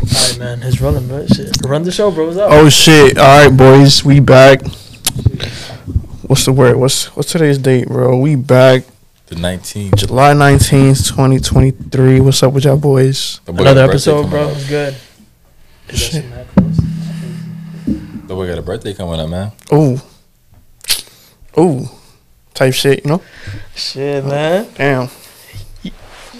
All 0.00 0.06
right, 0.30 0.38
man. 0.38 0.62
It's 0.62 0.80
running, 0.80 1.06
bro. 1.08 1.26
Shit. 1.26 1.56
Run 1.64 1.82
the 1.82 1.92
show, 1.92 2.10
bro. 2.10 2.26
What's 2.26 2.38
up? 2.38 2.50
Oh 2.52 2.68
shit! 2.68 3.18
All 3.18 3.24
right, 3.48 3.54
boys, 3.56 4.04
we 4.04 4.20
back. 4.20 4.62
What's 6.26 6.44
the 6.46 6.52
word? 6.52 6.76
What's 6.76 7.14
what's 7.16 7.30
today's 7.32 7.58
date, 7.58 7.88
bro? 7.88 8.16
We 8.18 8.36
back 8.36 8.84
The 9.26 9.34
19th. 9.36 9.96
July 9.96 10.32
nineteenth, 10.32 11.06
twenty 11.08 11.38
twenty 11.40 11.72
three. 11.72 12.20
What's 12.20 12.42
up 12.42 12.52
with 12.52 12.64
y'all 12.64 12.76
boys? 12.78 13.40
The 13.44 13.52
boy 13.52 13.62
Another 13.62 13.80
got 13.86 13.90
a 13.90 13.92
birthday 13.92 14.10
episode, 14.12 14.22
coming 14.22 14.30
bro. 14.30 14.48
up. 14.48 14.56
It's 14.56 14.68
good. 14.68 14.94
Is 14.94 15.00
that 15.88 15.96
Shit. 15.96 16.12
some 16.22 16.30
mad 16.30 16.46
close? 16.54 16.76
The 18.28 18.34
boy 18.34 18.46
got 18.48 18.58
a 18.58 18.62
birthday 18.62 18.94
coming 18.94 19.20
up, 19.20 19.28
man. 19.28 19.52
Oh, 19.72 20.02
oh, 21.56 21.98
type 22.54 22.74
shit. 22.74 23.04
You 23.04 23.10
know? 23.10 23.22
Shit, 23.74 24.24
man. 24.24 24.68
Damn, 24.76 25.08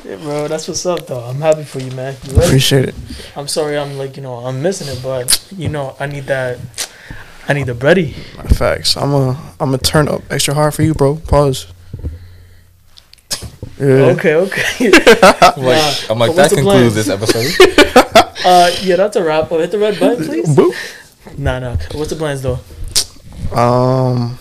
Shit, 0.02 0.20
bro. 0.22 0.48
That's 0.48 0.66
what's 0.66 0.86
up, 0.86 1.06
though. 1.06 1.20
I'm 1.20 1.40
happy 1.40 1.64
for 1.64 1.78
you, 1.78 1.90
man. 1.92 2.16
You 2.24 2.36
appreciate 2.40 2.88
it. 2.88 2.94
I'm 3.36 3.48
sorry. 3.48 3.76
I'm 3.76 3.98
like, 3.98 4.16
you 4.16 4.22
know, 4.22 4.36
I'm 4.36 4.62
missing 4.62 4.88
it, 4.88 5.02
but 5.02 5.46
you 5.56 5.68
know, 5.68 5.94
I 6.00 6.06
need 6.06 6.24
that. 6.24 6.58
I 7.48 7.52
need 7.52 7.66
the 7.66 7.74
bready. 7.74 8.14
Facts. 8.56 8.96
I'm 8.96 9.12
a 9.12 9.54
I'm 9.60 9.74
a 9.74 9.78
turn 9.78 10.08
up 10.08 10.22
extra 10.30 10.54
hard 10.54 10.74
for 10.74 10.82
you, 10.82 10.94
bro. 10.94 11.16
Pause. 11.16 11.66
Yeah. 13.78 14.12
Okay, 14.16 14.34
okay. 14.34 14.90
I'm 15.42 15.62
like, 15.62 15.78
Nah, 15.78 15.92
I'm 16.10 16.18
like 16.18 16.34
that 16.34 16.50
concludes 16.50 16.94
this 16.94 17.08
episode. 17.08 17.46
uh, 18.44 18.70
yeah, 18.82 18.96
that's 18.96 19.16
a 19.16 19.24
wrap. 19.24 19.50
Oh, 19.50 19.58
hit 19.58 19.70
the 19.70 19.78
red 19.78 19.98
button, 19.98 20.24
please. 20.24 20.48
Boop. 20.54 20.74
Nah, 21.38 21.58
nah. 21.58 21.76
What's 21.92 22.10
the 22.10 22.16
plans, 22.16 22.42
though? 22.42 22.58
Um, 23.56 24.38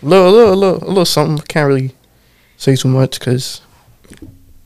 little, 0.00 0.30
little, 0.30 0.52
a 0.52 0.54
little, 0.54 0.84
a 0.84 0.88
little 0.88 1.04
something. 1.04 1.44
Can't 1.46 1.66
really 1.66 1.94
say 2.56 2.76
too 2.76 2.88
much 2.88 3.18
because 3.18 3.62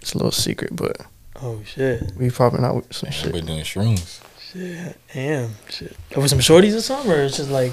it's 0.02 0.12
a 0.14 0.18
little 0.18 0.30
secret. 0.32 0.74
But 0.76 0.98
Oh 1.40 1.60
shit. 1.64 2.12
we 2.16 2.30
popping 2.30 2.64
out 2.64 2.76
with 2.76 2.92
some 2.92 3.10
shit. 3.10 3.32
We're 3.32 3.40
doing 3.40 3.64
shrooms. 3.64 4.20
Shit. 4.52 4.96
Damn. 5.14 5.50
Shit. 5.70 5.96
With 6.16 6.28
some 6.28 6.40
shorties 6.40 6.76
or 6.76 6.80
something, 6.82 7.10
or 7.10 7.22
it's 7.22 7.36
just 7.38 7.50
like 7.50 7.72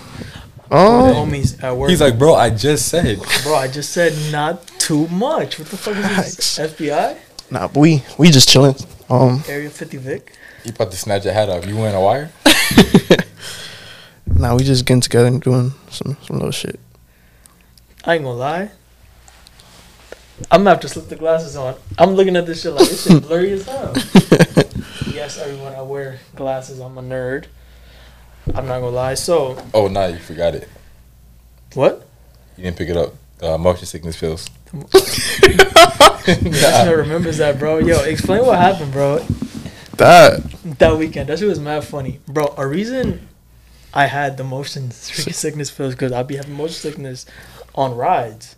the 0.69 0.75
Oh, 0.75 1.13
homies 1.25 1.61
at 1.63 1.75
work. 1.75 1.89
He's 1.89 1.99
like, 2.01 2.17
bro, 2.17 2.35
I 2.35 2.51
just 2.51 2.87
said. 2.87 3.19
bro, 3.43 3.55
I 3.55 3.67
just 3.67 3.89
said 3.91 4.13
not 4.31 4.65
too 4.79 5.07
much. 5.09 5.59
What 5.59 5.67
the 5.67 5.77
fuck 5.77 5.97
is 5.97 6.35
this? 6.37 6.59
FBI? 6.59 7.17
nah, 7.51 7.67
but 7.67 7.79
we 7.79 8.03
we 8.17 8.29
just 8.29 8.47
chilling. 8.47 8.75
Um, 9.09 9.43
Area 9.47 9.69
50 9.71 9.97
Vic? 9.97 10.33
You 10.63 10.71
about 10.71 10.91
to 10.91 10.97
snatch 10.97 11.25
your 11.25 11.33
hat 11.33 11.49
off. 11.49 11.65
You 11.65 11.75
wearing 11.75 11.95
a 11.95 12.01
wire? 12.01 12.29
nah, 14.27 14.55
we 14.55 14.63
just 14.63 14.85
getting 14.85 15.01
together 15.01 15.27
and 15.27 15.41
doing 15.41 15.73
some 15.89 16.15
some 16.25 16.37
little 16.37 16.51
shit. 16.51 16.79
I 18.05 18.15
ain't 18.15 18.23
gonna 18.23 18.37
lie. 18.37 18.71
I'm 20.51 20.61
gonna 20.61 20.71
have 20.71 20.79
to 20.81 20.89
slip 20.89 21.07
the 21.09 21.15
glasses 21.15 21.55
on. 21.55 21.75
I'm 21.97 22.11
looking 22.11 22.35
at 22.35 22.45
this 22.45 22.61
shit 22.61 22.73
like 22.73 22.87
this 22.89 23.03
shit 23.05 23.21
blurry 23.27 23.51
as 23.53 23.65
hell. 23.65 23.93
yes, 25.13 25.37
everyone, 25.37 25.73
I 25.73 25.81
wear 25.81 26.19
glasses. 26.35 26.79
I'm 26.79 26.97
a 26.97 27.01
nerd. 27.01 27.45
I'm 28.47 28.65
not 28.67 28.79
gonna 28.79 28.89
lie. 28.89 29.13
So, 29.15 29.57
Oh, 29.73 29.87
nah, 29.87 30.05
you 30.07 30.17
forgot 30.17 30.55
it. 30.55 30.67
what? 31.73 32.07
You 32.57 32.63
didn't 32.63 32.77
pick 32.77 32.89
it 32.89 32.97
up. 32.97 33.13
Uh, 33.41 33.57
motion 33.57 33.85
sickness 33.85 34.19
pills. 34.19 34.49
That's 34.73 36.43
Listener 36.43 36.97
remembers 36.97 37.37
that, 37.37 37.57
bro. 37.59 37.77
Yo, 37.79 38.01
explain 38.03 38.45
what 38.45 38.57
happened, 38.59 38.91
bro. 38.91 39.19
That 39.97 40.41
That 40.79 40.97
weekend. 40.97 41.29
That 41.29 41.39
shit 41.39 41.47
was 41.47 41.59
mad 41.59 41.83
funny. 41.83 42.19
Bro, 42.27 42.53
a 42.57 42.67
reason 42.67 43.27
I 43.93 44.05
had 44.07 44.37
the 44.37 44.43
motion 44.43 44.91
sickness 44.91 45.69
feels 45.69 45.93
because 45.93 46.11
I'd 46.11 46.27
be 46.27 46.35
having 46.35 46.53
motion 46.53 46.73
sickness 46.75 47.25
on 47.75 47.95
rides. 47.95 48.55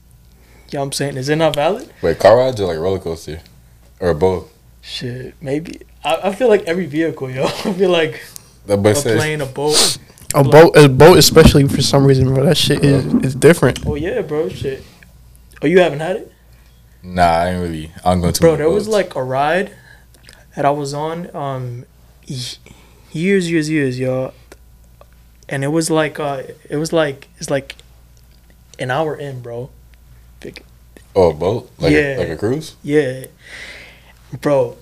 You 0.72 0.77
know 0.77 0.81
what 0.83 0.86
I'm 0.88 0.91
saying? 0.94 1.17
Is 1.17 1.27
it 1.27 1.36
not 1.36 1.53
valid? 1.55 1.91
Wait, 2.02 2.17
car 2.19 2.38
rides 2.38 2.61
or 2.61 2.67
like 2.67 2.77
roller 2.77 3.00
coaster? 3.00 3.41
Or 4.00 4.14
both? 4.14 4.52
Shit, 4.81 5.36
maybe. 5.41 5.81
I, 6.03 6.30
I 6.30 6.36
feel 6.36 6.47
like 6.47 6.63
every 6.63 6.86
vehicle, 6.86 7.30
yo. 7.30 7.44
I 7.66 7.73
feel 7.73 7.89
like 7.91 8.23
The 8.66 8.78
a 8.80 8.95
said, 8.95 9.17
plane, 9.17 9.41
a 9.41 9.45
boat. 9.45 9.97
a 10.33 10.44
boat, 10.44 10.75
a 10.78 10.88
boat, 10.88 11.18
especially 11.18 11.68
for 11.68 11.81
some 11.81 12.06
reason, 12.06 12.34
bro. 12.34 12.46
That 12.46 12.57
shit 12.57 12.84
is 12.85 13.06
is 13.23 13.35
different. 13.35 13.85
Oh 13.85 13.96
yeah, 13.96 14.22
bro. 14.22 14.47
Shit. 14.50 14.84
Oh, 15.62 15.68
you 15.68 15.79
haven't 15.79 16.00
had 16.00 16.16
it, 16.16 16.31
nah, 17.03 17.22
I 17.22 17.50
ain't 17.50 17.62
really. 17.62 17.91
I'm 18.03 18.22
going 18.22 18.34
to. 18.34 18.41
bro? 18.41 18.56
There 18.56 18.69
was 18.69 18.88
like 18.88 19.13
a 19.16 19.22
ride 19.23 19.75
that 20.56 20.66
I 20.66 20.72
was 20.72 20.94
on, 20.94 21.34
um, 21.35 21.85
y- 22.28 22.35
years, 23.12 23.51
years, 23.51 23.69
years, 23.69 24.00
yo. 24.00 24.34
And 25.47 25.63
it 25.63 25.67
was 25.67 25.91
like, 25.91 26.19
uh, 26.19 26.44
it 26.69 26.78
was 26.78 26.91
like, 26.91 27.28
it's 27.38 27.50
like, 27.51 27.75
an 28.79 28.90
hour 28.90 29.16
in, 29.16 29.41
bro. 29.41 29.69
Oh, 31.16 31.31
a 31.31 31.33
boat? 31.33 31.69
Like, 31.77 31.91
Yeah. 31.94 32.17
a, 32.17 32.19
like 32.19 32.29
a 32.29 32.38
cruise? 32.38 32.75
Yeah, 32.83 33.25
bro. 34.41 34.77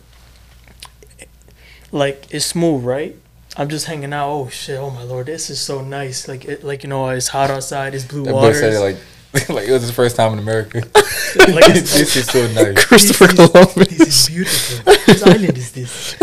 Like 1.91 2.27
it's 2.31 2.45
smooth, 2.45 2.83
right? 2.83 3.15
I'm 3.57 3.67
just 3.67 3.87
hanging 3.87 4.13
out. 4.13 4.29
Oh 4.29 4.49
shit! 4.49 4.77
Oh 4.77 4.91
my 4.91 5.03
lord, 5.03 5.25
this 5.25 5.49
is 5.49 5.59
so 5.59 5.81
nice. 5.83 6.27
Like 6.27 6.45
it, 6.45 6.63
like 6.63 6.83
you 6.83 6.89
know, 6.89 7.09
it's 7.09 7.27
hot 7.29 7.49
outside. 7.49 7.95
It's 7.95 8.05
blue 8.05 8.23
That 8.25 8.31
boy 8.31 8.41
waters. 8.41 8.59
said 8.59 8.73
it 8.73 8.79
like, 8.79 8.97
like 9.49 9.67
it 9.67 9.71
was 9.71 9.81
his 9.81 9.91
first 9.91 10.15
time 10.15 10.33
in 10.33 10.39
America. 10.39 10.83
Like, 11.37 11.69
it's- 11.69 11.95
this 11.95 12.15
is 12.15 12.25
so 12.25 12.47
nice. 12.53 12.83
Christopher 12.85 13.27
This 13.27 13.39
is- 13.39 13.49
Columbus. 13.51 13.97
This 13.99 14.01
is 14.29 14.35
beautiful. 14.35 14.93
Whose 14.93 15.21
island 15.23 15.57
is 15.59 15.71
this? 15.73 16.15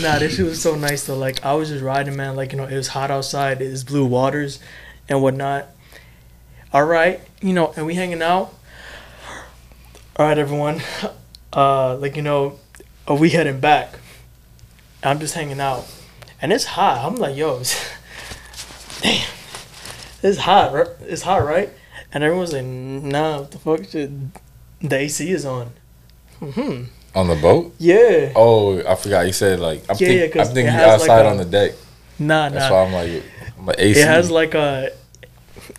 Nah, 0.00 0.20
this 0.20 0.36
shit 0.36 0.44
was 0.46 0.62
so 0.62 0.76
nice 0.76 1.04
though. 1.06 1.16
Like 1.16 1.44
I 1.44 1.54
was 1.54 1.68
just 1.68 1.82
riding, 1.82 2.14
man. 2.16 2.36
Like 2.36 2.52
you 2.52 2.58
know, 2.58 2.64
it 2.66 2.76
was 2.76 2.88
hot 2.88 3.10
outside. 3.10 3.60
It 3.60 3.70
was 3.70 3.82
blue 3.84 4.04
waters, 4.06 4.60
and 5.08 5.20
whatnot. 5.22 5.66
All 6.72 6.84
right, 6.84 7.20
you 7.40 7.52
know, 7.54 7.72
and 7.76 7.86
we 7.86 7.94
hanging 7.94 8.22
out. 8.22 8.54
All 10.18 10.26
right, 10.26 10.38
everyone. 10.38 10.80
Uh, 11.52 11.96
like 11.96 12.16
you 12.16 12.22
know, 12.22 12.58
are 13.06 13.16
we 13.16 13.30
heading 13.30 13.60
back. 13.60 13.94
I'm 15.02 15.18
just 15.20 15.34
hanging 15.34 15.60
out, 15.60 15.86
and 16.42 16.52
it's 16.52 16.64
hot. 16.64 17.04
I'm 17.04 17.16
like, 17.16 17.36
yo, 17.36 17.60
it's, 17.60 17.74
damn, 19.02 19.26
it's 20.22 20.38
hot. 20.38 20.72
right? 20.72 20.88
It's 21.02 21.22
hot, 21.22 21.44
right? 21.44 21.70
And 22.12 22.24
everyone's 22.24 22.52
like, 22.52 22.64
nah, 22.64 23.40
what 23.40 23.50
the 23.50 23.58
fuck? 23.58 23.80
The 24.82 24.96
AC 24.96 25.30
is 25.30 25.44
on. 25.46 25.70
Hmm. 26.40 26.84
On 27.14 27.28
the 27.28 27.34
boat? 27.36 27.74
Yeah. 27.78 28.32
Oh, 28.36 28.82
I 28.86 28.94
forgot. 28.96 29.26
You 29.26 29.32
said 29.32 29.60
like 29.60 29.80
I'm, 29.88 29.96
Yeah, 29.98 30.08
think, 30.08 30.34
yeah, 30.34 30.42
I'm 30.42 30.48
thinking 30.48 30.66
has, 30.66 31.00
like, 31.00 31.10
outside 31.10 31.26
a- 31.26 31.28
on 31.30 31.36
the 31.38 31.44
deck. 31.44 31.72
Nah, 32.18 32.48
That's 32.48 32.68
nah. 32.70 32.74
why 32.74 32.84
I'm 32.86 32.92
like, 32.92 33.22
I'm 33.58 33.66
like 33.66 33.76
AC. 33.78 34.00
It 34.00 34.06
has 34.06 34.30
like 34.30 34.54
a, 34.54 34.90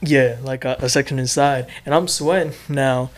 yeah, 0.02 0.38
like 0.44 0.66
a, 0.66 0.78
a 0.80 0.90
section 0.90 1.20
inside, 1.20 1.68
and 1.86 1.94
I'm 1.94 2.08
sweating 2.08 2.54
now. 2.70 3.10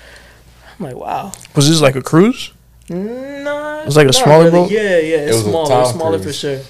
I'm 0.80 0.86
like, 0.86 0.96
wow. 0.96 1.32
Was 1.56 1.70
this 1.70 1.82
like 1.82 1.96
a 1.96 2.02
cruise? 2.02 2.54
Nah. 2.90 3.82
It 3.82 3.86
was 3.86 3.98
like 3.98 4.08
a 4.08 4.14
smaller 4.14 4.46
really. 4.46 4.52
boat? 4.52 4.72
Yeah, 4.72 4.98
yeah, 4.98 5.18
it's 5.18 5.38
was 5.38 5.46
a 5.46 5.50
smaller, 5.50 5.70
Tom 5.70 5.82
it's 5.82 5.92
smaller 5.92 6.20
for 6.20 6.34
sure. 6.34 6.62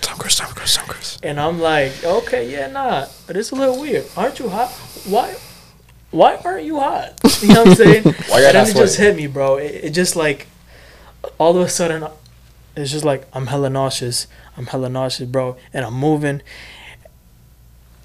Tom 0.00 0.18
Cruise, 0.18 0.36
Tom 0.36 0.52
Cruise, 0.54 0.74
Tom 0.76 0.86
Cruise. 0.86 1.18
And 1.22 1.38
I'm 1.38 1.60
like, 1.60 2.04
okay, 2.04 2.50
yeah, 2.50 2.66
nah, 2.68 3.06
but 3.26 3.36
it's 3.36 3.50
a 3.52 3.54
little 3.54 3.80
weird. 3.80 4.06
Aren't 4.16 4.38
you 4.38 4.48
hot? 4.48 4.70
Why? 5.06 5.36
Why 6.10 6.36
aren't 6.44 6.64
you 6.64 6.78
hot? 6.80 7.20
You 7.42 7.54
know 7.54 7.62
what 7.62 7.68
I'm 7.68 7.74
saying? 7.76 8.02
Why 8.28 8.42
and 8.42 8.44
then 8.46 8.54
not 8.54 8.68
it 8.68 8.74
just 8.74 8.96
hit 8.98 9.14
me, 9.14 9.28
bro. 9.28 9.58
It, 9.58 9.84
it 9.84 9.90
just 9.90 10.16
like, 10.16 10.48
all 11.38 11.56
of 11.56 11.62
a 11.64 11.68
sudden, 11.68 12.08
it's 12.74 12.90
just 12.90 13.04
like 13.04 13.26
I'm 13.32 13.46
hella 13.46 13.70
nauseous. 13.70 14.26
I'm 14.56 14.66
hella 14.66 14.88
nauseous, 14.88 15.28
bro, 15.28 15.56
and 15.72 15.84
I'm 15.84 15.94
moving. 15.94 16.42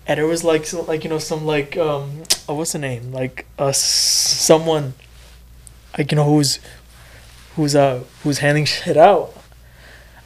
And 0.05 0.19
it 0.19 0.25
was 0.25 0.43
like, 0.43 0.65
so, 0.65 0.83
like 0.83 1.03
you 1.03 1.09
know, 1.09 1.17
some 1.17 1.45
like, 1.45 1.77
um, 1.77 2.23
oh, 2.47 2.55
what's 2.55 2.73
the 2.73 2.79
name? 2.79 3.11
Like, 3.11 3.47
uh, 3.57 3.71
someone, 3.71 4.93
like 5.97 6.11
you 6.11 6.15
know, 6.15 6.25
who's, 6.25 6.59
who's 7.55 7.75
uh, 7.75 8.03
who's 8.23 8.39
handing 8.39 8.65
shit 8.65 8.97
out. 8.97 9.33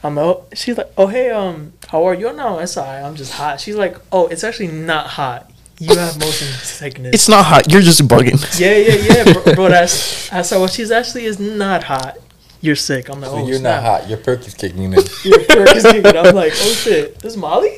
I'm 0.02 0.14
like, 0.14 0.24
oh, 0.24 0.46
she's 0.54 0.78
like, 0.78 0.92
oh 0.96 1.08
hey, 1.08 1.30
um, 1.30 1.72
how 1.88 2.04
are 2.04 2.14
you? 2.14 2.32
No, 2.32 2.58
it's 2.60 2.76
alright. 2.76 3.02
I'm 3.02 3.16
just 3.16 3.32
hot. 3.32 3.60
She's 3.60 3.74
like, 3.74 3.96
oh, 4.12 4.26
it's 4.28 4.44
actually 4.44 4.68
not 4.68 5.08
hot. 5.08 5.50
You 5.80 5.96
have 5.96 6.18
motion 6.18 6.48
sickness. 6.48 7.14
It's 7.14 7.28
not 7.28 7.44
hot. 7.44 7.70
You're 7.70 7.82
just 7.82 8.02
bugging. 8.02 8.38
Yeah, 8.60 8.76
yeah, 8.76 9.24
yeah, 9.24 9.32
bro. 9.32 9.54
bro 9.54 9.68
that's 9.76 10.28
that's 10.30 10.50
how 10.50 10.66
she's 10.66 10.90
actually 10.90 11.24
is 11.24 11.38
not 11.38 11.84
hot. 11.84 12.18
You're 12.60 12.76
sick. 12.76 13.08
I'm 13.08 13.20
like, 13.20 13.30
So 13.30 13.36
oh, 13.36 13.46
you're 13.46 13.58
snap. 13.58 13.82
not 13.82 14.00
hot. 14.00 14.08
Your 14.08 14.18
perk 14.18 14.46
is 14.46 14.54
kicking 14.54 14.82
in. 14.82 14.92
Your 15.24 15.44
perk 15.44 15.76
is 15.76 15.84
kicking. 15.84 16.16
I'm 16.16 16.34
like, 16.34 16.52
oh 16.56 16.72
shit, 16.72 17.18
this 17.20 17.32
is 17.32 17.36
Molly. 17.36 17.76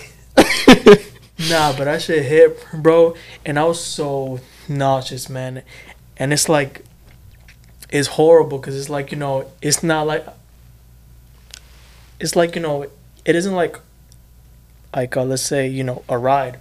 nah, 1.51 1.77
but 1.77 1.89
I 1.89 1.99
should 1.99 2.23
hit, 2.25 2.65
bro, 2.73 3.15
and 3.45 3.59
I 3.59 3.65
was 3.65 3.83
so 3.83 4.41
nauseous, 4.69 5.29
man. 5.29 5.63
And 6.17 6.33
it's 6.33 6.49
like, 6.49 6.85
it's 7.93 8.09
horrible 8.09 8.59
because 8.59 8.77
it's 8.79 8.89
like 8.89 9.11
you 9.13 9.19
know, 9.19 9.51
it's 9.63 9.83
not 9.83 10.07
like, 10.07 10.27
it's 12.19 12.37
like 12.37 12.55
you 12.55 12.63
know, 12.63 12.87
it 13.25 13.35
isn't 13.37 13.55
like, 13.55 13.77
like 14.95 15.17
uh, 15.17 15.25
let's 15.25 15.43
say 15.43 15.67
you 15.69 15.85
know 15.85 16.03
a 16.09 16.19
ride, 16.19 16.59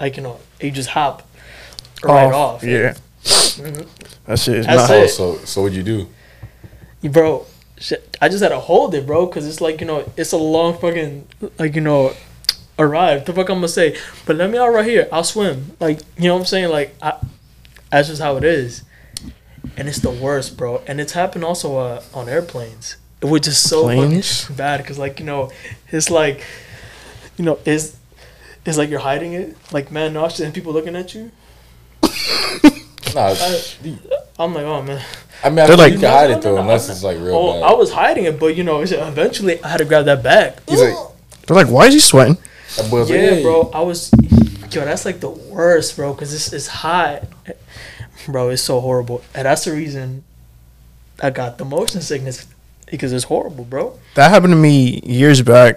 like 0.00 0.16
you 0.16 0.22
know 0.22 0.38
you 0.60 0.70
just 0.70 0.90
hop 0.90 1.28
right 2.02 2.32
off. 2.32 2.62
Yeah. 2.62 2.94
Mhm. 3.22 3.86
That 4.26 4.38
shit 4.38 4.56
is 4.56 4.66
That's 4.66 4.88
not. 4.88 4.98
it. 4.98 5.08
so 5.10 5.36
so 5.38 5.62
what'd 5.62 5.76
you 5.76 5.82
do? 5.82 6.08
you, 7.02 7.08
bro 7.10 7.46
shit, 7.78 8.16
i 8.20 8.28
just 8.28 8.42
had 8.42 8.50
to 8.50 8.58
hold 8.60 8.94
it 8.94 9.06
bro 9.06 9.24
because 9.26 9.46
it's 9.46 9.60
like 9.62 9.80
you 9.80 9.86
know 9.86 10.04
it's 10.18 10.32
a 10.32 10.36
long 10.36 10.76
fucking 10.78 11.26
like 11.58 11.74
you 11.74 11.80
know 11.80 12.12
arrive 12.78 13.24
the 13.24 13.32
fuck 13.32 13.48
i'm 13.48 13.56
gonna 13.56 13.68
say 13.68 13.96
but 14.26 14.36
let 14.36 14.50
me 14.50 14.58
out 14.58 14.68
right 14.68 14.84
here 14.86 15.08
i'll 15.10 15.24
swim 15.24 15.74
like 15.80 16.00
you 16.18 16.24
know 16.24 16.34
what 16.34 16.40
i'm 16.40 16.46
saying 16.46 16.68
like 16.68 16.94
I, 17.00 17.14
that's 17.90 18.08
just 18.08 18.20
how 18.20 18.36
it 18.36 18.44
is 18.44 18.82
and 19.76 19.88
it's 19.88 19.98
the 20.00 20.10
worst 20.10 20.56
bro 20.56 20.82
and 20.86 21.00
it's 21.00 21.12
happened 21.12 21.44
also 21.44 21.76
uh, 21.78 22.02
on 22.14 22.28
airplanes 22.28 22.96
it 23.22 23.26
was 23.26 23.42
just 23.42 23.62
so 23.68 23.82
Planes? 23.84 24.48
bad 24.50 24.78
because 24.78 24.98
like 24.98 25.18
you 25.20 25.26
know 25.26 25.50
it's 25.88 26.10
like 26.10 26.44
you 27.36 27.44
know 27.44 27.58
it's 27.64 27.96
it's 28.66 28.76
like 28.78 28.90
you're 28.90 29.00
hiding 29.00 29.32
it 29.32 29.56
like 29.72 29.90
man 29.90 30.12
nauseous 30.12 30.40
and 30.40 30.54
people 30.54 30.72
looking 30.72 30.96
at 30.96 31.14
you 31.14 31.30
Nah, 33.14 33.34
I- 33.36 33.98
i'm 34.38 34.54
like 34.54 34.64
oh 34.64 34.82
man 34.82 35.02
I 35.42 35.48
mean, 35.48 35.58
I 35.60 35.66
They're 35.66 35.68
feel 35.68 35.78
like- 35.78 35.92
you 35.94 35.98
can 35.98 36.10
hide 36.10 36.30
No, 36.30 36.36
it 36.36 36.42
though, 36.42 36.54
no, 36.56 36.60
unless 36.62 36.86
I'm 36.88 36.92
it's 36.92 37.02
like 37.02 37.16
real 37.18 37.34
oh 37.34 37.52
bad. 37.60 37.62
i 37.70 37.74
was 37.74 37.92
hiding 37.92 38.24
it 38.24 38.38
but 38.38 38.54
you 38.56 38.62
know 38.64 38.80
eventually 38.82 39.62
i 39.64 39.68
had 39.68 39.78
to 39.78 39.84
grab 39.84 40.04
that 40.04 40.22
bag 40.22 40.54
He's 40.68 40.80
like, 40.80 40.94
They're 41.46 41.56
like, 41.56 41.66
why 41.68 41.86
is 41.86 41.94
he 41.94 42.00
sweating? 42.00 42.36
that 42.76 42.88
boy 42.90 43.00
was 43.00 43.10
like, 43.10 43.18
yeah 43.18 43.30
hey. 43.30 43.42
bro 43.42 43.70
i 43.74 43.80
was 43.80 44.10
yo 44.70 44.84
that's 44.84 45.04
like 45.04 45.18
the 45.18 45.28
worst 45.30 45.96
bro 45.96 46.12
because 46.14 46.32
it's, 46.32 46.52
it's 46.52 46.68
hot 46.68 47.24
bro 48.28 48.48
it's 48.50 48.62
so 48.62 48.80
horrible 48.80 49.22
and 49.34 49.46
that's 49.46 49.64
the 49.64 49.72
reason 49.72 50.22
i 51.22 51.30
got 51.30 51.58
the 51.58 51.64
motion 51.64 52.00
sickness 52.00 52.46
because 52.90 53.12
it's 53.12 53.24
horrible 53.24 53.64
bro 53.64 53.98
That 54.14 54.30
happened 54.30 54.52
to 54.52 54.56
me 54.56 55.00
years 55.04 55.42
back, 55.42 55.76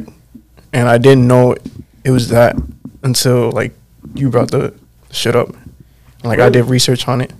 and 0.73 0.89
I 0.89 0.97
didn't 0.97 1.27
know 1.27 1.55
it 2.03 2.09
was 2.11 2.29
that 2.29 2.55
until 3.03 3.51
like 3.51 3.71
you 4.15 4.29
brought 4.31 4.49
the 4.49 4.73
shit 5.11 5.35
up. 5.35 5.49
And, 5.49 6.25
like 6.25 6.39
I 6.39 6.49
did 6.49 6.65
research 6.65 7.07
on 7.07 7.21
it. 7.21 7.31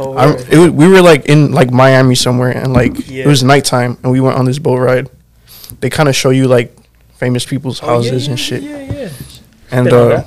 oh 0.00 0.16
I, 0.16 0.32
it 0.50 0.58
was, 0.58 0.70
we 0.70 0.88
were 0.88 1.00
like 1.00 1.26
in 1.26 1.52
like 1.52 1.70
Miami 1.70 2.16
somewhere, 2.16 2.50
and 2.50 2.72
like 2.72 3.08
Yeah. 3.08 3.22
it 3.24 3.28
was 3.28 3.44
nighttime, 3.44 3.96
and 4.02 4.10
we 4.10 4.18
went 4.20 4.36
on 4.36 4.44
this 4.44 4.58
boat 4.58 4.78
ride. 4.78 5.08
They 5.78 5.88
kind 5.88 6.08
of 6.08 6.16
show 6.16 6.30
you 6.30 6.48
like 6.48 6.74
famous 7.14 7.46
people's 7.46 7.80
Oh, 7.80 7.86
yeah, 7.86 7.92
houses 7.94 8.24
yeah, 8.26 8.30
and 8.30 8.40
shit. 8.40 8.62
yeah 8.64 8.78
yeah 8.92 9.08
And 9.70 9.86
uh, 9.92 10.24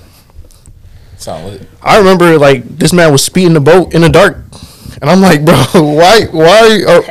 that. 1.16 1.22
Sound 1.22 1.46
lit. 1.46 1.68
I 1.82 1.98
remember 1.98 2.38
like 2.38 2.64
this 2.78 2.94
man 2.94 3.12
was 3.12 3.24
speeding 3.24 3.54
the 3.54 3.60
boat 3.62 3.94
in 3.94 4.02
the 4.02 4.10
dark, 4.10 4.38
and 5.02 5.10
I'm 5.10 5.22
like, 5.22 5.44
bro, 5.46 5.56
why, 5.74 6.26
why? 6.32 6.84
Are, 6.88 7.02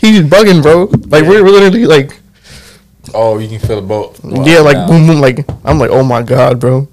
he's 0.00 0.20
bugging, 0.22 0.62
bro. 0.62 0.84
Like 1.08 1.24
we're, 1.24 1.42
we're 1.44 1.50
literally 1.50 1.86
like, 1.86 2.18
Oh, 3.14 3.38
you 3.38 3.48
can 3.48 3.58
feel 3.58 3.80
the 3.80 3.86
boat. 3.86 4.20
going 4.22 4.44
yeah, 4.44 4.60
like 4.60 4.76
and 4.76 4.88
boom, 4.88 5.06
boom. 5.06 5.20
Like 5.20 5.44
I'm 5.64 5.78
like, 5.78 5.90
oh 5.90 6.04
my 6.04 6.22
god, 6.22 6.60
bro. 6.60 6.88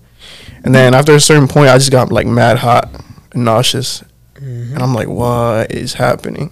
And 0.63 0.73
then 0.75 0.93
after 0.93 1.13
a 1.13 1.19
certain 1.19 1.47
point, 1.47 1.69
I 1.69 1.77
just 1.77 1.91
got 1.91 2.11
like 2.11 2.27
mad 2.27 2.57
hot 2.57 2.89
and 3.31 3.45
nauseous, 3.45 4.03
Mhm. 4.35 4.73
and 4.73 4.79
I'm 4.81 4.93
like, 4.93 5.07
what 5.07 5.71
is 5.71 5.93
happening? 5.93 6.51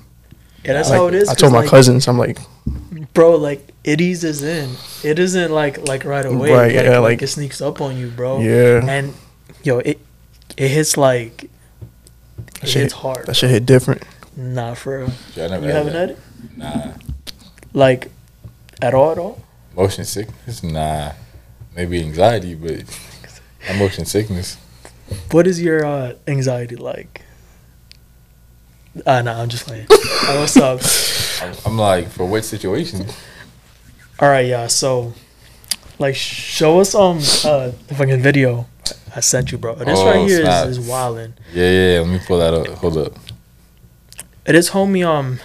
yeah 0.63 0.73
that's 0.73 0.89
Like, 0.89 0.97
how 0.99 1.07
it 1.07 1.13
is. 1.15 1.29
I 1.29 1.33
told 1.33 1.53
my 1.53 1.59
like, 1.61 1.69
cousins, 1.69 2.07
I'm 2.07 2.17
like, 2.17 2.39
bro 3.13 3.35
like 3.35 3.71
it 3.83 4.01
eases 4.01 4.43
in 4.43 4.69
it 5.03 5.17
isn't 5.17 5.51
like 5.51 5.87
like 5.87 6.03
right 6.03 6.25
away 6.25 6.51
Right, 6.51 6.75
like, 6.75 6.85
yeah, 6.85 6.99
like, 6.99 7.01
like- 7.01 7.21
it 7.21 7.27
sneaks 7.27 7.61
up 7.61 7.79
on 7.81 7.95
you 7.97 8.09
bro 8.09 8.41
yeah, 8.41 8.83
and 8.85 9.13
yo 9.63 9.79
it 9.79 9.99
it 10.55 10.69
hits 10.69 10.95
like 10.97 11.49
That 12.37 12.63
it 12.63 12.67
shit- 12.69 12.81
hits 12.83 12.93
hard 12.93 13.25
that 13.25 13.35
shit 13.35 13.49
hit 13.49 13.65
different. 13.65 14.03
nah 14.35 14.73
for 14.73 14.99
real 14.99 15.11
Yeah, 15.35 15.45
I 15.45 15.47
never 15.47 15.65
you 15.65 15.71
had 15.71 15.77
haven't 15.85 15.93
that. 15.93 15.99
had 15.99 16.09
it 16.11 16.19
Nah. 16.57 16.93
like 17.73 18.11
at 18.81 18.93
all 18.93 19.11
at 19.11 19.17
all 19.17 19.41
Motion 19.75 20.05
sickness? 20.05 20.63
Nah. 20.63 21.11
Maybe 21.75 21.99
anxiety, 22.01 22.55
but 22.55 22.83
motion 23.77 24.05
sickness. 24.05 24.57
what 25.31 25.45
is 25.47 25.61
your 25.61 25.85
uh 25.85 26.13
anxiety 26.27 26.75
like 26.75 27.21
ah 29.05 29.21
nah 29.21 29.41
i'm 29.41 29.49
just 29.49 29.65
playing 29.67 29.85
Uh, 30.27 30.37
what's 30.39 30.57
up 30.57 30.81
I'm, 31.41 31.53
I'm 31.65 31.77
like, 31.77 32.09
for 32.09 32.25
what 32.25 32.43
situation? 32.43 33.05
all 34.19 34.27
right 34.29 34.47
yeah 34.47 34.67
so 34.67 35.13
like 35.99 36.15
show 36.15 36.79
us 36.79 36.93
um 36.95 37.17
uh 37.45 37.71
the 37.87 37.93
fucking 37.95 38.21
video 38.21 38.65
i 39.15 39.19
sent 39.19 39.51
you 39.51 39.57
bro 39.57 39.75
this 39.75 39.87
Oh, 39.99 40.05
right 40.05 40.27
here 40.27 40.41
snap. 40.41 40.67
is, 40.67 40.77
is 40.77 40.87
wilding 40.87 41.33
Yeah, 41.53 41.69
yeah, 41.69 41.93
yeah, 41.95 41.99
let 42.01 42.09
me 42.09 42.19
pull 42.25 42.39
that 42.39 42.53
up. 42.53 42.67
Hold 42.79 42.97
up. 42.97 43.13
it 44.45 44.55
is 44.55 44.71
homie 44.71 45.05
um 45.05 45.39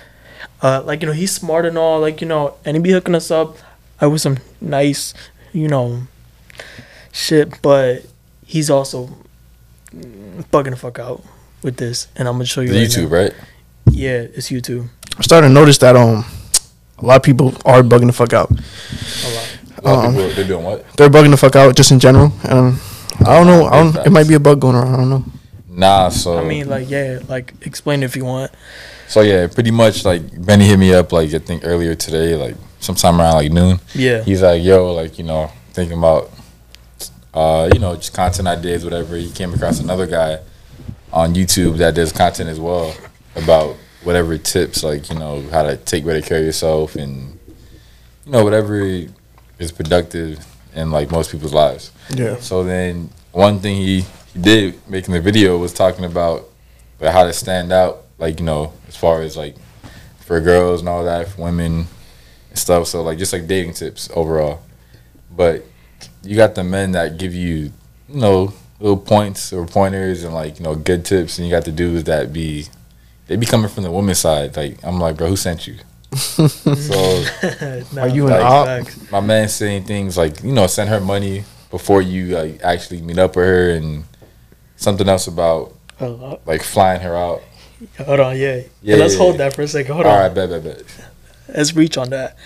uh 0.62 0.82
like 0.84 1.00
you 1.02 1.06
know 1.06 1.12
he's 1.14 1.32
smart 1.32 1.64
and 1.66 1.76
all 1.78 2.00
like 2.00 2.20
you 2.20 2.26
know 2.28 2.54
and 2.64 2.76
he 2.76 2.82
be 2.82 2.90
hooking 2.90 3.14
us 3.14 3.30
up 3.30 3.56
uh, 4.02 4.08
with 4.10 4.20
some 4.20 4.38
nice 4.60 5.14
you 5.52 5.68
know 5.68 6.02
shit 7.12 7.60
but 7.62 8.04
he's 8.46 8.70
also 8.70 9.10
bugging 10.50 10.70
the 10.70 10.76
fuck 10.76 10.98
out 10.98 11.22
with 11.62 11.76
this 11.76 12.08
and 12.16 12.26
i'm 12.28 12.34
gonna 12.34 12.44
show 12.44 12.60
you 12.60 12.72
right 12.72 12.88
YouTube, 12.88 13.10
now. 13.10 13.16
right? 13.16 13.34
yeah 13.90 14.20
it's 14.34 14.48
youtube 14.50 14.88
I'm 15.16 15.22
starting 15.22 15.50
to 15.50 15.54
notice 15.54 15.76
that 15.78 15.94
um, 15.94 16.24
a 16.98 17.04
lot 17.04 17.16
of 17.16 17.22
people 17.22 17.48
are 17.66 17.82
bugging 17.82 18.06
the 18.06 18.14
fuck 18.14 18.32
out. 18.32 18.50
a 18.50 18.54
lot 18.54 19.58
A 19.76 19.82
lot 19.82 19.98
of 19.98 20.04
Um, 20.06 20.14
people, 20.14 20.30
they're 20.30 20.46
doing 20.48 20.64
what? 20.64 20.86
They're 20.96 21.10
bugging 21.10 21.30
the 21.32 21.36
fuck 21.36 21.54
out 21.54 21.76
just 21.76 21.90
in 21.92 21.98
general. 22.00 22.32
Um, 22.48 22.80
I 23.26 23.38
don't 23.38 23.46
know. 23.46 23.66
I 23.66 23.82
don't, 23.82 24.06
it 24.06 24.10
might 24.10 24.28
be 24.28 24.34
a 24.34 24.40
bug 24.40 24.60
going 24.60 24.76
around. 24.76 24.94
I 24.94 24.96
don't 24.96 25.10
know. 25.10 25.24
Nah, 25.74 26.10
so. 26.10 26.38
i 26.38 26.44
mean 26.44 26.68
like 26.68 26.90
yeah 26.90 27.20
like 27.28 27.54
explain 27.62 28.02
if 28.02 28.14
you 28.14 28.26
want 28.26 28.52
So 29.08 29.22
yeah, 29.22 29.46
pretty 29.46 29.70
much 29.70 30.04
like 30.04 30.22
Benny 30.44 30.66
hit 30.66 30.78
me 30.78 30.92
up 30.92 31.12
like 31.12 31.32
I 31.32 31.38
think 31.38 31.62
earlier 31.64 31.94
today, 31.94 32.36
like 32.36 32.56
sometime 32.80 33.18
around 33.20 33.34
like 33.34 33.50
noon. 33.52 33.80
yeah 33.94 34.22
He's 34.22 34.42
like, 34.42 34.62
yo, 34.62 34.92
like, 34.92 35.18
you 35.18 35.24
know, 35.24 35.50
thinking 35.72 35.96
about 35.98 36.30
uh, 37.34 37.70
you 37.72 37.78
know, 37.78 37.96
just 37.96 38.12
content 38.12 38.46
ideas, 38.48 38.84
whatever. 38.84 39.16
He 39.16 39.30
came 39.30 39.54
across 39.54 39.80
another 39.80 40.06
guy 40.06 40.40
on 41.12 41.34
YouTube 41.34 41.78
that 41.78 41.94
does 41.94 42.12
content 42.12 42.50
as 42.50 42.60
well 42.60 42.94
about 43.34 43.76
whatever 44.04 44.36
tips, 44.36 44.82
like, 44.82 45.08
you 45.08 45.18
know, 45.18 45.40
how 45.50 45.62
to 45.62 45.76
take 45.76 46.04
better 46.04 46.20
care 46.20 46.38
of 46.38 46.44
yourself 46.44 46.96
and 46.96 47.38
you 48.26 48.32
know, 48.32 48.44
whatever 48.44 48.80
is 49.58 49.72
productive 49.72 50.44
in 50.74 50.90
like 50.90 51.10
most 51.10 51.30
people's 51.30 51.54
lives. 51.54 51.90
Yeah. 52.10 52.36
So 52.40 52.64
then 52.64 53.10
one 53.32 53.60
thing 53.60 53.76
he, 53.76 54.00
he 54.32 54.38
did 54.40 54.88
making 54.88 55.14
the 55.14 55.20
video 55.20 55.58
was 55.58 55.72
talking 55.72 56.04
about 56.04 56.44
like, 57.00 57.12
how 57.12 57.24
to 57.24 57.32
stand 57.32 57.72
out, 57.72 58.04
like, 58.18 58.38
you 58.40 58.46
know, 58.46 58.72
as 58.88 58.96
far 58.96 59.22
as 59.22 59.36
like 59.36 59.56
for 60.20 60.40
girls 60.40 60.80
and 60.80 60.88
all 60.88 61.04
that, 61.04 61.28
for 61.28 61.42
women 61.42 61.86
and 62.50 62.58
stuff. 62.58 62.86
So 62.86 63.02
like 63.02 63.18
just 63.18 63.32
like 63.32 63.46
dating 63.46 63.74
tips 63.74 64.08
overall. 64.14 64.62
But 65.34 65.64
you 66.22 66.36
got 66.36 66.54
the 66.54 66.64
men 66.64 66.92
that 66.92 67.18
give 67.18 67.34
you, 67.34 67.72
you 68.08 68.20
know, 68.20 68.52
little 68.80 68.96
points 68.96 69.52
or 69.52 69.66
pointers 69.66 70.24
and 70.24 70.34
like, 70.34 70.58
you 70.58 70.64
know, 70.64 70.74
good 70.74 71.04
tips 71.04 71.38
and 71.38 71.46
you 71.46 71.52
got 71.52 71.64
the 71.64 71.72
dudes 71.72 72.04
that 72.04 72.32
be 72.32 72.66
they 73.28 73.36
be 73.36 73.46
coming 73.46 73.70
from 73.70 73.84
the 73.84 73.90
woman's 73.90 74.18
side. 74.18 74.56
Like 74.56 74.78
I'm 74.84 74.98
like, 74.98 75.16
bro, 75.16 75.28
who 75.28 75.36
sent 75.36 75.66
you? 75.66 75.76
so 76.12 77.24
Nah, 77.92 78.02
Are 78.02 78.08
you 78.08 78.26
an 78.26 78.32
Like, 78.32 78.42
op? 78.42 78.88
my 79.10 79.20
man 79.20 79.48
saying 79.48 79.84
things 79.84 80.16
like, 80.18 80.42
you 80.42 80.52
know, 80.52 80.66
send 80.66 80.90
her 80.90 81.00
money 81.00 81.44
before 81.72 82.00
you 82.02 82.26
like 82.36 82.60
actually 82.62 83.00
meet 83.02 83.18
up 83.18 83.34
with 83.34 83.44
her 83.46 83.70
and 83.70 84.04
something 84.76 85.08
else 85.08 85.26
about 85.26 85.74
A 85.98 86.38
like 86.46 86.62
flying 86.62 87.00
her 87.00 87.16
out. 87.16 87.42
Hold 87.98 88.20
on, 88.20 88.36
yeah. 88.38 88.56
Yeah, 88.56 88.62
Yeah, 88.82 88.96
let's 88.96 89.14
yeah, 89.14 89.18
hold 89.18 89.34
yeah. 89.34 89.38
that 89.48 89.54
for 89.56 89.62
a 89.62 89.68
second. 89.68 89.92
Hold 89.94 90.06
All 90.06 90.12
on. 90.12 90.18
All 90.18 90.24
right, 90.28 90.34
bet, 90.34 90.50
bet, 90.50 90.62
bet. 90.62 90.84
Let's 91.48 91.74
reach 91.74 91.96
on 91.96 92.10
that. 92.10 92.36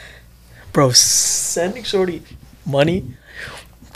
Bro, 0.73 0.93
sending 0.93 1.83
Shorty 1.85 2.23
money 2.65 3.05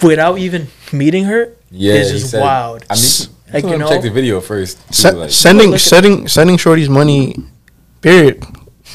without 0.03 0.39
even 0.39 0.69
meeting 0.93 1.25
her 1.25 1.55
Yeah, 1.71 1.95
is 1.95 2.11
he 2.11 2.19
just 2.19 2.31
said- 2.33 2.43
wild. 2.43 2.85
I 2.91 2.95
mean, 2.95 3.05
Like, 3.53 3.65
like, 3.65 3.73
you 3.73 3.79
you 3.83 3.89
check 3.89 4.03
the 4.03 4.11
video 4.11 4.41
first. 4.41 4.79
too, 4.89 4.95
Se- 4.95 5.11
like- 5.13 5.31
sending 5.31 5.71
Look 5.71 5.81
sending 5.81 6.29
sending 6.29 6.57
shorties 6.57 6.89
money, 6.89 7.37
period, 8.01 8.45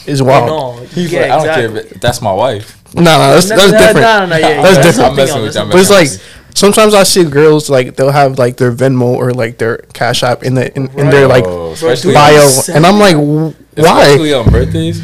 is 0.08 0.22
wild. 0.22 0.48
No, 0.48 0.86
He's 0.88 1.12
yeah, 1.12 1.22
like, 1.22 1.32
I 1.32 1.36
don't 1.36 1.40
exactly. 1.40 1.68
care 1.68 1.86
if 1.86 1.92
it, 1.92 2.02
that's 2.02 2.22
my 2.22 2.34
wife. 2.34 2.94
No, 2.94 3.02
no, 3.02 3.34
that's 3.34 3.50
No, 3.50 3.56
that's 3.58 3.72
no, 3.72 3.78
different. 3.78 3.96
No, 3.96 4.20
no, 4.20 4.26
no, 4.26 4.38
yeah, 4.38 4.62
That's 4.62 4.78
yeah, 4.78 4.84
different. 4.84 4.86
I'm 4.86 4.94
something 4.94 5.16
messing 5.16 5.36
else, 5.36 5.46
with 5.46 5.56
you, 5.56 5.62
I'm 5.62 5.70
But 5.70 5.80
it's 5.80 5.90
like 5.90 6.36
sometimes 6.56 6.94
I 6.94 7.04
see 7.04 7.24
girls 7.26 7.70
like 7.70 7.96
they'll 7.96 8.12
have 8.12 8.40
like 8.40 8.58
their 8.58 8.72
Venmo 8.72 9.16
or 9.16 9.34
like 9.34 9.58
their 9.58 9.78
Cash 9.94 10.24
App 10.24 10.44
in 10.44 10.56
the 10.56 10.74
in, 10.76 10.88
in 10.98 11.10
their 11.10 11.28
like 11.28 11.44
Bro, 11.44 11.76
bio, 12.14 12.62
and 12.74 12.86
I'm 12.86 13.00
like, 13.00 13.16
why? 13.16 14.04
especially 14.04 14.34
on 14.34 14.50
birthdays. 14.50 15.02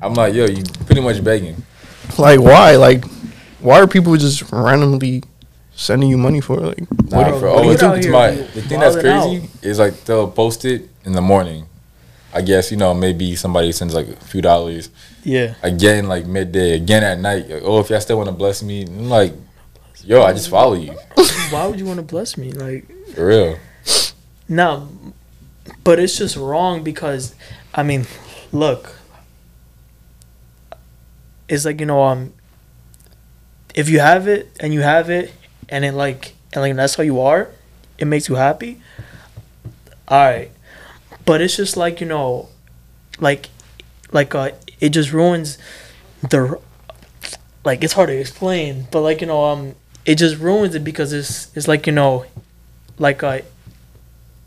I'm 0.00 0.14
like, 0.14 0.34
yo, 0.34 0.46
you 0.46 0.64
pretty 0.86 1.00
much 1.00 1.22
begging. 1.22 1.62
Like 2.18 2.40
why? 2.40 2.76
Like 2.76 3.04
why 3.60 3.80
are 3.80 3.86
people 3.86 4.16
just 4.16 4.50
randomly 4.52 5.22
sending 5.74 6.08
you 6.08 6.16
money 6.16 6.40
for 6.40 6.56
like? 6.56 6.90
Nah, 7.10 7.30
Bro, 7.30 7.40
for, 7.40 7.48
oh, 7.48 7.62
you 7.62 7.70
it's, 7.72 7.82
it's 7.82 8.06
my, 8.06 8.30
the 8.30 8.62
thing 8.62 8.80
that's 8.80 8.96
wilding 9.02 9.40
crazy 9.40 9.68
is 9.68 9.78
like 9.78 10.04
they'll 10.04 10.30
post 10.30 10.64
it 10.64 10.88
in 11.04 11.12
the 11.12 11.22
morning. 11.22 11.66
I 12.36 12.42
guess 12.42 12.70
you 12.70 12.76
know 12.76 12.92
maybe 12.94 13.34
somebody 13.36 13.72
sends 13.72 13.94
like 13.94 14.08
a 14.08 14.16
few 14.16 14.42
dollars 14.42 14.90
Yeah. 15.24 15.54
again 15.62 16.06
like 16.08 16.26
midday 16.26 16.74
again 16.76 17.02
at 17.02 17.18
night. 17.18 17.48
Like, 17.48 17.62
oh, 17.64 17.80
if 17.80 17.90
y'all 17.90 18.00
still 18.00 18.18
want 18.18 18.28
to 18.28 18.34
bless 18.36 18.62
me, 18.62 18.82
I'm 18.82 19.08
like, 19.08 19.32
yo, 20.04 20.22
I 20.22 20.32
just 20.32 20.48
follow 20.50 20.74
you 20.74 20.92
Why 21.50 21.66
would 21.66 21.78
you 21.78 21.86
want 21.86 21.98
to 21.98 22.02
bless 22.04 22.36
me? 22.36 22.52
Like, 22.52 22.86
for 23.14 23.26
real. 23.28 23.58
no, 24.48 24.88
but 25.84 25.98
it's 25.98 26.18
just 26.18 26.36
wrong 26.36 26.82
because, 26.84 27.34
I 27.74 27.82
mean, 27.82 28.06
look, 28.52 28.94
it's 31.48 31.64
like 31.64 31.80
you 31.80 31.86
know, 31.86 32.02
um, 32.02 32.32
if 33.74 33.88
you 33.88 34.00
have 34.00 34.26
it 34.28 34.50
and 34.60 34.74
you 34.74 34.80
have 34.82 35.10
it, 35.10 35.32
and 35.68 35.84
it 35.84 35.92
like 35.92 36.34
and 36.52 36.62
like 36.62 36.74
that's 36.76 36.94
how 36.96 37.02
you 37.02 37.20
are, 37.20 37.48
it 37.98 38.06
makes 38.06 38.28
you 38.28 38.34
happy. 38.34 38.80
All 40.08 40.18
right, 40.24 40.50
but 41.26 41.42
it's 41.42 41.56
just 41.56 41.76
like 41.76 42.00
you 42.00 42.06
know, 42.06 42.48
like, 43.20 43.50
like 44.12 44.34
uh, 44.34 44.52
it 44.80 44.90
just 44.90 45.12
ruins 45.12 45.58
the, 46.22 46.58
like 47.64 47.84
it's 47.84 47.92
hard 47.92 48.08
to 48.08 48.18
explain, 48.18 48.86
but 48.90 49.02
like 49.02 49.20
you 49.20 49.26
know, 49.26 49.44
um, 49.44 49.74
it 50.06 50.14
just 50.14 50.38
ruins 50.38 50.74
it 50.74 50.84
because 50.84 51.12
it's 51.12 51.54
it's 51.56 51.68
like 51.68 51.86
you 51.86 51.92
know, 51.92 52.24
like 52.98 53.22
uh, 53.22 53.40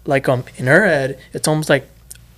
like 0.06 0.28
um 0.28 0.46
in 0.58 0.66
her 0.66 0.86
head, 0.86 1.20
it's 1.34 1.48
almost 1.48 1.70
like, 1.70 1.88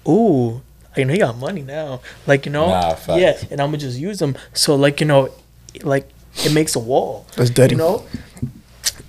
ooh, 0.08 0.62
I 0.98 1.04
know, 1.04 1.14
he 1.14 1.20
got 1.20 1.38
money 1.38 1.62
now. 1.62 2.02
Like 2.28 2.46
you 2.46 2.52
know, 2.52 2.68
Nah, 2.68 3.16
yeah, 3.16 3.38
and 3.52 3.62
I'm 3.62 3.68
gonna 3.68 3.78
just 3.78 4.00
use 4.00 4.20
them. 4.20 4.36
So 4.54 4.76
like 4.76 5.00
you 5.00 5.06
know, 5.06 5.30
like 5.84 6.10
it 6.38 6.54
makes 6.54 6.76
a 6.76 6.80
wall. 6.80 7.28
That's 7.36 7.52
dead. 7.52 7.72
You 7.72 7.78
know. 7.78 8.06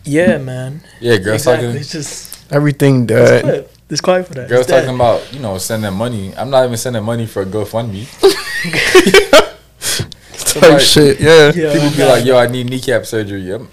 Yeah, 0.04 0.38
man. 0.38 0.82
Yeah, 1.00 1.16
girls 1.16 1.42
exactly. 1.42 1.68
talking. 1.68 1.80
It's 1.80 1.92
just 1.92 2.52
Everything 2.52 3.06
dead. 3.06 3.68
Clip. 4.00 4.20
It's 4.20 4.26
quiet 4.26 4.26
for 4.26 4.34
that. 4.34 4.48
Girls 4.48 4.60
It's 4.62 4.70
dead. 4.70 4.80
talking 4.82 4.94
about 4.94 5.32
you 5.32 5.40
know 5.40 5.58
sending 5.58 5.92
money. 5.94 6.34
I'm 6.36 6.50
not 6.50 6.64
even 6.64 6.76
sending 6.76 7.04
money 7.04 7.26
for 7.26 7.42
a 7.42 7.46
GoFundMe. 7.46 8.06
Type 10.52 10.62
like- 10.72 10.80
shit. 10.80 11.20
Yeah. 11.20 11.52
Yeah, 11.54 11.72
People 11.72 11.90
be 11.90 12.04
like, 12.04 12.24
"Yo, 12.24 12.36
I 12.38 12.46
need 12.46 12.68
kneecap 12.68 13.06
surgery." 13.06 13.50
I'm, 13.52 13.68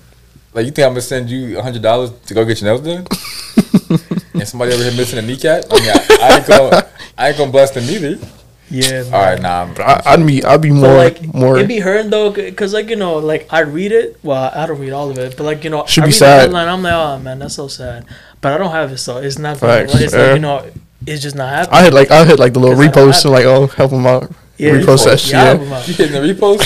like, 0.54 0.66
you 0.66 0.72
think 0.72 0.86
I'm 0.86 0.92
gonna 0.94 1.02
send 1.02 1.30
you 1.30 1.62
hundred 1.62 1.82
dollars 1.82 2.12
to 2.28 2.34
go 2.34 2.44
get 2.46 2.62
your 2.62 2.72
nails 2.74 2.82
done? 2.82 3.06
and 4.34 4.48
somebody 4.48 4.74
over 4.74 4.84
here 4.84 4.94
missing 4.94 5.20
a 5.20 5.22
kneecap? 5.22 5.66
I 5.72 5.76
mean, 5.80 5.90
I, 5.90 6.18
I 6.22 6.38
ain't 6.38 6.48
gonna, 6.48 6.88
I 7.18 7.28
ain't 7.30 7.38
gonna 7.38 7.52
bless 7.52 7.72
them 7.72 7.84
either. 7.84 8.18
Yeah. 8.72 9.04
Man. 9.04 9.14
All 9.14 9.22
right, 9.22 9.42
nah. 9.42 9.62
I'm, 9.64 9.76
I, 9.80 10.02
I'd 10.06 10.26
be 10.26 10.44
I'd 10.44 10.62
be 10.62 10.72
more 10.72 10.94
like 10.94 11.34
more. 11.34 11.56
It'd 11.58 11.68
be 11.68 11.80
hurting 11.80 12.12
though, 12.12 12.32
cause 12.54 12.74
like 12.74 12.90
you 12.90 12.96
know, 12.96 13.18
like 13.18 13.48
I 13.52 13.62
read 13.62 13.92
it. 13.92 14.18
Well, 14.24 14.52
I 14.54 14.66
don't 14.68 14.80
read 14.80 14.92
all 14.94 15.10
of 15.10 15.18
it, 15.18 15.36
but 15.38 15.44
like 15.44 15.64
you 15.64 15.70
know, 15.70 15.86
Should 15.86 16.04
I 16.04 16.06
be 16.08 16.10
read 16.10 16.16
sad. 16.16 16.38
the 16.38 16.42
headline. 16.42 16.68
I'm 16.68 16.84
like, 16.84 16.94
oh 16.94 17.20
man, 17.20 17.40
that's 17.40 17.56
so 17.56 17.68
sad. 17.68 18.06
But 18.42 18.54
I 18.54 18.58
don't 18.58 18.72
have 18.72 18.92
it, 18.92 18.98
so 19.00 19.18
it's 19.18 19.38
not. 19.38 19.60
Gonna, 19.60 19.88
Facts, 19.88 19.96
it's 20.02 20.14
yeah. 20.14 20.20
like 20.22 20.34
you 20.36 20.40
know, 20.40 20.66
it's 21.06 21.22
just 21.22 21.36
not 21.36 21.50
happening. 21.50 21.78
I 21.80 21.82
had 21.84 21.94
like 21.94 22.12
I 22.12 22.24
had 22.24 22.40
like 22.40 22.54
the 22.54 22.60
little 22.60 22.80
I 22.80 22.88
don't 22.88 22.94
repost 23.10 23.26
and 23.26 23.34
like 23.34 23.46
oh 23.46 23.68
help 23.68 23.92
him 23.92 24.06
out. 24.06 24.32
Yeah, 24.58 24.72
repost 24.72 25.06
that 25.06 25.20
shit. 25.20 25.32
Yeah, 25.34 25.44
Yeah. 25.44 25.50
help 25.58 25.62
him 25.62 25.74
out. 25.74 25.88
You 25.88 25.94
hitting 25.94 26.22
the 26.22 26.34
repost? 26.34 26.64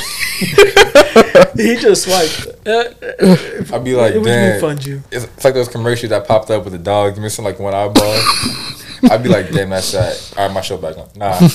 he 1.57 1.75
just 1.75 2.03
swiped. 2.03 2.47
Uh, 2.67 3.75
I'd 3.75 3.83
be 3.83 3.95
like, 3.95 4.15
it 4.15 4.23
damn. 4.23 4.59
fund 4.61 4.85
you. 4.85 5.03
It's, 5.11 5.25
it's 5.25 5.45
like 5.45 5.53
those 5.53 5.67
commercials 5.67 6.09
that 6.09 6.27
popped 6.27 6.49
up 6.49 6.63
with 6.63 6.73
the 6.73 6.79
dog 6.79 7.17
missing 7.19 7.45
like 7.45 7.59
one 7.59 7.73
eyeball. 7.73 8.19
I'd 9.11 9.21
be 9.21 9.29
like, 9.29 9.51
damn, 9.51 9.69
that's 9.69 9.87
sad. 9.87 10.15
All 10.37 10.47
right, 10.47 10.53
my 10.53 10.61
show 10.61 10.77
back 10.77 10.97
on. 10.97 11.09
Nah, 11.15 11.37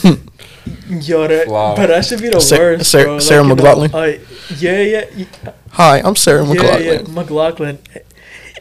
Yo, 0.90 1.26
that, 1.26 1.48
Wow. 1.48 1.74
but 1.76 1.86
that 1.86 2.04
should 2.04 2.20
be 2.20 2.28
the 2.28 2.40
Sa- 2.40 2.56
worst. 2.58 2.90
Sa- 2.90 3.02
bro. 3.02 3.12
Like, 3.14 3.22
Sarah 3.22 3.42
you 3.42 3.48
know, 3.54 3.56
McLachlan? 3.56 3.94
uh, 3.94 4.24
yeah, 4.58 4.80
yeah, 4.82 5.04
yeah, 5.16 5.52
Hi, 5.70 6.00
I'm 6.04 6.14
Sarah 6.14 6.44
yeah, 6.46 6.54
McLachlan. 6.54 6.84
yeah, 6.84 6.98
McLachlan. 7.22 7.78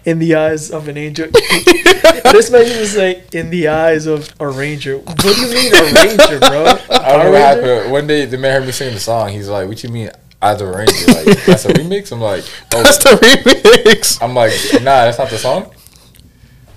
In 0.07 0.19
the 0.19 0.35
eyes 0.35 0.71
of 0.71 0.87
an 0.87 0.95
angel. 0.97 1.27
this 1.31 2.49
man 2.49 2.61
used 2.65 2.79
to 2.79 2.87
say, 2.87 3.23
"In 3.33 3.49
the 3.49 3.67
eyes 3.67 4.05
of 4.05 4.33
a 4.39 4.47
ranger." 4.47 4.97
What 4.99 5.19
do 5.19 5.29
you 5.41 5.53
mean 5.53 5.73
a 5.75 5.83
ranger, 5.93 6.39
bro? 6.39 6.63
I 6.65 6.73
don't 6.73 6.79
know 6.79 6.97
Power 6.97 7.17
what 7.17 7.25
Ranger? 7.25 7.37
happened. 7.75 7.91
One 7.91 8.07
day, 8.07 8.25
the 8.25 8.37
man 8.37 8.53
heard 8.57 8.65
me 8.65 8.71
singing 8.71 8.93
the 8.93 8.99
song. 9.01 9.29
He's 9.29 9.49
like, 9.49 9.67
"What 9.67 9.83
you 9.83 9.89
mean, 9.89 10.09
as 10.41 10.61
a 10.61 10.65
ranger? 10.65 11.07
Like 11.11 11.45
that's 11.45 11.65
a 11.65 11.73
remix?" 11.73 12.11
I'm 12.13 12.21
like, 12.21 12.45
"Oh, 12.73 12.83
That's 12.83 12.97
the 13.03 13.09
remix. 13.19 14.21
I'm 14.23 14.33
like, 14.33 14.53
nah, 14.81 15.05
that's 15.05 15.17
not 15.19 15.29
the 15.29 15.37
song." 15.37 15.73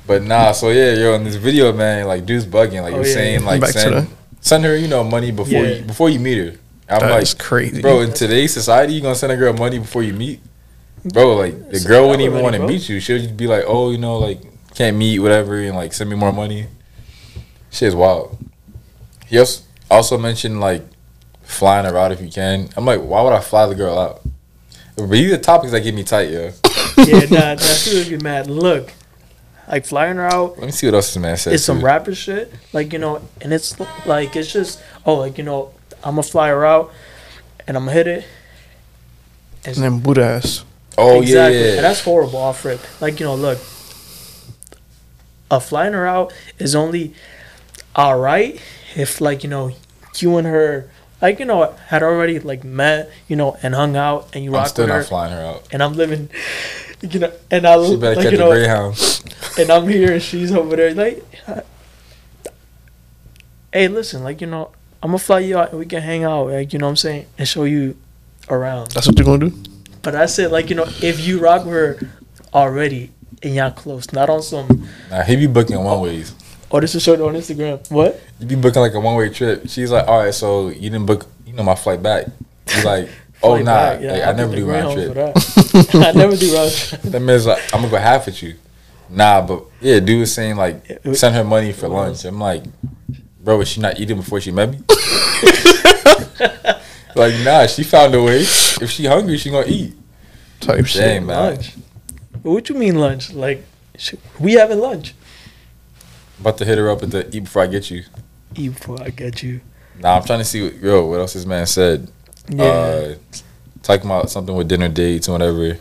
But 0.07 0.23
nah, 0.25 0.51
so 0.53 0.71
yeah, 0.71 0.95
yo, 0.95 1.15
in 1.15 1.23
this 1.23 1.37
video, 1.37 1.73
man, 1.73 2.07
like 2.09 2.27
dude's 2.27 2.47
bugging, 2.47 2.83
like 2.83 2.95
Oh, 2.95 2.97
you're 2.97 3.07
yeah, 3.07 3.15
saying, 3.15 3.45
like 3.45 3.61
Back 3.61 3.71
send 3.71 4.09
send 4.41 4.65
her, 4.65 4.77
you 4.77 4.89
know, 4.89 5.05
money 5.05 5.31
before 5.31 5.63
Yeah. 5.63 5.75
you 5.77 5.83
before 5.83 6.11
you 6.11 6.19
meet 6.19 6.39
her. 6.39 6.59
I'm 6.89 6.99
That's 7.01 7.35
like, 7.35 7.41
crazy. 7.41 7.81
bro, 7.81 8.01
in 8.01 8.13
today's 8.13 8.53
society, 8.53 8.95
you 8.95 9.01
gonna 9.01 9.15
send 9.15 9.31
a 9.31 9.37
girl 9.37 9.53
money 9.53 9.79
before 9.79 10.03
you 10.03 10.15
meet? 10.15 10.41
Bro, 11.05 11.37
like 11.37 11.71
the 11.71 11.79
Send 11.79 11.89
girl 11.89 12.09
wouldn't 12.09 12.23
even 12.23 12.43
want 12.43 12.57
to 12.57 12.67
meet 12.67 12.89
you. 12.89 13.01
She'll 13.01 13.19
just 13.19 13.37
be 13.37 13.47
like, 13.47 13.65
oh, 13.67 13.91
you 13.91 13.99
know, 13.99 14.19
like 14.19 14.41
can't 14.75 14.97
meet, 14.97 15.19
whatever, 15.19 15.61
and 15.61 15.75
like 15.77 15.93
send 15.93 16.11
me 16.11 16.17
more 16.17 16.33
money. 16.33 16.67
Shit's 17.71 17.95
wild. 17.95 18.39
He 19.27 19.39
also 19.39 19.65
also 19.91 20.19
mentioned 20.19 20.61
like 20.61 20.85
flying 21.43 21.85
her 21.85 21.97
out 21.97 22.13
if 22.13 22.21
you 22.21 22.31
can. 22.31 22.69
I'm 22.77 22.85
like, 22.85 23.01
why 23.01 23.23
would 23.23 23.33
I 23.33 23.41
fly 23.41 23.67
the 23.67 23.75
girl 23.75 23.99
out? 23.99 24.23
But 24.97 25.09
these 25.11 25.33
are 25.33 25.39
topics 25.39 25.73
that 25.73 25.81
get 25.81 25.95
me 25.95 26.05
tight, 26.05 26.31
yo. 26.31 26.53
Yeah, 26.99 27.21
nah, 27.31 27.55
nah, 27.55 27.57
she 27.57 27.97
would 27.97 28.09
be 28.09 28.19
mad. 28.19 28.49
Look, 28.49 28.93
like 29.69 29.87
flying 29.87 30.17
her 30.17 30.27
out. 30.27 30.59
Let 30.59 30.67
me 30.67 30.73
see 30.73 30.87
what 30.87 30.95
else 30.95 31.15
this 31.15 31.23
man 31.23 31.37
said. 31.37 31.55
It's 31.55 31.65
some 31.65 31.83
rapper 31.83 32.15
shit, 32.15 32.53
like 32.73 32.93
you 32.93 32.99
know, 32.99 33.23
and 33.41 33.53
it's 33.53 33.79
like 34.07 34.37
it's 34.37 34.53
just 34.53 34.83
oh, 35.07 35.15
like 35.15 35.39
you 35.39 35.45
know, 35.45 35.73
I'm 36.05 36.17
gonna 36.17 36.23
fly 36.23 36.49
her 36.49 36.65
out, 36.65 36.93
and 37.67 37.77
I'm 37.77 37.85
gonna 37.85 37.93
hit 37.93 38.07
it. 38.07 38.25
And 39.65 39.77
then 39.77 40.01
boot 40.01 40.19
ass. 40.19 40.65
Oh 40.99 41.21
exactly. 41.23 41.59
yeah, 41.61 41.75
And 41.77 41.85
that's 41.85 42.01
horrible 42.03 42.39
off 42.39 42.65
rip. 42.65 42.81
Like, 43.01 43.21
you 43.21 43.27
know, 43.27 43.35
look. 43.35 43.59
A 45.53 45.59
flying 45.61 45.95
her 45.95 46.07
out 46.07 46.33
is 46.59 46.75
only 46.77 47.13
alright 47.97 48.61
if 48.95 49.21
like, 49.21 49.43
you 49.43 49.51
know, 49.51 49.73
you 50.19 50.37
and 50.37 50.47
her 50.47 50.89
like, 51.21 51.39
you 51.41 51.45
know, 51.45 51.75
had 51.89 52.03
already 52.05 52.39
like 52.39 52.63
met, 52.63 53.11
you 53.27 53.35
know, 53.37 53.57
and 53.63 53.75
hung 53.75 53.97
out 53.97 54.29
and 54.35 54.45
you 54.45 54.51
I'm 54.51 54.59
rock 54.59 54.69
still 54.69 54.85
with 54.85 54.93
her 54.93 54.99
not 55.01 55.09
flying 55.09 55.33
her 55.33 55.41
out. 55.45 55.67
and 55.73 55.83
I'm 55.83 55.95
living 55.95 56.29
you 57.03 57.19
know 57.19 57.33
and 57.51 57.67
I 57.67 57.83
She 57.89 57.97
better 57.97 58.15
like 58.17 58.25
catch 58.25 58.33
you 58.33 58.39
a 58.39 58.41
know 58.43 58.51
greyhound. 58.51 59.23
and 59.59 59.71
I'm 59.71 59.89
here 59.89 60.13
and 60.13 60.23
she's 60.23 60.53
over 60.53 60.77
there 60.77 60.95
like 60.95 61.25
Hey 63.73 63.89
listen, 63.89 64.23
like, 64.25 64.41
you 64.41 64.47
know, 64.49 64.71
I'm 65.03 65.11
gonna 65.11 65.19
fly 65.19 65.39
you 65.41 65.57
out 65.59 65.71
and 65.71 65.79
we 65.79 65.87
can 65.87 66.03
hang 66.03 66.25
out, 66.25 66.49
like, 66.49 66.73
you 66.73 66.79
know 66.79 66.87
what 66.87 66.91
I'm 66.91 66.97
saying, 66.97 67.27
and 67.39 67.47
show 67.49 67.65
you 67.65 67.97
around. 68.49 68.91
That's 68.91 69.07
what 69.07 69.17
you're 69.19 69.25
gonna 69.27 69.51
do. 69.51 69.70
But 70.03 70.15
I 70.15 70.27
said, 70.27 70.51
like, 70.51 70.71
you 70.71 70.77
know, 70.77 70.87
if 71.03 71.21
you 71.27 71.39
rock 71.41 71.65
with 71.65 71.75
her 71.75 71.99
already 72.55 73.11
and 73.43 73.55
y'all 73.55 73.71
close, 73.71 74.13
not 74.13 74.31
on 74.31 74.43
some, 74.43 74.89
Nah, 75.11 75.23
he 75.23 75.37
be 75.37 75.47
booking 75.47 75.83
one 75.83 76.01
ways. 76.01 76.35
oh, 76.71 76.81
this 76.81 76.95
is 76.95 77.03
showed 77.03 77.21
on 77.21 77.35
Instagram. 77.35 77.89
What? 77.91 78.21
You 78.39 78.47
be 78.47 78.55
booking 78.57 78.81
like 78.81 78.95
a 78.95 79.01
one 79.01 79.17
way 79.17 79.29
trip. 79.31 79.69
She's 79.69 79.91
like, 79.91 80.07
all 80.09 80.19
right, 80.25 80.35
so 80.35 80.69
you 80.69 80.89
didn't 80.91 81.07
book, 81.07 81.27
you 81.47 81.53
know, 81.53 81.63
my 81.63 81.75
flight 81.75 82.03
back. 82.03 82.27
He's 82.69 82.85
like, 82.85 83.09
oh 83.43 83.57
nah, 83.59 83.65
back, 83.65 84.01
yeah, 84.03 84.13
like, 84.13 84.23
I 84.23 84.27
I'll 84.31 84.37
never 84.37 84.57
do 84.57 84.67
round 84.71 84.93
trip. 84.95 85.17
I 85.95 86.13
never 86.13 86.37
do 86.37 86.55
round 86.55 86.73
trip. 86.73 87.03
That 87.03 87.21
man's 87.21 87.47
like, 87.47 87.63
I'm 87.75 87.81
gonna 87.81 87.91
go 87.91 87.99
half 87.99 88.27
with 88.27 88.43
you. 88.43 88.55
Nah, 89.11 89.45
but 89.45 89.65
yeah, 89.81 89.99
dude 90.01 90.21
was 90.21 90.33
saying 90.33 90.57
like, 90.57 90.85
send 91.15 91.35
her 91.35 91.45
money 91.45 91.73
for 91.73 91.89
lunch. 91.89 92.25
I'm 92.25 92.39
like, 92.39 92.63
bro, 93.43 93.59
was 93.59 93.69
she 93.69 93.81
not 93.81 93.99
eating 93.99 94.17
before 94.19 94.41
she 94.41 94.53
met 94.53 94.71
me? 94.71 94.79
Like, 97.15 97.35
nah, 97.45 97.67
she 97.67 97.83
found 97.83 98.15
a 98.15 98.23
way. 98.23 98.41
If 98.41 98.91
she 98.91 99.07
hungry, 99.07 99.37
she 99.39 99.51
gonna 99.51 99.67
eat. 99.67 99.95
Type 100.61 100.87
shit. 100.87 101.03
Dang, 101.03 101.27
man. 101.27 101.55
Lunch. 101.55 101.75
What 102.43 102.69
you 102.69 102.75
mean 102.75 102.97
lunch? 102.97 103.33
Like, 103.33 103.65
sh- 103.97 104.15
we 104.39 104.55
having 104.55 104.79
lunch. 104.79 105.15
About 106.41 106.59
to 106.59 106.65
hit 106.65 106.79
her 106.79 106.91
up 106.91 107.03
at 107.03 107.11
the 107.11 107.35
eat 107.35 107.45
before 107.45 107.63
I 107.63 107.67
get 107.67 107.91
you. 107.91 108.05
Eat 108.55 108.75
before 108.75 109.03
I 109.03 109.11
get 109.11 109.43
you. 109.43 109.61
Nah, 109.99 110.17
I'm 110.17 110.25
trying 110.25 110.39
to 110.39 110.45
see 110.45 110.63
what, 110.63 110.77
yo, 110.77 111.07
what 111.07 111.21
else 111.21 111.35
this 111.35 111.45
man 111.45 111.67
said. 111.67 112.11
Yeah. 112.49 112.65
Uh, 112.65 113.15
talking 113.83 114.07
about 114.07 114.31
something 114.31 114.55
with 114.55 114.69
dinner 114.69 114.89
dates 114.89 115.29
and 115.29 115.35
whatever. 115.35 115.79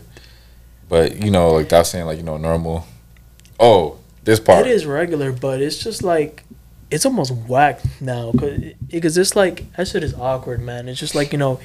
But 0.88 1.22
you 1.22 1.30
know, 1.30 1.52
like 1.52 1.68
that's 1.68 1.90
saying 1.90 2.06
like 2.06 2.18
you 2.18 2.24
know 2.24 2.36
normal. 2.36 2.86
Oh, 3.58 3.98
this 4.24 4.40
part. 4.40 4.66
it 4.66 4.72
is 4.72 4.86
regular, 4.86 5.32
but 5.32 5.60
it's 5.60 5.78
just 5.78 6.02
like, 6.02 6.44
it's 6.90 7.06
almost 7.06 7.32
whack 7.32 7.80
now. 8.00 8.32
Cause, 8.32 8.58
because 8.88 9.16
it's 9.16 9.36
like, 9.36 9.70
that 9.76 9.88
shit 9.88 10.02
is 10.02 10.14
awkward, 10.14 10.60
man. 10.60 10.88
It's 10.88 10.98
just 11.00 11.14
like, 11.14 11.32
you 11.32 11.38
know, 11.38 11.60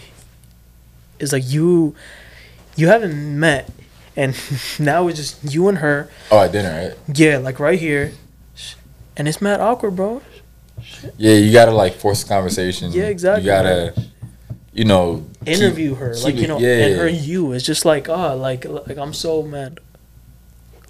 it's 1.20 1.32
like 1.34 1.44
you, 1.46 1.96
you 2.76 2.88
haven't 2.88 3.40
met. 3.40 3.70
And 4.16 4.36
now 4.80 5.08
it's 5.08 5.18
just 5.18 5.54
you 5.54 5.68
and 5.68 5.80
her. 5.80 6.10
Oh, 6.32 6.40
at 6.40 6.52
dinner, 6.52 6.90
right? 6.90 7.18
Yeah, 7.18 7.38
like 7.38 7.60
right 7.60 7.80
here. 7.80 8.14
And 9.18 9.28
it's 9.28 9.42
mad 9.42 9.60
awkward, 9.62 9.96
bro. 9.96 10.22
Yeah, 11.18 11.34
you 11.36 11.52
gotta 11.54 11.72
like 11.72 11.94
force 11.96 12.24
the 12.24 12.30
conversation. 12.30 12.92
Yeah, 12.92 13.06
exactly, 13.06 13.44
You 13.46 13.50
gotta, 13.50 14.06
you 14.74 14.84
know, 14.86 15.26
keep- 15.46 15.56
Interview 15.56 15.96
her, 15.96 16.14
keep 16.14 16.24
like 16.24 16.36
you 16.36 16.48
know, 16.48 16.60
yeah, 16.60 16.86
and 16.86 17.00
her 17.00 17.08
you. 17.08 17.54
It's 17.54 17.66
just 17.66 17.86
like, 17.86 18.10
oh, 18.10 18.36
like, 18.36 18.66
like 18.66 18.98
I'm 18.98 19.14
so 19.14 19.42
mad 19.42 19.80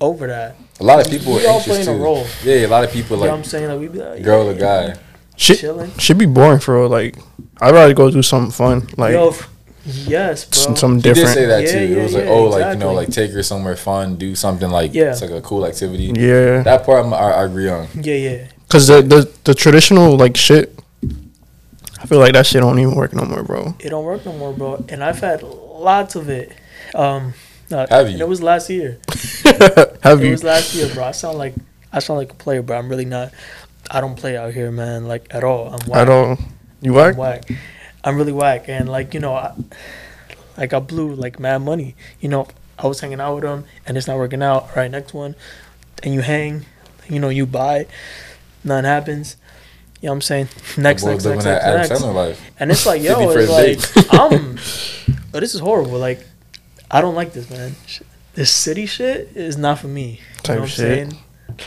over 0.01 0.27
that. 0.27 0.55
A 0.79 0.83
lot 0.83 0.99
of 1.05 1.09
people 1.11 1.33
We 1.35 1.45
are 1.45 1.49
all 1.49 1.55
anxious 1.59 1.85
playing 1.85 1.99
a 1.99 2.03
role. 2.03 2.25
Yeah, 2.43 2.65
a 2.65 2.67
lot 2.67 2.83
of 2.83 2.91
people 2.91 3.17
you 3.17 3.23
know 3.25 3.29
what 3.31 3.37
I'm 3.37 3.43
saying? 3.45 3.69
Like 3.69 3.79
we 3.79 3.87
be 3.87 3.99
like, 3.99 4.23
girl 4.23 4.45
yeah, 4.45 4.51
or 4.51 4.53
guy. 4.93 4.99
Shit 5.37 5.59
chilling. 5.59 5.91
should 5.97 6.17
be 6.17 6.25
boring 6.25 6.59
for 6.59 6.79
real. 6.81 6.89
Like 6.89 7.17
I'd 7.61 7.73
rather 7.73 7.93
go 7.93 8.11
do 8.11 8.21
something 8.21 8.51
fun. 8.51 8.87
Like 8.97 9.13
Yo, 9.13 9.29
f- 9.29 9.49
yes, 9.85 10.45
bro. 10.45 10.73
s- 10.73 10.79
something 10.79 10.97
He 10.97 11.13
did 11.13 11.15
say 11.27 11.41
different. 11.45 11.47
that 11.49 11.63
Yeah, 11.63 11.71
too. 11.71 11.85
yeah, 11.93 11.99
it 11.99 12.03
was 12.03 12.13
like, 12.13 12.23
yeah, 12.25 12.29
oh, 12.31 12.43
like 12.45 12.73
you 12.73 12.79
know, 12.79 12.93
like 12.93 13.09
take 13.09 13.31
her 13.31 13.43
somewhere 13.43 13.75
fun, 13.77 14.15
do 14.17 14.35
something 14.35 14.69
like 14.69 14.93
Yeah. 14.93 15.11
it's 15.11 15.21
like 15.21 15.31
a 15.31 15.41
cool 15.41 15.65
activity. 15.65 16.11
Yeah. 16.15 16.61
That 16.63 16.85
part 16.85 17.05
I'm, 17.05 17.13
I, 17.13 17.17
I 17.31 17.43
agree 17.45 17.69
on. 17.69 17.87
yeah, 17.95 18.15
yeah. 18.15 18.47
Cause 18.67 18.87
the, 18.87 19.01
the 19.01 19.31
the 19.45 19.53
traditional 19.53 20.17
like 20.17 20.35
shit, 20.35 20.77
I 22.01 22.07
feel 22.07 22.19
like 22.19 22.33
that 22.33 22.45
shit 22.45 22.61
don't 22.61 22.79
even 22.79 22.95
work 22.95 23.13
no 23.13 23.23
more, 23.23 23.43
bro. 23.43 23.75
It 23.79 23.89
don't 23.89 24.03
work 24.03 24.25
no 24.25 24.33
more, 24.33 24.53
bro. 24.53 24.83
And 24.89 25.03
I've 25.03 25.19
had 25.19 25.41
lots 25.43 26.15
of 26.15 26.29
it. 26.29 26.51
Um, 26.93 27.33
uh, 27.71 27.87
Have 27.89 28.09
you? 28.09 28.17
It 28.19 28.27
was 28.27 28.41
last 28.41 28.69
year. 28.69 28.99
Have 30.03 30.21
It 30.21 30.25
you? 30.25 30.31
was 30.31 30.43
last 30.43 30.75
year, 30.75 30.93
bro. 30.93 31.05
I 31.05 31.11
sound 31.11 31.37
like 31.37 31.55
I 31.91 31.99
sound 31.99 32.17
like 32.17 32.31
a 32.31 32.35
player, 32.35 32.61
bro. 32.61 32.77
I'm 32.77 32.89
really 32.89 33.05
not. 33.05 33.33
I 33.89 34.01
don't 34.01 34.15
play 34.15 34.35
out 34.37 34.53
here, 34.53 34.71
man. 34.71 35.07
Like 35.07 35.27
at 35.33 35.43
all. 35.43 35.67
I'm 35.73 35.87
whack. 35.87 36.01
At 36.01 36.09
all? 36.09 36.37
You 36.81 36.97
I'm 36.99 37.15
whack? 37.15 37.17
whack. 37.17 37.51
I'm 38.03 38.17
really 38.17 38.31
whack, 38.31 38.69
and 38.69 38.87
like 38.89 39.13
you 39.13 39.19
know, 39.19 39.33
I, 39.33 39.53
like 40.57 40.73
I 40.73 40.79
blew 40.79 41.15
like 41.15 41.39
mad 41.39 41.59
money. 41.59 41.95
You 42.19 42.29
know, 42.29 42.47
I 42.77 42.87
was 42.87 42.99
hanging 42.99 43.19
out 43.19 43.35
with 43.35 43.43
them, 43.43 43.65
and 43.85 43.97
it's 43.97 44.07
not 44.07 44.17
working 44.17 44.43
out. 44.43 44.63
All 44.63 44.69
right, 44.75 44.91
next 44.91 45.13
one, 45.13 45.35
and 46.03 46.13
you 46.13 46.21
hang, 46.21 46.65
you 47.09 47.19
know, 47.19 47.29
you 47.29 47.45
buy, 47.45 47.87
nothing 48.63 48.85
happens. 48.85 49.37
You 50.01 50.07
know 50.07 50.11
what 50.11 50.15
I'm 50.17 50.21
saying? 50.21 50.47
Next, 50.77 51.03
next, 51.03 51.25
next, 51.25 51.45
next, 51.45 51.89
next. 51.89 52.01
And 52.59 52.69
it's 52.69 52.85
like, 52.85 53.01
yo, 53.01 53.29
it's 53.31 53.95
like, 53.95 54.13
I'm, 54.13 54.57
oh, 55.33 55.39
this 55.39 55.55
is 55.55 55.61
horrible. 55.61 55.97
Like, 55.97 56.19
I 56.95 57.01
don't 57.01 57.15
like 57.15 57.33
this, 57.33 57.49
man. 57.49 57.75
This 58.35 58.49
city 58.51 58.85
shit 58.85 59.35
is 59.35 59.57
not 59.57 59.79
for 59.79 59.87
me. 59.87 60.21
You 60.37 60.41
Type 60.43 60.55
know 60.55 60.61
what 60.61 60.69
shit. 60.69 61.03
I'm 61.07 61.11
saying? 61.11 61.21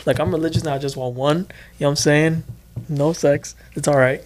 Like, 0.05 0.19
I'm 0.19 0.31
religious 0.31 0.63
now. 0.63 0.73
I 0.73 0.77
just 0.79 0.97
want 0.97 1.15
one. 1.15 1.37
You 1.37 1.43
know 1.43 1.47
what 1.79 1.89
I'm 1.89 1.95
saying? 1.97 2.43
no 2.87 3.13
sex. 3.13 3.55
It's 3.75 3.87
all 3.87 3.97
right. 3.97 4.23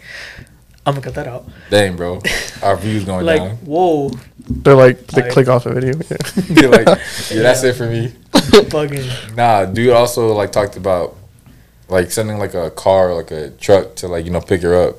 I'm 0.86 0.94
gonna 0.94 1.04
cut 1.06 1.16
that 1.16 1.28
out. 1.28 1.46
Dang, 1.70 1.96
bro, 1.96 2.22
our 2.62 2.76
views 2.78 3.04
going 3.06 3.26
Like, 3.26 3.40
down. 3.40 3.56
whoa, 3.58 4.12
They're 4.48 4.76
like 4.76 5.08
they 5.08 5.22
Alright. 5.24 5.34
click 5.34 5.48
off 5.48 5.64
the 5.64 5.74
video. 5.74 5.94
Yeah. 6.10 6.18
They're 6.50 6.70
like, 6.70 6.88
yeah, 7.32 7.42
that's 7.42 7.64
it 7.64 7.74
for 7.76 7.88
me. 7.90 8.10
fucking. 8.70 9.36
Nah, 9.36 9.66
dude 9.66 9.90
also 9.92 10.34
like 10.34 10.52
talked 10.52 10.76
about 10.78 11.16
like 11.90 12.12
sending 12.12 12.38
like 12.38 12.54
a 12.54 12.70
car, 12.72 13.14
like 13.14 13.32
a 13.32 13.50
truck 13.52 13.96
to 13.98 14.08
like 14.08 14.24
you 14.26 14.32
know 14.32 14.42
pick 14.42 14.62
her 14.62 14.76
up. 14.90 14.96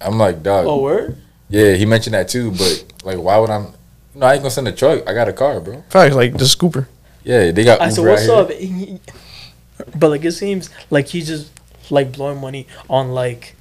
I'm 0.00 0.18
like, 0.18 0.42
dog. 0.42 0.66
Oh, 0.66 0.80
word. 0.82 1.16
Yeah, 1.48 1.74
he 1.74 1.84
mentioned 1.86 2.14
that 2.14 2.28
too, 2.28 2.50
but 2.52 2.84
like, 3.04 3.18
why 3.18 3.38
would 3.38 3.50
I? 3.50 3.66
No, 4.14 4.26
I 4.26 4.34
ain't 4.34 4.42
gonna 4.42 4.50
send 4.50 4.68
a 4.68 4.72
truck. 4.72 5.08
I 5.08 5.14
got 5.14 5.28
a 5.28 5.32
car, 5.32 5.60
bro. 5.60 5.82
Facts 5.88 6.14
like 6.14 6.32
the 6.34 6.44
scooper. 6.44 6.86
Yeah, 7.24 7.50
they 7.52 7.64
got 7.64 7.80
I 7.80 7.84
Uber 7.88 7.94
said, 7.94 8.04
what's 8.06 8.22
here. 8.24 8.34
up? 8.34 8.50
He- 8.50 9.00
But 9.96 10.10
like, 10.10 10.24
it 10.24 10.32
seems 10.32 10.70
like 10.90 11.06
he's 11.08 11.26
just 11.26 11.50
like 11.90 12.12
blowing 12.12 12.40
money 12.40 12.66
on 12.88 13.12
like 13.12 13.54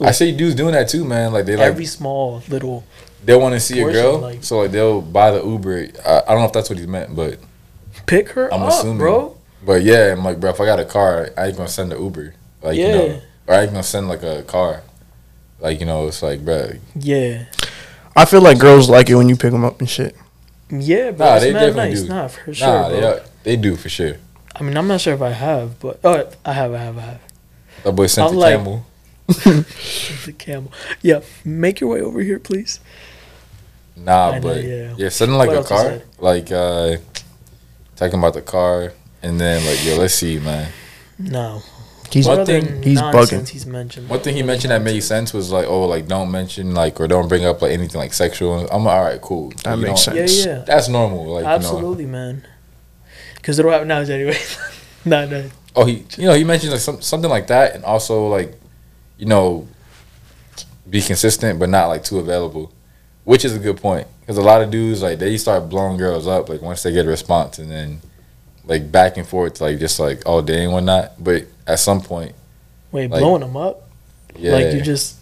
I 0.00 0.10
see 0.12 0.30
dudes 0.36 0.54
doing 0.54 0.72
that 0.72 0.88
too, 0.88 1.04
man. 1.04 1.32
Like 1.32 1.46
they 1.46 1.56
like 1.56 1.66
every 1.66 1.86
small 1.86 2.42
little. 2.48 2.84
they 3.24 3.34
want 3.36 3.54
to 3.54 3.60
see 3.60 3.80
a 3.80 3.90
girl, 3.92 4.18
like- 4.18 4.44
so 4.44 4.58
like 4.60 4.70
they'll 4.72 5.00
buy 5.00 5.30
the 5.30 5.44
Uber. 5.44 5.88
I, 6.06 6.18
I 6.26 6.30
don't 6.32 6.40
know 6.40 6.46
if 6.46 6.52
that's 6.52 6.70
what 6.70 6.78
he 6.78 6.86
meant, 6.86 7.14
but 7.16 7.38
Pick 8.06 8.30
her 8.30 8.52
I'm 8.52 8.62
up, 8.62 8.72
assuming. 8.72 8.98
bro. 8.98 9.36
but 9.64 9.82
yeah, 9.82 10.12
I'm 10.12 10.24
like, 10.24 10.38
bro, 10.40 10.50
if 10.50 10.60
I 10.60 10.64
got 10.66 10.80
a 10.80 10.84
car, 10.84 11.30
I 11.36 11.46
ain't 11.46 11.56
gonna 11.56 11.68
send 11.68 11.90
the 11.92 11.98
Uber. 12.00 12.34
Like 12.62 12.76
you 12.76 12.86
Yeah. 12.86 12.92
know, 12.92 13.20
or 13.48 13.54
I 13.54 13.62
ain't 13.62 13.70
gonna 13.70 13.82
send 13.82 14.08
like 14.08 14.22
a 14.22 14.42
car. 14.44 14.82
Like 15.60 15.80
you 15.80 15.86
know, 15.86 16.06
it's 16.08 16.22
like, 16.22 16.44
bro, 16.44 16.70
Yeah, 16.94 17.46
I 18.18 18.24
feel 18.24 18.42
like 18.42 18.58
girls 18.58 18.90
like 18.90 19.08
it 19.08 19.14
when 19.14 19.28
you 19.28 19.36
pick 19.36 19.52
them 19.52 19.64
up 19.64 19.78
and 19.78 19.88
shit. 19.88 20.16
yeah, 20.70 21.12
bro. 21.12 21.26
Nah, 21.26 21.34
it's 21.36 21.44
they 21.44 21.52
definitely 21.52 21.90
nice. 21.90 22.02
do. 22.02 22.08
Nah, 22.08 22.28
for 22.28 22.54
sure, 22.54 22.66
nah, 22.66 22.88
bro. 22.88 23.00
they 23.00 23.06
are, 23.06 23.20
they 23.44 23.56
do 23.56 23.76
for 23.76 23.88
sure. 23.88 24.16
I 24.56 24.62
mean, 24.64 24.76
I'm 24.76 24.88
not 24.88 25.00
sure 25.00 25.14
if 25.14 25.22
I 25.22 25.30
have, 25.30 25.78
but 25.78 26.00
oh, 26.02 26.28
I 26.44 26.52
have, 26.52 26.74
I 26.74 26.78
have, 26.78 26.98
I 26.98 27.00
have. 27.00 27.20
That 27.84 27.92
boy 27.92 28.08
sent 28.08 28.28
I'm 28.28 28.34
the 28.34 28.40
like- 28.40 28.56
camel. 28.56 28.84
The 30.24 30.34
camel. 30.36 30.72
Yeah, 31.00 31.20
make 31.44 31.80
your 31.80 31.90
way 31.90 32.00
over 32.00 32.20
here, 32.20 32.38
please. 32.40 32.80
Nah, 33.94 34.30
I 34.30 34.38
know, 34.38 34.42
but 34.42 34.64
yeah. 34.64 34.94
yeah. 34.96 35.08
sending 35.10 35.38
like 35.38 35.50
What 35.50 35.64
a 35.64 35.68
car, 35.68 36.00
like 36.18 36.50
uh 36.50 36.96
talking 37.94 38.18
about 38.18 38.34
the 38.34 38.42
car, 38.42 38.92
and 39.22 39.38
then 39.40 39.64
like 39.64 39.84
yo, 39.84 39.96
let's 39.96 40.14
see, 40.14 40.38
man. 40.40 40.72
No. 41.18 41.62
He's 42.10 42.26
One 42.26 42.46
thing- 42.46 42.82
he's 42.82 43.00
bugging. 43.00 43.46
He's 43.48 43.66
mentioned. 43.66 44.08
One 44.08 44.20
thing 44.20 44.34
he 44.34 44.42
mentioned 44.42 44.70
that 44.70 44.82
made 44.82 45.00
sense 45.00 45.34
was 45.34 45.52
like, 45.52 45.66
oh, 45.66 45.84
like 45.84 46.08
don't 46.08 46.30
mention 46.30 46.74
like 46.74 46.98
or 47.00 47.06
don't 47.06 47.28
bring 47.28 47.44
up 47.44 47.60
like 47.60 47.72
anything 47.72 48.00
like 48.00 48.14
sexual. 48.14 48.66
I'm 48.70 48.84
like, 48.84 48.94
all 48.94 49.04
right, 49.04 49.20
cool. 49.20 49.52
That 49.64 49.78
You 49.78 49.86
makes 49.86 50.02
sense. 50.02 50.44
Yeah, 50.44 50.52
yeah. 50.52 50.64
That's 50.66 50.88
normal, 50.88 51.26
like 51.26 51.42
you 51.42 51.48
know. 51.48 51.54
Absolutely, 51.54 52.06
man. 52.06 52.46
Because 53.36 53.58
it'll 53.58 53.70
happen 53.70 53.88
now 53.88 53.98
anyway. 53.98 54.38
nah, 55.04 55.26
nah. 55.26 55.42
Oh, 55.76 55.84
he, 55.84 56.04
you 56.16 56.26
know, 56.26 56.34
he 56.34 56.44
mentioned 56.44 56.72
like 56.72 56.80
some, 56.80 57.00
something 57.02 57.30
like 57.30 57.48
that, 57.48 57.74
and 57.74 57.84
also 57.84 58.26
like, 58.28 58.58
you 59.18 59.26
know, 59.26 59.68
be 60.88 61.02
consistent 61.02 61.58
but 61.58 61.68
not 61.68 61.88
like 61.88 62.04
too 62.04 62.18
available, 62.18 62.72
which 63.24 63.44
is 63.44 63.54
a 63.54 63.58
good 63.58 63.76
point 63.76 64.06
because 64.20 64.38
a 64.38 64.42
lot 64.42 64.62
of 64.62 64.70
dudes 64.70 65.02
like 65.02 65.18
they 65.18 65.36
start 65.36 65.68
blowing 65.68 65.98
girls 65.98 66.26
up 66.26 66.48
like 66.48 66.62
once 66.62 66.82
they 66.82 66.92
get 66.92 67.04
a 67.04 67.08
response, 67.08 67.58
and 67.58 67.70
then 67.70 68.00
like 68.64 68.90
back 68.90 69.16
and 69.16 69.26
forth 69.26 69.60
like 69.60 69.78
just 69.78 70.00
like 70.00 70.22
oh, 70.26 70.34
all 70.34 70.42
day 70.42 70.64
and 70.64 70.72
whatnot. 70.72 71.12
But 71.22 71.46
at 71.68 71.78
some 71.78 72.00
point, 72.00 72.34
Wait, 72.90 73.10
Like- 73.10 73.20
blowing 73.20 73.40
them 73.42 73.56
up? 73.56 73.88
yeah, 74.36 74.52
Like 74.52 74.72
you 74.74 74.80
just, 74.80 75.16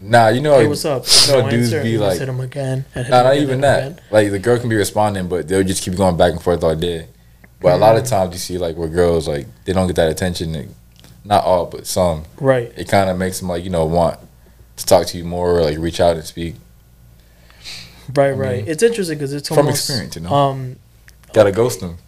nah, 0.00 0.28
you 0.28 0.40
know, 0.42 0.58
hey, 0.58 0.66
what's 0.66 0.84
up? 0.84 1.04
you 1.06 1.32
know 1.32 1.40
No 1.42 1.50
dudes 1.50 1.72
answer, 1.72 1.82
be 1.82 1.96
like, 1.98 2.18
hit 2.18 2.28
him 2.28 2.40
again. 2.40 2.84
Hit 2.94 3.08
Nah, 3.08 3.18
him 3.20 3.24
not 3.24 3.32
again 3.32 3.42
even 3.42 3.60
that. 3.62 3.78
again. 3.78 4.00
Like 4.10 4.30
the 4.30 4.38
girl 4.38 4.58
can 4.58 4.68
be 4.68 4.76
responding, 4.76 5.26
but 5.28 5.48
they'll 5.48 5.64
just 5.64 5.82
keep 5.82 5.96
going 5.96 6.16
back 6.16 6.32
and 6.32 6.42
forth 6.42 6.62
all 6.62 6.76
day. 6.76 7.06
But 7.60 7.72
a 7.74 7.76
lot 7.76 7.96
of 7.96 8.04
times 8.04 8.32
you 8.32 8.38
see 8.38 8.58
like 8.58 8.76
where 8.76 8.88
girls 8.88 9.26
like 9.28 9.46
they 9.64 9.72
don't 9.72 9.86
get 9.86 9.96
that 9.96 10.10
attention. 10.10 10.74
Not 11.24 11.44
all, 11.44 11.66
but 11.66 11.86
some. 11.86 12.24
Right. 12.40 12.72
It 12.76 12.88
kind 12.88 13.10
of 13.10 13.18
makes 13.18 13.38
them 13.40 13.48
like 13.48 13.62
you 13.64 13.70
know 13.70 13.84
want 13.84 14.18
to 14.76 14.86
talk 14.86 15.06
to 15.08 15.18
you 15.18 15.24
more 15.24 15.58
or 15.58 15.62
like 15.62 15.76
reach 15.78 16.00
out 16.00 16.16
and 16.16 16.24
speak. 16.24 16.54
Right, 18.14 18.28
I 18.28 18.30
right. 18.32 18.56
mean, 18.58 18.68
it's 18.68 18.82
interesting 18.82 19.18
because 19.18 19.32
it's 19.32 19.48
from 19.48 19.58
almost, 19.58 19.88
experience, 19.88 20.16
you 20.16 20.22
know. 20.22 20.30
Um, 20.34 20.76
Gotta 21.32 21.52
ghost 21.52 21.80
them. 21.80 21.98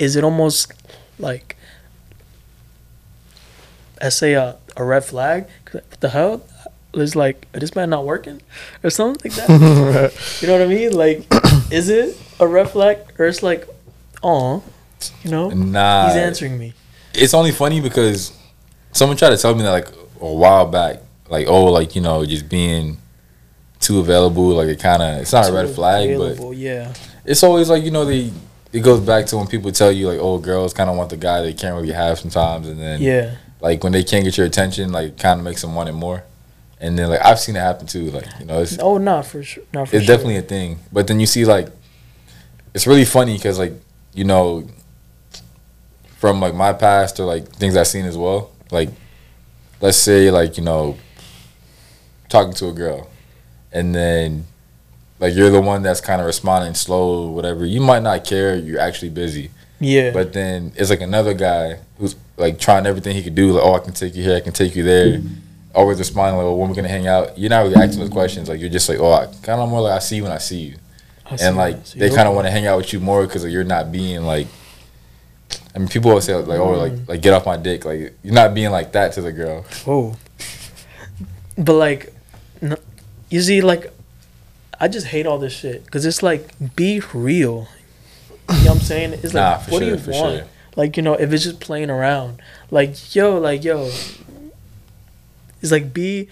is 0.00 0.16
it 0.16 0.24
almost 0.24 0.72
like, 1.18 1.55
I 4.00 4.08
say 4.10 4.34
a, 4.34 4.56
a 4.76 4.84
red 4.84 5.04
flag. 5.04 5.46
What 5.72 6.00
the 6.00 6.08
hell? 6.08 6.42
It's 6.94 7.14
like, 7.14 7.46
is 7.52 7.60
this 7.60 7.74
man 7.74 7.90
not 7.90 8.04
working? 8.06 8.40
Or 8.82 8.90
something 8.90 9.30
like 9.30 9.46
that. 9.46 10.38
you 10.40 10.48
know 10.48 10.54
what 10.54 10.62
I 10.62 10.66
mean? 10.66 10.92
Like, 10.92 11.26
is 11.70 11.88
it 11.88 12.18
a 12.40 12.46
red 12.46 12.70
flag? 12.70 12.98
Or 13.18 13.26
it's 13.26 13.42
like, 13.42 13.68
oh, 14.22 14.62
you 15.22 15.30
know, 15.30 15.50
Nah, 15.50 16.08
he's 16.08 16.16
answering 16.16 16.58
me. 16.58 16.74
It's 17.14 17.34
only 17.34 17.52
funny 17.52 17.80
because 17.80 18.32
someone 18.92 19.16
tried 19.16 19.30
to 19.30 19.36
tell 19.36 19.54
me 19.54 19.62
that 19.62 19.70
like 19.70 19.88
a 20.20 20.32
while 20.32 20.66
back, 20.66 21.00
like 21.28 21.46
oh, 21.46 21.64
like 21.66 21.94
you 21.94 22.02
know, 22.02 22.24
just 22.24 22.48
being 22.48 22.98
too 23.80 24.00
available, 24.00 24.48
like 24.48 24.68
it 24.68 24.80
kind 24.80 25.02
of 25.02 25.20
it's 25.20 25.32
not 25.32 25.48
a 25.48 25.52
red 25.52 25.68
flag, 25.74 26.16
but 26.18 26.52
yeah. 26.52 26.92
it's 27.24 27.42
always 27.42 27.68
like 27.68 27.84
you 27.84 27.90
know 27.90 28.04
the 28.04 28.30
it 28.72 28.80
goes 28.80 29.00
back 29.00 29.26
to 29.26 29.36
when 29.36 29.46
people 29.46 29.70
tell 29.72 29.92
you 29.92 30.08
like 30.08 30.18
oh 30.20 30.38
girls 30.38 30.74
kind 30.74 30.90
of 30.90 30.96
want 30.96 31.08
the 31.10 31.16
guy 31.16 31.40
they 31.40 31.54
can't 31.54 31.74
really 31.74 31.92
have 31.92 32.18
sometimes 32.18 32.68
and 32.68 32.78
then 32.78 33.00
Yeah. 33.00 33.36
Like 33.66 33.82
when 33.82 33.92
they 33.92 34.04
can't 34.04 34.24
get 34.24 34.36
your 34.38 34.46
attention 34.46 34.92
like 34.92 35.18
kind 35.18 35.40
of 35.40 35.44
makes 35.44 35.60
them 35.62 35.74
want 35.74 35.88
it 35.88 35.92
more 35.92 36.22
and 36.80 36.96
then 36.98 37.08
like 37.08 37.20
I've 37.24 37.40
seen 37.40 37.56
it 37.56 37.60
happen 37.60 37.86
too 37.86 38.10
like 38.10 38.26
you 38.40 38.46
know 38.46 38.60
it's 38.62 38.78
Oh, 38.78 38.98
not 38.98 39.26
for 39.26 39.42
sure. 39.42 39.64
Not 39.72 39.88
for 39.88 39.96
it's 39.96 40.04
sure. 40.04 40.14
definitely 40.16 40.36
a 40.36 40.42
thing 40.42 40.78
but 40.92 41.06
then 41.08 41.18
you 41.20 41.26
see 41.26 41.44
like 41.44 41.68
it's 42.74 42.86
really 42.86 43.04
funny 43.04 43.34
because 43.36 43.58
like 43.58 43.72
you 44.14 44.24
know 44.24 44.68
from 46.18 46.40
like 46.40 46.54
my 46.54 46.72
past 46.72 47.18
or 47.20 47.24
like 47.24 47.48
things 47.48 47.76
I've 47.76 47.86
seen 47.86 48.04
as 48.06 48.16
well 48.16 48.50
like 48.70 48.88
let's 49.80 49.98
say 49.98 50.30
like 50.30 50.56
you 50.58 50.64
know 50.64 50.96
talking 52.28 52.52
to 52.54 52.68
a 52.68 52.72
girl 52.72 53.08
and 53.72 53.94
then 53.94 54.46
like 55.18 55.34
you're 55.34 55.50
the 55.50 55.60
one 55.60 55.82
that's 55.82 56.00
kind 56.00 56.20
of 56.20 56.26
responding 56.26 56.74
slow 56.74 57.28
or 57.28 57.34
whatever 57.34 57.64
you 57.64 57.80
might 57.80 58.02
not 58.02 58.24
care 58.24 58.56
you're 58.56 58.80
actually 58.80 59.10
busy 59.10 59.50
Yeah. 59.78 60.10
but 60.10 60.32
then 60.32 60.72
it's 60.76 60.90
like 60.90 61.00
another 61.00 61.34
guy 61.34 61.78
who's 61.98 62.16
like 62.36 62.58
trying 62.58 62.86
everything 62.86 63.14
he 63.14 63.22
could 63.22 63.34
do 63.34 63.52
like 63.52 63.62
oh 63.62 63.74
i 63.74 63.78
can 63.78 63.92
take 63.92 64.14
you 64.14 64.22
here 64.22 64.36
i 64.36 64.40
can 64.40 64.52
take 64.52 64.74
you 64.74 64.82
there 64.82 65.18
mm-hmm. 65.18 65.34
always 65.74 65.98
responding 65.98 66.36
like 66.36 66.46
oh 66.46 66.54
when 66.54 66.68
we're 66.68 66.74
gonna 66.74 66.88
hang 66.88 67.06
out 67.06 67.38
you're 67.38 67.50
not 67.50 67.62
really 67.62 67.76
asking 67.76 68.00
those 68.00 68.08
questions 68.08 68.48
like 68.48 68.58
you're 68.58 68.70
just 68.70 68.88
like 68.88 68.98
oh 68.98 69.12
i 69.12 69.26
kind 69.42 69.60
of 69.60 69.68
more 69.68 69.82
like 69.82 69.92
i 69.92 69.98
see 69.98 70.16
you 70.16 70.22
when 70.22 70.32
i 70.32 70.38
see 70.38 70.58
you 70.58 70.76
I 71.26 71.36
see 71.36 71.44
and 71.44 71.56
that. 71.56 71.60
like 71.60 71.86
See, 71.86 71.98
they 71.98 72.08
kind 72.08 72.28
of 72.28 72.34
want 72.34 72.46
to 72.46 72.50
hang 72.50 72.66
out 72.66 72.78
with 72.78 72.92
you 72.92 73.00
more 73.00 73.26
because 73.26 73.44
you're 73.44 73.64
not 73.64 73.92
being 73.92 74.22
like 74.22 74.46
I 75.76 75.78
mean, 75.78 75.88
people 75.88 76.10
always 76.10 76.24
say 76.24 76.34
like, 76.34 76.58
"Oh, 76.58 76.70
like, 76.70 76.92
mm. 76.92 77.08
like 77.08 77.20
get 77.20 77.34
off 77.34 77.44
my 77.44 77.58
dick." 77.58 77.84
Like, 77.84 78.14
you're 78.22 78.34
not 78.34 78.54
being 78.54 78.70
like 78.70 78.92
that 78.92 79.12
to 79.12 79.20
the 79.20 79.30
girl. 79.30 79.62
Whoa. 79.84 80.16
But 81.58 81.74
like, 81.74 82.14
n- 82.62 82.78
you 83.28 83.42
see, 83.42 83.60
like, 83.60 83.92
I 84.80 84.88
just 84.88 85.08
hate 85.08 85.26
all 85.26 85.38
this 85.38 85.52
shit 85.52 85.84
because 85.84 86.06
it's 86.06 86.22
like, 86.22 86.50
be 86.74 87.02
real. 87.12 87.68
You 88.50 88.56
know 88.56 88.62
what 88.64 88.70
I'm 88.76 88.80
saying? 88.80 89.12
It's 89.14 89.24
like, 89.24 89.34
Nah, 89.34 89.58
for 89.58 89.70
what 89.72 89.78
sure, 89.78 89.80
do 89.80 89.96
you 89.96 89.98
for 89.98 90.10
want? 90.12 90.36
sure. 90.38 90.48
Like, 90.76 90.96
you 90.96 91.02
know, 91.02 91.14
if 91.14 91.32
it's 91.32 91.44
just 91.44 91.60
playing 91.60 91.90
around, 91.90 92.40
like, 92.70 93.14
yo, 93.14 93.38
like, 93.38 93.64
yo, 93.64 93.90
it's 95.62 95.72
like, 95.72 95.92
be. 95.92 96.28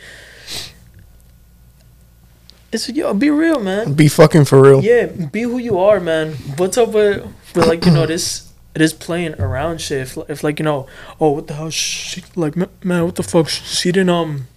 It's 2.72 2.88
yo, 2.88 3.14
be 3.14 3.30
real, 3.30 3.60
man. 3.60 3.94
Be 3.94 4.08
fucking 4.08 4.44
for 4.46 4.60
real. 4.60 4.82
Yeah, 4.82 5.06
be 5.06 5.42
who 5.42 5.58
you 5.58 5.78
are, 5.78 6.00
man. 6.00 6.32
What's 6.56 6.76
up 6.76 6.88
with, 6.90 7.24
with 7.54 7.66
like 7.68 7.84
you 7.86 7.92
know 7.92 8.04
this 8.04 8.52
this 8.74 8.92
playing 8.92 9.40
around 9.40 9.80
shit? 9.80 10.00
If, 10.00 10.18
if 10.28 10.42
like 10.42 10.58
you 10.58 10.64
know, 10.64 10.88
oh 11.20 11.30
what 11.30 11.46
the 11.46 11.54
hell? 11.54 11.70
She, 11.70 12.24
like 12.34 12.56
man, 12.84 13.04
what 13.04 13.14
the 13.14 13.22
fuck? 13.22 13.48
She 13.48 13.92
didn't 13.92 14.10
um, 14.10 14.48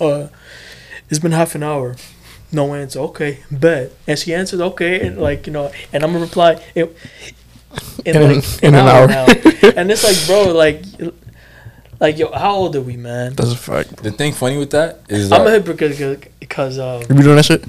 uh, 0.00 0.28
it's 1.08 1.20
been 1.20 1.30
half 1.30 1.54
an 1.54 1.62
hour, 1.62 1.94
no 2.54 2.74
answer. 2.74 3.00
Okay, 3.00 3.38
bet. 3.50 3.92
And 4.06 4.18
she 4.18 4.34
answers 4.34 4.60
okay, 4.60 5.06
and 5.06 5.18
like 5.18 5.46
you 5.46 5.52
know, 5.52 5.70
and 5.92 6.02
I'm 6.02 6.12
gonna 6.12 6.24
reply 6.24 6.62
in, 6.74 6.88
in, 8.04 8.16
In- 8.16 8.34
like 8.36 8.62
in 8.62 8.74
an 8.74 8.86
hour. 8.86 9.06
now. 9.08 9.26
and 9.76 9.90
it's 9.90 10.04
like, 10.04 10.26
bro, 10.26 10.52
like, 10.52 10.82
like 12.00 12.18
yo, 12.18 12.30
how 12.32 12.54
old 12.54 12.76
are 12.76 12.80
we, 12.82 12.96
man? 12.96 13.34
That's 13.34 13.52
a 13.52 13.56
fact. 13.56 13.96
The 14.02 14.10
thing 14.12 14.32
funny 14.32 14.56
with 14.58 14.70
that 14.70 15.00
is 15.08 15.28
that 15.30 15.40
I'm 15.40 15.46
a 15.46 15.50
hypocrite 15.50 16.30
because 16.40 16.78
um. 16.78 17.02
You 17.02 17.16
be 17.16 17.22
doing 17.22 17.36
that 17.36 17.44
shit? 17.44 17.64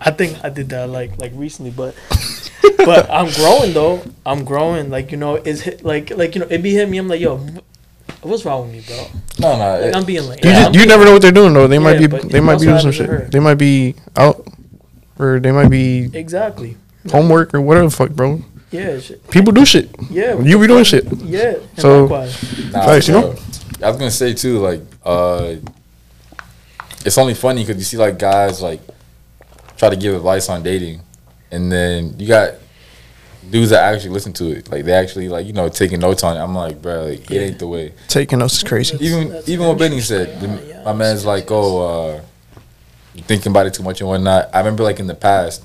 I 0.00 0.10
think 0.10 0.38
I 0.44 0.50
did 0.50 0.68
that 0.70 0.88
like 0.90 1.18
like 1.18 1.32
recently, 1.34 1.70
but 1.70 1.94
but 2.84 3.08
I'm 3.18 3.32
growing 3.32 3.72
though. 3.72 4.02
I'm 4.26 4.44
growing. 4.44 4.90
Like 4.90 5.10
you 5.10 5.16
know, 5.16 5.36
it's 5.36 5.62
hit, 5.62 5.84
like 5.84 6.10
like 6.10 6.34
you 6.34 6.42
know, 6.42 6.46
it 6.50 6.62
be 6.62 6.72
hitting 6.72 6.90
me. 6.90 6.98
I'm 6.98 7.08
like, 7.08 7.20
yo, 7.20 7.38
wh- 7.38 7.58
what's 8.26 8.44
wrong 8.44 8.62
with 8.66 8.72
me, 8.72 8.82
bro? 8.86 9.06
no, 9.40 9.56
no. 9.58 9.80
Like, 9.80 9.88
it- 9.90 9.96
I'm 9.96 10.04
being 10.04 10.26
like, 10.28 10.44
You, 10.44 10.50
yeah, 10.50 10.56
just, 10.56 10.68
I'm 10.68 10.74
you 10.74 10.80
being- 10.80 10.88
never 10.88 11.04
know 11.04 11.12
what 11.12 11.22
they're 11.22 11.32
doing 11.32 11.52
though. 11.54 11.66
They 11.66 11.78
might 11.78 11.98
be 11.98 12.06
they 12.06 12.40
might 12.40 12.58
be 12.60 12.66
doing 12.66 12.80
some 12.80 12.92
shit. 12.92 13.08
her. 13.08 13.28
They 13.30 13.40
might 13.40 13.54
be 13.56 13.94
out, 14.16 14.46
or 15.18 15.40
they 15.40 15.52
might 15.52 15.68
be 15.70 16.10
exactly. 16.12 16.76
homework 17.10 17.54
or 17.54 17.60
whatever 17.60 17.88
the 17.88 17.94
fuck, 17.96 18.10
bro. 18.10 18.42
Yeah, 18.70 18.98
shit. 18.98 19.28
People 19.30 19.52
do 19.52 19.64
shit. 19.64 19.88
yeah. 20.10 20.38
You 20.40 20.58
be 20.58 20.66
doing 20.66 20.84
shit. 20.84 21.04
Yeah. 21.24 21.54
So- 21.78 22.02
likewise. 22.02 22.72
Nah, 22.72 22.84
Facts, 22.84 23.08
you 23.08 23.14
know? 23.14 23.34
I 23.82 23.88
was 23.88 23.96
gonna 23.98 24.10
say 24.10 24.34
too, 24.34 24.58
like, 24.58 24.80
uh, 25.04 25.54
it's 27.04 27.18
only 27.18 27.34
funny 27.34 27.62
because 27.62 27.76
you 27.76 27.84
see 27.84 27.96
like 27.96 28.18
guys 28.18 28.60
like 28.62 28.80
try 29.76 29.88
to 29.90 29.96
give 29.96 30.14
advice 30.14 30.48
on 30.48 30.62
dating, 30.62 31.00
and 31.52 31.70
then 31.70 32.14
you 32.18 32.26
got 32.26 32.54
dudes 33.50 33.70
that 33.70 33.94
actually 33.94 34.10
listen 34.10 34.32
to 34.34 34.50
it, 34.56 34.70
like 34.70 34.84
they 34.84 34.92
actually 34.92 35.28
like 35.28 35.46
you 35.46 35.52
know 35.52 35.68
taking 35.68 36.00
notes 36.00 36.22
on 36.24 36.36
it. 36.36 36.40
I'm 36.40 36.54
like, 36.54 36.80
bro, 36.82 37.04
like 37.06 37.30
it 37.30 37.38
ain't 37.38 37.58
the 37.58 37.66
way. 37.66 37.92
Taking 38.08 38.38
notes 38.40 38.54
is 38.56 38.62
crazy. 38.64 38.96
Even 39.00 39.28
that's 39.30 39.48
even 39.48 39.66
what 39.66 39.78
Benny 39.78 40.00
said, 40.00 40.40
the- 40.40 40.66
Yeah, 40.68 40.82
my 40.84 40.92
man's 40.92 41.24
like, 41.24 41.46
oh, 41.50 42.16
uh, 42.16 42.20
thinking 43.22 43.50
about 43.52 43.66
it 43.66 43.74
too 43.74 43.82
much 43.82 44.00
and 44.00 44.08
whatnot. 44.08 44.50
I 44.54 44.58
remember 44.58 44.82
like 44.82 45.00
in 45.00 45.06
the 45.06 45.14
past, 45.14 45.62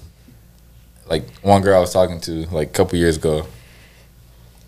like 1.08 1.30
one 1.42 1.62
girl 1.62 1.78
I 1.78 1.80
was 1.80 1.92
talking 1.94 2.20
to 2.22 2.46
like 2.48 2.70
a 2.70 2.72
couple 2.72 2.98
years 2.98 3.18
ago. 3.18 3.46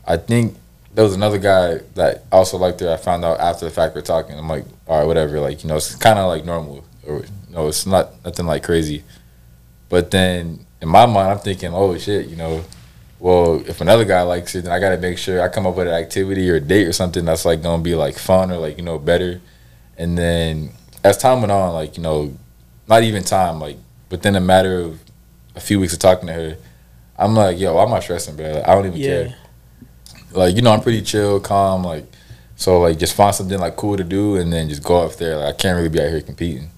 I 0.06 0.17
think 0.17 0.58
there 0.93 1.04
was 1.04 1.13
another 1.15 1.38
guy 1.39 1.80
that 1.95 2.26
also 2.32 2.58
liked 2.58 2.80
her. 2.82 2.91
I 2.91 2.97
found 2.97 3.23
out 3.26 3.39
after 3.39 3.65
the 3.65 3.71
fact 3.71 3.95
we're 3.95 4.02
talking. 4.02 4.38
I'm 4.38 4.47
like, 4.49 4.65
all 4.88 4.99
right, 4.99 5.06
whatever. 5.08 5.39
Like 5.39 5.63
you 5.63 5.69
know, 5.69 5.78
it's 5.78 5.95
kind 5.95 6.19
of 6.19 6.28
like 6.28 6.45
normal, 6.45 6.84
or 7.08 7.19
you 7.19 7.26
know, 7.56 7.67
it's 7.67 7.86
not 7.86 8.23
nothing 8.26 8.45
like 8.45 8.63
crazy. 8.63 9.04
But 9.89 10.12
then 10.12 10.65
in 10.82 10.89
my 10.89 11.06
mind, 11.06 11.32
I'm 11.32 11.39
thinking, 11.39 11.71
oh 11.73 11.97
shit, 11.97 12.28
you 12.28 12.36
know, 12.36 12.63
well, 13.23 13.63
if 13.69 13.79
another 13.79 14.03
guy 14.03 14.21
likes 14.23 14.53
it, 14.53 14.65
then 14.65 14.73
I 14.73 14.79
gotta 14.79 14.97
make 14.97 15.17
sure 15.17 15.41
I 15.41 15.47
come 15.47 15.65
up 15.65 15.75
with 15.77 15.88
an 15.88 15.93
activity 15.93 16.49
or 16.51 16.55
a 16.55 16.59
date 16.59 16.88
or 16.88 16.91
something 16.93 17.23
that's 17.23 17.45
like 17.45 17.63
gonna 17.63 17.81
be 17.81 17.95
like 17.95 18.17
fun 18.17 18.51
or 18.51 18.57
like 18.57 18.75
you 18.77 18.83
know 18.83 18.99
better. 18.99 19.39
And 19.97 20.17
then 20.17 20.71
as 21.05 21.17
time 21.17 21.39
went 21.39 21.51
on, 21.53 21.73
like 21.73 21.95
you 21.95 22.03
know, 22.03 22.33
not 22.89 23.03
even 23.03 23.23
time, 23.23 23.59
like 23.62 23.77
within 24.12 24.36
a 24.36 24.41
matter 24.41 24.79
of 24.81 24.99
a 25.55 25.62
few 25.62 25.79
weeks 25.79 25.93
of 25.93 25.99
talking 25.99 26.27
to 26.27 26.33
her, 26.33 26.57
I'm 27.17 27.33
like, 27.33 27.57
yo, 27.57 27.77
I'm 27.77 27.89
not 27.89 28.03
stressing, 28.03 28.36
bro. 28.36 28.51
Like, 28.55 28.67
I 28.67 28.75
don't 28.75 28.88
even 28.88 28.99
Yeah. 28.99 29.07
care. 29.07 29.36
Like 30.33 30.55
you 30.57 30.62
know, 30.62 30.71
I'm 30.73 30.81
pretty 30.81 31.01
chill, 31.01 31.39
calm, 31.39 31.83
like. 31.83 32.05
So 32.55 32.79
like, 32.81 32.99
just 32.99 33.15
find 33.15 33.33
something 33.33 33.57
like 33.59 33.77
cool 33.77 33.95
to 33.97 34.03
do, 34.03 34.36
and 34.36 34.51
then 34.51 34.67
just 34.67 34.83
go 34.83 34.97
up 35.05 35.15
there. 35.15 35.38
Like 35.38 35.55
I 35.55 35.57
can't 35.57 35.77
really 35.77 35.89
be 35.89 36.01
out 36.01 36.09
here 36.09 36.21
competing. 36.21 36.69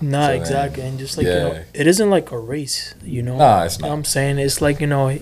Nah, 0.00 0.22
So 0.22 0.26
then- 0.32 0.40
exactly. 0.40 0.82
And 0.84 0.98
just 0.98 1.16
like 1.18 1.26
you 1.26 1.32
know, 1.34 1.60
it 1.74 1.86
isn't 1.86 2.08
like 2.10 2.32
a 2.32 2.38
race, 2.38 2.94
you 3.04 3.22
know. 3.22 3.36
Nah, 3.36 3.64
it's 3.64 3.76
You 3.76 3.82
know 3.82 3.88
not. 3.90 3.94
I'm 3.98 4.04
saying? 4.04 4.38
It's 4.38 4.60
like, 4.62 4.80
you 4.80 4.86
know, 4.88 5.16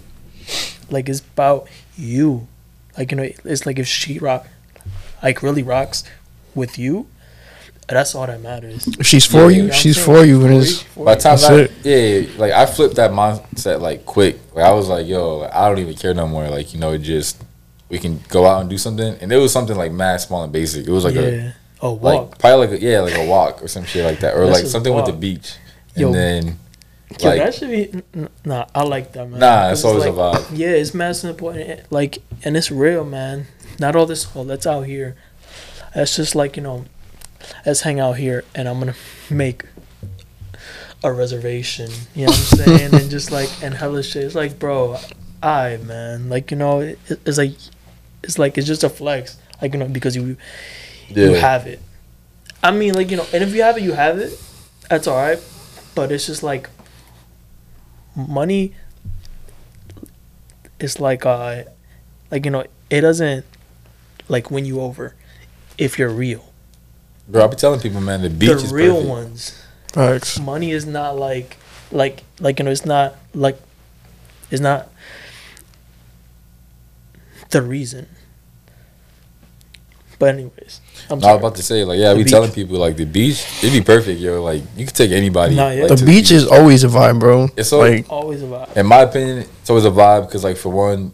like 0.91 1.09
it's 1.09 1.21
about 1.21 1.69
you. 1.97 2.47
Like, 2.99 3.11
you 3.13 3.17
know, 3.17 3.29
it's 3.45 3.67
like 3.67 3.79
if 3.79 3.87
she 3.87 4.19
rock 4.19 4.47
like 5.23 5.43
really 5.43 5.63
rocks 5.63 6.05
with 6.55 6.79
you, 6.79 7.07
that's 7.89 8.15
all 8.15 8.27
that 8.27 8.41
matters. 8.41 8.87
If 8.87 9.07
she's 9.07 9.27
for 9.27 9.51
Yeah, 9.51 9.57
you, 9.57 9.63
you 9.63 9.69
know 9.69 9.75
she's 9.75 9.97
what 9.97 10.05
for 10.19 10.25
you, 10.25 10.45
and 10.45 10.55
it's 10.55 10.83
By 10.95 11.15
the 11.17 11.21
time 11.21 11.37
That's 11.37 11.49
that, 11.49 11.71
it. 11.85 12.27
yeah, 12.29 12.39
like 12.39 12.53
I 12.53 12.67
flipped 12.67 12.97
that 12.97 13.11
mindset 13.11 13.81
like 13.81 14.07
quick. 14.07 14.39
Like 14.55 14.65
I 14.65 14.73
was 14.73 14.89
like, 14.89 15.07
yo, 15.07 15.39
like, 15.39 15.53
I 15.53 15.69
don't 15.69 15.79
even 15.79 15.95
care 15.95 16.15
no 16.15 16.27
more. 16.29 16.49
Like 16.49 16.73
you 16.73 16.79
know, 16.81 16.93
it 16.93 16.99
just 16.99 17.43
we 17.89 17.99
can 17.99 18.21
go 18.29 18.47
out 18.47 18.61
and 18.61 18.71
do 18.71 18.79
something. 18.79 19.17
And 19.21 19.33
it 19.33 19.37
was 19.37 19.53
something 19.53 19.77
like 19.77 19.91
mad, 19.93 20.19
small, 20.21 20.45
and 20.45 20.53
basic. 20.53 20.87
It 20.87 20.91
was 20.93 21.05
like 21.05 21.17
a 21.17 21.37
yeah. 21.37 21.53
Oh, 21.83 21.95
like 21.95 22.39
probably 22.39 22.67
like 22.69 22.81
a, 22.81 22.85
yeah, 22.85 23.01
like 23.01 23.15
a 23.15 23.27
walk 23.27 23.63
or 23.63 23.69
some 23.69 23.85
shit 23.85 24.05
like 24.05 24.21
that, 24.21 24.37
or 24.37 24.45
That's 24.47 24.59
like 24.59 24.65
a 24.65 24.69
something 24.69 24.95
with 24.95 25.07
the 25.07 25.13
walk. 25.13 25.21
beach. 25.21 25.55
Yo. 25.97 26.07
And 26.07 26.15
then 26.15 26.59
Yo, 27.19 27.29
like 27.29 27.39
that 27.39 27.55
should 27.55 27.71
be 27.71 28.03
nah. 28.45 28.67
I 28.75 28.85
like 28.85 29.13
that 29.13 29.29
man. 29.29 29.41
Nah, 29.41 29.73
it's 29.73 29.85
always 29.85 30.05
a 30.05 30.13
like, 30.13 30.43
vibe. 30.43 30.57
Yeah, 30.57 30.69
it's 30.69 30.95
massive 30.95 31.31
important. 31.31 31.91
Like, 31.91 32.19
and 32.45 32.57
it's 32.57 32.71
real, 32.71 33.05
man. 33.05 33.47
Not 33.81 33.97
all 33.97 34.07
this. 34.07 34.29
Oh, 34.37 34.43
let's 34.43 34.67
out 34.67 34.83
here. 34.83 35.17
That's 35.95 36.15
just 36.15 36.37
like 36.37 36.57
you 36.57 36.63
know, 36.63 36.85
let's 37.67 37.81
hang 37.81 37.99
out 37.99 38.13
here, 38.13 38.45
and 38.55 38.69
I'm 38.69 38.79
gonna 38.79 38.95
make 39.31 39.65
a 41.03 41.13
reservation. 41.13 41.91
You 42.15 42.27
know 42.27 42.33
what 42.33 42.39
I'm 42.39 42.59
saying? 42.79 42.95
and 42.95 43.11
just 43.11 43.33
like 43.33 43.51
and 43.63 43.75
hella 43.75 44.05
shit. 44.05 44.25
It's 44.25 44.37
like, 44.37 44.59
bro, 44.59 44.99
I 45.43 45.79
man, 45.79 46.29
like 46.29 46.53
you 46.53 46.57
know, 46.57 46.81
it, 46.81 46.99
it's 47.09 47.39
like, 47.39 47.55
it's 48.23 48.39
like 48.39 48.57
it's 48.57 48.69
just 48.69 48.85
a 48.85 48.89
flex. 48.89 49.37
Like 49.61 49.73
you 49.73 49.81
know, 49.81 49.89
because 49.89 50.15
you 50.15 50.37
you 51.09 51.35
have 51.35 51.67
it. 51.67 51.81
I 52.63 52.71
mean, 52.71 52.95
like 52.95 53.11
you 53.11 53.17
know, 53.17 53.27
and 53.33 53.43
if 53.43 53.53
you 53.53 53.63
have 53.63 53.79
it, 53.79 53.83
you 53.83 53.93
have 53.93 54.19
it. 54.19 54.41
That's 54.89 55.07
all 55.07 55.17
right. 55.17 55.43
But 55.95 56.13
it's 56.13 56.27
just 56.27 56.43
like 56.43 56.71
money. 58.29 58.75
is 60.79 60.99
like 61.01 61.27
uh, 61.27 61.65
like 62.31 62.45
you 62.45 62.51
know, 62.51 62.65
it 62.89 63.01
doesn't 63.03 63.45
like 64.29 64.51
win 64.51 64.65
you 64.65 64.81
over 64.81 65.15
if 65.79 65.99
you're 65.99 66.09
real. 66.11 66.53
bro. 67.29 67.43
I'll 67.43 67.49
be 67.49 67.57
telling 67.57 67.81
people, 67.81 68.01
man, 68.01 68.23
the 68.23 68.31
beach 68.31 68.49
the 68.51 68.57
is 68.57 68.73
real 68.73 68.95
perfect. 68.95 69.09
ones, 69.11 69.63
facts. 69.93 70.39
money 70.39 70.71
is 70.71 70.87
not 70.87 71.17
like 71.19 71.57
like 71.93 72.23
like 72.41 72.59
you 72.59 72.65
know, 72.65 72.71
it's 72.71 72.85
not 72.87 73.17
like 73.35 73.59
it's 74.51 74.61
not 74.63 74.89
the 77.51 77.63
reason. 77.63 78.07
But 80.19 80.35
anyways, 80.35 80.81
I'm 81.09 81.19
No, 81.21 81.29
I 81.29 81.33
was 81.35 81.39
about 81.41 81.55
to 81.57 81.63
say, 81.63 81.85
like, 81.85 81.99
yeah, 81.99 82.11
The 82.11 82.17
we 82.17 82.25
beach. 82.25 82.33
telling 82.33 82.51
people 82.53 82.79
like 82.79 82.97
the 82.97 83.05
beach, 83.07 83.45
it'd 83.63 83.73
be 83.73 83.81
perfect, 83.85 84.21
yo. 84.21 84.43
Like 84.43 84.63
you 84.77 84.85
could 84.87 84.95
take 84.97 85.13
anybody. 85.13 85.55
Nah, 85.55 85.71
yeah. 85.71 85.81
like, 85.83 85.89
The 85.91 85.97
to 85.97 86.05
beach 86.05 86.31
is 86.31 86.47
always 86.47 86.85
a 86.85 86.89
vibe, 86.89 87.19
bro. 87.21 87.49
It's 87.57 87.69
so- 87.71 87.79
like 87.79 88.07
Always 88.11 88.43
a 88.43 88.47
vibe. 88.47 88.77
in 88.77 88.87
my 88.87 89.03
opinion, 89.03 89.47
it's 89.61 89.71
always 89.71 89.85
a 89.85 89.91
vibe 89.91 90.27
because, 90.27 90.45
like, 90.45 90.57
for 90.57 90.71
one, 90.71 91.13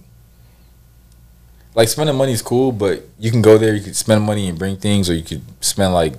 like 1.75 1.89
spending 1.89 2.17
money 2.17 2.33
is 2.33 2.43
cool, 2.43 2.73
but 2.73 3.05
you 3.19 3.31
can 3.31 3.43
go 3.43 3.59
there, 3.59 3.75
you 3.75 3.83
could 3.83 3.97
spend 3.97 4.23
money 4.25 4.49
and 4.49 4.59
bring 4.59 4.77
things, 4.77 5.11
or 5.11 5.15
you 5.15 5.23
could 5.23 5.43
spend 5.61 5.93
like 5.93 6.15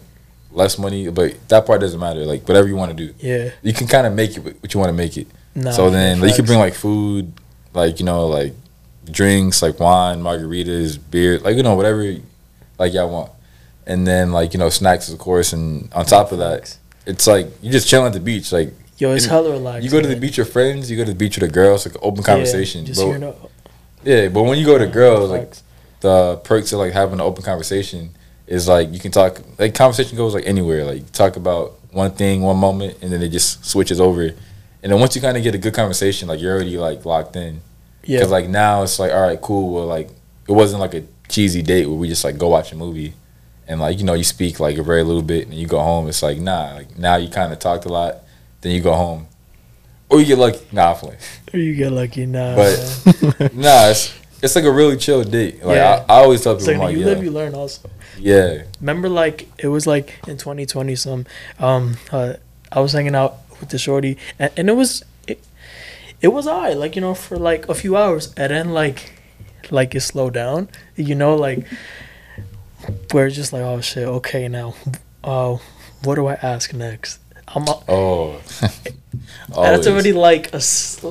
less 0.51 0.77
money, 0.77 1.09
but 1.09 1.35
that 1.49 1.65
part 1.65 1.81
doesn't 1.81 1.99
matter. 1.99 2.25
Like, 2.25 2.47
whatever 2.47 2.67
you 2.67 2.75
want 2.75 2.95
to 2.95 3.07
do, 3.07 3.13
yeah. 3.19 3.49
you 3.63 3.73
can 3.73 3.87
kind 3.87 4.05
of 4.07 4.13
make 4.13 4.37
it 4.37 4.41
what 4.61 4.73
you 4.73 4.79
want 4.79 4.89
to 4.89 4.93
make 4.93 5.17
it. 5.17 5.27
Nah, 5.55 5.71
so 5.71 5.89
then, 5.89 6.19
like, 6.21 6.29
you 6.31 6.35
could 6.35 6.45
bring 6.45 6.59
like 6.59 6.75
food, 6.75 7.31
like 7.73 7.99
you 7.99 8.05
know, 8.05 8.27
like 8.27 8.53
drinks, 9.09 9.61
like 9.61 9.79
wine, 9.79 10.21
margaritas, 10.21 10.99
beer, 11.09 11.39
like 11.39 11.55
you 11.57 11.63
know, 11.63 11.73
whatever, 11.75 12.03
like 12.77 12.93
y'all 12.93 13.09
want, 13.09 13.31
and 13.87 14.05
then 14.05 14.31
like 14.31 14.53
you 14.53 14.59
know, 14.59 14.69
snacks 14.69 15.09
of 15.09 15.17
course, 15.17 15.53
and 15.53 15.91
on 15.93 16.05
top 16.05 16.31
of 16.31 16.37
that, 16.37 16.77
it's 17.07 17.25
like 17.25 17.47
you 17.63 17.71
just 17.71 17.87
chilling 17.87 18.07
at 18.07 18.13
the 18.13 18.19
beach, 18.19 18.51
like. 18.51 18.73
Yo, 18.99 19.11
it's 19.11 19.25
hella 19.25 19.51
relaxing. 19.51 19.83
You 19.83 19.91
go 19.91 20.01
to 20.01 20.07
the 20.07 20.15
man. 20.15 20.21
beach 20.21 20.39
with 20.39 20.51
friends. 20.51 20.89
You 20.89 20.97
go 20.97 21.05
to 21.05 21.11
the 21.11 21.17
beach 21.17 21.37
with 21.37 21.47
the 21.47 21.53
girls. 21.53 21.85
Like 21.85 21.95
open 22.01 22.23
conversation. 22.23 22.81
Yeah, 22.81 22.87
just 22.87 22.99
but, 22.99 23.07
hearing 23.07 23.33
yeah, 24.03 24.29
but 24.29 24.43
when 24.43 24.57
you 24.57 24.65
go 24.65 24.77
to 24.77 24.87
girls, 24.87 25.29
like 25.29 25.53
the 25.99 26.37
perks 26.43 26.73
of 26.73 26.79
like 26.79 26.93
having 26.93 27.15
an 27.15 27.21
open 27.21 27.43
conversation 27.43 28.09
is 28.47 28.67
like 28.67 28.91
you 28.91 28.99
can 28.99 29.11
talk. 29.11 29.41
Like 29.59 29.75
conversation 29.75 30.17
goes 30.17 30.33
like 30.33 30.45
anywhere. 30.47 30.85
Like 30.85 30.97
you 30.97 31.05
talk 31.11 31.35
about 31.35 31.73
one 31.91 32.11
thing, 32.11 32.41
one 32.41 32.57
moment, 32.57 32.97
and 33.01 33.11
then 33.11 33.21
it 33.21 33.29
just 33.29 33.65
switches 33.65 33.99
over. 33.99 34.23
And 34.23 34.91
then 34.91 34.99
once 34.99 35.15
you 35.15 35.21
kind 35.21 35.37
of 35.37 35.43
get 35.43 35.55
a 35.55 35.57
good 35.57 35.73
conversation, 35.73 36.27
like 36.27 36.39
you're 36.39 36.55
already 36.55 36.77
like 36.77 37.05
locked 37.05 37.35
in. 37.35 37.61
yeah, 38.03 38.19
Because 38.19 38.31
like 38.31 38.47
now 38.47 38.83
it's 38.83 38.99
like 38.99 39.11
all 39.11 39.21
right, 39.21 39.41
cool. 39.41 39.73
Well, 39.73 39.85
like 39.85 40.09
it 40.47 40.53
wasn't 40.53 40.79
like 40.79 40.93
a 40.93 41.03
cheesy 41.27 41.61
date 41.61 41.87
where 41.87 41.97
we 41.97 42.07
just 42.07 42.23
like 42.23 42.37
go 42.37 42.49
watch 42.49 42.71
a 42.71 42.75
movie, 42.75 43.13
and 43.67 43.79
like 43.79 43.97
you 43.99 44.05
know 44.05 44.13
you 44.13 44.23
speak 44.23 44.59
like 44.59 44.77
a 44.77 44.83
very 44.83 45.03
little 45.03 45.21
bit, 45.21 45.45
and 45.45 45.53
you 45.53 45.67
go 45.67 45.79
home. 45.79 46.07
It's 46.07 46.23
like 46.23 46.39
nah. 46.39 46.75
Like 46.75 46.97
now 46.97 47.15
you 47.17 47.29
kind 47.29 47.51
of 47.53 47.59
talked 47.59 47.85
a 47.85 47.89
lot, 47.89 48.17
then 48.61 48.71
you 48.73 48.81
go 48.81 48.93
home, 48.93 49.27
or 50.09 50.19
you 50.19 50.25
get 50.25 50.37
lucky. 50.37 50.65
Nah, 50.71 50.91
I'm 50.91 50.95
playing. 50.97 51.17
Or 51.53 51.59
you 51.59 51.75
get 51.75 51.91
lucky 51.93 52.25
now. 52.25 52.55
But- 52.57 53.53
Nah, 53.53 53.87
it's 53.89 54.13
it's 54.41 54.55
like 54.55 54.65
a 54.65 54.71
really 54.71 54.97
chill 54.97 55.23
date. 55.23 55.63
Like 55.63 55.77
Yeah. 55.77 56.05
I, 56.09 56.15
I 56.15 56.23
always 56.23 56.41
tell 56.43 56.55
people, 56.57 56.73
like 56.73 56.81
I'm 56.89 56.91
you 56.97 57.05
like, 57.05 57.15
live, 57.15 57.23
you 57.23 57.31
learn. 57.31 57.55
Also, 57.55 57.89
yeah, 58.19 58.63
remember, 58.81 59.07
like 59.09 59.47
it 59.57 59.67
was 59.69 59.87
like 59.87 60.19
in 60.27 60.37
2020, 60.37 60.95
some 60.95 61.25
um, 61.59 61.97
uh, 62.11 62.33
I 62.71 62.79
was 62.81 62.91
hanging 62.93 63.15
out 63.15 63.37
with 63.59 63.69
the 63.69 63.77
shorty, 63.79 64.17
and, 64.37 64.51
and 64.57 64.69
it 64.69 64.73
was 64.73 65.03
it, 65.27 65.39
it 66.21 66.27
was 66.29 66.47
I 66.47 66.73
like 66.73 66.95
you 66.95 67.01
know 67.01 67.13
for 67.15 67.37
like 67.37 67.67
a 67.69 67.73
few 67.73 67.95
hours, 67.95 68.33
and 68.35 68.51
then 68.51 68.69
like 68.71 69.13
like 69.71 69.95
it 69.95 70.01
slowed 70.01 70.33
down. 70.33 70.67
You 70.95 71.15
know, 71.15 71.33
like 71.35 71.65
we're 73.13 73.29
just 73.29 73.53
like, 73.53 73.61
oh 73.63 73.81
shit, 73.81 74.07
okay, 74.07 74.47
now, 74.47 74.75
uh, 75.23 75.57
what 76.03 76.15
do 76.15 76.27
I 76.27 76.33
ask 76.35 76.73
next? 76.73 77.19
I'm 77.47 77.67
a- 77.67 77.83
oh, 77.87 78.41
that's 79.49 79.87
already 79.87 80.13
like 80.13 80.53
a 80.53 80.57
s- 80.57 81.03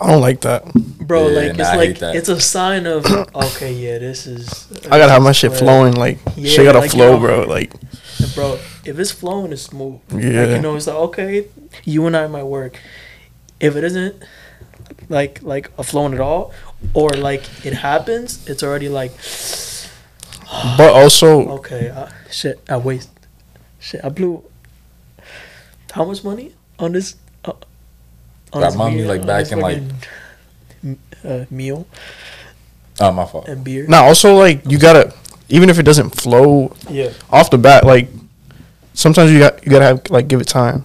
I 0.00 0.12
don't 0.12 0.20
like 0.20 0.42
that. 0.42 0.64
bro. 0.74 1.28
Yeah, 1.28 1.34
like 1.40 1.56
nah, 1.56 1.62
it's 1.62 1.68
I 1.70 1.76
like 1.76 2.02
it's 2.16 2.28
a 2.28 2.40
sign 2.40 2.86
of 2.86 3.04
okay, 3.34 3.72
yeah, 3.72 3.98
this 3.98 4.26
is. 4.26 4.68
I 4.86 4.98
gotta 4.98 5.10
have 5.12 5.22
my 5.22 5.32
shit 5.32 5.52
flowing. 5.52 5.94
Like 5.94 6.18
Yeah, 6.36 6.50
shit 6.50 6.64
gotta 6.64 6.80
like, 6.80 6.90
flow, 6.92 7.14
yo. 7.14 7.18
bro. 7.20 7.42
Like 7.48 7.72
bro. 8.34 8.58
If 8.84 8.98
it's 8.98 9.10
flowing, 9.10 9.52
it's 9.52 9.62
smooth. 9.62 10.00
Like, 10.10 10.22
Yeah. 10.22 10.54
you 10.54 10.60
know, 10.60 10.76
it's 10.76 10.86
like 10.86 10.96
okay, 10.96 11.46
you 11.84 12.06
and 12.06 12.16
I 12.16 12.26
might 12.28 12.44
work. 12.44 12.78
If 13.60 13.74
it 13.74 13.82
isn't, 13.82 14.22
like 15.08 15.42
like 15.42 15.70
a 15.78 15.82
flowing 15.82 16.14
at 16.14 16.20
all, 16.20 16.52
or 16.94 17.08
like 17.10 17.42
it 17.66 17.72
happens, 17.74 18.46
it's 18.48 18.62
already 18.62 18.88
like 18.88 19.10
but 20.76 20.92
also 20.92 21.48
okay, 21.58 21.90
uh, 21.90 22.08
shit, 22.30 22.60
I 22.68 22.76
waste, 22.76 23.10
shit, 23.80 24.00
I 24.04 24.08
blew. 24.08 24.42
How 25.92 26.04
much 26.04 26.22
money 26.24 26.52
on 26.78 26.92
this? 26.92 27.16
Uh, 27.44 27.52
on 28.52 28.60
Got 28.60 28.68
this 28.70 28.76
money, 28.76 28.96
beer- 28.98 29.06
like, 29.08 29.26
back 29.26 29.52
in, 29.52 29.60
like- 29.60 29.82
uh, 31.24 31.44
meal 31.50 31.86
oh 33.00 33.10
my 33.12 33.24
fault. 33.26 33.48
and 33.48 33.64
beer. 33.64 33.84
now 33.88 34.04
also 34.04 34.36
like 34.36 34.62
you 34.70 34.78
gotta 34.78 35.12
even 35.48 35.68
if 35.68 35.78
it 35.78 35.82
doesn't 35.82 36.10
flow 36.10 36.72
Yeah, 36.88 37.10
off 37.30 37.50
the 37.50 37.58
bat, 37.58 37.84
like 37.84 38.08
sometimes 38.94 39.32
you 39.32 39.40
got 39.40 39.64
you 39.64 39.70
gotta 39.72 39.84
have 39.86 40.10
like 40.10 40.28
give 40.28 40.40
it 40.40 40.46
time 40.46 40.84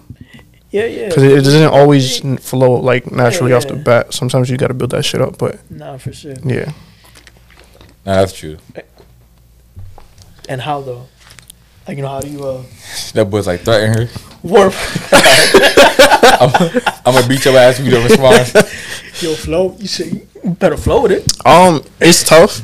yeah, 0.70 0.86
yeah. 0.86 1.08
because 1.08 1.22
it, 1.22 1.30
it 1.32 1.42
doesn't 1.42 1.68
always 1.72 2.18
flow 2.44 2.72
like 2.80 3.12
naturally 3.12 3.52
Yeah, 3.52 3.58
off 3.58 3.68
the 3.68 3.76
bat. 3.76 4.12
Sometimes 4.12 4.50
you 4.50 4.56
gotta 4.56 4.74
build 4.74 4.90
that 4.90 5.04
shit 5.04 5.20
up. 5.20 5.38
But 5.38 5.58
Nah, 5.70 5.96
for 5.98 6.12
sure. 6.12 6.34
yeah, 6.44 6.72
Nah, 8.04 8.16
that's 8.16 8.32
true. 8.32 8.58
And 10.48 10.60
how 10.60 10.80
though? 10.82 11.06
Like 11.86 11.96
you 11.96 12.02
know, 12.02 12.08
how 12.08 12.20
do 12.20 12.28
you 12.28 12.44
uh 12.46 12.62
That 13.14 13.30
boy's 13.30 13.46
like 13.46 13.60
threatening 13.60 13.94
her. 14.06 14.08
warp? 14.42 14.74
I'm, 16.40 16.50
I'm 17.06 17.14
gonna 17.14 17.28
beat 17.28 17.44
your 17.44 17.56
ass 17.56 17.78
if 17.78 17.84
you 17.84 17.90
don't 17.90 18.04
respond. 18.04 18.52
Yo, 19.20 19.34
flow. 19.34 19.76
You 19.78 19.86
say 19.86 20.26
Better 20.44 20.76
flow 20.76 21.02
with 21.02 21.12
it. 21.12 21.46
Um, 21.46 21.82
it's 22.00 22.22
tough, 22.22 22.60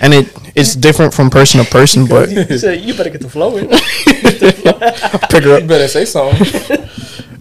and 0.00 0.14
it 0.14 0.32
it's 0.54 0.74
different 0.74 1.12
from 1.12 1.28
person 1.28 1.62
to 1.62 1.70
person. 1.70 2.06
But 2.06 2.30
you 2.50 2.58
said 2.58 2.80
you 2.80 2.94
better 2.94 3.10
get 3.10 3.20
the 3.20 3.28
flow 3.28 3.56
in. 3.58 3.68
pick 5.28 5.44
her 5.44 5.58
You 5.60 5.66
better 5.66 5.88
say 5.88 6.04
something. 6.06 6.80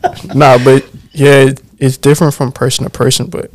up. 0.04 0.36
Nah, 0.36 0.58
but 0.58 0.86
yeah, 1.13 1.47
it, 1.47 1.62
it's 1.80 1.95
different 1.97 2.34
from 2.34 2.52
person 2.52 2.84
to 2.84 2.89
person. 2.89 3.28
But 3.28 3.52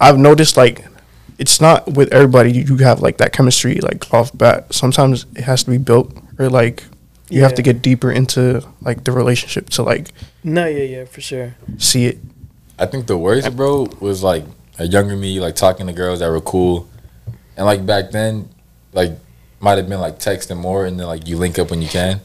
I've 0.00 0.18
noticed 0.18 0.56
like 0.56 0.84
it's 1.38 1.60
not 1.60 1.86
with 1.94 2.12
everybody. 2.12 2.52
You 2.52 2.62
you 2.64 2.76
have 2.78 3.00
like 3.00 3.18
that 3.18 3.32
chemistry 3.32 3.76
like 3.76 4.12
off 4.12 4.36
bat. 4.36 4.72
Sometimes 4.72 5.26
it 5.34 5.42
has 5.42 5.64
to 5.64 5.70
be 5.70 5.78
built, 5.78 6.16
or 6.38 6.48
like 6.48 6.84
you 7.30 7.42
have 7.42 7.54
to 7.54 7.62
get 7.62 7.82
deeper 7.82 8.10
into 8.10 8.64
like 8.80 9.04
the 9.04 9.12
relationship 9.12 9.70
to 9.70 9.82
like 9.82 10.12
no, 10.42 10.66
yeah, 10.66 10.84
yeah, 10.84 11.04
for 11.04 11.20
sure. 11.20 11.54
see 11.78 12.06
it. 12.06 12.18
I 12.78 12.86
think 12.86 13.06
the 13.06 13.16
worst, 13.16 13.56
bro, 13.56 13.88
was 14.00 14.22
like 14.22 14.44
a 14.78 14.86
younger 14.86 15.16
me, 15.16 15.40
like 15.40 15.54
talking 15.54 15.86
to 15.86 15.92
girls 15.92 16.20
that 16.20 16.28
were 16.28 16.40
cool, 16.40 16.88
and 17.56 17.66
like 17.66 17.86
back 17.86 18.10
then, 18.10 18.48
like 18.92 19.12
might 19.60 19.78
have 19.78 19.88
been 19.88 20.00
like 20.00 20.18
texting 20.18 20.58
more, 20.58 20.84
and 20.86 20.98
then 20.98 21.06
like 21.06 21.26
you 21.26 21.36
link 21.36 21.58
up 21.58 21.70
when 21.70 21.82
you 21.82 21.88
can. 21.88 22.20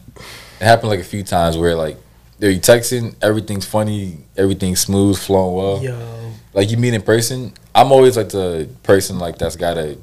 It 0.60 0.66
happened 0.66 0.90
like 0.90 1.00
a 1.00 1.04
few 1.06 1.24
times 1.24 1.58
where 1.58 1.76
like 1.76 1.98
they're 2.40 2.52
texting, 2.54 3.16
everything's 3.22 3.66
funny, 3.66 4.20
everything's 4.38 4.80
smooth, 4.82 5.18
flowing 5.18 5.56
well. 5.56 5.84
Yo, 5.84 6.34
Like 6.54 6.70
you 6.70 6.78
meet 6.78 6.94
in 6.94 7.02
person, 7.02 7.54
I'm 7.82 7.92
always 7.92 8.18
like 8.18 8.30
the 8.30 8.70
person 8.84 9.20
like 9.20 9.38
that's 9.38 9.56
gotta. 9.56 9.98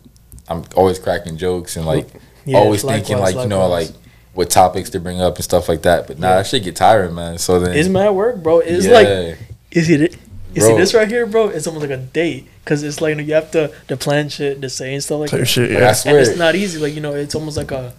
I'm 0.48 0.64
always 0.76 0.98
cracking 0.98 1.36
jokes 1.36 1.76
and 1.76 1.84
like 1.86 2.08
yeah, 2.44 2.58
always 2.58 2.82
thinking 2.82 3.16
likewise, 3.18 3.34
like 3.34 3.42
you 3.44 3.48
know 3.48 3.68
like 3.68 3.88
what 4.34 4.48
topics 4.50 4.90
to 4.90 5.00
bring 5.00 5.20
up 5.20 5.34
and 5.36 5.44
stuff 5.44 5.68
like 5.68 5.82
that. 5.82 6.06
But 6.06 6.18
nah, 6.18 6.28
Yeah. 6.28 6.36
that 6.36 6.46
shit 6.46 6.62
get 6.62 6.76
tiring, 6.76 7.14
man. 7.14 7.38
So 7.38 7.58
then 7.58 7.76
it's 7.76 7.88
mad 7.88 8.10
work, 8.10 8.42
bro. 8.42 8.60
It's 8.60 8.86
yeah. 8.86 8.92
like 8.92 9.38
is 9.72 9.90
it? 9.90 10.16
You 10.54 10.62
see 10.62 10.74
this 10.76 10.94
right 10.94 11.08
here, 11.08 11.26
bro? 11.26 11.48
It's 11.48 11.66
almost 11.66 11.82
like 11.86 11.98
a 11.98 12.02
date 12.02 12.46
because 12.64 12.82
it's 12.82 13.00
like 13.02 13.18
you 13.18 13.34
have 13.34 13.50
to 13.50 13.72
to 13.88 13.96
plan 13.96 14.28
shit, 14.30 14.62
to 14.62 14.70
say 14.70 14.94
and 14.94 15.02
stuff 15.02 15.20
like 15.20 15.30
Type 15.30 15.40
that. 15.40 15.46
shit. 15.46 15.70
Like, 15.70 15.82
I 15.82 15.86
Yeah. 15.86 15.92
swear, 15.92 16.18
And 16.18 16.26
it's 16.28 16.38
not 16.38 16.54
easy. 16.54 16.78
Like 16.78 16.94
you 16.94 17.00
know, 17.02 17.12
it's 17.14 17.34
almost 17.34 17.56
like 17.58 17.72
a, 17.72 17.92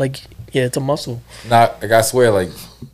like 0.00 0.22
yeah, 0.52 0.64
it's 0.64 0.76
a 0.76 0.80
muscle. 0.80 1.22
Not 1.48 1.80
like 1.80 1.92
I 1.92 2.00
swear, 2.00 2.32
like 2.32 2.48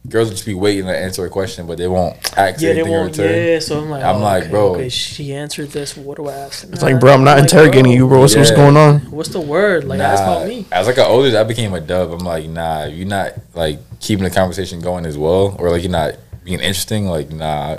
girls 0.09 0.29
will 0.29 0.35
just 0.35 0.45
be 0.47 0.53
waiting 0.53 0.85
to 0.85 0.97
answer 0.97 1.25
a 1.25 1.31
question, 1.31 1.67
but 1.67 1.79
they 1.79 1.89
won't 1.89 2.15
ask 2.37 2.61
Yeah, 2.61 2.75
they 2.75 2.81
anything 2.81 2.93
in 2.93 2.99
won't. 2.99 3.17
return. 3.17 3.47
Yeah, 3.47 3.59
so 3.61 3.81
I'm 3.81 3.89
like, 3.91 4.05
I'm 4.05 4.17
oh, 4.17 4.21
like, 4.21 4.43
okay, 4.43 4.51
bro. 4.51 4.75
Okay, 4.75 4.89
she 4.91 5.33
answered 5.33 5.71
this. 5.71 5.97
What 5.97 6.19
do 6.19 6.29
I 6.29 6.35
ask? 6.35 6.65
It's 6.65 6.83
like, 6.83 7.01
bro, 7.01 7.15
I'm 7.15 7.25
not 7.25 7.37
like, 7.39 7.45
interrogating 7.45 7.85
bro, 7.85 7.93
you, 7.93 8.09
bro. 8.09 8.21
What's, 8.21 8.37
what's 8.37 8.51
going 8.51 8.77
on? 8.77 9.01
What's 9.11 9.31
the 9.31 9.41
word? 9.41 9.85
Like, 9.85 9.99
nah, 9.99 10.05
ask 10.05 10.23
about 10.23 10.47
me. 10.47 10.67
as 10.71 10.87
like 10.87 10.99
an 10.99 11.07
older, 11.07 11.37
I 11.39 11.45
became 11.45 11.73
a 11.73 11.81
dub. 11.81 12.13
I'm 12.13 12.19
like, 12.19 12.47
nah, 12.47 12.85
you're 12.85 13.07
not 13.09 13.33
like 13.55 13.79
keeping 14.01 14.25
the 14.25 14.31
conversation 14.31 14.81
going 14.83 15.07
as 15.07 15.17
well, 15.17 15.57
or 15.59 15.71
like 15.71 15.83
you're 15.83 15.91
not 15.91 16.17
being 16.45 16.61
interesting. 16.61 17.07
Like, 17.07 17.31
nah, 17.31 17.79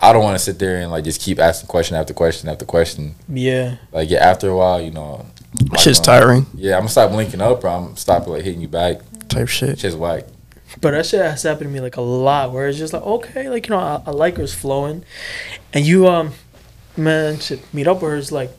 I 0.00 0.12
don't 0.12 0.22
want 0.22 0.36
to 0.36 0.44
sit 0.44 0.58
there 0.58 0.76
and 0.82 0.90
like 0.90 1.04
just 1.04 1.20
keep 1.22 1.38
asking 1.38 1.68
question 1.68 1.96
after 1.96 2.12
question 2.12 2.48
after 2.50 2.66
question. 2.66 3.14
Yeah, 3.26 3.76
Like, 3.90 4.10
yeah, 4.10 4.18
after 4.18 4.50
a 4.50 4.56
while, 4.56 4.80
you 4.82 4.90
know, 4.90 5.24
I'm 5.60 5.78
Shit's 5.78 6.00
gonna- 6.00 6.20
tiring. 6.20 6.46
Yeah, 6.54 6.74
I'm 6.74 6.80
gonna 6.80 6.90
stop 6.90 7.10
linking 7.12 7.40
up, 7.40 7.64
or 7.64 7.68
I'm 7.68 7.84
gonna 7.84 7.96
stop 7.96 8.26
like 8.26 8.42
hitting 8.42 8.60
you 8.60 8.68
back. 8.68 9.00
Type 9.28 9.48
shit. 9.48 9.78
Shit's 9.80 9.96
whack. 9.96 10.24
but 10.80 10.90
that 10.92 11.06
shit 11.06 11.20
has 11.20 11.42
happened 11.42 11.68
to 11.68 11.72
me 11.74 11.80
like 11.80 11.96
a 11.96 12.00
lot. 12.02 12.52
Where 12.52 12.68
it's 12.68 12.78
just 12.78 12.92
like, 12.92 13.02
okay, 13.02 13.48
like 13.48 13.66
you 13.68 13.74
know, 13.74 13.80
I, 13.80 14.02
I 14.06 14.10
like 14.10 14.36
her, 14.36 14.42
it's 14.42 14.54
flowing, 14.54 15.04
and 15.72 15.84
you 15.86 16.06
um, 16.06 16.32
man, 16.96 17.38
shit, 17.38 17.60
meet 17.72 17.86
up 17.88 18.02
with 18.02 18.10
her 18.12 18.16
is 18.16 18.30
like. 18.32 18.50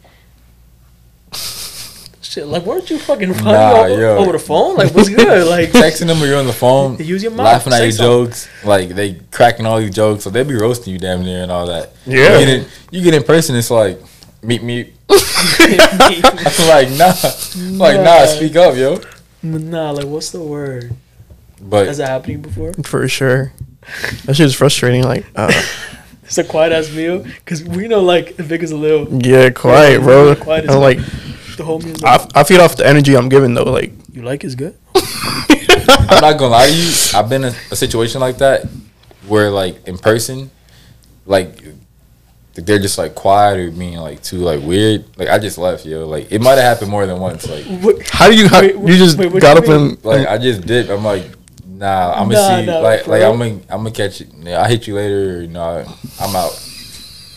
Shit, 2.21 2.45
like, 2.45 2.63
weren't 2.63 2.87
you 2.91 2.99
fucking 2.99 3.33
funny 3.33 3.53
Nah, 3.53 3.71
over, 3.85 3.99
yo. 4.01 4.17
over 4.17 4.31
the 4.33 4.37
phone? 4.39 4.75
Like, 4.75 4.93
what's 4.93 5.09
good? 5.09 5.47
Like, 5.49 5.69
Texting 5.71 6.05
them 6.05 6.21
or 6.21 6.27
you're 6.27 6.37
on 6.37 6.45
the 6.45 6.53
phone, 6.53 6.95
use 6.99 7.23
your 7.23 7.31
mouth. 7.31 7.45
laughing 7.45 7.73
at 7.73 7.81
your 7.81 7.91
something. 7.91 8.25
jokes, 8.27 8.49
like 8.63 8.89
they 8.89 9.15
cracking 9.31 9.65
all 9.65 9.79
these 9.79 9.95
jokes, 9.95 10.25
so 10.25 10.29
they 10.29 10.43
be 10.43 10.53
roasting 10.53 10.93
you 10.93 10.99
damn 10.99 11.23
near 11.23 11.41
and 11.41 11.51
all 11.51 11.65
that. 11.65 11.91
Yeah. 12.05 12.37
you 12.37 12.45
get 12.45 12.49
in, 12.49 12.65
you 12.91 13.01
get 13.01 13.13
in 13.15 13.23
person, 13.23 13.55
it's 13.55 13.71
like 13.71 13.99
meet 14.43 14.61
me. 14.61 14.93
I'm 15.09 15.17
like 16.67 16.89
nah, 16.91 17.13
like 17.83 17.97
nah, 17.97 18.19
Nah. 18.19 18.25
speak 18.25 18.55
up, 18.55 18.75
yo. 18.75 19.01
nah, 19.41 19.91
like, 19.91 20.05
what's 20.05 20.31
the 20.31 20.41
word? 20.41 20.93
But 21.61 21.87
Has 21.87 21.97
that 21.97 22.09
happened 22.09 22.41
before? 22.43 22.73
For 22.83 23.07
sure. 23.07 23.51
That 24.25 24.35
shit's 24.35 24.53
frustrating. 24.53 25.03
Like, 25.03 25.25
uh, 25.35 25.51
It's 26.23 26.37
a 26.37 26.43
quiet 26.43 26.71
ass 26.71 26.91
meal 26.93 27.23
because 27.23 27.63
we 27.63 27.87
know 27.87 28.01
like 28.01 28.39
if 28.39 28.45
Vic 28.45 28.61
is 28.61 28.71
a 28.71 28.77
little 28.77 29.07
yeah, 29.25 29.49
quiet, 29.49 30.01
bro. 30.03 30.35
Quiet 30.35 30.65
as 30.65 30.69
And 30.71 30.79
like, 30.79 30.97
the 31.57 31.63
homies. 31.63 32.03
I, 32.03 32.17
Like, 32.17 32.37
I 32.37 32.43
feed 32.43 32.59
off 32.59 32.75
the 32.77 32.85
energy 32.85 33.17
I'm 33.17 33.29
giving 33.29 33.55
though. 33.55 33.63
Like, 33.63 33.93
you 34.13 34.21
like 34.21 34.43
is 34.43 34.53
good. 34.53 34.77
I'm 34.95 36.21
not 36.21 36.37
gonna 36.37 36.49
lie 36.49 36.67
to 36.67 36.73
you, 36.73 36.91
I've 37.15 37.29
been 37.29 37.43
in 37.45 37.53
a 37.71 37.75
situation 37.75 38.21
like 38.21 38.37
that 38.37 38.67
where 39.27 39.49
like 39.49 39.87
in 39.87 39.97
person, 39.97 40.51
like 41.25 41.63
they're 42.55 42.79
just 42.79 42.97
like 42.97 43.15
quiet 43.15 43.59
or 43.59 43.71
being 43.71 43.97
like 43.97 44.21
too 44.23 44.37
like 44.37 44.61
weird. 44.63 45.05
Like 45.17 45.29
I 45.29 45.39
just 45.39 45.57
left, 45.57 45.85
yo. 45.85 46.05
Like 46.07 46.31
it 46.31 46.41
might 46.41 46.55
have 46.55 46.63
happened 46.63 46.91
more 46.91 47.05
than 47.05 47.19
once. 47.19 47.47
Like 47.47 47.63
What, 47.83 48.07
how 48.09 48.29
do 48.29 48.35
you? 48.35 48.47
How, 48.49 48.61
Wait, 48.61 48.75
you 48.75 48.97
just 48.97 49.17
wait, 49.17 49.31
got 49.39 49.55
you 49.57 49.63
up 49.63 49.67
mean? 49.69 49.89
and 49.91 50.05
like 50.05 50.27
I 50.27 50.37
just 50.37 50.61
did. 50.67 50.89
I'm 50.91 51.03
like, 51.05 51.23
nah, 51.65 52.11
I'm 52.13 52.29
gonna 52.29 52.33
Nah, 52.33 52.59
see. 52.59 52.65
nah, 52.65 52.79
like 52.79 53.07
like 53.07 53.21
real? 53.21 53.31
I'm 53.31 53.37
gonna 53.39 53.51
I'm 53.69 53.77
gonna 53.83 53.91
catch 53.91 54.21
it. 54.21 54.29
Yeah, 54.39 54.61
I 54.61 54.67
hit 54.67 54.87
you 54.87 54.95
later. 54.95 55.37
Or, 55.37 55.41
you 55.41 55.47
know, 55.47 55.63
I, 55.63 56.23
I'm 56.23 56.35
out. 56.35 56.51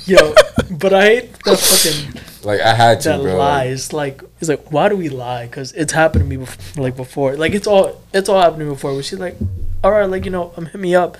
yo, 0.06 0.34
but 0.70 0.92
I 0.92 1.02
hate 1.04 1.32
that 1.44 1.58
fucking 1.58 2.22
Like 2.42 2.60
I 2.60 2.74
had 2.74 3.00
to, 3.02 3.08
that 3.10 3.22
bro. 3.22 3.36
lies. 3.36 3.92
Like 3.92 4.22
it's 4.40 4.48
like 4.48 4.72
why 4.72 4.88
do 4.88 4.96
we 4.96 5.08
lie? 5.08 5.46
Because 5.46 5.72
it's 5.74 5.92
happened 5.92 6.24
to 6.24 6.28
me 6.28 6.38
before, 6.38 6.82
like 6.82 6.96
before. 6.96 7.36
Like 7.36 7.52
it's 7.52 7.66
all 7.68 8.02
it's 8.12 8.28
all 8.28 8.40
happened 8.40 8.60
to 8.60 8.64
me 8.64 8.70
before. 8.72 8.94
Where 8.94 9.02
she's 9.04 9.20
like, 9.20 9.36
all 9.84 9.92
right, 9.92 10.06
like 10.08 10.24
you 10.24 10.30
know, 10.32 10.52
I'm 10.56 10.66
hit 10.66 10.80
me 10.80 10.94
up. 10.96 11.16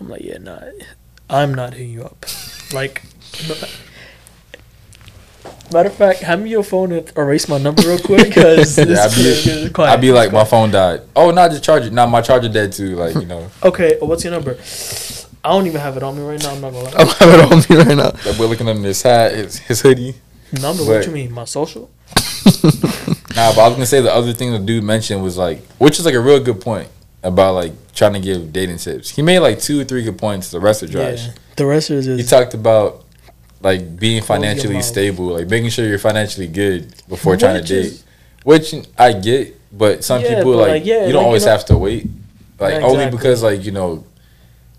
I'm 0.00 0.08
like, 0.08 0.22
yeah, 0.22 0.38
nah, 0.38 0.60
I'm 1.28 1.52
not 1.54 1.74
hitting 1.74 1.90
you 1.92 2.04
up. 2.04 2.24
Like. 2.72 3.02
Matter 5.72 5.88
of 5.88 5.94
fact, 5.96 6.20
hand 6.20 6.44
me 6.44 6.50
your 6.50 6.62
phone 6.62 6.92
and 6.92 7.10
erase 7.16 7.48
my 7.48 7.58
number 7.58 7.82
real 7.82 7.98
quick 7.98 8.28
because 8.28 8.78
Yeah, 8.78 9.08
I'd 9.10 9.14
be, 9.74 9.82
I'd 9.82 10.00
be 10.00 10.12
like, 10.12 10.32
my 10.32 10.44
phone 10.44 10.70
died. 10.70 11.02
Oh, 11.14 11.30
not 11.32 11.50
the 11.50 11.58
charger. 11.60 11.90
Not 11.90 12.08
my 12.08 12.20
charger 12.20 12.48
dead 12.48 12.72
too. 12.72 12.94
Like 12.94 13.14
you 13.16 13.26
know, 13.26 13.50
Okay, 13.64 13.98
what's 14.00 14.22
your 14.24 14.32
number? 14.32 14.56
I 15.44 15.50
don't 15.50 15.66
even 15.66 15.80
have 15.80 15.96
it 15.96 16.02
on 16.02 16.16
me 16.16 16.22
right 16.22 16.40
now. 16.42 16.54
I'm 16.54 16.60
not 16.60 16.72
gonna 16.72 16.84
lie. 16.84 16.92
I'm 16.96 17.06
having 17.08 17.40
it 17.40 17.52
on 17.52 17.58
me 17.78 17.84
right 17.84 17.96
now. 17.96 18.30
like 18.30 18.38
we're 18.38 18.46
looking 18.46 18.68
under 18.68 18.86
his 18.86 19.02
hat, 19.02 19.32
his, 19.32 19.58
his 19.58 19.80
hoodie. 19.80 20.14
Number? 20.60 20.84
But- 20.84 20.88
What 20.98 21.06
you 21.06 21.12
mean? 21.12 21.32
My 21.32 21.44
social? 21.44 21.90
Nah, 23.36 23.50
but 23.54 23.58
I 23.60 23.66
was 23.68 23.74
gonna 23.74 23.84
say 23.84 24.00
the 24.00 24.10
other 24.14 24.32
thing 24.32 24.50
the 24.52 24.58
dude 24.58 24.82
mentioned 24.82 25.22
was 25.22 25.36
like, 25.36 25.62
which 25.76 25.98
is 25.98 26.06
like 26.06 26.14
a 26.14 26.20
real 26.20 26.40
good 26.42 26.58
point 26.58 26.88
about 27.22 27.52
like 27.54 27.72
trying 27.92 28.14
to 28.14 28.20
give 28.20 28.50
dating 28.50 28.78
tips. 28.78 29.10
He 29.10 29.20
made 29.20 29.40
like 29.40 29.60
two 29.60 29.78
or 29.78 29.84
three 29.84 30.02
good 30.04 30.16
points. 30.16 30.50
The 30.50 30.58
rest 30.58 30.82
are 30.82 30.88
trash. 30.88 31.26
Yeah. 31.26 31.32
The 31.56 31.66
rest 31.66 31.90
is 31.90 32.06
He 32.06 32.22
talked 32.22 32.54
about 32.54 33.04
like 33.62 33.96
being 33.98 34.22
financially 34.22 34.80
stable, 34.82 35.26
like 35.26 35.48
making 35.48 35.70
sure 35.70 35.86
you're 35.86 35.98
financially 35.98 36.46
good 36.46 36.92
before 37.08 37.36
trying 37.36 37.54
to 37.54 37.60
Which 37.60 37.68
date. 37.68 37.84
is- 37.86 38.04
Which 38.44 38.74
I 38.98 39.12
get, 39.12 39.58
but 39.76 40.04
some 40.04 40.22
Yeah, 40.22 40.36
people 40.36 40.52
but, 40.52 40.58
like, 40.58 40.68
like, 40.68 40.84
yeah, 40.86 41.06
you 41.06 41.12
don't 41.12 41.14
like, 41.14 41.22
you 41.22 41.26
always 41.26 41.44
know- 41.46 41.50
have 41.52 41.64
to 41.66 41.76
wait. 41.78 42.06
Like 42.60 42.74
Yeah, 42.74 42.86
only 42.86 43.10
because 43.10 43.42
like 43.42 43.64
you 43.64 43.72
know, 43.72 44.04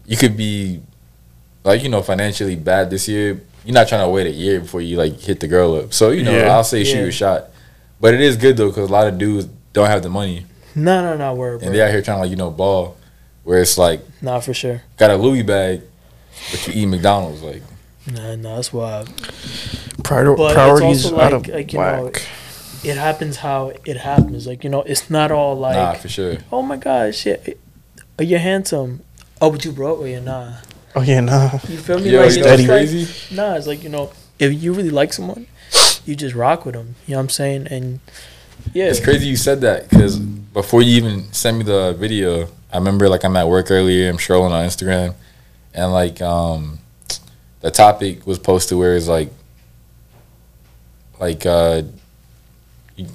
you 0.05 0.15
could 0.17 0.35
be 0.37 0.79
like 1.63 1.83
you 1.83 1.89
know 1.89 2.01
financially 2.01 2.55
bad 2.55 2.89
this 2.89 3.07
year. 3.07 3.41
You're 3.65 3.73
not 3.73 3.87
trying 3.89 4.01
to 4.05 4.09
wait 4.09 4.25
a 4.27 4.31
year 4.31 4.61
before 4.61 4.79
you 4.81 4.95
like 4.97 5.19
hit 5.19 5.41
the 5.41 5.47
girl 5.47 5.75
up. 5.75 5.93
So 5.93 6.11
you 6.11 6.23
know, 6.23 6.31
Yeah. 6.31 6.55
I'll 6.55 6.63
say 6.63 6.83
shoot 6.83 6.95
Yeah. 6.95 7.01
your 7.03 7.11
shot. 7.11 7.49
But 7.99 8.13
it 8.13 8.21
is 8.21 8.37
good 8.37 8.55
though 8.57 8.69
because 8.69 8.89
a 8.89 8.93
lot 8.93 9.07
of 9.07 9.17
dudes 9.17 9.47
don't 9.73 9.87
have 9.87 10.01
the 10.03 10.09
money 10.09 10.45
no, 10.75 11.01
no, 11.01 11.17
no, 11.17 11.33
word, 11.33 11.53
and 11.55 11.61
bro. 11.63 11.71
they 11.73 11.81
out 11.81 11.89
here 11.91 12.01
trying 12.01 12.17
to 12.17 12.21
like 12.21 12.29
you 12.29 12.35
know 12.37 12.49
ball, 12.51 12.95
where 13.43 13.59
it's 13.61 13.77
like 13.77 14.01
Nah, 14.21 14.39
for 14.39 14.53
sure. 14.53 14.81
got 14.97 15.11
a 15.11 15.17
Louis 15.17 15.43
bag, 15.43 15.81
but 16.51 16.67
you 16.67 16.73
eat 16.83 16.85
McDonald's 16.85 17.41
like. 17.41 17.61
Nah, 18.11 18.35
nah, 18.35 18.55
that's 18.55 18.71
wild. 18.71 19.07
Prior- 20.03 20.35
priorities 20.35 21.05
also 21.05 21.19
out 21.19 21.33
of 21.33 21.47
like, 21.47 21.73
you 21.73 21.79
know, 21.79 22.05
whack. 22.05 22.21
It 22.83 22.95
happens 22.95 23.37
how 23.37 23.73
it 23.85 23.97
happens. 23.97 24.47
Like 24.47 24.63
you 24.63 24.69
know, 24.69 24.81
it's 24.83 25.09
not 25.09 25.31
all 25.31 25.57
like, 25.57 25.75
nah, 25.75 25.93
for 25.93 26.07
sure. 26.07 26.37
oh 26.51 26.61
my 26.61 26.77
gosh, 26.77 27.17
shit, 27.17 27.59
are 28.17 28.23
you 28.23 28.37
handsome? 28.37 29.01
Oh, 29.41 29.51
but 29.51 29.65
you 29.65 29.71
broke? 29.71 29.99
Well, 29.99 30.07
you're 30.07 30.21
nah. 30.21 30.53
oh 30.95 31.01
yeah, 31.01 31.19
nah. 31.19 31.53
You 31.67 31.77
feel 31.77 31.99
me? 31.99 32.11
Yo, 32.11 32.21
like, 32.21 32.31
you 32.31 32.37
it's 32.37 32.37
know 32.37 32.51
what's 32.51 32.59
like- 32.61 32.67
crazy? 32.67 33.35
Nah, 33.35 33.55
it's 33.55 33.67
like 33.67 33.83
you 33.83 33.89
know, 33.89 34.11
if 34.39 34.53
you 34.63 34.73
really 34.73 34.91
like 34.91 35.11
someone, 35.11 35.47
you 36.05 36.15
just 36.15 36.35
rock 36.35 36.65
with 36.65 36.75
them. 36.75 36.95
You 37.07 37.13
know 37.13 37.17
what 37.17 37.23
I'm 37.23 37.29
saying? 37.29 37.67
And 37.67 37.99
yeah, 38.73 38.85
It's 38.85 38.99
crazy 38.99 39.27
you 39.27 39.35
said 39.35 39.61
that 39.61 39.89
because 39.89 40.17
before 40.19 40.81
you 40.81 40.95
even 40.97 41.31
sent 41.33 41.57
me 41.57 41.63
the 41.63 41.93
video, 41.97 42.47
I 42.71 42.77
remember 42.77 43.09
like 43.09 43.25
I'm 43.25 43.35
at 43.35 43.47
work 43.47 43.69
earlier. 43.71 44.09
I'm 44.09 44.17
strolling 44.19 44.53
on 44.53 44.65
Instagram, 44.65 45.15
and 45.73 45.91
like 45.91 46.21
um, 46.21 46.79
the 47.67 47.71
topic 47.71 48.25
was 48.25 48.39
posted 48.39 48.77
where 48.77 48.95
it's 48.95 49.09
like, 49.09 49.29
like 51.19 51.45
uh, 51.45 51.81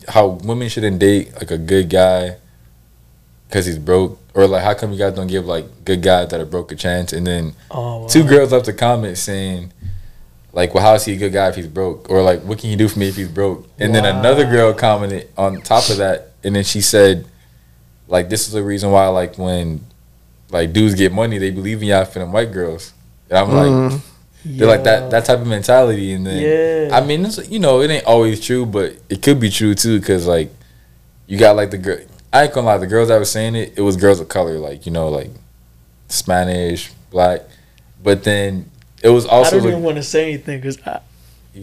how 0.08 0.26
women 0.26 0.68
shouldn't 0.68 0.98
date 0.98 1.32
like 1.36 1.50
a 1.50 1.56
good 1.56 1.88
guy 1.88 2.36
because 3.48 3.64
he's 3.64 3.78
broke, 3.78 4.18
or 4.34 4.46
like 4.46 4.62
how 4.62 4.74
come 4.74 4.92
you 4.92 4.98
guys 4.98 5.14
don't 5.14 5.28
give 5.28 5.46
like 5.46 5.64
good 5.86 6.02
guys 6.02 6.28
that 6.28 6.38
are 6.40 6.44
broke 6.44 6.70
a 6.70 6.76
chance? 6.76 7.14
And 7.14 7.26
then 7.26 7.54
Oh, 7.70 8.00
wow. 8.02 8.08
two 8.08 8.24
girls 8.24 8.52
left 8.52 8.68
a 8.68 8.74
comment 8.74 9.16
saying. 9.16 9.72
Like, 10.54 10.74
well, 10.74 10.84
how 10.84 10.92
is 10.92 11.06
he 11.06 11.14
a 11.14 11.16
good 11.16 11.32
guy 11.32 11.48
if 11.48 11.54
he's 11.56 11.66
broke? 11.66 12.10
Or 12.10 12.20
like, 12.20 12.42
what 12.42 12.58
can 12.58 12.68
he 12.68 12.76
do 12.76 12.86
for 12.86 12.98
me 12.98 13.08
if 13.08 13.16
he's 13.16 13.30
broke? 13.30 13.66
And 13.78 13.94
then 13.94 14.04
another 14.04 14.44
girl 14.44 14.74
commented 14.74 15.30
on 15.34 15.62
top 15.62 15.88
of 15.88 15.96
that, 15.96 16.32
and 16.44 16.54
then 16.54 16.62
she 16.62 16.82
said, 16.82 17.24
like, 18.06 18.28
this 18.28 18.46
is 18.48 18.52
the 18.52 18.62
reason 18.62 18.90
why, 18.90 19.06
like, 19.06 19.38
when 19.38 19.80
like 20.50 20.74
dudes 20.74 20.94
get 20.94 21.10
money, 21.10 21.38
they 21.38 21.48
believe 21.50 21.80
in 21.80 21.88
y'all 21.88 22.04
for 22.04 22.18
them 22.18 22.32
white 22.32 22.52
girls. 22.52 22.92
And 23.30 23.38
I'm 23.38 23.50
like, 23.50 24.02
They're 24.44 24.66
like 24.66 24.84
that 24.84 25.10
that 25.10 25.24
type 25.24 25.38
of 25.38 25.46
mentality, 25.46 26.12
and 26.12 26.26
then 26.26 26.88
Yeah. 26.88 26.96
I 26.96 27.04
mean, 27.04 27.24
it's, 27.24 27.48
you 27.48 27.58
know, 27.58 27.80
it 27.80 27.90
ain't 27.90 28.04
always 28.04 28.44
true, 28.44 28.66
but 28.66 28.96
it 29.08 29.22
could 29.22 29.38
be 29.38 29.50
true 29.50 29.74
too, 29.74 30.00
because 30.00 30.26
like 30.26 30.52
you 31.26 31.38
got 31.38 31.56
like 31.56 31.70
the 31.70 31.78
girl. 31.78 31.98
I 32.32 32.44
ain't 32.44 32.54
gonna 32.54 32.66
lie, 32.66 32.78
the 32.78 32.86
girls 32.86 33.08
that 33.08 33.18
were 33.18 33.24
saying 33.24 33.54
it, 33.54 33.74
it 33.76 33.82
was 33.82 33.96
girls 33.96 34.18
of 34.20 34.28
color, 34.28 34.58
like 34.58 34.86
you 34.86 34.92
know, 34.92 35.08
like 35.08 35.30
Spanish, 36.08 36.90
black, 37.10 37.42
but 38.02 38.24
then 38.24 38.70
it 39.02 39.10
was 39.10 39.26
also. 39.26 39.56
I 39.56 39.60
don't 39.60 39.64
like, 39.64 39.70
even 39.72 39.82
want 39.82 39.96
to 39.96 40.02
say 40.02 40.32
anything 40.32 40.58
because 40.58 40.78
I, 40.86 41.00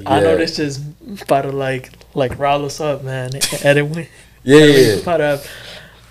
I 0.06 0.20
know 0.22 0.38
this 0.38 0.60
is 0.60 0.80
about 1.22 1.44
to 1.44 1.52
like 1.52 1.92
like 2.14 2.38
rile 2.40 2.64
us 2.66 2.80
up, 2.80 3.04
man. 3.04 3.32
Edwin, 3.62 4.08
yeah, 4.44 4.58
Edwin's 4.58 4.88
yeah. 4.88 5.02
about 5.02 5.18
to 5.18 5.42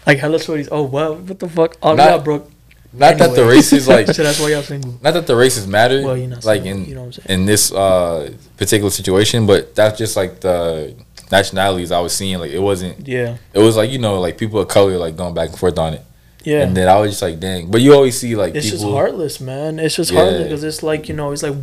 like 0.06 0.18
hella 0.18 0.38
shorties. 0.38 0.68
Oh 0.70 0.82
wow, 0.82 1.12
what 1.12 1.38
the 1.38 1.48
fuck? 1.48 1.76
Oh 1.82 1.94
Not- 1.94 2.10
y'all 2.10 2.20
broke. 2.20 2.50
Not 2.92 3.18
that 3.18 3.30
the 3.34 3.42
Anyway. 3.42 3.54
races 3.56 3.86
like, 3.86 4.06
so 4.16 4.22
that's 4.22 4.40
why 4.40 4.48
y'all 4.50 4.62
single. 4.62 4.98
not 5.02 5.12
that 5.14 5.26
the 5.26 5.36
races 5.36 5.66
matter, 5.66 6.02
Well, 6.02 6.16
you're 6.16 6.28
not 6.28 6.44
like 6.44 6.62
single, 6.62 6.82
in 6.84 6.88
you 6.88 6.94
know 6.94 7.00
what 7.02 7.18
I'm 7.18 7.24
saying. 7.24 7.40
in 7.40 7.46
this 7.46 7.70
uh 7.72 8.32
particular 8.56 8.90
situation, 8.90 9.46
but 9.46 9.74
that's 9.74 9.98
just 9.98 10.16
like 10.16 10.40
the 10.40 10.94
nationalities 11.30 11.92
I 11.92 12.00
was 12.00 12.14
seeing. 12.14 12.38
Like 12.38 12.50
it 12.50 12.60
wasn't. 12.60 13.06
Yeah, 13.06 13.36
It 13.52 13.58
was 13.58 13.76
like 13.76 13.90
you 13.90 13.98
know, 13.98 14.18
like 14.20 14.38
people 14.38 14.58
of 14.60 14.68
color 14.68 14.96
like 14.96 15.16
going 15.16 15.34
back 15.34 15.50
and 15.50 15.58
forth 15.58 15.78
on 15.78 15.94
it. 15.94 16.02
yeah. 16.44 16.62
And 16.62 16.74
then 16.74 16.88
I 16.88 16.98
was 16.98 17.10
just 17.10 17.20
like, 17.22 17.38
dang. 17.40 17.70
But 17.70 17.82
you 17.82 17.92
always 17.92 18.18
see 18.18 18.34
like 18.34 18.54
it's 18.54 18.66
people. 18.70 18.78
just 18.78 18.90
heartless, 18.90 19.38
man. 19.40 19.78
It's 19.78 19.96
just 19.96 20.10
Yeah. 20.10 20.20
heartless 20.20 20.42
because 20.44 20.64
it's 20.64 20.82
like 20.82 21.08
you 21.10 21.14
know, 21.14 21.30
it's 21.32 21.42
like. 21.42 21.54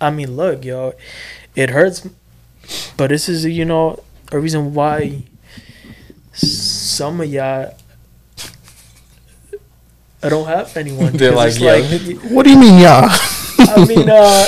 I 0.00 0.10
mean, 0.10 0.36
look, 0.36 0.64
y'all, 0.64 0.94
it 1.56 1.70
hurts, 1.70 2.06
but 2.96 3.08
this 3.10 3.28
is 3.28 3.44
you 3.44 3.64
know 3.64 4.02
a 4.32 4.38
reason 4.38 4.74
why 4.74 5.22
some 6.32 7.20
of 7.20 7.28
y'all. 7.32 7.74
I 10.22 10.28
don't 10.28 10.46
have 10.46 10.76
anyone. 10.76 11.12
They're 11.16 11.32
like, 11.34 11.58
yeah. 11.58 11.72
like, 11.74 12.16
What 12.30 12.44
do 12.44 12.50
you 12.50 12.58
mean, 12.58 12.80
yeah? 12.80 13.08
I 13.58 13.84
mean, 13.86 14.08
uh, 14.08 14.46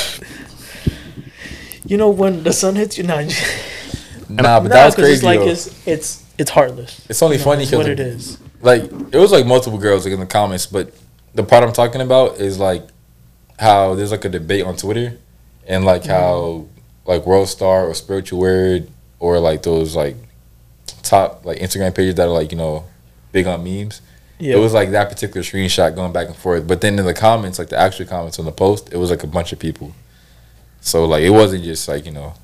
you 1.86 1.96
know, 1.96 2.10
when 2.10 2.42
the 2.42 2.52
sun 2.52 2.76
hits 2.76 2.98
you, 2.98 3.04
nah, 3.04 3.20
Nah, 4.28 4.60
but 4.60 4.68
nah, 4.68 4.68
that 4.68 4.84
was 4.86 4.94
'cause 4.94 5.04
crazy. 5.04 5.12
It's 5.14 5.22
like 5.24 5.40
though. 5.40 5.48
it's 5.48 5.86
it's 5.86 6.24
it's 6.38 6.50
heartless. 6.50 7.04
It's 7.08 7.22
only 7.22 7.36
You 7.36 7.40
know, 7.40 7.44
funny 7.50 7.64
because 7.64 7.78
what 7.78 7.88
it 7.88 7.98
is. 8.00 8.38
like 8.62 8.82
it 8.84 9.16
was 9.18 9.32
like 9.32 9.44
multiple 9.46 9.78
girls 9.78 10.04
like 10.04 10.14
in 10.14 10.20
the 10.20 10.26
comments, 10.26 10.66
but 10.66 10.92
the 11.34 11.42
part 11.42 11.64
I'm 11.64 11.72
talking 11.72 12.00
about 12.00 12.38
is 12.38 12.58
like 12.58 12.86
how 13.58 13.94
there's 13.96 14.12
like 14.12 14.24
a 14.24 14.28
debate 14.28 14.64
on 14.64 14.76
Twitter, 14.76 15.18
and 15.66 15.84
like 15.84 16.02
Mm-hmm. 16.02 16.10
how 16.12 16.66
like 17.06 17.26
World 17.26 17.48
Star 17.48 17.86
or 17.88 17.94
Spiritual 17.94 18.38
Word 18.38 18.88
or 19.18 19.40
like 19.40 19.62
those 19.64 19.96
like 19.96 20.16
top 21.02 21.44
like 21.44 21.58
Instagram 21.58 21.92
pages 21.94 22.14
that 22.16 22.28
are 22.28 22.32
like 22.32 22.52
you 22.52 22.58
know 22.58 22.84
big 23.32 23.46
on 23.48 23.64
memes. 23.64 24.00
Yeah, 24.40 24.56
It 24.56 24.58
was 24.58 24.72
like 24.72 24.90
that 24.92 25.08
particular 25.10 25.42
screenshot 25.42 25.94
going 25.94 26.12
back 26.12 26.26
and 26.28 26.36
forth, 26.36 26.66
but 26.66 26.80
then 26.80 26.98
in 26.98 27.04
the 27.04 27.14
comments, 27.14 27.58
like 27.58 27.68
the 27.68 27.76
actual 27.78 28.06
comments 28.06 28.38
on 28.38 28.44
the 28.46 28.52
post, 28.52 28.92
it 28.92 28.96
was 28.96 29.10
like 29.10 29.22
a 29.22 29.26
bunch 29.26 29.52
of 29.52 29.58
people. 29.58 29.94
So 30.80 31.04
like 31.04 31.22
it 31.22 31.30
wasn't 31.30 31.62
just 31.64 31.86
like 31.88 32.06
you 32.06 32.12
know 32.12 32.34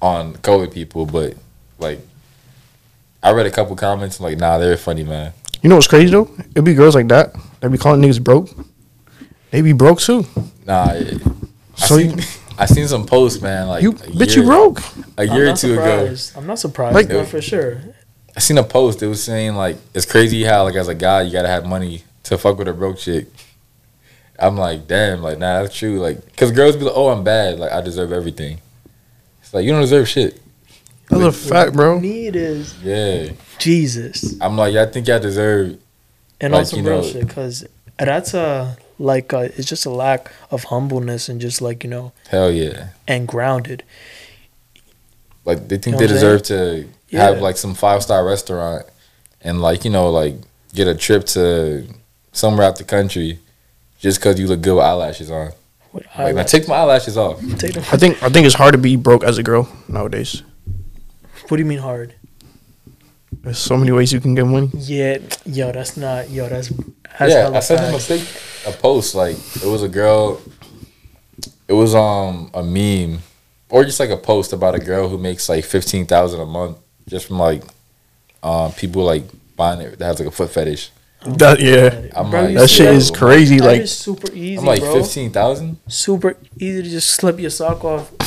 on 0.00 0.34
colored 0.34 0.72
people, 0.72 1.06
but 1.06 1.34
like 1.78 2.00
I 3.22 3.32
read 3.32 3.46
a 3.46 3.50
couple 3.50 3.74
comments 3.76 4.20
like 4.20 4.38
nah, 4.38 4.58
they're 4.58 4.76
funny 4.76 5.04
man. 5.04 5.32
You 5.62 5.68
know 5.68 5.76
what's 5.76 5.86
crazy 5.86 6.10
though? 6.10 6.28
It'd 6.50 6.64
be 6.64 6.74
girls 6.74 6.94
like 6.94 7.08
that 7.08 7.34
that 7.60 7.70
be 7.70 7.78
calling 7.78 8.02
niggas 8.02 8.22
broke. 8.22 8.50
They 9.50 9.62
be 9.62 9.72
broke 9.72 10.00
too. 10.00 10.26
Nah, 10.66 10.84
I 10.92 11.16
So 11.76 11.96
seen 11.98 12.18
you- 12.18 12.24
I 12.58 12.66
seen 12.66 12.86
some 12.86 13.06
posts, 13.06 13.40
man. 13.40 13.68
Like 13.68 13.82
You 13.82 13.92
bitch, 13.92 14.36
year- 14.36 14.44
you 14.44 14.50
broke. 14.50 14.80
A 15.16 15.22
I'm 15.22 15.32
year 15.32 15.44
or 15.44 15.46
not 15.46 15.56
two 15.56 15.72
ago. 15.72 16.14
I'm 16.36 16.46
not 16.46 16.58
surprised. 16.58 16.94
Like- 16.94 17.08
no, 17.08 17.24
for 17.24 17.40
sure. 17.40 17.78
I 18.36 18.40
seen 18.40 18.58
a 18.58 18.62
post. 18.64 19.02
It 19.02 19.06
was 19.08 19.22
saying 19.22 19.54
like 19.54 19.76
it's 19.94 20.06
crazy 20.06 20.42
how 20.44 20.64
like 20.64 20.74
as 20.74 20.88
a 20.88 20.94
guy 20.94 21.22
you 21.22 21.32
gotta 21.32 21.48
have 21.48 21.66
money 21.66 22.02
to 22.24 22.38
fuck 22.38 22.58
with 22.58 22.68
a 22.68 22.72
broke 22.72 22.98
chick. 22.98 23.26
I'm 24.38 24.56
like, 24.56 24.86
damn, 24.88 25.22
like 25.22 25.38
nah, 25.38 25.62
that's 25.62 25.76
true. 25.76 26.00
Like, 26.00 26.36
cause 26.36 26.50
girls 26.50 26.76
be 26.76 26.84
like, 26.84 26.94
oh, 26.96 27.08
I'm 27.10 27.22
bad. 27.24 27.58
Like 27.58 27.72
I 27.72 27.80
deserve 27.80 28.12
everything. 28.12 28.58
It's 29.42 29.52
like 29.54 29.64
you 29.64 29.72
don't 29.72 29.82
deserve 29.82 30.08
shit. 30.08 30.40
That's 31.08 31.22
a 31.22 31.32
fact, 31.32 31.74
bro. 31.74 31.98
Need 32.00 32.36
is 32.36 32.74
Yeah, 32.82 33.32
Jesus 33.58 34.40
I'm 34.40 34.56
like, 34.56 34.74
I 34.76 34.86
think 34.86 35.08
I 35.10 35.18
deserve. 35.18 35.78
and 36.40 36.52
Like, 36.54 36.60
on 36.60 36.66
some 36.66 36.78
you 36.80 36.88
real 36.88 37.02
know- 37.02 37.06
shit 37.08 37.26
because 37.26 37.66
that's 37.98 38.32
a 38.34 38.78
like 38.98 39.32
uh, 39.32 39.48
it's 39.56 39.68
just 39.68 39.84
a 39.84 39.90
lack 39.90 40.32
of 40.50 40.64
humbleness 40.64 41.28
and 41.28 41.40
just 41.40 41.60
like 41.60 41.84
you 41.84 41.90
know 41.90 42.12
Hell 42.30 42.50
yeah. 42.50 42.88
and 43.06 43.28
grounded. 43.28 43.82
Like 45.44 45.68
they 45.68 45.76
think 45.76 45.86
You 45.86 45.92
know 45.92 45.98
they 45.98 46.04
what 46.06 46.10
I'm 46.10 46.14
deserve 46.38 46.42
to 46.44 46.88
Yeah. 47.12 47.24
have 47.28 47.40
like 47.40 47.56
some 47.56 47.74
five 47.74 48.02
star 48.02 48.24
restaurant 48.24 48.86
and 49.42 49.60
like 49.60 49.84
you 49.84 49.90
know 49.90 50.10
like 50.10 50.34
get 50.74 50.88
a 50.88 50.94
trip 50.94 51.24
to 51.26 51.86
somewhere 52.32 52.66
out 52.66 52.76
the 52.76 52.84
country 52.84 53.38
just 53.98 54.18
because 54.18 54.38
you 54.40 54.46
look 54.46 54.62
good 54.62 54.74
with 54.76 54.84
eyelashes 54.84 55.30
on. 55.30 55.52
What 55.90 56.04
Like 56.18 56.34
now 56.34 56.40
I 56.40 56.44
take 56.44 56.66
my 56.66 56.76
eyelashes 56.76 57.18
off. 57.18 57.38
take 57.58 57.74
them. 57.74 57.84
I 57.92 57.96
think 57.98 58.22
I 58.22 58.28
think 58.30 58.46
it's 58.46 58.54
hard 58.54 58.72
to 58.72 58.78
be 58.78 58.96
broke 58.96 59.24
as 59.24 59.36
a 59.38 59.42
girl 59.42 59.68
nowadays. 59.88 60.42
What 61.48 61.56
do 61.58 61.62
you 61.62 61.68
mean 61.68 61.78
hard? 61.80 62.14
There's 63.42 63.58
so 63.58 63.76
many 63.76 63.92
ways 63.92 64.12
you 64.12 64.20
can 64.20 64.34
get 64.34 64.46
money. 64.46 64.70
Yeah, 64.74 65.18
yo, 65.44 65.72
that's 65.72 65.96
not 65.96 66.30
yo. 66.30 66.48
That's 66.48 66.68
that's 67.18 67.32
yeah, 67.34 67.50
I 67.52 67.60
sent 67.60 67.80
him 67.80 67.94
a 67.94 67.98
facts. 67.98 68.66
a 68.66 68.72
post 68.72 69.14
like 69.14 69.36
it 69.56 69.66
was 69.66 69.82
a 69.82 69.88
girl. 69.88 70.40
It 71.68 71.72
was 71.74 71.94
um 71.94 72.50
a 72.54 72.62
meme, 72.62 73.20
or 73.68 73.84
just 73.84 74.00
like 74.00 74.10
a 74.10 74.16
post 74.16 74.52
about 74.52 74.74
a 74.74 74.78
girl 74.78 75.08
who 75.08 75.18
makes 75.18 75.48
like 75.48 75.64
fifteen 75.64 76.06
thousand 76.06 76.40
a 76.40 76.46
month 76.46 76.78
just 77.12 77.28
from 77.28 77.38
like 77.38 77.62
um 78.42 78.72
people 78.72 79.04
like 79.04 79.22
buying 79.54 79.80
it 79.80 79.98
that 79.98 80.04
has 80.06 80.18
like 80.18 80.28
a 80.28 80.32
foot 80.32 80.50
fetish. 80.50 80.90
That 81.24 81.60
yeah, 81.60 82.10
I'm 82.16 82.30
Bro, 82.32 82.42
like, 82.46 82.54
that 82.56 82.68
shit 82.68 82.86
that? 82.86 82.94
is 82.96 83.12
crazy. 83.12 83.58
That 83.58 83.66
Like 83.66 83.80
is 83.82 83.96
super 83.96 84.32
easy, 84.32 84.58
I'm 84.58 84.64
like 84.66 84.80
bro. 84.80 85.00
fifteen 85.00 85.30
thousand. 85.30 85.78
Super 85.86 86.36
easy 86.58 86.82
to 86.82 86.88
just 86.90 87.10
slip 87.10 87.38
your 87.38 87.50
sock 87.50 87.84
off. 87.84 88.10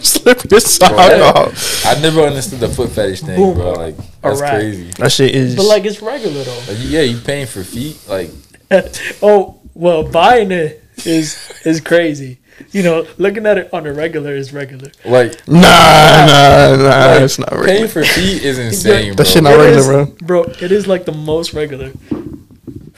slip 0.00 0.48
your 0.48 0.60
sock 0.60 0.92
Bro, 0.92 1.22
off. 1.24 1.84
I 1.84 2.00
never 2.00 2.20
understood 2.20 2.60
the 2.60 2.68
foot 2.68 2.90
fetish 2.90 3.22
thing, 3.22 3.36
Boom. 3.36 3.56
bro. 3.56 3.72
Like 3.72 3.96
that's 3.96 4.40
Alright. 4.40 4.50
crazy. 4.60 4.90
That 4.98 5.10
shit 5.10 5.34
is. 5.34 5.56
But 5.56 5.64
like 5.64 5.84
it's 5.86 6.00
regular 6.00 6.44
though. 6.44 6.58
Like, 6.68 6.78
yeah, 6.82 7.00
you 7.00 7.18
paying 7.18 7.46
for 7.48 7.64
feet? 7.64 7.98
Like 8.08 8.30
oh 9.22 9.58
well, 9.74 10.04
buying 10.04 10.52
it 10.52 10.84
is 11.04 11.36
is 11.64 11.80
crazy. 11.80 12.38
You 12.72 12.82
know, 12.82 13.06
looking 13.18 13.46
at 13.46 13.58
it 13.58 13.72
on 13.72 13.86
a 13.86 13.92
regular 13.92 14.34
is 14.34 14.52
regular. 14.52 14.90
like 15.04 15.46
nah, 15.48 15.60
nah, 15.60 16.26
nah. 16.26 16.76
like, 16.76 17.18
That's 17.20 17.38
not 17.38 17.50
paying 17.50 17.82
right. 17.82 17.90
for 17.90 18.04
feet 18.04 18.42
is 18.42 18.58
insane, 18.58 19.10
That 19.10 19.16
bro. 19.16 19.24
shit 19.24 19.42
not 19.42 19.54
It 19.54 19.58
regular, 19.58 20.00
is- 20.02 20.08
bro. 20.22 20.42
It 20.60 20.72
is 20.72 20.86
like 20.86 21.04
the 21.04 21.12
most 21.12 21.52
regular 21.54 21.92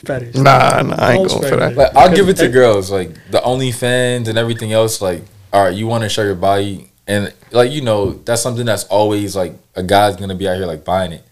fetish. 0.05 0.35
Nah, 0.35 0.81
nah. 0.81 0.95
I 0.97 1.13
ain't 1.13 1.23
Most 1.23 1.33
going 1.39 1.43
for 1.49 1.55
that. 1.57 1.59
regular. 1.67 1.83
Like 1.85 1.95
I'll 1.95 2.15
give 2.15 2.29
it 2.29 2.37
to 2.37 2.43
Because- 2.43 2.53
girls, 2.53 2.91
like 2.91 3.11
the 3.31 3.39
OnlyFans 3.39 4.27
and 4.27 4.37
everything 4.37 4.73
else. 4.73 5.01
Like, 5.01 5.23
all 5.53 5.63
right, 5.65 5.73
you 5.73 5.87
want 5.87 6.03
to 6.03 6.09
show 6.09 6.23
your 6.23 6.35
body, 6.35 6.89
and 7.07 7.33
like 7.51 7.71
you 7.71 7.81
know, 7.81 8.11
that's 8.25 8.41
something 8.41 8.65
that's 8.65 8.83
always 8.85 9.35
like 9.35 9.53
a 9.75 9.83
guy's 9.83 10.15
gonna 10.15 10.35
be 10.35 10.47
out 10.47 10.57
here 10.57 10.65
like 10.65 10.85
buying 10.85 11.11
it, 11.13 11.23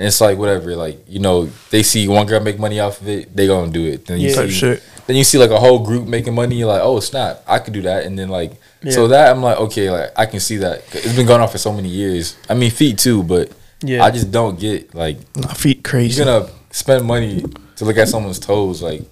and 0.00 0.06
it's 0.08 0.20
like 0.20 0.38
whatever. 0.38 0.74
Like 0.74 0.98
you 1.06 1.20
know, 1.20 1.48
they 1.70 1.82
see 1.84 2.08
one 2.08 2.26
girl 2.26 2.40
make 2.40 2.58
money 2.58 2.80
off 2.80 3.00
of 3.02 3.08
it, 3.08 3.36
they 3.36 3.46
gonna 3.46 3.70
do 3.70 3.84
it. 3.84 4.06
Then 4.06 4.18
you 4.18 4.30
Yeah. 4.30 4.34
Type 4.34 4.48
see, 4.48 4.54
shit. 4.54 4.82
then 5.06 5.16
you 5.16 5.24
see 5.24 5.36
like 5.38 5.50
a 5.50 5.60
whole 5.60 5.78
group 5.84 6.08
making 6.08 6.34
money. 6.34 6.56
You're 6.56 6.68
like, 6.68 6.80
oh 6.82 6.98
snap, 7.00 7.42
I 7.46 7.58
could 7.60 7.74
do 7.74 7.82
that, 7.82 8.04
and 8.06 8.18
then 8.18 8.28
like. 8.30 8.52
So 8.90 9.08
that 9.08 9.30
I'm 9.30 9.42
like 9.42 9.58
okay, 9.58 9.90
like 9.90 10.10
I 10.16 10.24
can 10.24 10.40
see 10.40 10.56
that 10.56 10.82
it's 10.94 11.14
been 11.14 11.26
going 11.26 11.42
on 11.42 11.48
for 11.48 11.58
so 11.58 11.70
many 11.70 11.90
years. 11.90 12.34
I 12.48 12.54
mean 12.54 12.70
feet 12.70 12.96
too, 12.96 13.22
but 13.22 13.52
Yeah. 13.82 14.02
I 14.02 14.10
just 14.10 14.30
don't 14.32 14.58
get 14.58 14.94
like 14.94 15.18
Nah, 15.36 15.52
feet 15.52 15.84
crazy. 15.84 16.16
you're 16.16 16.24
gonna 16.24 16.48
spend 16.70 17.04
money 17.04 17.44
to 17.76 17.84
look 17.84 17.98
at 17.98 18.08
someone's 18.08 18.38
toes. 18.38 18.80
Like 18.82 19.02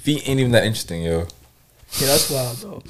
feet 0.00 0.22
ain't 0.28 0.38
even 0.38 0.52
that 0.52 0.62
interesting, 0.62 1.02
yo. 1.02 1.26
Yeah, 1.98 2.06
that's 2.06 2.30
wild 2.30 2.56
though. 2.58 2.80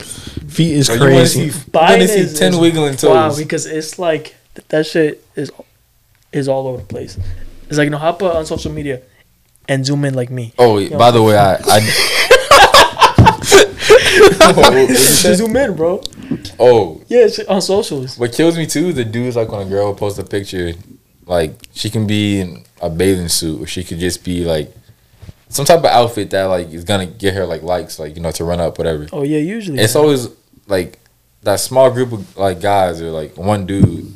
feet 0.46 0.72
is 0.74 0.90
Like, 0.90 0.98
you 0.98 1.04
wanna 1.04 1.16
crazy. 1.20 1.48
see, 1.50 1.58
you 1.58 1.64
Buying 1.72 2.00
wanna 2.00 2.08
see 2.08 2.20
is, 2.20 2.38
ten 2.38 2.52
is 2.52 2.58
wiggling 2.58 2.96
Wow, 3.02 3.34
because 3.34 3.64
it's 3.64 3.98
like 3.98 4.34
that 4.68 4.84
shit 4.84 5.24
is 5.36 5.50
is 6.32 6.48
all 6.48 6.66
over 6.68 6.78
the 6.78 6.84
place. 6.84 7.16
It's 7.68 7.78
like 7.78 7.86
you 7.86 7.90
know, 7.90 7.98
hop 7.98 8.22
on 8.22 8.46
social 8.46 8.72
media 8.72 9.02
and 9.68 9.84
zoom 9.84 10.04
in 10.04 10.14
like 10.14 10.30
me. 10.30 10.52
Oh, 10.58 10.78
Yo. 10.78 10.96
by 10.98 11.10
the 11.10 11.22
way, 11.22 11.36
I, 11.36 11.54
I 11.64 11.80
What- 14.52 14.56
what 14.56 14.96
zoom 14.96 15.56
in, 15.56 15.74
bro. 15.74 16.00
oh, 16.58 17.00
Yeah, 17.08 17.28
on 17.48 17.60
socials. 17.60 18.18
what 18.18 18.32
kills 18.32 18.56
me 18.56 18.66
too, 18.66 18.88
is 18.88 18.94
the 18.94 19.04
dudes 19.04 19.36
like 19.36 19.50
when 19.50 19.66
a 19.66 19.70
girl 19.70 19.94
posts 19.94 20.18
a 20.18 20.24
picture, 20.24 20.72
like 21.26 21.54
she 21.72 21.90
can 21.90 22.06
be 22.06 22.40
in 22.40 22.64
a 22.80 22.88
bathing 22.90 23.28
suit 23.28 23.60
or 23.62 23.66
she 23.66 23.82
could 23.84 23.98
just 23.98 24.24
be 24.24 24.44
like 24.44 24.72
some 25.48 25.64
type 25.64 25.78
of 25.80 25.86
outfit 25.86 26.30
that 26.30 26.44
like 26.44 26.70
is 26.70 26.84
gonna 26.84 27.06
get 27.06 27.34
her 27.34 27.46
like 27.46 27.62
likes, 27.62 27.98
like 27.98 28.14
you 28.16 28.22
know, 28.22 28.30
to 28.32 28.44
run 28.44 28.60
up, 28.60 28.78
whatever. 28.78 29.06
Oh 29.12 29.22
yeah, 29.22 29.38
usually. 29.38 29.78
It's 29.80 29.96
always 29.96 30.28
like 30.66 30.98
that 31.42 31.60
small 31.60 31.90
group 31.90 32.12
of 32.12 32.36
like 32.36 32.60
guys 32.60 33.00
or 33.02 33.10
like 33.10 33.36
one 33.36 33.66
dude 33.66 34.12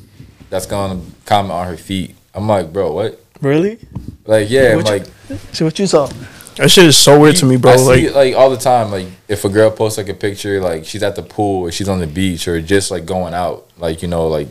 that's 0.51 0.67
gonna 0.67 1.01
comment 1.27 1.53
on 1.53 1.67
her 1.67 1.77
feet. 1.77 2.15
I'm 2.35 2.47
like, 2.49 2.73
bro, 2.73 2.93
what? 2.93 3.21
Really. 3.41 3.79
Like, 4.27 4.51
yeah, 4.51 4.73
I'm 4.73 4.77
What 4.83 4.87
you- 4.87 4.93
like, 4.93 5.41
See 5.53 5.65
what 5.65 5.79
you 5.79 5.87
saw. 5.87 6.09
That 6.57 6.69
shit 6.71 6.85
is 6.87 6.97
so 6.97 7.19
weird 7.19 7.37
to 7.37 7.47
me, 7.47 7.57
bro. 7.57 7.73
I 7.73 7.77
see 7.77 7.85
Like 7.85 8.03
it 8.03 8.15
like 8.15 8.35
all 8.35 8.51
the 8.51 8.57
time. 8.57 8.91
Like 8.91 9.07
if 9.29 9.45
a 9.45 9.49
girl 9.49 9.71
posts 9.71 9.97
like 9.97 10.09
a 10.09 10.15
picture, 10.15 10.61
like 10.61 10.85
she's 10.85 11.03
at 11.03 11.17
the 11.17 11.23
pool 11.23 11.63
or 11.63 11.73
she's 11.73 11.89
on 11.89 12.01
the 12.01 12.07
beach 12.07 12.47
or 12.49 12.61
just 12.61 12.91
like 12.91 13.07
going 13.07 13.33
out, 13.33 13.67
like 13.79 14.03
you 14.03 14.09
know, 14.09 14.29
like 14.29 14.49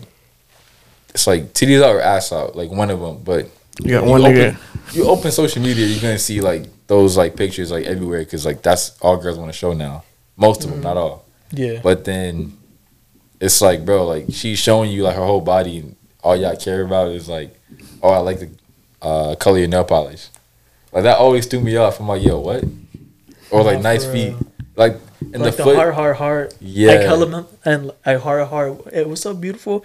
it's 1.14 1.28
like 1.28 1.54
titties 1.54 1.84
out 1.84 1.94
or 1.96 2.02
ass 2.02 2.32
out, 2.32 2.56
like 2.56 2.72
one 2.72 2.90
of 2.90 3.00
them. 3.00 3.22
But 3.24 3.48
you 3.84 3.92
got 3.92 4.06
you 4.06 4.10
one 4.10 4.22
open. 4.26 4.58
You 4.94 5.06
open 5.08 5.32
social 5.32 5.62
media, 5.62 5.86
you're 5.86 6.02
gonna 6.02 6.18
see 6.18 6.42
like 6.42 6.66
those 6.88 7.16
like 7.18 7.36
pictures 7.36 7.72
like 7.72 7.86
everywhere 7.86 8.20
because 8.20 8.46
like 8.46 8.62
that's 8.64 8.98
all 9.02 9.18
girls 9.18 9.38
want 9.38 9.52
to 9.52 9.58
show 9.58 9.74
now. 9.74 10.04
Most 10.36 10.64
of 10.64 10.72
them, 10.72 10.82
not 10.82 10.98
all. 10.98 11.26
Yeah. 11.52 11.80
But 11.84 12.06
then 12.06 12.58
it's 13.40 13.62
like, 13.62 13.86
bro, 13.86 14.08
like 14.08 14.26
she's 14.32 14.58
showing 14.58 14.90
you 14.92 15.04
like 15.04 15.16
her 15.16 15.26
whole 15.26 15.42
body, 15.42 15.80
and 15.80 15.96
all 16.24 16.36
y'all 16.36 16.56
care 16.56 16.82
about 16.84 17.10
is 17.12 17.28
like, 17.30 17.54
oh, 18.02 18.10
I 18.10 18.18
like 18.20 18.40
the 18.40 18.50
uh, 19.02 19.36
color 19.36 19.60
your 19.60 19.68
nail 19.68 19.84
polish. 19.84 20.28
Like 20.92 21.04
that 21.04 21.18
always 21.18 21.46
threw 21.46 21.60
me 21.62 21.76
off. 21.78 22.00
I'm 22.00 22.08
like, 22.08 22.24
yo, 22.24 22.40
what? 22.40 22.64
Or 23.52 23.64
like 23.64 23.78
Nah, 23.78 23.84
nice 23.84 24.06
feet, 24.06 24.30
real. 24.34 24.40
like 24.76 24.98
in 25.22 25.42
like 25.42 25.52
the 25.52 25.58
the, 25.58 25.64
foot. 25.64 25.76
heart, 25.76 25.94
heart, 25.96 26.18
heart. 26.18 26.54
Yeah. 26.60 26.92
Like 26.94 27.02
element 27.02 27.48
and 27.66 27.92
like 28.06 28.20
heart, 28.22 28.48
heart. 28.48 28.82
It 28.92 29.08
was 29.08 29.22
so 29.22 29.34
beautiful. 29.34 29.84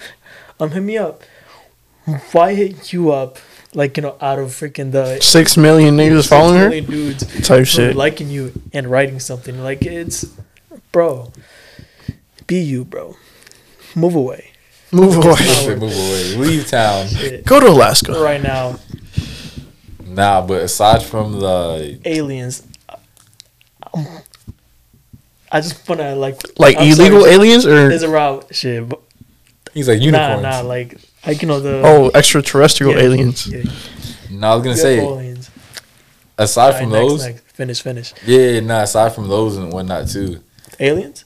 Um, 0.61 0.71
hit 0.71 0.83
me 0.83 0.97
up. 0.99 1.23
Why 2.33 2.55
hit 2.55 2.93
you 2.93 3.11
up? 3.13 3.39
Like 3.75 3.97
you 3.97 4.03
know, 4.05 4.17
out 4.21 4.39
of 4.39 4.49
freaking 4.51 4.93
the 4.93 5.19
Six 5.21 5.57
million 5.57 5.97
niggas 5.97 6.29
following 6.29 6.59
her. 6.61 6.81
dudes 6.81 7.25
Type 7.47 7.67
shit. 7.67 7.97
liking 7.97 8.29
you 8.29 8.53
and 8.73 8.87
writing 8.91 9.19
something. 9.19 9.63
Like 9.63 9.83
it's, 9.83 10.25
bro. 10.93 11.33
Be 12.47 12.61
you, 12.61 12.85
bro. 12.85 13.17
Move 13.97 14.15
away. 14.15 14.53
Move 14.93 15.17
away. 15.17 15.77
Move 15.77 15.83
away, 15.83 16.37
leave 16.37 16.69
town. 16.69 17.09
Shit. 17.09 17.45
Go 17.47 17.59
to 17.59 17.67
Alaska. 17.69 18.13
Right 18.13 18.41
now, 18.43 18.79
Nah, 20.15 20.47
but 20.47 20.63
aside 20.63 21.03
from 21.03 21.41
the 21.41 21.99
aliens. 22.05 22.63
um, 23.93 24.07
I 25.51 25.61
just 25.61 25.89
wanna 25.89 26.15
like 26.17 26.41
Like 26.59 26.77
I'm 26.79 26.89
illegal 26.93 27.21
sorry, 27.23 27.33
aliens 27.35 27.67
or 27.67 27.91
Is 27.91 28.03
around 28.03 28.45
shit. 28.51 28.89
But 28.89 29.01
he's 29.73 29.89
like 29.89 29.99
nah, 30.01 30.05
unicorns. 30.05 30.43
nah, 30.43 30.61
like 30.61 30.99
like 31.27 31.43
you 31.43 31.49
know 31.49 31.61
the 31.61 31.81
oh 31.85 32.11
extraterrestrial 32.15 32.93
yeah, 32.95 33.03
aliens. 33.03 33.47
Yeah, 33.47 33.63
Nah, 34.31 34.53
I 34.53 34.55
was 34.57 34.65
gonna 34.65 34.77
say 34.77 34.99
aliens. 35.01 35.51
aside 36.39 36.67
Alright, 36.75 36.83
from 36.83 36.91
next, 36.93 37.09
those, 37.09 37.27
next. 37.27 37.41
finish, 37.53 37.81
finish. 37.83 38.15
yeah, 38.27 38.61
nah. 38.61 38.83
Aside 38.83 39.15
from 39.15 39.29
those 39.29 39.57
and 39.57 39.73
whatnot 39.73 40.09
too. 40.09 40.41
Aliens. 40.81 41.25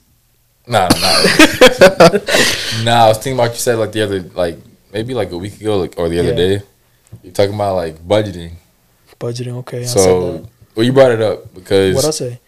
Nah, 0.67 0.87
nah, 0.87 0.99
nah. 0.99 2.09
nah, 2.83 3.05
I 3.05 3.07
was 3.09 3.17
thinking 3.17 3.33
about 3.33 3.51
you 3.51 3.57
said 3.57 3.79
like 3.79 3.91
the 3.91 4.03
other 4.03 4.21
like 4.21 4.57
maybe 4.93 5.13
like 5.15 5.31
a 5.31 5.37
week 5.37 5.59
ago 5.59 5.77
like 5.79 5.95
or 5.97 6.07
the 6.09 6.19
other 6.19 6.29
Yeah. 6.29 6.35
day. 6.35 6.61
You're 7.23 7.33
talking 7.33 7.55
about 7.55 7.75
like 7.75 7.97
budgeting. 8.07 8.51
Budgeting. 9.19 9.53
Okay. 9.57 9.81
I 9.81 9.85
so 9.85 10.47
well, 10.75 10.85
you 10.85 10.93
brought 10.93 11.11
it 11.11 11.21
up 11.21 11.53
because 11.53 11.95
what 11.95 12.05
I 12.05 12.11
say? 12.11 12.39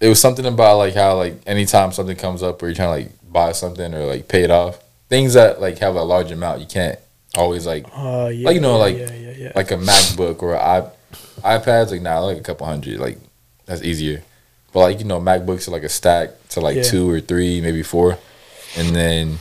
it 0.00 0.08
was 0.08 0.20
something 0.20 0.46
about 0.46 0.78
like 0.78 0.94
how 0.94 1.16
like 1.16 1.40
anytime 1.46 1.92
something 1.92 2.16
comes 2.16 2.42
up 2.42 2.62
where 2.62 2.70
you're 2.70 2.76
trying 2.76 3.02
to 3.04 3.08
like 3.08 3.32
buy 3.32 3.52
something 3.52 3.94
or 3.94 4.04
like 4.06 4.28
pay 4.28 4.42
it 4.44 4.50
off, 4.50 4.78
things 5.08 5.34
that 5.34 5.60
like 5.60 5.78
have 5.78 5.96
a 5.96 6.02
large 6.02 6.30
amount, 6.30 6.60
you 6.60 6.66
can't 6.66 6.98
always 7.36 7.66
like 7.66 7.86
Uh, 7.92 8.30
yeah, 8.32 8.46
Like, 8.46 8.54
you 8.54 8.60
know, 8.60 8.78
like- 8.78 8.96
yeah, 8.98 9.12
yeah, 9.12 9.52
like 9.54 9.70
a 9.70 9.76
MacBook 9.76 10.42
or 10.42 10.54
an 10.54 10.90
i 11.42 11.58
iPads. 11.58 11.90
Like 11.90 12.02
nah, 12.02 12.20
like 12.20 12.38
a 12.38 12.42
couple 12.42 12.66
hundred. 12.66 12.98
Like 13.00 13.18
that's 13.66 13.82
easier. 13.82 14.22
But 14.72 14.80
like 14.80 14.98
you 15.00 15.04
know, 15.06 15.20
MacBooks 15.20 15.66
are 15.66 15.72
like 15.72 15.82
a 15.82 15.88
stack 15.88 16.30
to 16.50 16.60
like 16.60 16.76
two 16.84 17.08
or 17.10 17.20
three, 17.20 17.60
maybe 17.60 17.82
four, 17.82 18.18
and 18.76 18.94
then 18.94 19.38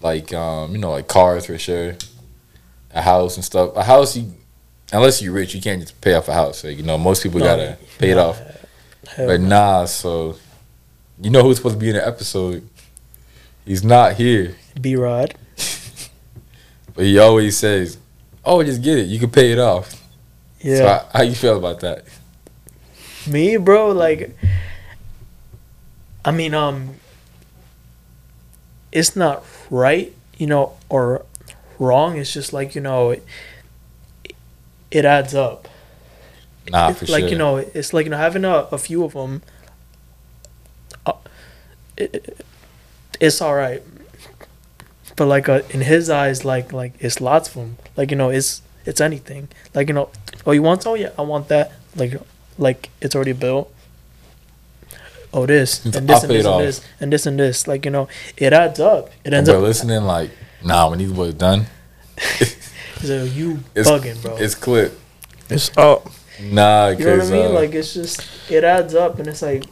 like 0.00 0.32
um 0.34 0.72
you 0.72 0.78
know 0.78 0.90
like 0.90 1.08
cars 1.08 1.46
for 1.46 1.56
sure, 1.58 1.96
a 2.92 3.00
house 3.02 3.36
and 3.36 3.44
stuff. 3.44 3.74
A 3.76 3.84
house 3.84 4.16
you. 4.16 4.32
Unless 4.92 5.20
you're 5.20 5.32
rich, 5.32 5.54
you 5.54 5.60
can't 5.60 5.80
just 5.80 6.00
pay 6.00 6.14
off 6.14 6.28
a 6.28 6.32
house. 6.32 6.64
Like, 6.64 6.76
you 6.78 6.82
know, 6.82 6.96
most 6.96 7.22
people 7.22 7.40
No, 7.40 7.46
gotta 7.46 7.78
pay 7.98 8.10
it 8.10 8.18
off. 8.18 8.40
But 9.16 9.40
nah, 9.40 9.84
so 9.84 10.36
you 11.20 11.30
know 11.30 11.42
who's 11.42 11.56
supposed 11.56 11.74
to 11.74 11.80
be 11.80 11.88
in 11.88 11.96
the 11.96 12.06
episode? 12.06 12.66
He's 13.64 13.84
not 13.84 14.14
here, 14.14 14.56
B 14.80 14.96
Rod. 14.96 15.34
but 16.94 17.04
he 17.04 17.18
always 17.18 17.56
says, 17.56 17.98
"Oh, 18.44 18.62
just 18.62 18.82
get 18.82 18.98
it. 18.98 19.08
You 19.08 19.18
can 19.18 19.30
pay 19.30 19.52
it 19.52 19.58
off." 19.58 19.94
Yeah. 20.60 20.76
So 20.76 20.86
how, 20.86 21.08
how 21.14 21.22
you 21.22 21.34
feel 21.34 21.58
about 21.58 21.80
that? 21.80 22.04
Me, 23.26 23.56
bro, 23.56 23.90
like 23.90 24.36
I 26.24 26.30
mean, 26.30 26.54
um 26.54 26.94
it's 28.90 29.14
not 29.14 29.44
right, 29.70 30.14
you 30.38 30.46
know, 30.46 30.76
or 30.88 31.24
wrong. 31.78 32.16
It's 32.16 32.32
just 32.32 32.52
like, 32.52 32.74
you 32.74 32.80
know, 32.80 33.10
it, 33.10 33.24
it 34.90 35.04
adds 35.04 35.34
up. 35.34 35.68
Nah, 36.70 36.90
It's 36.90 37.00
for 37.00 37.06
like, 37.06 37.22
sure. 37.22 37.28
you 37.30 37.38
know, 37.38 37.56
it's 37.56 37.92
like, 37.92 38.04
you 38.04 38.10
know, 38.10 38.16
having 38.18 38.44
a, 38.44 38.68
a 38.72 38.78
few 38.78 39.04
of 39.04 39.12
them 39.14 39.42
uh, 41.06 41.12
it, 41.96 42.14
it- 42.14 42.46
it's 43.20 43.40
all 43.42 43.54
right. 43.54 43.82
But 45.16 45.26
like 45.26 45.48
uh, 45.48 45.62
in 45.70 45.80
his 45.80 46.08
eyes 46.08 46.44
like 46.44 46.72
like 46.72 46.92
it's 47.00 47.20
lots 47.20 47.48
of 47.48 47.54
them. 47.54 47.76
Like, 47.96 48.10
you 48.12 48.16
know, 48.16 48.30
it's 48.30 48.62
it's 48.86 49.00
anything. 49.00 49.48
Like, 49.74 49.88
you 49.88 49.94
know, 49.94 50.10
oh, 50.46 50.52
you 50.52 50.62
want 50.62 50.86
oh 50.86 50.94
yeah, 50.94 51.10
I 51.18 51.22
want 51.22 51.48
that. 51.48 51.72
Like 51.96 52.14
like 52.58 52.90
it's 53.00 53.16
already 53.16 53.32
built. 53.32 53.74
Oh, 55.32 55.46
this 55.46 55.84
and 55.84 55.92
this 56.08 56.22
and 56.22 56.30
this 56.32 56.46
and 56.46 56.60
this 56.60 56.80
and 57.00 57.12
this 57.12 57.26
and 57.26 57.38
this. 57.40 57.66
Like 57.66 57.84
you 57.84 57.90
know, 57.90 58.08
it 58.36 58.52
adds 58.52 58.78
up. 58.78 59.10
It 59.24 59.32
ends 59.34 59.48
up. 59.48 59.60
listening, 59.60 60.02
like, 60.04 60.30
nah, 60.64 60.88
when 60.88 61.00
these 61.00 61.12
boys 61.12 61.34
done, 61.34 61.66
So 63.02 63.24
you 63.24 63.58
it's 63.74 63.88
bugging, 63.88 64.20
bro. 64.22 64.36
It's 64.36 64.54
clip. 64.54 64.98
It's 65.48 65.70
up. 65.76 66.10
Nah, 66.40 66.88
you 66.88 67.04
know 67.04 67.16
what 67.18 67.26
I 67.26 67.30
mean? 67.30 67.46
uh, 67.46 67.50
like 67.50 67.74
it's 67.74 67.94
just 67.94 68.22
it 68.50 68.62
adds 68.64 68.94
up, 68.94 69.18
and 69.18 69.26
it's 69.28 69.42
like, 69.42 69.64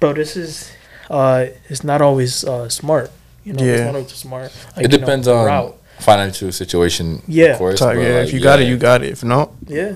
bro, 0.00 0.12
this 0.12 0.36
is, 0.36 0.70
uh, 1.10 1.46
it's 1.68 1.84
not 1.84 2.00
always 2.02 2.44
uh 2.44 2.68
smart. 2.68 3.10
You 3.44 3.52
know, 3.54 3.62
it's 3.64 3.82
not 3.82 3.94
always 3.94 4.12
smart. 4.12 4.52
Like, 4.76 4.86
it 4.86 4.92
you 4.92 4.98
know, 4.98 5.04
depends 5.04 5.28
on 5.28 5.46
route. 5.46 5.76
financial 6.00 6.50
situation. 6.52 7.22
Yeah. 7.28 7.52
of 7.54 7.58
course. 7.58 7.72
It's 7.74 7.82
like, 7.82 7.96
but, 7.96 8.02
yeah, 8.02 8.14
like, 8.18 8.28
if 8.28 8.34
you 8.34 8.40
got 8.40 8.60
it, 8.60 8.68
you 8.68 8.76
got 8.76 9.02
it. 9.02 9.10
If 9.10 9.22
not, 9.24 9.50
Yeah, 9.66 9.94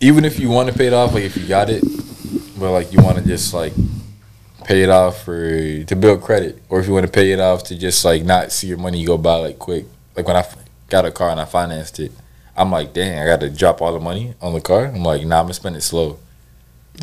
even 0.00 0.24
if 0.24 0.38
you 0.38 0.48
want 0.50 0.70
to 0.70 0.74
pay 0.76 0.86
it 0.86 0.92
off, 0.92 1.12
like 1.14 1.24
if 1.24 1.36
you 1.36 1.46
got 1.46 1.68
it, 1.70 1.82
but 2.58 2.70
like 2.72 2.92
you 2.92 3.02
want 3.02 3.18
to 3.18 3.24
just 3.24 3.52
like 3.52 3.72
pay 4.64 4.82
it 4.82 4.88
off 4.90 5.22
for 5.24 5.82
to 5.84 5.96
build 5.96 6.22
credit, 6.22 6.62
or 6.68 6.80
if 6.80 6.86
you 6.86 6.92
want 6.94 7.04
to 7.06 7.12
pay 7.12 7.32
it 7.32 7.40
off 7.40 7.64
to 7.64 7.76
just 7.76 8.04
like 8.04 8.24
not 8.24 8.52
see 8.52 8.68
your 8.68 8.78
money 8.78 9.04
go 9.04 9.18
by 9.18 9.34
like 9.36 9.58
quick. 9.58 9.84
Like 10.16 10.26
when 10.26 10.36
I 10.36 10.40
f- 10.40 10.56
got 10.92 11.04
a 11.06 11.10
car 11.10 11.30
and 11.30 11.40
I 11.40 11.46
financed 11.46 11.98
it, 11.98 12.12
I'm 12.56 12.70
like, 12.70 12.92
dang, 12.92 13.18
I 13.18 13.24
got 13.26 13.40
to 13.40 13.50
drop 13.50 13.80
all 13.82 13.92
the 13.94 14.00
money 14.00 14.34
on 14.40 14.52
the 14.52 14.60
car. 14.60 14.84
I'm 14.86 15.02
like, 15.02 15.24
nah, 15.24 15.38
I'm 15.40 15.44
gonna 15.46 15.54
spend 15.54 15.74
it 15.76 15.80
slow. 15.80 16.18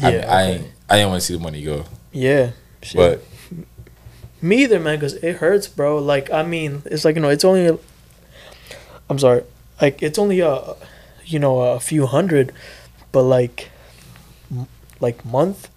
I, 0.02 0.12
yeah, 0.14 0.26
I 0.38 0.44
okay. 0.44 0.52
ain't, 0.54 0.68
I 0.90 0.98
ain't 1.00 1.10
want 1.10 1.22
to 1.22 1.26
see 1.28 1.34
the 1.36 1.44
money 1.44 1.64
go. 1.64 1.86
yeah. 2.14 2.52
Shit. 2.82 2.96
But 2.96 3.24
Me 4.42 4.64
either, 4.64 4.80
man, 4.80 4.96
because 4.98 5.16
it 5.16 5.38
hurts, 5.38 5.68
bro. 5.68 5.98
Like, 5.98 6.32
I 6.32 6.44
mean, 6.44 6.82
it's 6.86 7.04
like, 7.04 7.16
you 7.16 7.22
know, 7.22 7.28
it's 7.30 7.44
only, 7.44 7.66
a, 7.68 7.78
I'm 9.10 9.20
sorry, 9.20 9.44
like, 9.82 10.02
it's 10.02 10.18
only 10.18 10.40
a, 10.40 10.76
you 11.26 11.40
know, 11.40 11.60
a 11.62 11.80
few 11.80 12.06
hundred, 12.06 12.54
but 13.12 13.24
like, 13.24 13.70
m- 14.50 14.68
like 15.02 15.26
month 15.26 15.68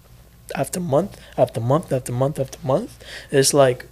after 0.55 0.79
month 0.79 1.17
after 1.37 1.59
month 1.59 1.91
after 1.91 2.11
month 2.13 2.39
after 2.39 2.59
month, 2.65 3.03
it's 3.31 3.53
like, 3.53 3.85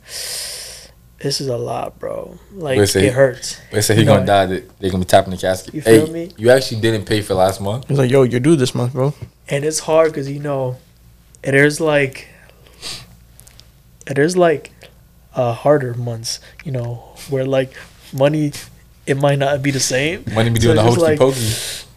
this 1.22 1.39
is 1.41 1.47
a 1.47 1.57
lot, 1.57 1.99
bro. 1.99 2.38
Like, 2.53 2.78
Wait, 2.80 2.89
say- 2.89 3.07
it 3.07 3.13
hurts. 3.13 3.59
they 3.72 3.82
say 3.82 3.93
he 3.95 4.01
You 4.01 4.07
gonna 4.07 4.26
die. 4.26 4.45
They 4.47 4.63
they 4.80 4.89
gonna 4.89 5.03
be 5.03 5.07
tapping 5.07 5.32
the 5.32 5.38
casket. 5.38 5.74
You 5.74 5.82
feel 5.82 6.05
hey, 6.07 6.11
me? 6.11 6.32
you 6.38 6.49
actually 6.49 6.82
didn't 6.82 7.05
pay 7.05 7.22
for 7.22 7.34
last 7.36 7.61
month. 7.61 7.86
it's 7.89 7.99
like, 7.99 8.09
yo, 8.11 8.24
you're 8.24 8.39
due 8.39 8.55
this 8.55 8.74
month, 8.74 8.93
bro. 8.93 9.13
And 9.49 9.63
it's 9.65 9.80
hard 9.80 10.11
because, 10.11 10.30
you 10.30 10.39
know, 10.39 10.78
there's 11.43 11.80
like, 11.82 12.28
there's 14.07 14.36
like 14.38 14.72
uh, 15.36 15.53
harder 15.53 15.93
months, 15.93 16.39
you 16.65 16.72
know, 16.72 17.03
where 17.30 17.45
like 17.45 17.74
money, 18.13 18.51
it 19.05 19.17
might 19.17 19.39
not 19.39 19.61
be 19.61 19.72
the 19.72 19.80
same. 19.80 20.24
Money 20.34 20.49
be 20.49 20.59
So 20.59 20.74
doing 20.74 20.76
the 20.78 20.86
it's 20.88 20.95
just 20.95 21.05
hokey 21.05 21.11
like- 21.11 21.19
pokey. 21.19 21.53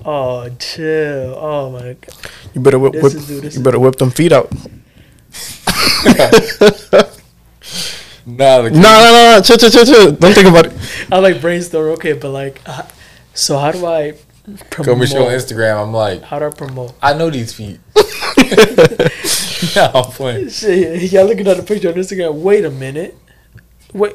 Oh, 0.07 0.49
chill. 0.59 1.35
Oh 1.41 1.71
my 1.71 1.95
god. 1.95 2.15
You 2.55 2.61
better 2.61 2.79
whip, 2.79 2.93
This 2.93 3.03
whip 3.03 3.15
is- 3.15 3.27
dude, 3.27 3.43
this 3.45 3.55
you 3.55 3.61
is- 3.61 3.65
better 3.65 3.79
whip 3.81 3.97
them 3.97 4.11
feet 4.11 4.33
out. 4.33 4.53
Nah, 8.27 8.63
the 8.63 8.71
No, 8.71 8.81
no, 8.81 8.81
no, 8.81 9.35
no. 9.37 9.41
Chill, 9.43 9.57
chill, 9.59 9.71
chill, 9.71 9.85
chill. 9.85 10.13
Don't 10.13 10.33
think 10.35 10.49
about 10.49 10.67
it. 10.67 10.73
I 11.13 11.19
like 11.19 11.41
brainstorm. 11.41 11.89
Okay, 11.95 12.15
but 12.15 12.31
like, 12.31 12.61
uh, 12.67 12.83
so 13.35 13.59
how 13.59 13.71
do 13.73 13.85
I 13.85 14.15
promote? 14.71 14.99
and 14.99 15.09
show 15.09 15.27
on 15.27 15.33
Instagram. 15.33 15.83
I'm 15.83 15.93
like, 15.93 16.23
How 16.23 16.39
do 16.39 16.47
I 16.47 16.51
promote? 16.51 16.95
I 17.03 17.13
know 17.15 17.29
these 17.31 17.53
feet. 17.53 17.81
nah, 19.77 19.91
I'm 19.95 20.05
playing. 20.13 20.49
Shit, 20.49 21.13
y'all 21.13 21.27
looking 21.27 21.47
at 21.49 21.57
the 21.59 21.63
picture 21.63 21.89
on 21.89 21.95
Instagram. 21.95 22.35
Wait 22.35 22.65
a 22.65 22.71
minute. 22.71 23.17
Wait. 23.93 24.15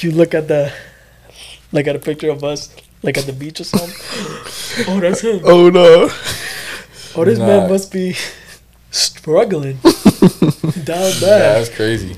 You 0.00 0.10
look 0.10 0.34
at 0.34 0.48
the, 0.48 0.72
like 1.72 1.86
at 1.86 1.94
a 1.96 2.00
picture 2.00 2.30
of 2.30 2.42
us, 2.44 2.74
like 3.02 3.16
at 3.16 3.24
the 3.24 3.32
beach 3.32 3.60
or 3.60 3.64
something. 3.64 3.94
oh, 4.88 5.00
that's 5.00 5.20
him. 5.20 5.40
Oh 5.44 5.70
no. 5.70 6.10
Oh, 7.14 7.24
this 7.24 7.38
Nah. 7.38 7.46
man 7.46 7.70
must 7.70 7.92
be 7.92 8.14
struggling 8.96 9.76
down 9.82 11.12
bad. 11.20 11.20
Yeah, 11.20 11.38
that's 11.54 11.68
crazy. 11.74 12.16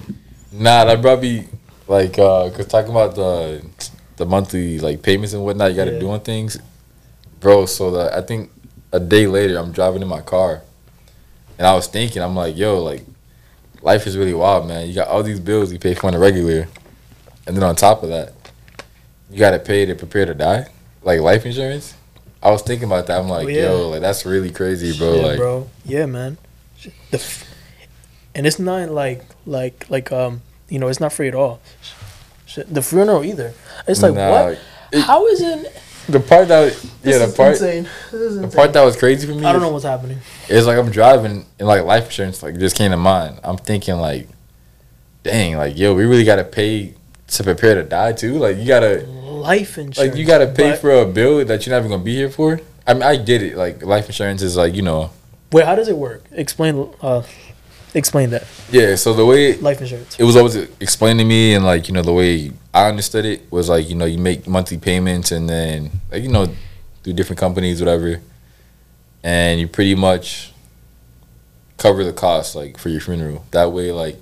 Nah, 0.53 0.85
that 0.85 1.01
probably 1.03 1.49
like 1.87 2.19
uh, 2.19 2.51
cause 2.51 2.67
talking 2.67 2.91
about 2.91 3.15
the 3.15 3.63
the 4.17 4.27
monthly 4.27 4.79
like 4.79 5.03
payments 5.03 5.33
and 5.35 5.45
whatnot 5.45 5.71
you 5.71 5.77
got 5.77 5.85
to 5.87 5.93
Yeah. 5.93 6.01
do 6.01 6.11
on 6.11 6.21
things, 6.21 6.59
bro. 7.41 7.67
So 7.67 7.91
that 7.93 8.15
I 8.15 8.23
think 8.23 8.51
a 8.93 9.01
day 9.01 9.27
later 9.27 9.57
I'm 9.59 9.73
driving 9.73 10.03
in 10.03 10.09
my 10.09 10.21
car, 10.23 10.63
and 11.59 11.67
I 11.67 11.75
was 11.75 11.87
thinking 11.87 12.23
I'm 12.23 12.35
like, 12.37 12.57
yo, 12.57 12.83
like 12.83 13.05
life 13.83 14.07
is 14.07 14.17
really 14.17 14.35
wild, 14.35 14.67
man. 14.67 14.89
You 14.89 14.95
got 14.95 15.09
all 15.09 15.23
these 15.23 15.41
bills 15.41 15.73
you 15.73 15.79
pay 15.79 15.95
for 15.95 16.07
on 16.09 16.15
a 16.15 16.19
regular, 16.19 16.67
and 17.47 17.57
then 17.57 17.63
on 17.63 17.77
top 17.77 18.03
of 18.03 18.09
that, 18.09 18.33
you 19.31 19.39
got 19.39 19.51
to 19.53 19.59
pay 19.59 19.87
to 19.87 19.95
prepare 19.95 20.27
to 20.27 20.35
die, 20.35 20.67
like 21.03 21.21
life 21.21 21.45
insurance. 21.47 21.95
I 22.43 22.51
was 22.51 22.63
thinking 22.63 22.87
about 22.87 23.07
that. 23.09 23.19
I'm 23.21 23.29
like, 23.29 23.47
Oh, 23.47 23.51
yeah. 23.51 23.63
yo, 23.71 23.89
like 23.91 24.01
that's 24.01 24.25
really 24.25 24.51
crazy, 24.51 24.97
bro. 24.97 25.17
yeah, 25.17 25.27
like, 25.27 25.37
bro. 25.37 25.69
Yeah, 25.85 26.07
man. 26.07 26.39
The 27.11 27.19
f- 27.19 27.45
and 28.35 28.47
it's 28.47 28.59
not 28.59 28.91
like 28.91 29.23
like 29.47 29.87
like 29.89 30.13
um 30.13 30.43
you 30.69 30.79
know 30.79 30.89
it's 30.89 31.01
not 31.01 31.13
free 31.13 31.29
at 31.29 31.35
all. 31.35 31.61
The 32.69 32.83
funeral 32.83 33.25
either. 33.25 33.53
It's 33.87 34.03
like 34.03 34.15
Nah, 34.15 34.31
what? 34.31 34.59
it- 34.93 35.01
How 35.03 35.27
is 35.27 35.41
it? 35.41 35.73
The 36.09 36.21
part 36.21 36.49
that 36.49 36.73
yeah, 37.05 37.19
the 37.27 37.33
part 37.37 37.53
insane. 37.53 37.87
This 38.11 38.21
is 38.21 38.41
the 38.41 38.49
part 38.49 38.73
that 38.73 38.83
was 38.83 38.97
crazy 38.97 39.27
for 39.27 39.35
me. 39.35 39.45
I 39.45 39.53
don't 39.53 39.61
know 39.61 39.69
what's 39.69 39.85
happening. 39.85 40.19
It's 40.49 40.67
like 40.67 40.79
I'm 40.79 40.91
driving 40.91 41.45
and 41.59 41.69
like 41.69 41.85
life 41.85 42.07
insurance 42.07 42.43
like 42.43 42.59
just 42.59 42.77
came 42.77 42.91
to 42.93 42.97
mind. 42.97 43.39
I'm 43.45 43.59
thinking 43.59 43.97
like, 43.97 44.27
dang, 45.23 45.57
like 45.57 45.77
yo, 45.77 45.95
we 45.95 46.05
really 46.07 46.25
gotta 46.25 46.45
pay 46.45 46.95
to 47.29 47.45
prepare 47.45 47.75
to 47.75 47.83
die 47.83 48.13
too. 48.13 48.39
Like 48.39 48.57
you 48.57 48.67
gotta 48.67 49.05
Life 49.07 49.77
insurance. 49.77 49.99
like 49.99 50.17
you 50.17 50.25
gotta 50.27 50.47
pay 50.47 50.75
for 50.77 50.91
a 50.93 51.05
bill 51.07 51.45
that 51.45 51.67
you're 51.67 51.75
not 51.75 51.81
even 51.81 51.91
gonna 51.91 52.03
be 52.03 52.15
here 52.17 52.31
for. 52.31 52.59
I 52.87 52.95
mean, 52.95 53.03
I 53.03 53.17
get 53.17 53.43
it. 53.43 53.57
Like 53.57 53.83
life 53.83 54.07
insurance 54.07 54.41
is 54.41 54.57
like 54.57 54.75
you 54.75 54.83
know, 54.83 55.11
Wait, 55.53 55.65
how 55.65 55.75
does 55.75 55.89
it 55.89 55.97
work? 55.97 56.25
Explain. 56.33 56.89
Uh, 57.01 57.23
explain 57.95 58.29
that 58.31 58.47
yeah. 58.71 58.95
So 58.97 59.15
the 59.15 59.25
way 59.25 59.57
life 59.57 59.81
insurance. 59.81 60.19
it 60.21 60.25
was 60.25 60.37
always 60.37 60.57
explained 60.79 61.19
to 61.21 61.25
me, 61.25 61.55
and 61.55 61.65
like 61.65 61.89
you 61.89 61.95
know 61.95 62.03
the 62.03 62.13
way 62.13 62.53
I 62.75 62.89
understood 62.89 63.25
it 63.25 63.51
was 63.51 63.69
like 63.71 63.89
you 63.89 63.95
know 63.95 64.05
you 64.05 64.19
make 64.19 64.47
monthly 64.47 64.77
payments, 64.79 65.33
and 65.33 65.49
then 65.49 65.91
like 66.13 66.23
you 66.23 66.29
know 66.29 66.55
through 67.03 67.15
different 67.15 67.41
companies, 67.41 67.81
whatever, 67.81 68.21
and 69.23 69.59
you 69.61 69.67
pretty 69.69 69.95
much 69.95 70.53
cover 71.79 72.05
the 72.05 72.13
cost 72.13 72.55
like 72.55 72.77
for 72.77 72.89
your 72.91 73.01
funeral. 73.01 73.45
That 73.53 73.73
way, 73.73 73.91
like 73.91 74.17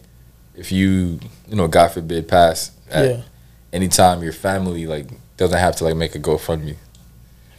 if 0.55 0.71
you 0.71 1.19
you 1.49 1.57
know 1.57 1.67
God 1.67 1.89
forbid 1.89 2.29
pass 2.29 2.71
at 2.91 3.05
Yeah. 3.05 3.23
any 3.73 3.89
time, 3.89 4.23
your 4.23 4.33
family 4.33 4.87
like 4.87 5.09
doesn't 5.37 5.59
have 5.59 5.75
to 5.77 5.85
like 5.85 5.97
make 5.97 6.15
a 6.15 6.21
GoFundMe. 6.21 6.77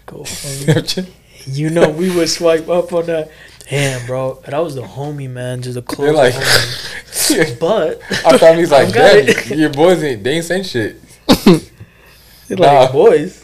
GoFundMe. 0.08 0.58
You 0.66 0.66
know 0.68 0.74
what 0.74 0.78
I'm 0.78 0.88
saying? 0.88 1.14
you 1.46 1.70
know, 1.70 1.90
we 1.90 2.14
would 2.16 2.30
swipe 2.30 2.68
up 2.70 2.92
on 2.94 3.06
that. 3.08 3.30
Damn, 3.70 4.06
bro, 4.06 4.40
that 4.46 4.58
was 4.60 4.76
the 4.76 4.82
homie, 4.82 5.30
man. 5.30 5.62
Just 5.62 5.78
a 5.78 5.82
close 5.82 6.16
like, 6.16 6.34
homie. 6.34 7.60
But 7.60 8.02
our 8.26 8.38
family's 8.38 8.72
like, 8.78 8.94
damn, 8.94 9.60
your 9.60 9.70
boys 9.72 10.02
ain't 10.04 10.24
they 10.24 10.36
ain't 10.38 10.46
saying 10.46 10.64
shit. 10.64 11.02
They're 12.48 12.58
Nah. 12.58 12.82
like 12.82 12.92
boys. 12.94 13.44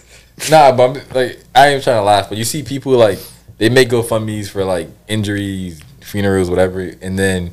Nah, 0.50 0.72
but 0.72 0.84
I'm, 0.90 0.94
like 1.14 1.40
I 1.54 1.68
ain't 1.70 1.84
trying 1.84 1.98
to 1.98 2.04
laugh, 2.04 2.30
but 2.30 2.38
you 2.38 2.44
see 2.46 2.64
people 2.64 2.94
like 2.94 3.20
they 3.58 3.70
make 3.70 3.90
GoFundmes 3.90 4.50
for 4.50 4.64
like 4.64 4.88
injuries, 5.08 5.82
funerals, 6.02 6.50
whatever, 6.50 6.80
and 7.02 7.20
then 7.20 7.52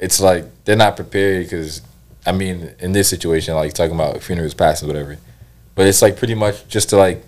it's 0.00 0.20
like 0.20 0.44
they're 0.64 0.76
not 0.76 0.96
prepared 0.96 1.44
because 1.46 1.82
I 2.26 2.32
mean 2.32 2.74
in 2.80 2.92
this 2.92 3.08
situation, 3.08 3.54
like 3.54 3.72
talking 3.74 3.94
about 3.94 4.20
funerals, 4.22 4.54
passing, 4.54 4.88
whatever, 4.88 5.18
but 5.76 5.86
it's 5.86 6.02
like 6.02 6.16
pretty 6.16 6.34
much 6.34 6.66
just 6.68 6.88
to 6.90 6.96
like 6.96 7.22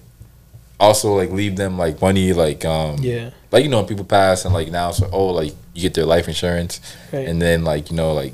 also 0.80 1.14
like 1.14 1.30
leave 1.30 1.56
them 1.56 1.78
like 1.78 2.00
money, 2.00 2.32
like 2.32 2.64
um 2.64 2.96
Yeah. 3.00 3.30
like 3.52 3.62
you 3.64 3.70
know 3.70 3.78
when 3.78 3.86
people 3.86 4.04
pass 4.04 4.44
and 4.44 4.52
like 4.54 4.70
now 4.70 4.90
so 4.90 5.08
oh 5.12 5.26
like 5.26 5.54
you 5.74 5.82
get 5.82 5.94
their 5.94 6.06
life 6.06 6.26
insurance 6.26 6.80
Right. 7.12 7.28
and 7.28 7.40
then 7.40 7.62
like 7.64 7.90
you 7.90 7.96
know 7.96 8.12
like 8.14 8.32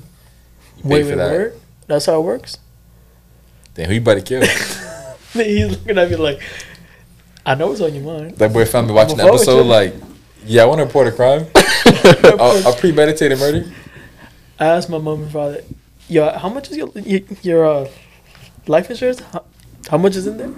you 0.78 0.82
wait, 0.84 1.02
for 1.02 1.08
wait, 1.10 1.16
that. 1.16 1.30
word? 1.32 1.60
That's 1.86 2.06
how 2.06 2.18
it 2.20 2.24
works. 2.24 2.58
Then 3.74 3.88
who 3.88 3.94
you 3.94 4.00
about 4.00 4.14
to 4.14 4.22
kill? 4.22 4.42
He's 5.32 5.68
looking 5.70 5.98
at 5.98 6.08
me 6.10 6.16
like, 6.16 6.40
I 7.44 7.54
know 7.54 7.68
what's 7.68 7.80
on 7.82 7.94
your 7.94 8.04
mind. 8.04 8.36
That 8.38 8.52
boy 8.52 8.64
found 8.64 8.86
me 8.86 8.94
watching 8.94 9.16
the 9.18 9.24
episode 9.24 9.66
like, 9.66 9.94
yeah, 10.46 10.62
I 10.62 10.64
want 10.64 10.78
to 10.78 10.84
report 10.86 11.08
a 11.08 11.12
crime. 11.12 11.46
a, 12.04 12.62
a 12.66 12.74
premeditated 12.78 13.38
murder. 13.38 13.70
I 14.58 14.66
asked 14.66 14.88
my 14.88 14.98
mom 14.98 15.22
and 15.24 15.30
father, 15.32 15.62
"Yo, 16.08 16.30
how 16.38 16.48
much 16.48 16.70
is 16.70 16.76
your 16.78 16.88
your, 16.96 17.20
your 17.42 17.66
uh, 17.66 17.88
life 18.66 18.90
insurance? 18.90 19.20
How, 19.20 19.44
how 19.90 19.98
much 19.98 20.16
is 20.16 20.26
in 20.26 20.38
there?" 20.38 20.50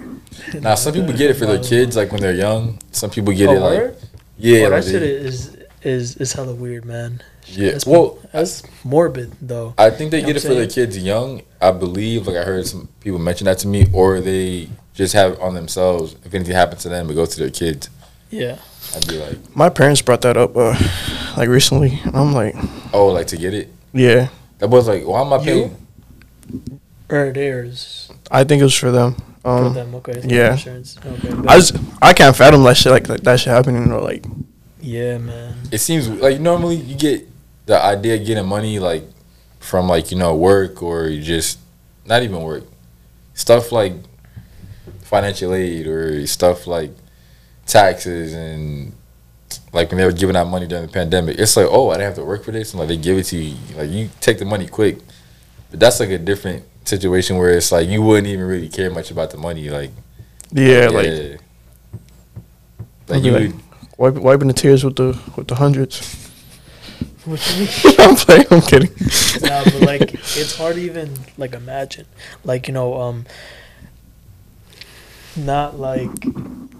Now 0.61 0.75
some 0.75 0.93
people 0.93 1.13
get 1.13 1.29
it 1.31 1.35
for 1.35 1.45
their 1.45 1.61
kids, 1.61 1.95
like 1.95 2.11
when 2.11 2.21
they're 2.21 2.33
young. 2.33 2.79
Some 2.91 3.09
people 3.09 3.33
get 3.33 3.49
Oh, 3.49 3.53
it 3.53 3.59
like, 3.59 3.77
word? 3.79 3.97
yeah, 4.37 4.59
oh, 4.59 4.69
like 4.69 4.83
that 4.83 4.91
shit 4.91 5.03
is 5.03 5.57
is 5.83 6.15
is 6.17 6.33
hella 6.33 6.53
weird, 6.53 6.85
man. 6.85 7.21
yeah. 7.45 7.71
That's, 7.71 7.85
Well, 7.85 8.19
that's 8.31 8.63
morbid 8.83 9.31
though. 9.41 9.73
I 9.77 9.89
think 9.89 10.11
they 10.11 10.17
You 10.17 10.23
know 10.23 10.27
get 10.33 10.37
it 10.37 10.47
for 10.47 10.53
their 10.53 10.67
kids 10.67 10.97
young. 10.97 11.41
I 11.61 11.71
believe, 11.71 12.27
like 12.27 12.37
I 12.37 12.43
heard 12.43 12.65
some 12.67 12.87
people 13.01 13.19
mention 13.19 13.45
that 13.45 13.57
to 13.59 13.67
me, 13.67 13.87
or 13.93 14.21
they 14.21 14.69
just 14.93 15.13
have 15.13 15.33
it 15.33 15.39
on 15.39 15.53
themselves. 15.53 16.15
If 16.25 16.33
anything 16.33 16.55
happens 16.55 16.81
to 16.83 16.89
them, 16.89 17.09
it 17.09 17.15
goes 17.15 17.29
to 17.35 17.39
their 17.39 17.49
kids. 17.49 17.89
Yeah, 18.29 18.57
I'd 18.95 19.07
be 19.07 19.17
like, 19.17 19.37
My 19.55 19.69
parents 19.69 20.01
brought 20.01 20.21
that 20.21 20.37
up, 20.37 20.55
uh, 20.55 20.77
like 21.37 21.49
recently. 21.49 21.99
I'm 22.13 22.33
like, 22.33 22.55
oh, 22.93 23.07
like 23.07 23.27
to 23.27 23.37
get 23.37 23.53
it. 23.53 23.69
yeah, 23.93 24.27
That 24.59 24.69
was 24.69 24.87
like, 24.87 25.05
why 25.05 25.21
am 25.21 25.33
I 25.33 25.37
You? 25.37 25.43
paying? 25.43 25.75
or 27.09 27.31
theirs 27.33 28.11
I 28.29 28.43
think 28.43 28.59
it 28.61 28.63
was 28.63 28.75
for 28.75 28.91
them. 28.91 29.15
For 29.41 29.49
Um, 29.49 29.73
them. 29.73 29.95
Okay, 29.95 30.11
it's 30.13 30.25
yeah. 30.25 30.51
insurance. 30.53 30.97
Okay, 31.05 31.33
but- 31.33 31.49
I 31.49 31.55
just 31.57 31.75
I 32.01 32.13
can't 32.13 32.35
fathom 32.35 32.63
that 32.63 32.77
shit 32.77 32.91
like, 32.91 33.07
like 33.09 33.21
that 33.21 33.39
shit 33.39 33.53
happening. 33.53 33.91
Or 33.91 34.01
like, 34.01 34.25
yeah, 34.81 35.17
man. 35.17 35.55
It 35.71 35.79
seems 35.79 36.07
like 36.09 36.39
normally 36.39 36.75
you 36.75 36.95
get 36.95 37.27
the 37.65 37.81
idea 37.83 38.15
of 38.15 38.25
getting 38.25 38.45
money 38.47 38.79
like 38.79 39.03
from 39.59 39.87
like 39.87 40.09
you 40.11 40.17
know 40.17 40.35
work 40.35 40.81
or 40.81 41.09
just 41.19 41.59
not 42.05 42.23
even 42.23 42.41
work 42.41 42.63
stuff 43.33 43.71
like 43.71 43.93
financial 45.01 45.53
aid 45.53 45.85
or 45.87 46.25
stuff 46.27 46.65
like 46.67 46.91
taxes 47.65 48.33
and 48.33 48.91
like 49.73 49.89
when 49.89 49.97
they 49.97 50.05
were 50.05 50.11
giving 50.11 50.35
out 50.35 50.47
money 50.47 50.65
during 50.67 50.85
the 50.85 50.91
pandemic 50.91 51.37
it's 51.37 51.55
like 51.57 51.67
oh 51.69 51.89
i 51.89 51.93
didn't 51.93 52.05
have 52.07 52.15
to 52.15 52.23
work 52.23 52.43
for 52.43 52.51
this 52.51 52.71
and 52.73 52.79
like 52.79 52.87
they 52.89 52.97
give 52.97 53.17
it 53.17 53.23
to 53.23 53.37
you 53.37 53.55
like 53.75 53.89
you 53.89 54.09
take 54.21 54.39
the 54.39 54.45
money 54.45 54.67
quick 54.67 54.97
but 55.69 55.79
that's 55.79 55.99
like 55.99 56.09
a 56.09 56.17
different 56.17 56.63
situation 56.89 57.37
where 57.37 57.51
it's 57.51 57.71
like 57.71 57.87
you 57.87 58.01
wouldn't 58.01 58.27
even 58.27 58.45
really 58.45 58.69
care 58.69 58.89
much 58.89 59.11
about 59.11 59.31
the 59.31 59.37
money 59.37 59.69
like 59.69 59.91
yeah, 60.51 60.87
like 60.89 61.39
like 63.07 63.23
you 63.23 63.31
like- 63.31 63.51
would 63.51 63.53
wipe, 63.97 64.15
wiping 64.15 64.47
the 64.47 64.53
tears 64.53 64.83
with 64.83 64.95
the 64.95 65.17
with 65.35 65.47
the 65.47 65.55
hundreds. 65.55 66.15
What 67.25 67.45
you 67.51 67.59
mean? 67.59 67.95
I'm 67.99 68.15
playing. 68.15 68.45
I'm 68.49 68.61
kidding. 68.61 68.89
nah, 69.41 69.63
but 69.65 69.81
like 69.81 70.13
it's 70.13 70.55
hard 70.55 70.75
to 70.75 70.81
even 70.81 71.13
like 71.37 71.53
imagine. 71.53 72.05
Like 72.45 72.67
you 72.67 72.73
know, 72.73 72.99
um, 72.99 73.25
not 75.35 75.77
like 75.77 76.09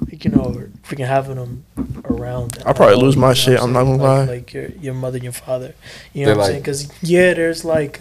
like, 0.07 0.25
you 0.25 0.31
know, 0.31 0.69
freaking 0.83 1.05
having 1.05 1.35
them 1.35 1.65
around. 2.05 2.57
I'll 2.65 2.73
probably 2.73 2.95
lose 2.95 3.15
my 3.17 3.33
shit, 3.33 3.59
I'm 3.59 3.73
not 3.73 3.83
gonna 3.83 4.01
like, 4.01 4.27
lie. 4.27 4.35
Like 4.35 4.53
your 4.53 4.67
your 4.69 4.93
mother 4.93 5.17
and 5.17 5.23
your 5.23 5.33
father. 5.33 5.75
You 6.13 6.21
know 6.21 6.27
They're 6.27 6.37
what 6.37 6.43
I'm 6.43 6.49
saying? 6.51 6.61
Because 6.61 7.03
yeah, 7.03 7.33
there's 7.33 7.63
like. 7.65 7.99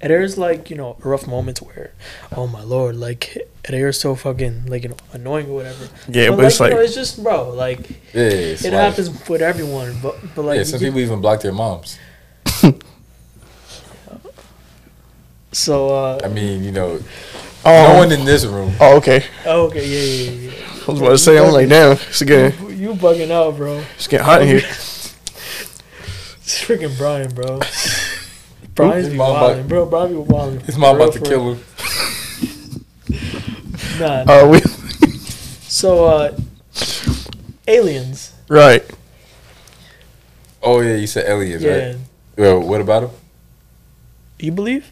And 0.00 0.10
there's 0.10 0.36
like 0.36 0.68
you 0.68 0.76
know 0.76 0.96
rough 1.00 1.26
moments 1.26 1.62
where, 1.62 1.92
oh 2.36 2.46
my 2.46 2.62
lord, 2.62 2.96
like 2.96 3.38
they're 3.66 3.92
so 3.92 4.14
fucking 4.14 4.66
like 4.66 4.82
you 4.82 4.90
know 4.90 4.96
annoying 5.12 5.48
or 5.48 5.54
whatever. 5.54 5.88
Yeah, 6.08 6.28
but, 6.30 6.38
like, 6.38 6.46
it's 6.48 6.58
you 6.58 6.64
like 6.66 6.74
know, 6.74 6.80
it's 6.80 6.94
just 6.94 7.22
bro, 7.24 7.48
like 7.50 7.90
yeah 8.12 8.22
it 8.24 8.62
like- 8.62 8.72
happens 8.72 9.28
with 9.28 9.40
everyone, 9.40 9.96
but 10.02 10.16
but 10.34 10.42
like 10.42 10.58
yeah 10.58 10.64
some 10.64 10.80
get- 10.80 10.86
people 10.86 11.00
even 11.00 11.20
block 11.22 11.40
their 11.40 11.52
moms 11.52 11.98
so 15.52 15.88
uh 15.88 16.20
i 16.22 16.28
mean 16.28 16.62
you 16.62 16.70
know 16.72 16.98
oh, 17.64 17.92
no 17.92 17.98
one 17.98 18.12
in 18.12 18.24
this 18.26 18.44
room 18.44 18.72
oh 18.80 18.96
okay. 18.98 19.24
oh, 19.46 19.66
okay 19.66 19.86
yeah 19.86 20.30
yeah 20.30 20.30
yeah. 20.30 20.50
yeah. 20.50 20.64
I 20.86 20.90
was 20.92 21.00
about 21.00 21.10
to 21.10 21.18
say 21.18 21.38
I'm 21.38 21.52
like 21.52 21.68
damn, 21.68 21.92
it's 21.92 22.22
getting 22.22 22.60
You, 22.70 22.74
you 22.90 22.94
bugging 22.94 23.30
out, 23.30 23.56
bro. 23.56 23.82
it's 23.96 24.06
getting 24.06 24.26
hot 24.26 24.42
in 24.42 24.48
here. 24.48 24.60
It's 26.46 26.62
freaking 26.62 26.96
Brian, 26.96 27.34
bro. 27.34 27.58
Brian's 28.76 29.08
be 29.08 29.16
mom 29.16 29.32
wilding, 29.32 29.58
about- 29.60 29.68
bro. 29.68 29.86
Brian 29.86 30.08
be 30.12 30.18
wilding. 30.18 30.60
His 30.60 30.76
mom 30.78 30.96
about 30.96 31.12
to 31.14 31.20
kill 31.20 31.54
him. 31.54 31.64
Nah. 33.98 34.24
nah. 34.24 34.32
Uh, 34.44 34.48
we 34.48 34.60
so, 35.68 36.04
uh, 36.04 36.36
aliens. 37.66 38.32
right. 38.48 38.84
Oh 40.62 40.80
yeah, 40.80 40.96
you 40.96 41.06
said 41.06 41.28
aliens, 41.28 41.62
Yeah. 41.62 41.70
right? 41.90 41.96
Well, 42.36 42.60
what 42.60 42.80
about 42.80 43.04
him? 43.04 43.10
You 44.38 44.52
believe? 44.52 44.90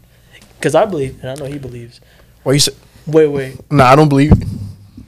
Because 0.57 0.75
I 0.75 0.85
believe, 0.85 1.19
and 1.21 1.31
I 1.31 1.35
know 1.35 1.47
he 1.51 1.59
believes. 1.59 2.01
Why 2.43 2.53
you 2.55 2.59
said? 2.61 2.75
Wait, 3.07 3.27
wait. 3.27 3.71
Nah, 3.73 3.87
I 3.91 3.97
don't 3.97 4.09
believe. 4.09 4.33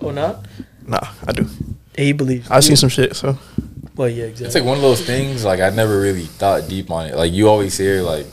Oh, 0.00 0.10
not? 0.10 0.44
Nah, 0.86 1.00
I 1.26 1.32
do. 1.32 1.48
He 1.96 2.12
believes. 2.12 2.50
I 2.50 2.60
seen 2.60 2.76
some 2.76 2.90
shit. 2.90 3.16
So 3.16 3.38
Well, 3.96 4.08
yeah, 4.08 4.24
exactly. 4.24 4.46
It's 4.46 4.54
like 4.54 4.64
one 4.64 4.76
of 4.76 4.82
those 4.82 5.00
things. 5.06 5.44
Like 5.44 5.60
I 5.60 5.70
never 5.70 5.98
really 6.00 6.26
thought 6.26 6.68
deep 6.68 6.90
on 6.90 7.06
it. 7.06 7.14
Like 7.16 7.32
you 7.32 7.48
always 7.48 7.78
hear 7.78 8.02
like, 8.02 8.26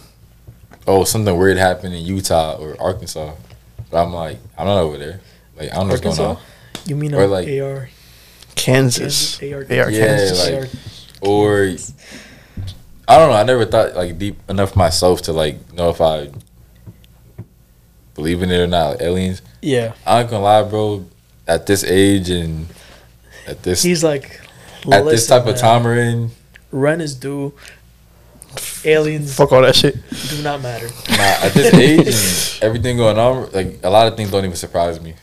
oh, 0.87 1.03
something 1.03 1.37
weird 1.37 1.57
happened 1.57 1.93
in 1.93 2.03
Utah 2.05 2.55
or 2.57 2.75
Arkansas, 2.81 3.33
but 3.89 4.03
I'm 4.03 4.13
like, 4.13 4.37
I'm 4.57 4.65
not 4.67 4.79
over 4.79 4.97
there. 4.97 5.19
Like 5.57 5.71
I 5.71 5.75
don't 5.75 5.87
know 5.87 5.93
what's 5.93 6.01
going 6.01 6.19
Arkansas? 6.19 6.41
on. 6.41 6.87
You 6.87 6.95
mean 6.95 7.13
Or 7.13 7.23
uh, 7.23 7.27
like- 7.27 7.47
AR? 7.47 7.89
Kansas, 8.55 9.41
AR. 9.41 9.59
AR 9.59 9.65
Yeah, 9.67 9.89
Kansas. 9.89 10.49
like- 10.49 10.69
Or 11.21 11.75
I 13.07 13.17
don't 13.17 13.29
know. 13.29 13.35
I 13.35 13.43
never 13.43 13.65
thought 13.65 13.95
like 13.95 14.17
deep 14.17 14.37
enough 14.49 14.75
myself 14.75 15.21
to 15.23 15.33
like 15.33 15.73
know 15.73 15.89
if 15.89 15.99
I 16.01 16.29
believe 18.15 18.41
in 18.41 18.51
it 18.51 18.57
or 18.59 18.67
not. 18.67 18.91
Like, 18.91 19.01
aliens. 19.01 19.41
yeah. 19.61 19.93
I 20.05 20.21
ain't 20.21 20.29
gonna 20.29 20.43
lie, 20.43 20.63
bro. 20.63 21.05
At 21.47 21.65
this 21.65 21.83
age 21.83 22.29
and 22.29 22.67
at 23.47 23.63
this 23.63 23.83
He's 23.83 24.03
like, 24.03 24.39
at 24.85 25.03
this 25.03 25.29
"Listen, 25.29 25.39
type 25.39 25.47
of 25.53 25.59
time 25.59 25.83
we're 25.83 25.97
in, 25.97 26.31
Rent 26.71 27.01
is 27.01 27.15
due. 27.15 27.53
Aliens 28.85 29.35
Fuck 29.35 29.51
all 29.51 29.61
that 29.61 29.75
shit. 29.75 29.95
do 30.29 30.41
not 30.43 30.61
matter. 30.61 30.87
Nah, 31.09 31.45
at 31.47 31.53
this 31.53 31.73
age 31.75 32.07
and 32.59 32.63
everything 32.63 32.97
going 32.97 33.17
on, 33.17 33.49
like 33.51 33.79
a 33.83 33.89
lot 33.89 34.07
of 34.07 34.15
things 34.17 34.29
don't 34.31 34.43
even 34.43 34.55
surprise 34.57 34.99
me. 35.01 35.15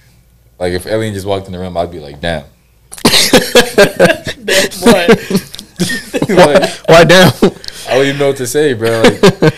Like 0.59 0.73
if 0.73 0.87
alien 0.87 1.15
just 1.15 1.27
walked 1.27 1.47
in 1.47 1.53
the 1.53 1.59
room, 1.59 1.77
I'd 1.77 1.91
be 1.91 2.01
like, 2.01 2.21
damn. 2.21 2.45
That's 4.39 4.83
what? 4.83 5.09
like, 6.29 6.71
Why 6.89 7.05
down? 7.05 7.33
I 7.89 7.95
don't 7.95 8.07
even 8.07 8.19
know 8.19 8.29
what 8.29 8.37
to 8.39 8.47
say, 8.47 8.75
bro. 8.75 9.03
Like, 9.03 9.23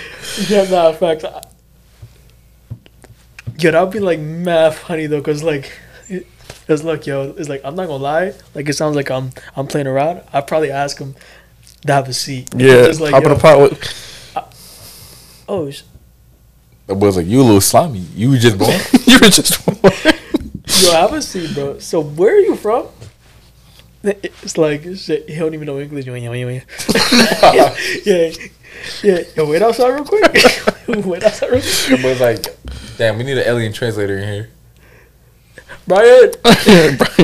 Yeah, 0.49 0.65
nah, 0.71 0.89
in 0.91 0.97
fact. 0.97 1.25
I, 1.25 1.43
yo, 3.59 3.71
that'd 3.71 3.91
be 3.93 4.01
like 4.01 4.19
mad 4.19 4.75
funny 4.75 5.07
though, 5.07 5.21
cause 5.23 5.43
like, 5.43 5.71
it- 6.09 6.27
cause 6.67 6.83
look, 6.85 7.07
yo, 7.07 7.35
it's 7.37 7.49
like 7.49 7.61
I'm 7.65 7.75
not 7.77 7.87
gonna 7.89 8.03
lie. 8.03 8.33
Like 8.55 8.69
it 8.69 8.75
sounds 8.75 8.97
like 8.97 9.11
I'm 9.11 9.31
I'm 9.57 9.67
playing 9.67 9.87
around. 9.87 10.23
I'd 10.33 10.47
probably 10.47 10.71
ask 10.71 10.99
him 10.99 11.15
to 11.87 11.93
have 11.93 12.09
a 12.09 12.13
seat. 12.13 12.49
Yeah, 12.57 12.87
It's 12.87 13.01
like, 13.01 13.13
hop 13.13 13.25
in 13.25 13.29
yo, 13.31 13.35
the 13.35 13.41
pot 13.41 13.61
with. 13.61 15.45
oh, 15.49 15.71
sh- 15.71 15.83
the 16.87 16.95
boy's 16.95 17.17
like, 17.17 17.27
you 17.27 17.41
a 17.41 17.43
little 17.43 17.61
slimy. 17.61 18.01
You 18.15 18.31
was 18.31 18.43
just 18.43 18.59
born. 18.59 18.73
you 19.07 19.19
were 19.21 19.29
just. 19.29 19.65
born. 19.65 19.93
yo, 20.83 20.93
have 20.93 21.13
a 21.13 21.23
seat, 21.23 21.55
bro. 21.55 21.79
So 21.79 22.01
where 22.01 22.35
are 22.35 22.41
you 22.41 22.57
from? 22.57 22.89
It's 24.05 24.59
like 24.59 24.83
shit. 24.97 25.29
He 25.29 25.37
don't 25.37 25.55
even 25.55 25.67
know 25.67 25.79
English. 25.79 26.07
yeah, 26.07 27.77
yeah, 28.05 28.33
yeah. 29.03 29.21
Yo, 29.37 29.49
wait 29.49 29.63
outside 29.63 29.91
real 29.91 30.05
quick. 30.05 30.23
wait 30.89 31.23
outside 31.23 31.51
real 31.53 31.61
quick. 31.61 31.89
the 31.89 31.99
boy's 32.03 32.21
like, 32.21 32.45
damn, 32.97 33.17
we 33.17 33.23
need 33.23 33.39
an 33.39 33.47
alien 33.47 33.73
translator 33.73 34.19
in 34.19 34.29
here. 34.29 34.51
Brian. 35.87 36.31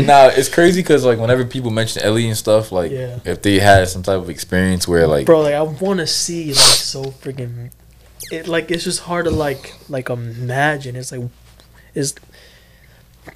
Nah, 0.06 0.28
it's 0.34 0.48
crazy 0.48 0.82
because 0.82 1.04
like 1.04 1.18
whenever 1.18 1.44
people 1.44 1.70
mention 1.70 2.02
Ellie 2.02 2.28
and 2.28 2.36
stuff, 2.36 2.72
like 2.72 2.90
Yeah. 2.90 3.18
if 3.24 3.42
they 3.42 3.58
had 3.58 3.88
some 3.88 4.02
type 4.02 4.18
of 4.20 4.28
experience 4.30 4.86
where 4.88 5.06
like 5.06 5.26
bro 5.26 5.40
like 5.42 5.54
i 5.54 5.62
want 5.62 6.00
to 6.00 6.06
see 6.06 6.46
like 6.48 6.56
so 6.56 7.04
freaking 7.04 7.70
it 8.30 8.46
like 8.48 8.70
it's 8.70 8.84
just 8.84 9.00
hard 9.00 9.24
to 9.26 9.30
like 9.30 9.74
like 9.88 10.10
imagine 10.10 10.96
it's 10.96 11.12
like 11.12 11.22
it's 11.94 12.14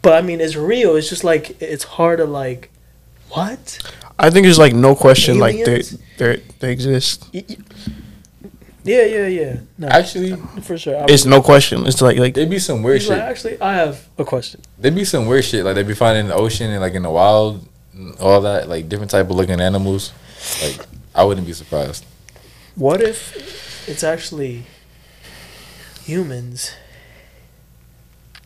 but 0.02 0.12
i 0.14 0.20
mean 0.26 0.40
it's 0.40 0.56
real 0.56 0.96
it's 0.96 1.08
just 1.08 1.24
like 1.24 1.60
it's 1.62 1.84
hard 1.84 2.18
to 2.18 2.24
like 2.24 2.70
what 3.30 3.78
I 4.18 4.28
think 4.30 4.44
there's 4.44 4.58
like 4.58 4.74
no 4.74 4.94
question 4.94 5.38
like 5.38 5.64
they 5.64 5.82
they 6.18 6.42
they 6.58 6.70
exist. 6.72 7.24
Y- 7.32 7.44
y- 7.48 7.56
yeah 8.84 9.04
yeah 9.04 9.26
yeah 9.28 9.56
no 9.78 9.88
actually 9.88 10.34
for 10.62 10.76
sure 10.76 10.96
I 10.96 11.06
It's 11.08 11.24
no 11.24 11.40
question. 11.42 11.86
It's 11.86 12.00
like 12.02 12.18
like 12.18 12.34
there'd 12.34 12.50
be 12.50 12.58
some 12.58 12.82
weird 12.82 13.00
He's 13.00 13.08
like, 13.10 13.18
shit. 13.18 13.28
actually 13.30 13.60
i 13.60 13.74
have 13.74 14.08
a 14.18 14.24
question 14.24 14.60
There'd 14.78 14.94
be 14.94 15.04
some 15.04 15.26
weird 15.26 15.44
shit 15.44 15.64
like 15.64 15.74
they'd 15.76 15.86
be 15.86 15.94
finding 15.94 16.24
in 16.26 16.28
the 16.28 16.34
ocean 16.34 16.70
and 16.70 16.80
like 16.80 16.94
in 16.94 17.02
the 17.04 17.10
wild, 17.10 17.66
and 17.94 18.18
all 18.18 18.40
that 18.42 18.68
like 18.68 18.88
different 18.88 19.10
type 19.10 19.26
of 19.30 19.36
looking 19.36 19.60
animals. 19.60 20.12
Like 20.62 20.86
I 21.14 21.22
wouldn't 21.24 21.46
be 21.46 21.52
surprised. 21.52 22.04
what 22.74 23.00
if 23.00 23.36
it's 23.88 24.02
actually 24.02 24.64
humans 26.04 26.72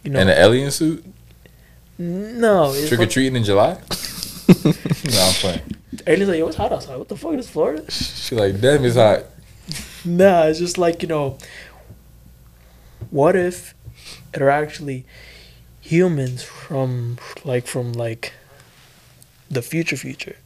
you 0.03 0.11
know 0.11 0.20
In 0.20 0.28
an 0.28 0.37
alien 0.37 0.70
suit, 0.70 1.05
no 1.99 2.72
it's 2.74 2.89
trick 2.89 3.01
or 3.01 3.07
treating 3.07 3.37
in 3.37 3.45
July. 3.45 3.72
no, 4.64 4.70
I'm 5.26 5.34
playing. 5.43 5.62
aliens 6.07 6.28
like 6.30 6.39
yo 6.39 6.47
it's 6.49 6.57
hot 6.57 6.70
outside 6.72 6.97
what 6.99 7.09
the 7.09 7.16
fuck 7.16 7.34
is 7.34 7.49
florida 7.51 7.82
She 7.91 8.34
like, 8.37 8.61
damn, 8.61 8.84
it's 8.84 8.95
hot. 8.97 9.24
Nah, 10.07 10.44
it's 10.44 10.59
just 10.59 10.78
like, 10.78 11.02
you 11.02 11.09
know, 11.09 11.38
what 13.11 13.36
if 13.36 13.74
it 14.34 14.40
are 14.42 14.50
actually 14.50 15.04
humans 15.80 16.42
from 16.42 17.18
like 17.44 17.66
from 17.66 17.92
like 17.92 18.32
the 19.50 19.62
future 19.62 19.96
future? 19.96 20.36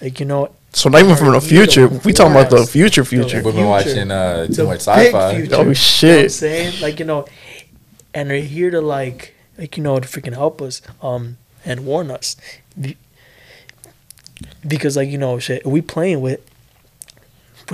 Like, 0.00 0.20
you 0.20 0.26
know, 0.26 0.50
so 0.72 0.88
not 0.88 1.02
even 1.02 1.16
from 1.16 1.32
the 1.32 1.40
future. 1.40 1.88
We 1.88 2.12
talking 2.12 2.32
about 2.32 2.50
the 2.50 2.56
forecast. 2.56 2.72
future 2.72 3.04
future. 3.04 3.36
We've 3.42 3.54
been 3.54 3.54
Future. 3.54 3.66
watching 3.68 4.10
uh, 4.10 4.46
too 4.48 4.66
much 4.66 4.80
sci-fi. 4.80 5.36
future. 5.36 5.36
Oh 5.36 5.38
You 5.38 5.48
know 5.48 5.58
what 5.58 5.66
I'm 5.68 5.74
shit! 5.74 6.32
saying? 6.32 6.80
Like, 6.80 6.98
you 6.98 7.04
know, 7.04 7.26
and 8.12 8.30
they're 8.30 8.40
here 8.40 8.70
to 8.70 8.80
like 8.80 9.34
like, 9.56 9.76
you 9.76 9.82
know, 9.84 10.00
to 10.00 10.08
freaking 10.08 10.34
help 10.34 10.60
us, 10.60 10.82
um, 11.00 11.36
and 11.64 11.86
warn 11.86 12.10
us. 12.10 12.36
Because 14.66 14.96
like, 14.96 15.08
you 15.08 15.18
know, 15.18 15.38
shit, 15.38 15.64
we 15.64 15.80
playing 15.80 16.20
with 16.20 16.40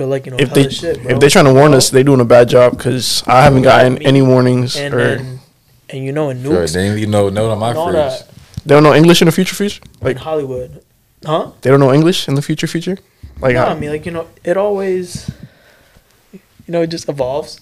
with 0.01 0.09
like, 0.09 0.25
you 0.25 0.31
know, 0.31 0.37
If 0.39 0.53
they 0.53 0.69
shit, 0.69 1.01
bro. 1.01 1.11
if 1.13 1.19
they're 1.19 1.29
trying 1.29 1.45
to 1.45 1.53
warn 1.53 1.73
us, 1.73 1.89
they're 1.89 2.03
doing 2.03 2.19
a 2.21 2.25
bad 2.25 2.49
job 2.49 2.77
because 2.77 3.23
I 3.27 3.41
haven't 3.43 3.61
gotten 3.63 3.95
me. 3.95 4.05
any 4.05 4.21
warnings 4.21 4.75
and 4.75 4.93
or 4.93 4.97
then 5.17 5.39
and 5.89 6.03
you 6.03 6.11
know 6.11 6.29
in 6.29 6.41
Sure, 6.43 6.63
nukes 6.63 6.73
they 6.73 6.87
ain't 6.87 6.97
even 6.97 7.11
know 7.11 7.29
note 7.29 7.51
on 7.51 7.59
my 7.59 7.71
and 7.71 7.91
fridge. 7.91 8.21
they 8.65 8.75
don't 8.75 8.83
know 8.83 8.93
English 8.93 9.21
in 9.21 9.25
the 9.25 9.31
future 9.31 9.55
future. 9.55 9.81
in 10.01 10.05
Like 10.07 10.17
Hollywood. 10.17 10.83
Huh? 11.25 11.51
they 11.61 11.69
don't 11.69 11.79
know 11.79 11.93
English 11.93 12.27
in 12.27 12.35
the 12.35 12.41
future 12.41 12.67
future. 12.67 12.97
Like 13.39 13.55
no, 13.55 13.61
how- 13.65 13.71
I 13.71 13.79
mean, 13.79 13.89
like 13.91 14.05
you 14.05 14.11
know, 14.11 14.27
it 14.43 14.55
always, 14.57 15.29
you 16.33 16.39
know, 16.67 16.81
it 16.81 16.87
just 16.87 17.09
evolves. 17.09 17.59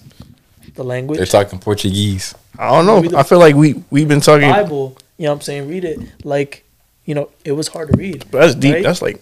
The 0.75 0.83
language, 0.83 1.17
They're 1.17 1.25
talking 1.25 1.59
Portuguese. 1.59 2.35
I 2.57 2.69
don't 2.69 2.85
know. 2.85 3.17
I 3.17 3.23
feel 3.23 3.39
like 3.39 3.55
we 3.55 3.83
we've 3.89 4.07
been 4.07 4.21
talking. 4.21 4.49
Bible. 4.49 4.97
You 5.17 5.25
know, 5.25 5.31
what 5.31 5.35
I'm 5.37 5.41
saying, 5.41 5.67
read 5.67 5.83
it 5.83 5.99
like, 6.23 6.63
you 7.05 7.13
know, 7.15 7.29
it 7.43 7.51
was 7.53 7.67
hard 7.69 7.91
to 7.91 7.97
read. 7.97 8.25
But 8.31 8.39
that's 8.41 8.55
deep. 8.55 8.75
right? 8.75 8.83
That's 8.83 9.01
like 9.01 9.21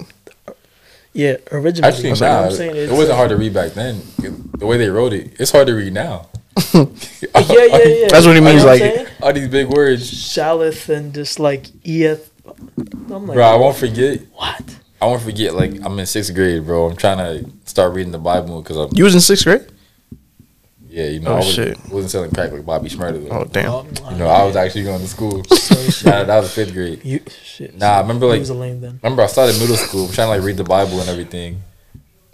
Yeah, 1.18 1.38
originally. 1.52 1.92
Actually, 1.92 2.10
you 2.10 2.16
know 2.16 2.28
nah, 2.28 2.42
what 2.42 2.52
I'm 2.52 2.58
saying? 2.58 2.76
it 2.76 2.92
wasn't 2.92 3.14
uh, 3.14 3.16
hard 3.16 3.30
to 3.32 3.38
read 3.38 3.52
back 3.52 3.72
then. 3.72 4.04
The 4.20 4.68
way 4.68 4.78
they 4.78 4.88
wrote 4.88 5.14
it, 5.14 5.34
it's 5.40 5.52
hard 5.52 5.66
to 5.66 5.74
read 5.74 5.94
now. 5.94 6.28
Yeah, 6.74 7.66
yeah, 7.66 7.84
yeah. 7.84 8.08
That's 8.10 8.26
what 8.26 8.36
he 8.36 8.42
means, 8.42 8.64
like- 8.64 8.80
saying? 8.80 9.08
all 9.22 9.34
these 9.34 9.48
big 9.48 9.68
words, 9.68 10.12
Shalith 10.12 10.90
and 10.90 11.14
just 11.14 11.40
like 11.40 11.66
Eth. 11.84 12.30
I'm 13.10 13.26
like, 13.26 13.36
bro. 13.36 13.46
I 13.46 13.56
won't 13.56 13.76
forget. 13.76 14.22
what? 14.34 14.80
I 15.02 15.06
won't 15.08 15.24
forget. 15.24 15.56
Like 15.56 15.84
I'm 15.84 15.98
in 15.98 16.06
sixth 16.06 16.34
grade, 16.36 16.66
bro. 16.66 16.88
I'm 16.88 16.96
trying 16.96 17.18
to 17.18 17.52
start 17.66 17.94
reading 17.94 18.12
the 18.12 18.20
Bible 18.20 18.62
because 18.62 18.78
I'm 18.78 18.90
you 18.94 19.04
was 19.04 19.16
in 19.16 19.22
sixth 19.22 19.46
grade. 19.46 19.66
Yeah. 20.98 21.10
You 21.14 21.20
know, 21.20 21.32
Oh, 21.32 21.36
I 21.36 21.38
was, 21.38 21.54
shit. 21.54 21.78
wasn't 21.90 22.12
selling 22.12 22.32
crack 22.32 22.52
like 22.52 22.66
Bobby 22.66 22.90
Shmurda. 22.90 23.28
Oh 23.30 23.46
damn! 23.46 23.70
Oh, 23.72 23.86
You 24.12 24.18
know, 24.18 24.28
I 24.28 24.44
was 24.46 24.56
actually 24.56 24.84
going 24.84 25.00
to 25.02 25.08
school. 25.08 25.44
So 25.98 26.10
nah, 26.12 26.24
that 26.26 26.40
was 26.42 26.54
fifth 26.54 26.74
grade. 26.74 27.02
You 27.04 27.22
shit. 27.44 27.76
Nah, 27.76 27.98
I 27.98 28.02
remember, 28.02 28.26
he 28.28 28.32
like- 28.34 28.40
was 28.42 28.50
a 28.52 28.54
lame 28.54 28.82
then. 28.82 29.00
Remember, 29.02 29.24
I 29.24 29.28
started 29.28 29.58
middle 29.60 29.76
school. 29.78 30.06
I'm 30.08 30.12
trying 30.14 30.28
to 30.28 30.30
like 30.38 30.44
read 30.44 30.58
the 30.58 30.64
Bible 30.64 31.00
and 31.00 31.10
everything, 31.10 31.62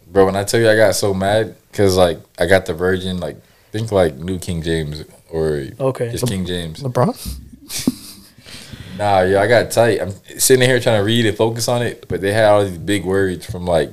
bro. 0.08 0.26
When 0.26 0.36
I 0.36 0.44
tell 0.44 0.60
you, 0.60 0.70
I 0.70 0.76
got 0.76 0.96
so 0.96 1.14
mad 1.14 1.56
because 1.72 1.96
like 1.98 2.20
I 2.40 2.46
got 2.46 2.66
the 2.66 2.74
Virgin, 2.74 3.20
like 3.20 3.38
think 3.72 3.92
like 3.92 4.16
New 4.16 4.38
King 4.40 4.62
James 4.62 5.04
or 5.32 5.64
Okay. 5.80 6.12
just 6.12 6.28
King 6.28 6.46
James. 6.46 6.82
LeBron. 6.84 7.16
Nah, 8.98 9.22
yeah, 9.22 9.42
I 9.42 9.48
got 9.48 9.72
tight. 9.72 10.00
I'm 10.02 10.12
sitting 10.38 10.68
here 10.68 10.80
trying 10.80 11.00
to 11.00 11.04
read 11.04 11.26
and 11.26 11.36
focus 11.36 11.68
on 11.68 11.82
it, 11.82 12.06
but 12.08 12.22
they 12.22 12.32
had 12.32 12.46
all 12.46 12.64
these 12.64 12.78
big 12.78 13.04
words 13.06 13.44
from 13.44 13.66
like, 13.66 13.90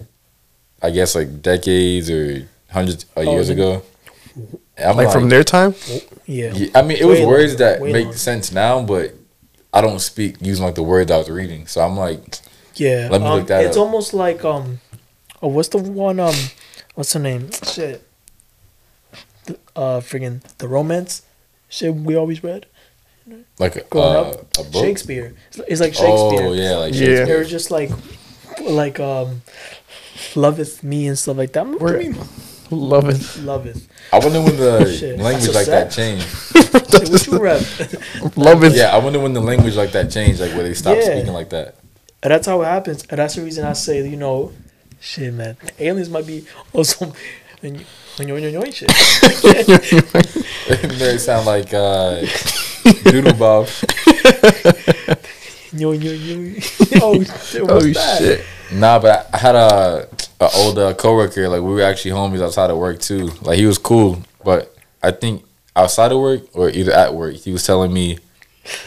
I 0.83 0.91
guess 0.91 1.15
like 1.15 1.41
decades 1.41 2.11
or 2.11 2.47
hundreds 2.71 3.05
of 3.17 3.27
Oh, 3.27 3.33
years 3.33 3.49
yeah. 3.49 3.55
ago. 3.55 3.83
And 4.77 4.91
I'm 4.91 4.97
Like 4.97 5.13
from 5.13 5.29
their 5.29 5.45
time. 5.45 5.75
Yeah. 6.27 6.53
Yeah, 6.55 6.69
I 6.75 6.83
mean, 6.83 6.97
it 6.99 7.05
was 7.05 7.19
Way 7.21 7.27
words 7.27 7.53
longer, 7.53 7.65
that 7.79 7.83
make 7.83 8.05
longer. 8.05 8.19
sense 8.19 8.53
now, 8.53 8.83
but 8.83 9.15
I 9.73 9.81
don't 9.81 10.01
speak 10.01 10.37
using 10.41 10.65
like 10.65 10.75
the 10.75 10.83
words 10.83 11.11
I 11.11 11.19
was 11.19 11.29
reading. 11.31 11.67
So 11.67 11.81
I'm 11.81 11.97
like, 11.97 12.39
Yeah. 12.75 13.09
Let 13.11 13.21
me 13.21 13.27
um, 13.27 13.39
look 13.39 13.49
that 13.49 13.65
It's 13.65 13.77
up. 13.77 13.83
almost 13.83 14.15
like 14.15 14.45
um, 14.45 14.81
oh, 15.43 15.49
what's 15.49 15.69
the 15.69 15.79
one 15.79 16.19
um, 16.21 16.35
what's 16.95 17.13
the 17.13 17.19
name? 17.19 17.51
Shit. 17.65 18.07
The, 19.47 19.59
uh, 19.75 20.01
friggin' 20.01 20.43
the 20.59 20.69
romance, 20.69 21.23
shit 21.69 21.95
we 21.95 22.15
always 22.15 22.43
read 22.45 22.67
like 23.59 23.77
a, 23.77 23.83
growing 23.85 24.17
uh, 24.17 24.21
up. 24.31 24.59
a 24.59 24.65
book. 24.65 24.85
Shakespeare. 24.85 25.35
It's- 25.53 25.61
It's 25.69 25.81
like 25.81 25.95
Shakespeare. 25.95 26.47
Oh 26.49 26.53
yeah, 26.53 26.77
like 26.77 26.95
Yeah. 26.95 26.99
Shakespeare. 27.01 27.27
They 27.27 27.37
were 27.37 27.45
just 27.45 27.71
like, 27.71 27.91
like 28.63 28.99
um, 29.01 29.43
loveth 30.35 30.83
me 30.83 31.07
and 31.07 31.19
stuff 31.19 31.37
like 31.37 31.53
that. 31.53 31.67
What 31.67 31.99
do 31.99 32.05
you 32.05 32.11
mean 32.13 32.21
Love 32.71 33.09
it. 33.09 33.43
loveth? 33.43 33.89
I 34.13 34.19
wonder 34.19 34.41
when 34.43 34.57
the 34.57 35.17
language 35.19 35.55
like 35.55 35.65
so 35.67 35.71
that 35.73 35.91
changed. 35.91 36.27
Shit, 36.53 37.09
what 37.11 37.27
you 37.27 37.39
read? 37.39 37.67
Love 38.37 38.65
it. 38.65 38.73
Yeah, 38.75 38.95
I 38.95 38.99
wonder 38.99 39.19
when 39.19 39.33
the 39.33 39.41
language 39.41 39.77
like 39.77 39.93
that 39.93 40.11
changed, 40.11 40.41
like 40.41 40.53
where 40.53 40.63
they 40.63 40.75
stopped 40.75 41.01
Yeah. 41.01 41.17
speaking 41.17 41.33
like 41.33 41.51
that. 41.51 41.75
And 42.23 42.33
that's 42.33 42.47
how 42.47 42.61
it 42.63 42.67
happens. 42.67 43.05
And 43.11 43.19
that's 43.19 43.35
the 43.35 43.43
reason 43.43 43.65
I 43.65 43.73
say, 43.73 44.07
you 44.09 44.17
know, 44.17 44.53
shit, 45.01 45.33
man. 45.35 45.57
Aliens 45.79 46.11
might 46.11 46.27
be 46.27 46.45
also 46.73 47.13
when 47.61 47.77
you 47.77 47.85
when 48.17 48.29
you 48.29 48.35
when 48.35 48.43
you 48.43 48.73
shit. 48.73 48.89
they 50.99 51.19
sound 51.19 51.47
like 51.47 51.73
uh, 51.73 52.21
DoodleBob. 53.09 53.69
Oh, 57.03 57.23
shit, 58.19 58.45
What's 58.71 58.73
that? 58.73 58.73
shit! 58.73 58.79
Nah, 58.81 58.99
but 58.99 59.29
I 59.33 59.39
had 59.39 59.55
a, 59.55 60.09
a 60.41 60.49
old 60.57 60.79
uh, 60.79 60.95
coworker. 60.95 61.49
Like 61.49 61.63
we 61.63 61.73
were 61.73 61.83
actually 61.83 62.13
homies 62.13 62.43
outside 62.43 62.71
of 62.71 62.79
work 62.79 63.01
too. 63.01 63.31
Like 63.43 63.59
he 63.59 63.67
was 63.67 63.79
cool, 63.79 64.23
but 64.45 64.75
I 65.03 65.11
think 65.11 65.45
outside 65.77 66.13
of 66.13 66.19
work 66.19 66.43
or 66.55 66.71
either 66.71 66.93
at 66.93 67.15
work, 67.15 67.35
he 67.37 67.53
was 67.53 67.65
telling 67.67 67.93
me 67.93 68.19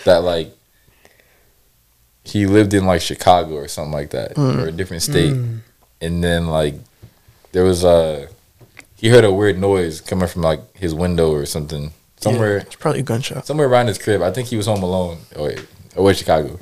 that 0.06 0.24
like 0.24 0.54
he 2.24 2.46
lived 2.46 2.74
in 2.74 2.86
like 2.86 3.02
Chicago 3.02 3.56
or 3.56 3.68
something 3.68 3.92
like 3.94 4.12
that, 4.12 4.38
or 4.38 4.68
a 4.68 4.72
different 4.72 5.04
state, 5.04 5.34
Mm. 5.34 5.60
and 6.02 6.24
then 6.24 6.48
like 6.48 6.76
there 7.52 7.64
was 7.64 7.84
a 7.84 8.30
he 8.96 9.10
heard 9.10 9.26
a 9.26 9.32
weird 9.34 9.60
noise 9.60 10.00
coming 10.00 10.28
from 10.28 10.42
like 10.44 10.62
his 10.78 10.94
window 10.94 11.32
or 11.34 11.46
something 11.46 11.92
somewhere 12.22 12.58
It's 12.60 12.76
probably 12.78 13.02
a 13.02 13.04
gunshot. 13.04 13.46
somewhere 13.46 13.68
around 13.68 13.88
his 13.88 13.98
crib. 13.98 14.22
I 14.22 14.32
think 14.32 14.48
he 14.48 14.56
was 14.56 14.66
home 14.68 14.82
alone. 14.82 15.18
Or 15.36 15.52
was 15.98 16.18
Chicago? 16.18 16.58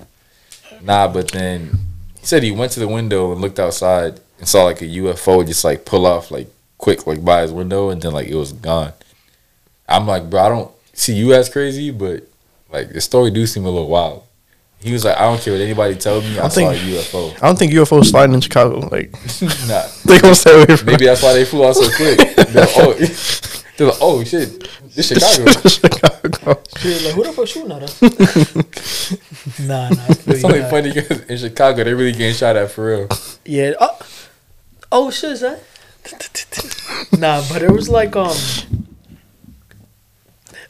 Nah, 0.82 1.08
but 1.08 1.30
then 1.32 1.78
he 2.22 2.26
said 2.28 2.44
he 2.44 2.52
went 2.52 2.72
to 2.74 2.80
the 2.80 2.88
window 2.88 3.32
and 3.32 3.42
looked 3.42 3.60
outside 3.60 4.20
and 4.40 4.48
saw 4.48 4.64
like 4.64 4.82
a 4.82 4.86
UFO 4.86 5.46
just 5.46 5.64
like 5.66 5.86
pull 5.86 6.06
off 6.06 6.32
like 6.32 6.48
quick 6.78 7.06
like 7.08 7.26
by 7.26 7.42
his 7.42 7.52
window 7.52 7.90
and 7.90 8.02
then 8.02 8.14
like 8.14 8.28
it 8.28 8.36
was 8.36 8.54
gone. 8.54 8.94
I'm 9.90 10.08
like, 10.08 10.30
bro, 10.30 10.42
I 10.42 10.50
don't 10.50 10.72
see 10.94 11.14
you 11.14 11.34
as 11.34 11.50
crazy, 11.50 11.92
but 11.92 12.28
like 12.72 12.90
the 12.94 13.02
story 13.02 13.32
do 13.32 13.46
seem 13.46 13.66
a 13.66 13.70
little 13.70 13.90
wild. 13.90 14.24
He 14.80 14.94
was 14.94 15.06
like, 15.06 15.16
I 15.18 15.22
don't 15.22 15.40
care 15.40 15.54
what 15.54 15.62
anybody 15.62 15.96
tells 15.96 16.24
me. 16.24 16.40
I, 16.40 16.46
I 16.46 16.48
saw 16.48 16.70
a 16.70 16.74
think- 16.76 16.96
UFO. 16.96 17.34
I 17.36 17.48
don't 17.48 17.60
think 17.60 17.74
UFO 17.74 18.04
sliding 18.04 18.34
in 18.36 18.42
Chicago. 18.42 18.80
Like 18.88 19.12
nah, 19.68 19.84
they 20.06 20.20
gonna 20.20 20.36
stay 20.36 20.56
away 20.64 20.78
from 20.78 20.86
maybe 20.86 21.06
that's 21.06 21.22
why 21.24 21.34
they 21.34 21.46
flew 21.46 21.66
out 21.66 21.76
so 21.76 21.90
quick. 21.96 22.20
Oh, 22.54 22.94
they're 23.78 23.88
like, 23.88 23.98
oh 24.02 24.24
shit, 24.24 24.68
this 24.96 25.08
Chicago. 25.08 25.52
Chicago. 25.68 26.62
Shit, 26.78 27.04
like 27.06 27.14
who 27.14 27.24
the 27.24 27.34
fuck 27.34 27.48
shooting 27.48 27.72
at 27.72 27.84
us? 27.84 28.02
nah, 29.60 29.90
nah. 29.90 30.02
I 30.04 30.08
It's 30.10 30.44
you, 30.44 30.50
only 30.50 30.62
funny 30.70 30.94
because 30.94 31.22
in 31.22 31.38
Chicago 31.38 31.84
they 31.84 31.94
really 31.94 32.12
getting 32.12 32.34
shot 32.34 32.56
at 32.56 32.72
for 32.72 32.88
real. 32.88 33.08
Yeah. 33.46 33.74
Oh, 33.80 34.00
oh 34.92 35.12
shit, 35.12 35.32
is 35.32 35.42
that? 35.42 35.62
nah, 37.18 37.44
but 37.50 37.62
it 37.62 37.72
was 37.72 37.90
like 37.90 38.16
um. 38.16 38.36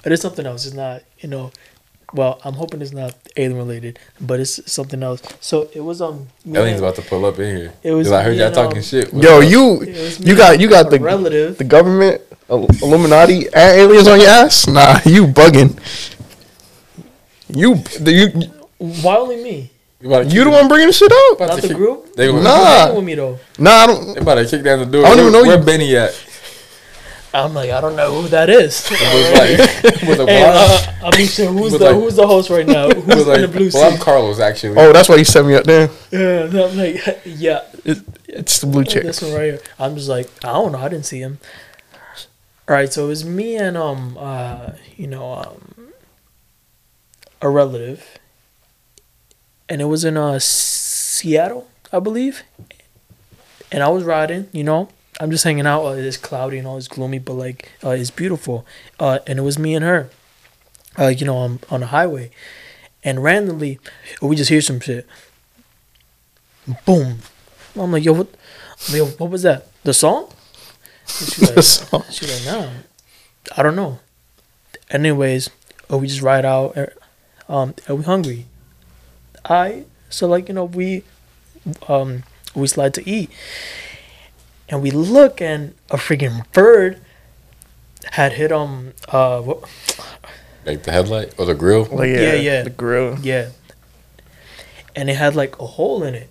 But 0.04 0.12
it's 0.12 0.22
something 0.22 0.45
else. 0.45 0.66
It's 0.66 0.76
not, 0.76 1.04
you 1.20 1.30
know. 1.30 1.52
Well, 2.14 2.41
I'm 2.43 2.56
hoping 2.56 2.82
it's 2.82 2.91
not 2.91 3.16
alien 3.38 3.58
related, 3.58 3.97
but 4.20 4.41
it's 4.41 4.70
something 4.70 5.02
else. 5.02 5.22
So 5.39 5.70
it 5.74 5.80
was 5.80 6.02
um. 6.02 6.28
Aliens 6.45 6.80
about 6.80 6.95
to 6.95 7.02
pull 7.02 7.26
up 7.26 7.39
in 7.39 7.56
here. 7.56 7.74
It 7.84 7.93
was 7.93 8.12
I 8.12 8.24
heard 8.24 8.36
y'all 8.36 8.47
and, 8.47 8.56
talking 8.56 8.78
um, 8.78 8.84
shit. 8.84 9.14
Yo, 9.14 9.39
you 9.39 9.84
you 10.20 10.36
got 10.36 10.60
you 10.60 10.70
got 10.70 10.89
the 10.89 10.99
relative. 10.99 11.58
the 11.58 11.64
government, 11.64 12.22
Ill- 12.30 12.30
Illuminati, 12.52 13.47
aliens 13.56 14.08
on 14.08 14.20
your 14.20 14.30
ass. 14.30 14.68
Nah, 14.68 14.99
you 15.06 15.26
bugging. 15.28 15.78
You 17.49 17.76
the, 17.99 18.12
you 18.12 18.28
Why 18.78 19.18
only 19.18 19.41
me? 19.43 19.70
You, 19.99 20.08
about 20.08 20.20
to 20.24 20.26
you 20.30 20.43
kick 20.43 20.43
the 20.45 20.49
one 20.49 20.68
bringing 20.68 20.88
the 20.88 20.93
shit 20.93 21.12
up. 21.12 21.36
about 21.38 21.49
Not 21.49 21.62
the 21.62 21.68
kick- 21.68 21.78
group. 21.78 22.14
They 22.16 22.28
gonna, 22.28 22.41
Nah. 22.43 22.93
With 22.95 23.04
me 23.06 23.16
though. 23.16 23.39
Nah, 23.60 23.72
I 23.72 23.88
don't. 23.88 24.14
they 24.16 24.22
about 24.22 24.36
to 24.36 24.45
kick 24.45 24.64
down 24.64 24.80
the 24.80 24.86
door. 24.86 25.06
I 25.06 25.10
don't 25.10 25.20
even 25.20 25.32
know 25.34 25.43
where 25.43 25.60
you. 25.60 25.66
Benny 25.66 25.95
at. 25.95 26.28
I'm 27.34 27.54
like, 27.54 27.70
I 27.70 27.80
don't 27.80 27.95
know 27.95 28.22
who 28.22 28.28
that 28.28 28.49
is. 28.49 28.86
Was 28.91 29.32
like, 29.39 30.04
was 30.04 30.20
a 30.20 30.26
Hey, 30.26 30.43
uh, 30.43 31.08
I 31.08 31.18
mean, 31.18 31.28
shit, 31.28 31.47
who's 31.49 31.72
the 31.72 31.80
like- 31.80 31.95
who's 31.95 32.16
the 32.18 32.28
host 32.28 32.49
right 32.49 32.66
now? 32.68 32.89
Who's 32.93 33.06
was 33.06 33.28
in 33.28 33.41
the 33.41 33.41
like, 33.47 33.52
blue 33.54 33.70
well, 33.74 33.93
I'm? 33.93 33.99
Carlos 33.99 34.39
actually. 34.41 34.76
Oh, 34.78 34.91
that's 34.91 35.08
why 35.08 35.16
you 35.16 35.24
set 35.24 35.45
me 35.45 35.56
up 35.56 35.64
there. 35.64 35.89
Yeah, 36.12 36.66
I'm 36.66 36.76
like, 36.78 37.22
yeah, 37.24 37.62
It, 37.86 37.99
it's 38.28 38.60
the 38.60 38.68
blue 38.68 38.84
chick. 38.84 39.04
this 39.04 39.22
one 39.22 39.32
right 39.34 39.43
here. 39.54 39.62
I'm 39.80 39.95
just 39.95 40.10
like, 40.10 40.30
I 40.43 40.52
don't 40.52 40.74
know, 40.74 40.80
I 40.80 40.89
didn't 40.89 41.06
see 41.06 41.20
him. 41.22 41.39
All 42.72 42.78
right, 42.78 42.93
so 42.93 43.03
it 43.03 43.07
was 43.09 43.26
me 43.26 43.57
and 43.57 43.76
um, 43.76 44.15
uh, 44.17 44.72
you 44.95 45.05
know, 45.05 45.34
um, 45.34 45.91
a 47.41 47.49
relative, 47.49 48.17
and 49.67 49.82
it 49.82 49.86
was 49.91 50.05
in 50.05 50.15
uh 50.15 50.39
Seattle, 50.39 51.67
I 51.91 51.99
believe. 51.99 52.43
And 53.74 53.84
I 53.84 53.89
was 53.89 54.05
riding, 54.05 54.47
you 54.53 54.63
know, 54.63 54.88
I'm 55.19 55.32
just 55.32 55.43
hanging 55.43 55.67
out. 55.67 55.84
Uh, 55.84 55.95
it's 55.95 56.15
cloudy 56.15 56.59
and 56.59 56.65
all, 56.65 56.78
it's 56.78 56.88
gloomy, 56.88 57.19
but 57.19 57.34
like, 57.34 57.69
uh, 57.84 57.89
it's 57.89 58.09
beautiful. 58.09 58.65
Uh, 58.97 59.19
and 59.28 59.38
it 59.38 59.41
was 59.41 59.59
me 59.59 59.76
and 59.76 59.84
her, 59.84 60.09
uh, 60.97 61.07
you 61.07 61.26
know, 61.26 61.36
on 61.36 61.59
on 61.69 61.82
the 61.82 61.88
highway, 61.88 62.32
and 63.03 63.22
randomly, 63.22 63.82
we 64.22 64.38
just 64.38 64.49
hear 64.49 64.61
some 64.61 64.80
shit. 64.80 65.05
Boom. 66.86 67.17
I'm 67.76 67.91
like, 67.91 68.05
yo, 68.05 68.13
what? 68.13 68.30
Yo, 68.88 69.07
what 69.07 69.30
was 69.30 69.41
that? 69.41 69.67
The 69.84 69.93
song? 69.93 70.32
And 71.08 71.28
she's 71.30 71.41
like, 71.56 71.64
The. 71.64 72.04
She's 72.12 72.45
like, 72.45 72.56
nah, 72.56 72.70
I 73.58 73.64
don't 73.64 73.76
know. 73.76 73.99
Anyways, 74.89 75.49
or 75.89 75.99
we 75.99 76.08
just 76.08 76.22
ride 76.22 76.45
out. 76.45 76.76
er, 76.78 76.93
Um, 77.49 77.74
are 77.89 77.95
we 77.95 78.04
hungry? 78.04 78.45
I 79.45 79.86
so 80.10 80.28
like 80.28 80.47
you 80.47 80.54
know 80.54 80.66
we, 80.66 81.04
um, 81.88 82.24
we 82.56 82.68
slide 82.68 82.93
to 82.95 83.10
eat, 83.10 83.30
and 84.70 84.82
we 84.82 84.91
look 84.91 85.41
and 85.41 85.74
a 85.89 85.97
freaking 85.97 86.45
bird 86.54 86.99
had 88.12 88.34
hit 88.34 88.52
um 88.52 88.93
uh 89.10 89.41
what 89.41 89.64
Like 90.66 90.84
the 90.84 90.91
headlight 90.91 91.34
or 91.38 91.45
the 91.45 91.56
grill. 91.56 91.86
Like, 91.91 92.10
Yeah, 92.10 92.34
yeah. 92.36 92.64
The 92.64 92.70
grill. 92.70 93.18
yeah, 93.22 93.49
and 94.95 95.10
it 95.10 95.16
had 95.16 95.36
like 95.36 95.58
a 95.60 95.66
hole 95.66 96.04
in 96.04 96.14
it. 96.16 96.30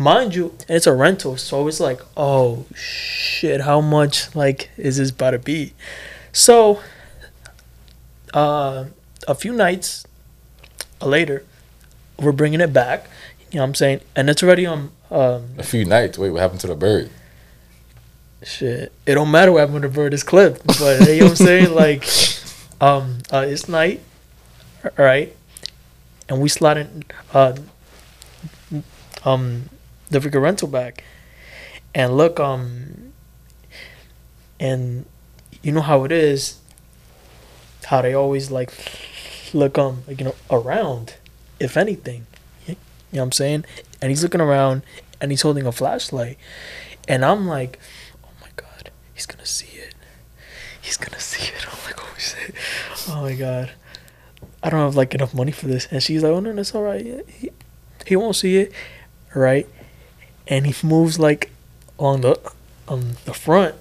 Mind 0.00 0.34
you, 0.34 0.54
and 0.66 0.76
it's 0.78 0.86
a 0.86 0.94
rental, 0.94 1.36
so 1.36 1.68
it's 1.68 1.78
like, 1.78 2.00
oh 2.16 2.64
shit, 2.74 3.60
how 3.60 3.82
much 3.82 4.34
like 4.34 4.70
is 4.78 4.96
this 4.96 5.10
about 5.10 5.32
to 5.32 5.38
be? 5.38 5.74
So, 6.32 6.80
uh, 8.32 8.86
a 9.28 9.34
few 9.34 9.52
nights 9.52 10.06
later, 11.02 11.44
we're 12.18 12.32
bringing 12.32 12.62
it 12.62 12.72
back. 12.72 13.10
You 13.50 13.56
know 13.56 13.64
what 13.64 13.68
I'm 13.68 13.74
saying? 13.74 14.00
And 14.16 14.30
it's 14.30 14.42
already 14.42 14.64
on. 14.64 14.90
Um, 15.10 15.50
A 15.58 15.62
few 15.62 15.84
nights. 15.84 16.16
Wait, 16.16 16.30
what 16.30 16.40
happened 16.40 16.60
to 16.60 16.66
the 16.66 16.74
bird? 16.76 17.10
shit. 18.42 18.92
It 19.04 19.16
don't 19.16 19.30
matter 19.30 19.52
what 19.52 19.58
happened 19.58 19.74
when 19.74 19.82
the 19.82 19.90
bird 19.90 20.14
is 20.14 20.22
clipped, 20.22 20.66
but 20.66 21.06
you 21.08 21.18
know 21.18 21.24
what 21.24 21.30
I'm 21.32 21.36
saying? 21.36 21.74
Like, 21.74 22.04
um, 22.80 23.18
uh, 23.30 23.44
it's 23.46 23.68
night, 23.68 24.00
all 24.82 24.92
right, 24.96 25.36
and 26.26 26.40
we 26.40 26.48
in, 26.58 27.04
uh, 27.34 27.54
um, 29.26 29.68
the 30.10 30.18
freaking 30.18 30.42
rental 30.42 30.68
back, 30.68 31.04
and 31.94 32.16
look, 32.16 32.38
um, 32.38 33.12
and 34.58 35.06
you 35.62 35.72
know 35.72 35.80
how 35.80 36.04
it 36.04 36.12
is, 36.12 36.60
how 37.86 38.02
they 38.02 38.14
always 38.14 38.50
like 38.50 38.72
look 39.52 39.78
um 39.78 40.02
like 40.06 40.18
you 40.20 40.26
know 40.26 40.34
around, 40.50 41.14
if 41.58 41.76
anything, 41.76 42.26
you 42.66 42.74
know 42.74 42.76
what 43.10 43.22
I'm 43.22 43.32
saying? 43.32 43.64
And 44.02 44.10
he's 44.10 44.22
looking 44.22 44.40
around, 44.40 44.82
and 45.20 45.30
he's 45.30 45.42
holding 45.42 45.66
a 45.66 45.72
flashlight, 45.72 46.38
and 47.08 47.24
I'm 47.24 47.46
like 47.46 47.78
oh 48.24 48.28
my 48.40 48.48
god, 48.56 48.90
he's 49.14 49.26
gonna 49.26 49.46
see 49.46 49.78
it. 49.78 49.94
He's 50.80 50.96
gonna 50.96 51.20
see 51.30 51.42
it. 51.52 51.66
I'm 51.70 51.84
like, 51.84 51.98
oh 51.98 52.14
shit. 52.18 52.54
Oh 53.08 53.22
my 53.22 53.34
god. 53.34 53.70
I 54.62 54.70
don't 54.70 54.80
have 54.80 54.96
like 54.96 55.14
enough 55.14 55.34
money 55.34 55.52
for 55.52 55.66
this. 55.66 55.88
And 55.90 56.02
she's 56.02 56.22
like, 56.22 56.32
oh 56.32 56.40
no, 56.40 56.52
that's 56.52 56.74
all 56.74 56.82
right. 56.82 57.24
He, 57.28 57.50
he 58.06 58.16
won't 58.16 58.36
see 58.36 58.56
it, 58.58 58.72
right? 59.34 59.66
And 60.50 60.66
he 60.66 60.86
moves 60.86 61.18
like 61.18 61.50
along 61.98 62.20
the 62.22 62.38
um 62.88 63.12
the 63.24 63.32
front, 63.32 63.74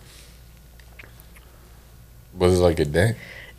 Was 2.34 2.59
it 2.59 2.61
like 2.61 2.80
a 2.80 2.86
dent? 2.86 3.17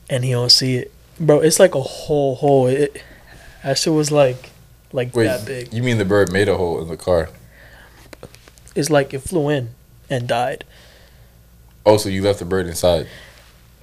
and 0.08 0.24
he 0.24 0.30
don't 0.32 0.50
see 0.50 0.76
it, 0.76 0.92
bro. 1.20 1.40
It's 1.40 1.61
like 1.61 1.74
a 1.74 1.80
whole 1.82 2.34
hole. 2.36 2.66
It 2.66 3.02
that 3.62 3.78
shit 3.78 3.92
was 3.92 4.11
like 4.11 4.50
like 4.92 5.14
Wait, 5.14 5.26
that 5.26 5.44
big. 5.46 5.72
you 5.72 5.82
mean 5.82 5.98
the 5.98 6.04
bird 6.04 6.32
made 6.32 6.48
a 6.48 6.56
hole 6.56 6.80
in 6.80 6.88
the 6.88 6.96
car? 6.96 7.28
It's 8.74 8.90
like 8.90 9.12
it 9.12 9.20
flew 9.20 9.48
in 9.48 9.70
and 10.08 10.26
died. 10.28 10.64
Oh, 11.84 11.96
so 11.96 12.08
you 12.08 12.22
left 12.22 12.38
the 12.38 12.44
bird 12.44 12.66
inside? 12.66 13.06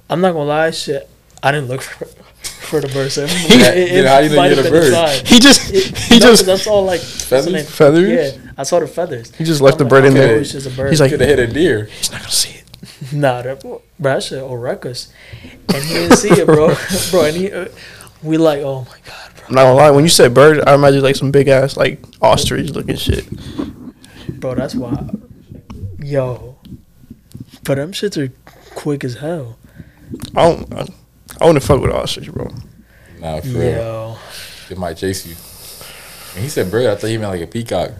I'm 0.08 0.20
not 0.20 0.32
gonna 0.32 0.44
lie, 0.44 0.70
shit. 0.70 1.08
I 1.42 1.52
didn't 1.52 1.68
look 1.68 1.82
for 1.82 2.06
for 2.06 2.80
the 2.80 2.88
bird. 2.88 3.12
So 3.12 3.24
it, 3.28 3.28
Then 3.28 4.06
how 4.06 4.18
you 4.20 4.30
know 4.30 4.36
might 4.36 4.48
you 4.50 4.56
have 4.56 4.64
had 4.64 4.66
a 4.66 4.70
bird? 4.76 4.84
inside. 4.88 5.28
He 5.28 5.38
just 5.38 5.72
It- 5.72 5.96
he 5.98 6.18
no, 6.18 6.26
just 6.26 6.46
that's 6.46 6.66
all 6.66 6.84
like 6.84 7.00
what's 7.00 7.28
the 7.28 7.50
name? 7.50 7.64
Feathers? 7.64 8.08
feathers. 8.16 8.34
Yeah, 8.44 8.47
I 8.58 8.64
saw 8.64 8.80
the 8.80 8.88
feathers. 8.88 9.32
He 9.36 9.44
just 9.44 9.60
left 9.60 9.80
I'm 9.80 9.86
the 9.86 9.90
bird 9.90 10.04
in 10.04 10.14
like, 10.14 10.20
okay. 10.20 10.24
oh, 10.24 10.32
there. 10.32 10.40
It's 10.40 10.52
just 10.52 10.66
a 10.66 10.70
bird. 10.70 10.90
He's 10.90 11.00
like, 11.00 11.10
Could 11.12 11.20
have 11.20 11.28
hit 11.28 11.38
a 11.38 11.46
deer. 11.46 11.84
he's 11.84 12.10
not 12.10 12.20
gonna 12.20 12.32
see 12.32 12.58
it. 12.58 13.12
nah, 13.12 13.40
that, 13.42 13.60
bro, 13.60 13.82
that 14.00 14.22
shit 14.24 14.42
will 14.42 14.58
wreck 14.58 14.84
us. 14.84 15.12
And 15.72 15.84
he 15.84 15.94
didn't 15.94 16.16
see 16.16 16.30
it, 16.30 16.46
bro. 16.46 16.74
bro, 17.12 17.24
and 17.24 17.36
he, 17.36 17.52
uh, 17.52 17.68
we 18.20 18.36
like, 18.36 18.60
oh 18.62 18.80
my 18.80 18.98
god, 19.06 19.32
bro. 19.36 19.44
I'm 19.46 19.54
not 19.54 19.62
gonna 19.62 19.74
lie. 19.74 19.90
When 19.92 20.04
you 20.04 20.10
said 20.10 20.34
bird, 20.34 20.66
I 20.66 20.74
imagine 20.74 21.02
like 21.02 21.14
some 21.14 21.30
big 21.30 21.46
ass 21.46 21.76
like 21.76 22.02
ostrich 22.20 22.70
looking 22.70 22.96
shit. 22.96 23.26
Bro, 24.40 24.56
that's 24.56 24.74
why. 24.74 25.08
Yo, 26.00 26.56
but 27.62 27.76
them 27.76 27.92
shits 27.92 28.16
are 28.20 28.32
quick 28.74 29.04
as 29.04 29.14
hell. 29.14 29.56
I 30.34 30.42
don't. 30.42 30.74
I, 30.74 30.86
I 31.40 31.46
wouldn't 31.46 31.64
fuck 31.64 31.80
with 31.80 31.92
ostrich, 31.92 32.32
bro. 32.32 32.50
Nah, 33.20 33.40
for 33.40 33.46
real. 33.48 33.60
Yo, 33.60 34.18
It 34.68 34.78
might 34.78 34.94
chase 34.94 35.26
you. 35.26 35.36
When 36.34 36.42
he 36.42 36.48
said 36.48 36.72
bird, 36.72 36.86
I 36.86 36.96
thought 36.96 37.06
he 37.06 37.18
meant 37.18 37.30
like 37.30 37.42
a 37.42 37.46
peacock. 37.46 37.92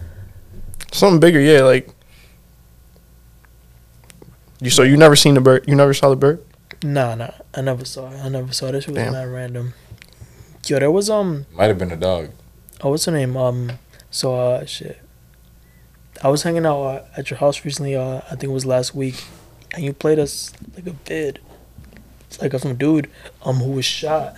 Something 0.91 1.19
bigger, 1.19 1.39
yeah. 1.39 1.61
Like 1.61 1.89
you. 4.61 4.69
So 4.69 4.83
you 4.83 4.97
never 4.97 5.15
seen 5.15 5.35
the 5.35 5.41
bird? 5.41 5.65
You 5.67 5.75
never 5.75 5.93
saw 5.93 6.09
the 6.09 6.15
bird? 6.15 6.43
nah, 6.83 7.13
nah. 7.15 7.31
I 7.53 7.61
never 7.61 7.83
saw 7.83 8.09
it. 8.11 8.17
I 8.19 8.29
never 8.29 8.53
saw 8.53 8.67
it. 8.67 8.71
This 8.73 8.85
shit 8.85 8.93
was 8.93 9.03
Damn. 9.03 9.13
not 9.13 9.23
random. 9.23 9.73
Yo, 10.67 10.79
there 10.79 10.91
was 10.91 11.09
um. 11.09 11.45
Might 11.53 11.65
have 11.67 11.77
been 11.77 11.91
a 11.91 11.97
dog. 11.97 12.29
Oh, 12.81 12.91
what's 12.91 13.05
her 13.05 13.11
name? 13.11 13.35
Um, 13.35 13.71
so 14.11 14.35
uh, 14.35 14.65
shit. 14.65 14.99
I 16.23 16.27
was 16.29 16.43
hanging 16.43 16.65
out 16.65 16.81
uh, 16.81 17.05
at 17.17 17.29
your 17.29 17.39
house 17.39 17.63
recently. 17.65 17.95
Uh, 17.95 18.17
I 18.17 18.29
think 18.31 18.43
it 18.43 18.51
was 18.51 18.65
last 18.65 18.93
week, 18.93 19.23
and 19.73 19.83
you 19.83 19.93
played 19.93 20.19
us 20.19 20.53
like 20.75 20.85
a 20.87 20.91
vid, 20.91 21.39
it's 22.27 22.41
like 22.41 22.53
of 22.53 22.61
some 22.61 22.75
dude 22.75 23.09
um 23.43 23.55
who 23.57 23.71
was 23.71 23.85
shot, 23.85 24.35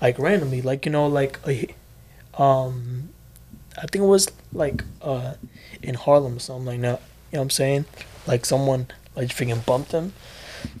like 0.00 0.18
randomly, 0.18 0.62
like 0.62 0.84
you 0.84 0.92
know, 0.92 1.06
like 1.06 1.38
a, 1.46 1.68
um, 2.40 3.10
I 3.78 3.82
think 3.82 4.02
it 4.02 4.08
was 4.08 4.28
like 4.52 4.84
uh 5.00 5.34
in 5.82 5.94
Harlem 5.94 6.36
or 6.36 6.40
something 6.40 6.66
like 6.66 6.80
that. 6.80 7.00
You 7.30 7.36
know 7.36 7.40
what 7.40 7.42
I'm 7.42 7.50
saying? 7.50 7.84
Like 8.26 8.44
someone 8.44 8.86
like 9.16 9.28
freaking 9.28 9.64
bumped 9.64 9.92
him, 9.92 10.12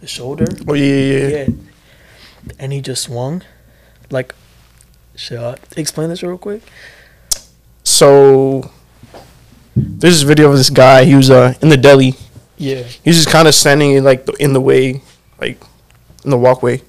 the 0.00 0.06
shoulder. 0.06 0.46
Oh 0.68 0.74
yeah, 0.74 0.84
yeah, 0.84 1.18
yeah. 1.18 1.28
Yeah. 1.28 1.46
And 2.58 2.72
he 2.72 2.80
just 2.80 3.04
swung. 3.04 3.42
Like, 4.10 4.34
should 5.14 5.38
I 5.38 5.56
Explain 5.76 6.08
this 6.08 6.22
real 6.22 6.38
quick. 6.38 6.62
So 7.84 8.70
there's 9.74 10.14
this 10.14 10.22
video 10.22 10.50
of 10.50 10.56
this 10.56 10.70
guy. 10.70 11.04
He 11.04 11.14
was 11.14 11.30
uh 11.30 11.54
in 11.62 11.68
the 11.68 11.76
deli. 11.76 12.14
Yeah. 12.56 12.82
He 12.82 13.10
was 13.10 13.16
just 13.16 13.30
kind 13.30 13.48
of 13.48 13.54
standing 13.54 13.92
in 13.92 14.04
like 14.04 14.28
in 14.38 14.52
the 14.52 14.60
way, 14.60 15.02
like 15.40 15.60
in 16.24 16.30
the 16.30 16.38
walkway, 16.38 16.82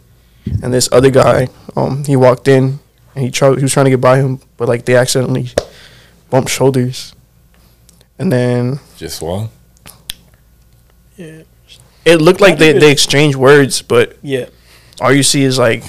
and 0.62 0.74
this 0.74 0.90
other 0.92 1.10
guy, 1.10 1.48
um, 1.76 2.04
he 2.04 2.16
walked 2.16 2.48
in, 2.48 2.80
and 3.16 3.26
he 3.26 3.32
tried. 3.32 3.58
He 3.58 3.64
was 3.64 3.74
trying 3.74 3.86
to 3.86 3.90
get 3.90 4.02
by 4.02 4.18
him, 4.18 4.40
but 4.58 4.68
like 4.68 4.86
they 4.86 4.96
accidentally 4.96 5.50
bumped 6.30 6.50
shoulders, 6.52 7.16
and 8.24 8.32
then 8.32 8.80
Just 8.96 9.18
swung. 9.20 9.50
Yeah. 11.18 11.44
it 12.06 12.22
looked 12.22 12.40
like 12.40 12.58
they 12.58 12.72
they 12.74 12.92
exchanged 12.92 13.36
words, 13.38 13.82
but 13.82 14.18
Yeah. 14.22 14.46
all 15.02 15.12
you 15.12 15.24
see 15.24 15.44
is 15.44 15.60
like 15.60 15.84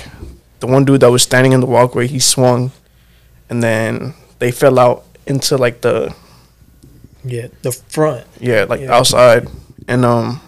the 0.58 0.66
one 0.66 0.84
dude 0.84 1.00
that 1.00 1.10
was 1.10 1.22
standing 1.22 1.52
in 1.52 1.60
the 1.60 1.66
walkway. 1.66 2.06
He 2.08 2.18
swung, 2.18 2.72
and 3.48 3.62
then 3.62 4.14
they 4.40 4.50
fell 4.50 4.78
out 4.78 5.04
into 5.26 5.56
like 5.56 5.80
the 5.80 6.12
Yeah. 7.24 7.46
The 7.62 7.70
front. 7.72 8.26
yeah 8.40 8.66
like 8.68 8.80
Yeah. 8.80 8.94
outside, 8.98 9.48
and 9.86 10.04
um 10.04 10.40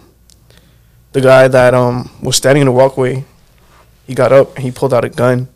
the 1.13 1.21
guy 1.21 1.47
that 1.47 1.73
um 1.73 2.09
was 2.21 2.35
standing 2.35 2.61
in 2.61 2.67
the 2.67 2.73
walkway, 2.75 3.23
he 4.05 4.13
got 4.13 4.31
up 4.33 4.55
and 4.55 4.63
he 4.63 4.71
pulled 4.71 4.93
out 4.93 5.05
a 5.05 5.09
gun 5.09 5.47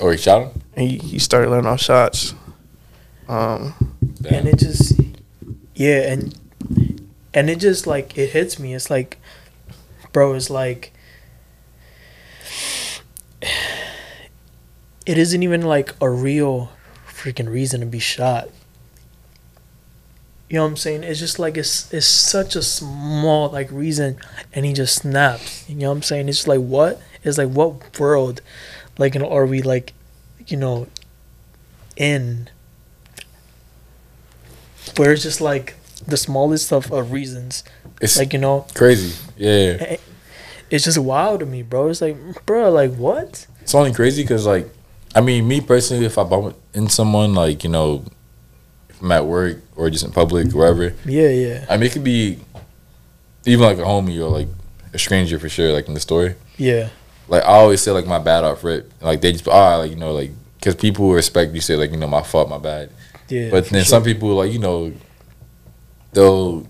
Or 0.00 0.08
Oh, 0.08 0.12
he 0.12 0.18
shot 0.18 0.42
him. 0.42 0.62
and 0.76 0.88
he, 0.88 0.96
he 0.98 1.18
started 1.18 1.50
letting 1.50 1.66
off 1.66 1.80
shots. 1.82 2.34
Um, 3.28 3.74
Damn. 4.22 4.34
and 4.34 4.48
it 4.48 4.58
just 4.58 4.94
yeah 5.80 6.12
and 6.12 6.38
and 7.32 7.48
it 7.48 7.58
just 7.58 7.86
like 7.86 8.18
it 8.18 8.30
hits 8.30 8.58
me. 8.58 8.74
It's 8.74 8.90
like 8.90 9.16
bro 10.12 10.34
it's 10.34 10.50
like 10.50 10.92
it 13.40 15.16
isn't 15.16 15.42
even 15.42 15.62
like 15.62 15.94
a 15.98 16.10
real 16.10 16.70
freaking 17.08 17.48
reason 17.48 17.80
to 17.80 17.86
be 17.86 17.98
shot. 17.98 18.50
You 20.50 20.58
know 20.58 20.64
what 20.64 20.70
i'm 20.70 20.76
saying? 20.76 21.02
It's 21.02 21.18
just 21.18 21.38
like 21.38 21.56
it's 21.56 21.90
it's 21.94 22.04
such 22.04 22.54
a 22.56 22.62
small 22.62 23.48
like 23.48 23.72
reason 23.72 24.18
and 24.52 24.66
he 24.66 24.74
just 24.74 24.96
snaps. 24.96 25.66
You 25.66 25.76
know 25.76 25.88
what 25.88 25.96
i'm 25.96 26.02
saying? 26.02 26.28
It's 26.28 26.38
just 26.38 26.48
like 26.48 26.60
what? 26.60 27.00
It's 27.24 27.38
like 27.38 27.48
what 27.48 27.98
world 27.98 28.42
like 28.98 29.14
you 29.14 29.20
know 29.20 29.30
are 29.30 29.46
we 29.46 29.62
like 29.62 29.94
you 30.46 30.58
know 30.58 30.88
in 31.96 32.50
where 34.96 35.12
it's 35.12 35.22
just 35.22 35.40
like 35.40 35.74
the 36.06 36.16
smallest 36.16 36.72
of, 36.72 36.90
of 36.92 37.12
reasons 37.12 37.62
It's 38.00 38.18
like 38.18 38.32
you 38.32 38.38
know 38.38 38.66
crazy. 38.74 39.14
Yeah. 39.36 39.96
it's 40.70 40.84
just 40.84 40.98
wild 40.98 41.40
to 41.40 41.46
me 41.46 41.62
bro 41.62 41.88
it's 41.88 42.00
like 42.00 42.16
bro 42.46 42.70
like 42.70 42.94
what 42.94 43.46
It's 43.62 43.74
only 43.74 43.92
crazy 43.92 44.22
because, 44.22 44.46
like, 44.46 44.66
I 45.14 45.20
mean, 45.20 45.46
me 45.46 45.60
personally, 45.60 46.06
if 46.06 46.16
I 46.18 46.24
bump 46.24 46.56
in 46.74 46.88
someone, 46.88 47.34
like, 47.34 47.62
you 47.64 47.70
know, 47.70 48.04
if 48.88 49.00
I'm 49.02 49.12
at 49.12 49.26
work 49.26 49.58
or 49.76 49.90
just 49.90 50.04
in 50.04 50.10
public, 50.12 50.52
wherever, 50.52 50.94
yeah 51.04 51.28
yeah 51.30 51.66
I 51.70 51.76
mean, 51.76 51.86
it 51.86 51.92
could 51.92 52.04
be 52.04 52.38
even 53.46 53.64
like 53.64 53.78
a 53.78 53.82
homie 53.82 54.18
or 54.18 54.28
like 54.28 54.48
a 54.92 54.98
stranger 54.98 55.38
for 55.38 55.48
sure, 55.48 55.72
like 55.72 55.86
in 55.88 55.94
the 55.94 56.00
story. 56.00 56.34
yeah 56.56 56.88
Like, 57.28 57.42
I 57.44 57.54
always 57.62 57.80
say, 57.80 57.92
like, 57.92 58.06
my 58.06 58.18
bad 58.18 58.42
off 58.44 58.64
rip. 58.64 58.90
Like, 59.00 59.20
they 59.20 59.32
just, 59.32 59.46
ah, 59.46 59.76
like, 59.76 59.90
you 59.90 59.96
know, 59.96 60.12
like, 60.12 60.32
because 60.58 60.74
people 60.74 61.12
respect 61.12 61.54
you 61.54 61.60
say, 61.60 61.76
like, 61.76 61.90
you 61.92 61.96
know, 61.96 62.08
my 62.08 62.22
fault, 62.22 62.48
my 62.48 62.58
bad. 62.58 62.90
Yeah 63.30 63.50
But 63.50 63.66
then 63.70 63.80
sure. 63.82 63.84
some 63.84 64.02
people, 64.04 64.28
like, 64.34 64.52
you 64.52 64.58
know, 64.58 64.92
they'll 66.12 66.66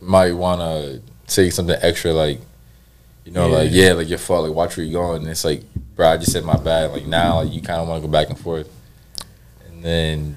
might 0.00 0.32
want 0.32 0.60
to 0.60 1.02
say 1.32 1.50
something 1.50 1.76
extra, 1.80 2.12
like, 2.12 2.40
you 3.24 3.32
know, 3.32 3.48
like, 3.48 3.70
Yeah. 3.70 3.88
yeah, 3.88 3.92
like, 3.94 4.08
your 4.08 4.18
fault, 4.18 4.46
like, 4.48 4.54
watch 4.56 4.76
where 4.76 4.84
you're 4.86 5.02
going. 5.02 5.22
And 5.22 5.30
it's 5.30 5.44
like, 5.44 5.62
bro, 5.94 6.08
I 6.08 6.16
just 6.16 6.32
said 6.32 6.44
my 6.44 6.56
bad. 6.56 6.92
Like, 6.92 7.06
now, 7.06 7.42
like, 7.42 7.52
you 7.52 7.60
kind 7.60 7.80
of 7.80 7.88
want 7.88 8.02
to 8.02 8.08
go 8.08 8.12
back 8.12 8.28
and 8.30 8.38
forth. 8.38 8.68
And 9.68 9.84
then, 9.84 10.36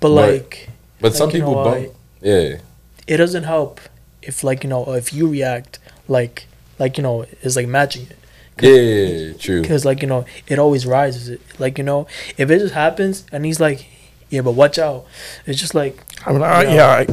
but 0.00 0.10
like 0.10 0.68
but 1.00 1.14
some 1.14 1.28
Like, 1.28 1.34
you 1.34 1.40
people 1.40 1.54
know, 1.56 1.64
bump. 1.64 1.88
Yeah. 2.20 2.58
it 3.06 3.16
doesn't 3.16 3.44
help 3.44 3.80
if 4.22 4.42
like 4.44 4.62
you 4.64 4.70
know 4.70 4.92
if 4.94 5.12
you 5.12 5.28
react 5.28 5.78
like 6.08 6.46
like 6.78 6.96
you 6.96 7.02
know 7.02 7.24
it's 7.42 7.54
like 7.56 7.66
matching 7.68 8.06
it 8.10 8.16
Yeah, 8.62 8.70
yeah, 8.70 9.06
yeah, 9.28 9.32
true. 9.34 9.60
because 9.62 9.84
like 9.84 10.02
you 10.02 10.08
know 10.08 10.24
it 10.46 10.58
always 10.58 10.86
rises 10.86 11.28
it 11.28 11.40
like 11.58 11.78
you 11.78 11.84
know 11.84 12.06
if 12.36 12.50
it 12.50 12.58
just 12.60 12.74
happens 12.74 13.24
and 13.32 13.44
he's 13.44 13.60
like 13.60 13.86
yeah 14.30 14.40
but 14.42 14.52
watch 14.52 14.78
out 14.78 15.04
it's 15.46 15.58
just 15.60 15.74
like 15.74 16.04
I'm 16.26 16.38
like, 16.38 16.50
all 16.50 16.56
right, 16.58 16.68
Yeah. 16.68 16.74
yeah, 16.74 16.82
all 16.90 16.96
right. 16.96 17.08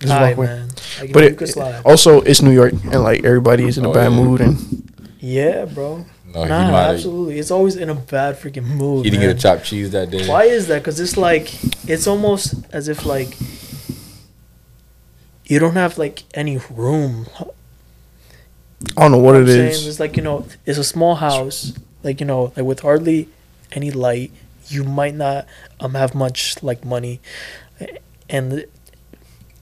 Just 0.00 0.12
all 0.12 0.18
walk 0.20 0.26
right 0.28 0.36
away. 0.36 0.46
man 0.46 0.68
like, 1.00 1.12
But 1.12 1.22
you 1.22 1.62
it, 1.62 1.86
also, 1.86 2.20
it's 2.22 2.42
New 2.42 2.50
York, 2.52 2.72
and 2.72 3.02
like 3.02 3.24
everybody 3.24 3.64
is 3.66 3.78
in 3.78 3.84
a 3.84 3.90
Oh, 3.90 3.94
bad 3.94 4.10
yeah. 4.12 4.18
mood, 4.18 4.40
and 4.40 4.56
yeah 5.20 5.64
bro 5.64 6.04
No, 6.34 6.42
he 6.42 6.48
nah 6.48 6.74
absolutely 6.90 7.38
it's 7.38 7.50
always 7.50 7.76
in 7.76 7.88
a 7.88 7.94
bad 7.94 8.36
freaking 8.36 8.64
mood 8.64 9.04
He 9.04 9.10
didn't 9.10 9.22
man. 9.26 9.30
get 9.34 9.38
a 9.38 9.40
chopped 9.40 9.64
cheese 9.64 9.90
that 9.92 10.10
day. 10.10 10.26
Why 10.28 10.44
is 10.44 10.66
that? 10.68 10.80
Because 10.82 10.98
it's 10.98 11.16
like 11.16 11.52
it's 11.88 12.06
almost 12.06 12.54
as 12.72 12.88
if 12.88 13.04
like 13.06 13.36
you 15.46 15.58
don't 15.58 15.74
have 15.74 15.98
like 15.98 16.24
any 16.34 16.58
room. 16.70 17.26
I 18.96 19.02
don't 19.02 19.12
know 19.12 19.18
what 19.18 19.34
You 19.36 19.42
it 19.42 19.46
know 19.46 19.52
I'm 19.52 19.68
is. 19.68 19.86
It's 19.86 20.00
like 20.00 20.16
you 20.16 20.22
know, 20.22 20.46
it's 20.66 20.78
a 20.78 20.84
small 20.84 21.14
house. 21.16 21.72
Like 22.02 22.20
you 22.20 22.26
know, 22.26 22.52
like 22.56 22.64
with 22.66 22.80
hardly 22.80 23.28
any 23.72 23.90
light, 23.90 24.32
you 24.68 24.84
might 24.84 25.14
not 25.14 25.46
um 25.80 25.94
have 25.94 26.14
much 26.14 26.62
like 26.62 26.84
money, 26.84 27.20
and 28.28 28.64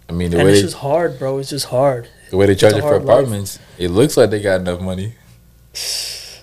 I 0.09 0.12
mean, 0.12 0.30
the 0.30 0.38
and 0.38 0.46
way 0.46 0.53
it's 0.53 0.61
they, 0.61 0.66
just 0.66 0.76
hard, 0.78 1.18
bro. 1.18 1.38
It's 1.38 1.51
just 1.51 1.66
hard. 1.66 2.09
the 2.30 2.36
way 2.36 2.46
they 2.46 2.55
charge 2.55 2.74
it 2.74 2.80
for 2.80 2.98
hard 2.98 3.05
life. 3.05 3.18
apartments, 3.18 3.59
it 3.78 3.88
looks 3.90 4.16
like 4.16 4.30
they 4.30 4.40
got 4.40 4.61
enough 4.61 4.80
money. 4.80 5.14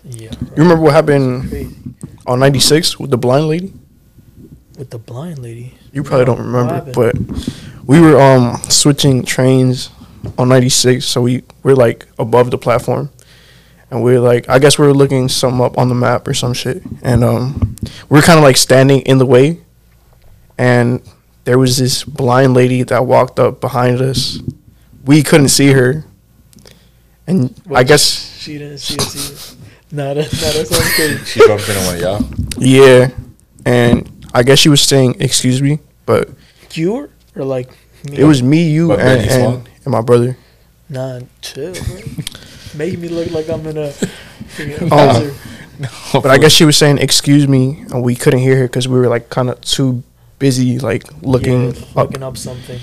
Yeah. 0.04 0.32
You 0.42 0.64
remember 0.64 0.84
what 0.84 0.94
happened 0.94 1.96
on 2.26 2.40
'96 2.40 3.00
with 3.00 3.12
the 3.12 3.18
blind 3.18 3.48
lady? 3.48 3.74
With 4.78 4.90
the 4.92 5.00
blind 5.00 5.40
lady. 5.40 5.74
You 5.92 6.04
probably 6.04 6.26
No, 6.26 6.36
don't 6.36 6.40
remember, 6.46 6.92
but 6.94 7.16
we 7.86 8.00
were 8.00 8.20
um 8.20 8.58
switching 8.70 9.24
trains 9.26 9.90
on 10.38 10.50
96, 10.50 11.06
so 11.06 11.22
we 11.22 11.44
we're 11.64 11.76
like 11.76 12.06
above 12.20 12.52
the 12.52 12.58
platform, 12.58 13.10
and 13.92 14.04
we're 14.04 14.20
like 14.20 14.48
I 14.50 14.60
guess 14.60 14.78
we 14.78 14.86
were 14.88 14.94
looking 14.94 15.30
some 15.30 15.62
up 15.62 15.78
on 15.78 15.90
the 15.90 15.96
map 15.96 16.28
or 16.28 16.34
some 16.34 16.54
shit, 16.54 16.82
and 17.02 17.24
um 17.24 17.76
we 18.10 18.20
are 18.20 18.22
kind 18.22 18.38
of 18.38 18.44
like 18.44 18.58
standing 18.58 19.02
in 19.02 19.18
the 19.18 19.26
way, 19.26 19.62
and 20.58 21.02
there 21.46 21.58
was 21.58 21.78
this 21.78 22.04
blind 22.04 22.54
lady 22.54 22.84
that 22.84 23.06
walked 23.06 23.40
up 23.40 23.62
behind 23.62 24.02
us. 24.02 24.40
We 25.06 25.24
couldn't 25.24 25.50
see 25.50 25.72
her, 25.72 26.04
and 27.26 27.54
I 27.74 27.84
guess 27.84 28.38
she 28.40 28.58
didn't 28.58 28.80
see 28.80 28.98
us 28.98 29.16
either. 29.56 29.64
Nah, 29.90 30.14
that, 30.16 30.34
nah, 30.34 30.52
that's 30.52 30.72
not 30.72 30.98
good. 30.98 31.22
She 31.28 31.40
bumped 31.48 31.70
into 31.70 31.82
one 31.86 31.96
of 31.96 32.02
y'all. 32.02 32.22
yeah, 32.58 33.10
and 33.66 34.28
I 34.34 34.44
guess 34.44 34.60
she 34.60 34.68
was 34.70 34.82
saying 34.82 35.16
excuse 35.22 35.62
me, 35.62 35.80
but 36.06 36.30
You 36.74 36.92
were 36.94 37.10
or 37.38 37.46
like 37.46 37.70
me? 38.04 38.18
it 38.18 38.26
was 38.26 38.44
me, 38.44 38.70
you, 38.70 38.92
and, 38.92 39.02
and, 39.30 39.70
and 39.86 39.92
my 39.92 40.02
brother. 40.02 40.38
Nah, 40.90 41.22
chill, 41.42 41.74
bro. 42.78 42.86
Making 42.86 43.02
me 43.02 43.08
look 43.10 43.32
like 43.32 43.50
I'm 43.50 43.66
in 43.68 43.78
a. 43.78 43.90
freaking 43.90 44.90
Oh. 44.92 45.20
desert. 45.20 45.34
But 46.14 46.28
I 46.32 46.38
guess 46.40 46.52
she 46.52 46.66
was 46.66 46.76
saying 46.78 46.98
excuse 46.98 47.48
me, 47.48 47.84
and 47.92 48.04
we 48.04 48.16
couldn't 48.16 48.40
hear 48.40 48.58
her 48.58 48.64
because 48.68 48.88
we 48.88 48.98
were 48.98 49.08
like 49.08 49.30
kind 49.30 49.50
of 49.50 49.62
too 49.62 50.02
busy 50.40 50.80
like 50.80 51.04
looking 51.22 51.72
Yeah, 51.74 51.82
up. 51.96 51.96
looking 52.10 52.24
up 52.24 52.38
something. 52.38 52.80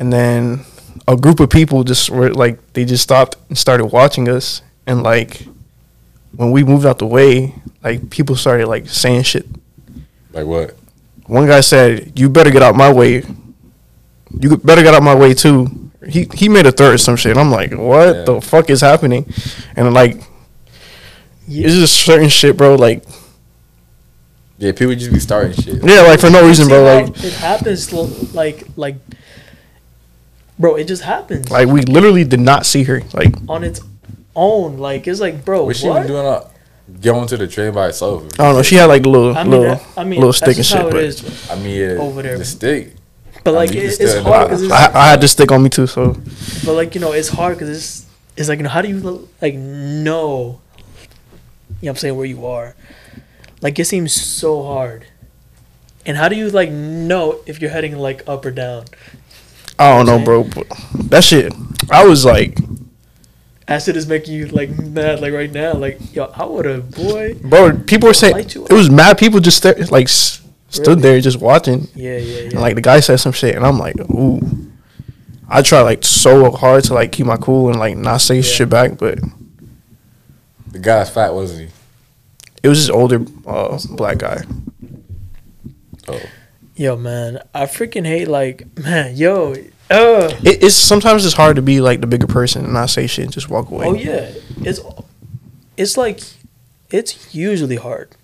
And 0.00 0.12
then 0.12 0.64
a 1.06 1.16
group 1.16 1.38
of 1.38 1.50
people 1.50 1.84
just 1.84 2.10
were 2.10 2.32
like 2.34 2.58
they 2.72 2.84
just 2.84 3.02
stopped 3.04 3.36
and 3.48 3.56
started 3.56 3.86
watching 3.86 4.28
us, 4.28 4.60
and 4.88 5.04
like 5.04 5.46
when 6.34 6.50
we 6.50 6.64
moved 6.64 6.84
out 6.84 6.98
the 6.98 7.06
way, 7.06 7.54
like 7.84 8.10
people 8.10 8.34
started 8.34 8.66
like 8.66 8.88
saying 8.88 9.22
shit. 9.22 9.46
Like 10.32 10.46
what? 10.46 10.74
One 11.26 11.46
guy 11.46 11.60
said, 11.60 12.18
"You 12.18 12.28
better 12.28 12.50
get 12.50 12.62
out 12.62 12.74
my 12.74 12.92
way. 12.92 13.22
You 14.40 14.56
better 14.56 14.82
get 14.82 14.94
out 14.94 15.02
my 15.04 15.14
way 15.14 15.34
too." 15.34 15.68
He 16.08 16.28
he 16.34 16.48
made 16.48 16.66
a 16.66 16.72
third 16.72 16.94
or 16.94 16.98
some 16.98 17.16
shit. 17.16 17.36
I'm 17.36 17.50
like, 17.50 17.72
what 17.72 18.14
Yeah. 18.16 18.22
the 18.24 18.40
fuck 18.40 18.70
is 18.70 18.80
happening? 18.80 19.32
And 19.76 19.92
like, 19.94 20.16
Yeah. 21.46 21.66
it's 21.66 21.76
just 21.76 21.94
certain 22.00 22.28
shit, 22.28 22.56
bro. 22.56 22.74
Like, 22.74 23.04
Yeah, 24.58 24.72
people 24.72 24.94
just 24.94 25.12
be 25.12 25.20
starting 25.20 25.52
shit. 25.52 25.82
yeah, 25.82 26.02
like 26.02 26.20
for 26.20 26.30
no 26.30 26.46
reason, 26.46 26.68
bro. 26.68 26.82
Like, 26.84 27.24
it 27.24 27.32
happens, 27.34 27.92
like 28.34 28.64
like, 28.76 28.96
bro, 30.58 30.76
it 30.76 30.84
just 30.84 31.02
happens 31.02 31.50
like 31.50 31.68
we 31.68 31.82
literally 31.82 32.24
did 32.24 32.40
not 32.40 32.66
see 32.66 32.84
her. 32.84 33.02
Like, 33.12 33.34
on 33.48 33.64
its 33.64 33.80
own. 34.34 34.78
Like 34.78 35.06
it's 35.06 35.20
like, 35.20 35.44
bro, 35.44 35.64
What's 35.64 35.80
she 35.80 35.88
what? 35.88 35.98
even 36.04 36.08
doing 36.08 36.26
up? 36.26 36.48
Going 37.00 37.26
to 37.28 37.36
the 37.36 37.46
train 37.46 37.72
by 37.72 37.88
itself. 37.88 38.24
I 38.38 38.44
don't 38.44 38.56
know. 38.56 38.62
She 38.62 38.74
had 38.74 38.86
like 38.86 39.06
a 39.06 39.08
little, 39.08 39.36
I 39.36 39.44
mean, 39.44 39.50
little, 39.52 39.80
I 39.96 40.04
mean, 40.04 40.18
little 40.20 40.32
stick 40.32 40.56
and 40.56 40.66
shit. 40.66 40.82
But 40.90 40.96
is. 41.04 41.50
I 41.50 41.54
mean, 41.56 41.76
yeah, 41.80 41.96
Over 41.96 42.22
there. 42.22 42.36
the 42.38 42.44
stick. 42.44 42.94
But 43.44 43.54
I 43.54 43.56
like, 43.56 43.70
mean, 43.70 43.80
it, 43.80 44.00
it's 44.00 44.18
hard 44.18 44.34
I, 44.34 44.44
because 44.44 44.62
it's, 44.62 44.72
I, 44.72 44.92
I 44.94 45.08
had 45.08 45.20
to 45.20 45.28
stick 45.28 45.50
on 45.50 45.62
me 45.62 45.68
too. 45.68 45.86
So 45.86 46.16
but 46.64 46.74
like 46.74 46.94
you 46.94 47.00
know, 47.00 47.12
it's 47.12 47.28
hard 47.28 47.56
because 47.56 47.68
it's 47.68 48.06
it's 48.36 48.48
like 48.48 48.58
you 48.58 48.64
know, 48.64 48.70
how 48.70 48.82
do 48.82 48.88
you 48.88 49.28
like 49.40 49.54
know? 49.54 50.60
You 51.80 51.86
know, 51.86 51.90
what 51.90 51.90
I'm 51.90 51.96
saying 51.96 52.16
where 52.16 52.26
you 52.26 52.46
are. 52.46 52.74
Like 53.60 53.78
it 53.78 53.86
seems 53.86 54.12
so 54.12 54.62
hard. 54.62 55.06
And 56.04 56.16
how 56.16 56.28
do 56.28 56.36
you 56.36 56.50
like 56.50 56.70
know 56.70 57.40
if 57.46 57.60
you're 57.60 57.70
heading 57.70 57.96
like 57.96 58.28
up 58.28 58.44
or 58.44 58.50
down? 58.50 58.84
I 59.78 59.96
don't 59.96 60.06
know, 60.06 60.24
bro. 60.24 60.44
But 60.44 60.66
that 61.10 61.24
shit, 61.24 61.52
I 61.90 62.04
was 62.04 62.24
like, 62.24 62.58
Acid 63.68 63.96
is 63.96 64.06
making 64.06 64.34
you 64.34 64.46
like 64.46 64.70
mad 64.78 65.20
like 65.20 65.32
right 65.32 65.50
now. 65.50 65.74
Like 65.74 66.14
yo, 66.14 66.24
I 66.24 66.44
would 66.44 66.64
have 66.64 66.90
boy. 66.90 67.34
bro. 67.34 67.78
People 67.78 68.08
were 68.08 68.14
saying 68.14 68.36
it 68.38 68.72
was 68.72 68.90
mad. 68.90 69.18
People 69.18 69.40
just 69.40 69.58
sta- 69.58 69.86
like 69.90 70.06
s- 70.06 70.41
stood 70.72 70.86
Really? 70.88 71.02
there 71.02 71.20
just 71.20 71.40
watching. 71.40 71.86
Yeah, 71.94 72.16
yeah, 72.16 72.40
yeah. 72.40 72.42
And 72.50 72.60
like 72.60 72.74
the 72.74 72.80
guy 72.80 73.00
said 73.00 73.18
some 73.20 73.32
shit, 73.32 73.54
and 73.54 73.64
I'm 73.64 73.78
like, 73.78 73.98
ooh. 74.10 74.40
I 75.48 75.60
try 75.62 75.82
like 75.82 76.02
so 76.02 76.50
hard 76.50 76.84
to 76.84 76.94
like 76.94 77.12
keep 77.12 77.26
my 77.26 77.36
cool 77.36 77.68
and 77.68 77.78
like 77.78 77.96
not 77.96 78.22
say 78.22 78.36
Yeah. 78.36 78.42
shit 78.42 78.68
back, 78.70 78.96
but 78.96 79.18
The 80.70 80.78
guy's 80.78 81.10
fat, 81.10 81.34
wasn't 81.34 81.68
he? 81.68 81.74
It 82.62 82.68
was 82.68 82.78
this 82.80 82.88
older 82.90 83.24
uh, 83.46 83.78
black 83.90 84.18
guy. 84.18 84.42
Oh, 86.08 86.20
Yo, 86.74 86.96
man, 86.96 87.38
I 87.54 87.66
freaking 87.66 88.06
hate 88.06 88.28
like, 88.28 88.66
man, 88.78 89.14
yo, 89.14 89.52
uh, 89.90 90.32
It, 90.42 90.62
it's 90.64 90.74
sometimes 90.74 91.26
it's 91.26 91.34
hard 91.34 91.56
to 91.56 91.62
be 91.62 91.80
like 91.82 92.00
the 92.00 92.06
bigger 92.06 92.26
person 92.26 92.64
and 92.64 92.72
not 92.72 92.88
say 92.88 93.06
shit 93.06 93.24
and 93.26 93.32
just 93.32 93.50
walk 93.50 93.70
away. 93.70 93.86
oh 93.86 93.92
yeah, 93.94 94.30
it's 94.62 94.80
it's 95.76 95.96
like 95.98 96.20
it's 96.90 97.34
usually 97.34 97.76
hard. 97.76 98.16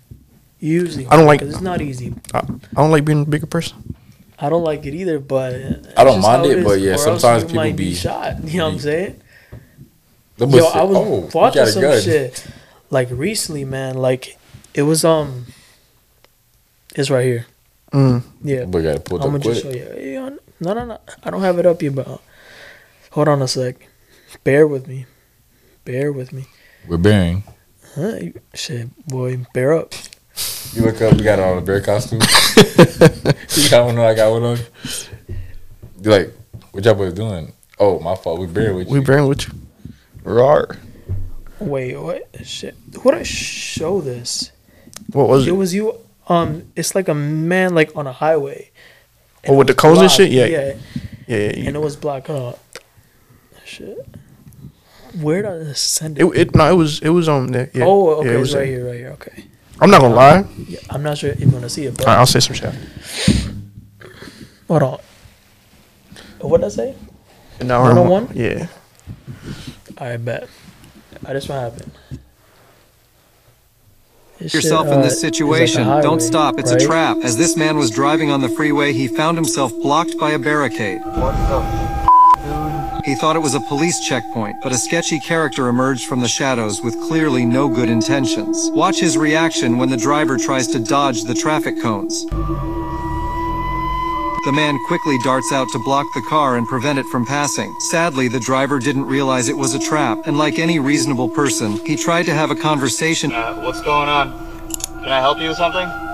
Usually, 0.59 1.07
I 1.07 1.15
don't 1.15 1.25
like- 1.25 1.39
'cause 1.39 1.49
it's 1.49 1.61
not 1.61 1.81
easy. 1.81 2.13
I, 2.33 2.39
I 2.39 2.43
don't 2.75 2.91
like 2.91 3.05
being 3.05 3.21
a 3.21 3.25
bigger 3.25 3.45
person. 3.47 3.95
I 4.37 4.49
don't 4.49 4.63
like 4.63 4.85
it 4.85 4.93
either, 4.93 5.19
but 5.19 5.53
I 5.97 6.03
don't 6.03 6.21
mind 6.21 6.45
it, 6.45 6.51
it, 6.51 6.57
is, 6.59 6.63
but 6.65 6.79
yeah, 6.79 6.93
or 6.93 6.97
sometimes 6.97 7.43
people 7.43 7.55
might 7.57 7.75
be- 7.75 7.93
shot. 7.95 8.43
You 8.43 8.59
know 8.59 8.65
what 8.67 8.73
I'm 8.73 8.79
saying? 8.79 9.21
That 10.37 10.49
Yo, 10.49 10.63
was- 10.63 10.75
I 10.75 10.83
was 10.83 10.97
oh, 10.97 11.29
watching 11.33 11.65
some 11.65 11.81
gun. 11.81 12.01
shit 12.01 12.45
like 12.89 13.09
recently, 13.11 13.65
man. 13.65 13.95
Like 13.95 14.37
it 14.73 14.83
was 14.83 15.03
um, 15.03 15.45
it's 16.95 17.09
right 17.09 17.25
here. 17.25 17.45
Mm. 17.91 18.23
Yeah, 18.43 18.65
But 18.65 18.81
gotta 18.83 18.99
pull 18.99 19.21
I'm 19.21 19.35
up 19.35 19.41
gonna 19.41 19.55
just 19.55 19.65
show 19.65 19.71
you. 19.71 20.39
No, 20.61 20.73
no, 20.73 20.85
no. 20.85 20.99
I 21.23 21.29
don't 21.31 21.41
have 21.41 21.57
it 21.59 21.65
up 21.65 21.81
yet, 21.81 21.95
but 21.95 22.21
hold 23.11 23.27
on 23.27 23.41
a 23.41 23.47
sec. 23.47 23.75
Bear 24.43 24.67
with 24.67 24.87
me. 24.87 25.05
Bear 25.85 26.11
with 26.13 26.31
me. 26.31 26.45
We're 26.87 26.97
bearing. 26.97 27.43
Huh? 27.95 28.15
You- 28.21 28.39
Shit, 28.53 29.07
boy, 29.07 29.45
bear 29.53 29.73
up. 29.73 29.93
You 30.73 30.83
look 30.83 31.01
up, 31.01 31.15
we 31.17 31.23
got 31.23 31.39
on 31.39 31.57
a 31.57 31.61
bear 31.61 31.81
costume. 31.81 32.19
you 33.57 33.69
got 33.69 33.85
one 33.85 33.97
on, 33.97 34.05
I 34.05 34.13
got 34.13 34.31
one 34.31 34.43
on. 34.43 34.57
You're 36.01 36.19
like, 36.19 36.33
what 36.71 36.85
y'all 36.85 36.93
boys 36.93 37.13
doing? 37.13 37.51
Oh, 37.79 37.99
my 37.99 38.15
fault. 38.15 38.39
We 38.39 38.45
bearing 38.47 38.75
with 38.75 38.87
you. 38.87 38.93
We 38.93 38.99
bearing 39.01 39.27
with 39.27 39.47
you. 39.47 39.53
Rar. 40.23 40.77
Wait, 41.59 41.97
what? 41.97 42.29
Shit, 42.45 42.75
who 43.01 43.11
did 43.11 43.19
I 43.21 43.23
show 43.23 43.99
this? 44.01 44.51
What 45.11 45.27
was 45.27 45.47
It 45.47 45.51
it? 45.51 45.53
was 45.57 45.73
you. 45.73 45.95
Um, 46.27 46.71
it's 46.75 46.93
like 46.93 47.07
a 47.07 47.13
man 47.15 47.73
like 47.73 47.95
on 47.95 48.05
a 48.07 48.13
highway. 48.13 48.69
Oh, 49.47 49.55
with 49.55 49.67
the 49.67 49.73
was 49.73 49.79
cones 49.79 49.99
and 49.99 50.11
shit? 50.11 50.31
Yeah. 50.31 50.45
yeah. 50.45 50.73
Yeah, 51.27 51.37
yeah. 51.37 51.67
and 51.67 51.75
it 51.75 51.79
was 51.79 51.95
black. 51.95 52.27
Hold. 52.27 52.59
Shit. 53.65 53.97
Where 55.19 55.41
did 55.41 55.69
I 55.69 55.73
send 55.73 56.19
It, 56.19 56.25
it? 56.25 56.37
it 56.37 56.55
no, 56.55 56.69
it 56.71 56.75
was 56.75 56.99
it 57.01 57.09
was 57.09 57.27
on 57.27 57.47
there. 57.47 57.69
Yeah. 57.73 57.85
oh, 57.85 58.09
okay, 58.19 58.27
yeah, 58.29 58.33
it 58.33 58.39
it's 58.39 58.41
was 58.41 58.53
right 58.55 58.59
there. 58.61 58.67
here, 58.67 58.85
right 58.85 58.97
here. 58.97 59.09
Okay. 59.11 59.45
I'm 59.81 59.89
not 59.91 60.01
gonna 60.01 60.15
lie. 60.15 60.45
Yeah, 60.67 60.79
I'm 60.89 61.03
not 61.03 61.17
sure 61.17 61.31
if 61.31 61.39
you're 61.39 61.51
gonna 61.51 61.69
see 61.69 61.85
it, 61.85 61.95
but 61.97 62.05
All 62.07 62.13
right, 62.13 62.19
I'll 62.19 62.25
say 62.25 62.39
some 62.39 62.55
shit. 62.55 62.73
hold 64.67 64.83
on. 64.83 64.99
What 66.41 66.61
did 66.61 66.65
I 66.67 66.69
say? 66.69 66.95
No, 67.61 67.81
101? 67.81 68.29
Yeah. 68.33 68.67
I 69.97 70.17
bet. 70.17 70.47
I 71.25 71.33
just 71.33 71.49
what 71.49 71.59
happened. 71.59 71.91
This 74.39 74.53
yourself 74.53 74.85
shit, 74.87 74.93
in 74.93 74.99
uh, 74.99 75.03
this 75.03 75.17
is 75.17 75.23
like 75.23 75.31
a 75.31 75.35
situation. 75.35 75.83
highway, 75.83 76.01
Don't 76.01 76.21
stop. 76.21 76.57
It's 76.59 76.71
right? 76.71 76.81
a 76.81 76.85
trap. 76.85 77.17
As 77.23 77.35
this 77.37 77.57
man 77.57 77.75
was 77.77 77.91
driving 77.91 78.31
on 78.31 78.39
the 78.39 78.47
freeway, 78.47 78.93
he 78.93 79.09
found 79.09 79.37
himself 79.37 79.73
blocked 79.81 80.17
by 80.17 80.31
a 80.31 80.39
barricade. 80.39 81.01
He 83.09 83.15
thought 83.15 83.35
it 83.35 83.39
was 83.39 83.55
a 83.55 83.59
police 83.59 83.99
checkpoint, 83.99 84.57
but 84.61 84.71
a 84.71 84.77
sketchy 84.77 85.19
character 85.19 85.67
emerged 85.67 86.05
from 86.05 86.19
the 86.19 86.27
shadows 86.27 86.83
with 86.83 87.01
clearly 87.01 87.43
no 87.43 87.67
good 87.67 87.89
intentions. 87.89 88.69
Watch 88.75 88.99
his 88.99 89.17
reaction 89.17 89.79
when 89.79 89.89
the 89.89 89.97
driver 89.97 90.37
tries 90.37 90.67
to 90.67 90.79
dodge 90.79 91.23
the 91.23 91.33
traffic 91.33 91.81
cones. 91.81 92.27
The 94.45 94.51
man 94.53 94.77
quickly 94.85 95.17
darts 95.23 95.51
out 95.51 95.69
to 95.69 95.79
block 95.79 96.05
the 96.13 96.21
car 96.21 96.57
and 96.57 96.67
prevent 96.67 96.99
it 96.99 97.07
from 97.07 97.25
passing. 97.25 97.75
Sadly, 97.79 98.27
the 98.27 98.39
driver 98.39 98.77
didn't 98.77 99.05
realize 99.05 99.49
it 99.49 99.57
was 99.57 99.73
a 99.73 99.79
trap, 99.79 100.19
and 100.27 100.37
like 100.37 100.59
any 100.59 100.77
reasonable 100.77 101.29
person, 101.29 101.83
he 101.87 101.95
tried 101.95 102.27
to 102.27 102.35
have 102.35 102.51
a 102.51 102.55
conversation 102.55 103.31
Uh, 103.31 103.55
what's 103.63 103.81
going 103.81 104.07
on? 104.07 104.33
Can 105.01 105.11
I 105.11 105.19
help 105.19 105.39
you 105.39 105.47
with 105.47 105.57
something? 105.57 106.08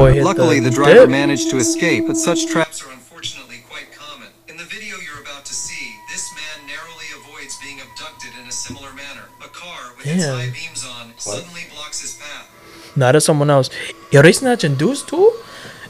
Boy, 0.00 0.14
hit 0.14 0.24
Luckily, 0.24 0.60
the 0.60 0.70
the 0.70 0.76
driver 0.76 1.00
dip. 1.00 1.10
managed 1.10 1.50
to 1.50 1.58
escape, 1.58 2.06
but 2.06 2.16
such 2.16 2.46
traps 2.46 2.82
are 2.82 2.90
unfortunately 2.90 3.58
quite 3.68 3.92
common. 3.92 4.28
In 4.48 4.56
the 4.56 4.64
video 4.64 4.96
you're 4.96 5.20
about 5.20 5.44
to 5.44 5.52
see, 5.52 5.94
this 6.10 6.24
man 6.34 6.66
narrowly 6.66 7.04
avoids 7.20 7.58
being 7.60 7.80
abducted 7.82 8.30
in 8.40 8.48
a 8.48 8.50
similar 8.50 8.94
manner. 8.94 9.28
A 9.44 9.48
car 9.48 9.92
with 9.98 10.06
its 10.06 10.24
high 10.24 10.48
beams 10.56 10.86
on 10.86 11.12
suddenly 11.18 11.64
blocks 11.74 12.00
his 12.00 12.14
path. 12.14 12.48
Not 12.96 13.14
as 13.14 13.26
someone 13.26 13.50
else. 13.50 13.68
Yo, 14.10 14.22
they 14.22 14.32
snatching 14.32 14.76
dudes 14.76 15.02
too? 15.02 15.36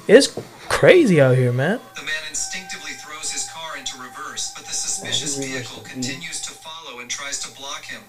It's 0.08 0.36
crazy 0.68 1.20
out 1.20 1.36
here, 1.36 1.52
man. 1.52 1.78
The 1.94 2.02
man 2.02 2.24
instinctively 2.28 2.94
throws 2.94 3.30
his 3.30 3.48
car 3.48 3.78
into 3.78 3.96
reverse, 3.96 4.52
but 4.56 4.66
the 4.66 4.72
suspicious 4.72 5.38
vehicle 5.38 5.84
continues 5.84 6.40
to 6.40 6.50
follow 6.50 6.98
and 6.98 7.08
tries 7.08 7.38
to 7.44 7.56
block 7.56 7.84
him. 7.84 8.02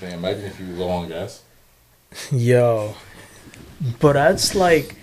Damn, 0.00 0.18
imagine 0.18 0.44
if 0.44 0.60
you 0.60 0.66
was 0.66 0.76
low 0.76 0.90
on 0.90 1.08
gas. 1.08 1.44
Yo. 2.30 2.94
But 4.00 4.14
that's 4.14 4.54
like. 4.54 4.96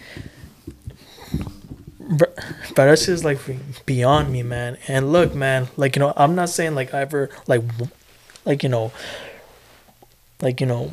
But 2.00 2.36
but 2.76 2.86
that's 2.86 3.06
just 3.08 3.24
like 3.24 3.40
beyond 3.86 4.32
me, 4.32 4.44
man. 4.44 4.78
And 4.88 5.12
look, 5.12 5.34
man, 5.34 5.70
like, 5.76 5.96
you 5.96 6.02
know, 6.02 6.14
I'm 6.16 6.36
not 6.36 6.50
saying 6.50 6.76
like 6.76 6.94
I 6.94 7.02
ever, 7.02 7.30
like, 7.48 7.62
like, 8.46 8.62
you 8.62 8.70
know, 8.70 8.92
like, 10.42 10.62
you 10.62 10.68
know, 10.68 10.92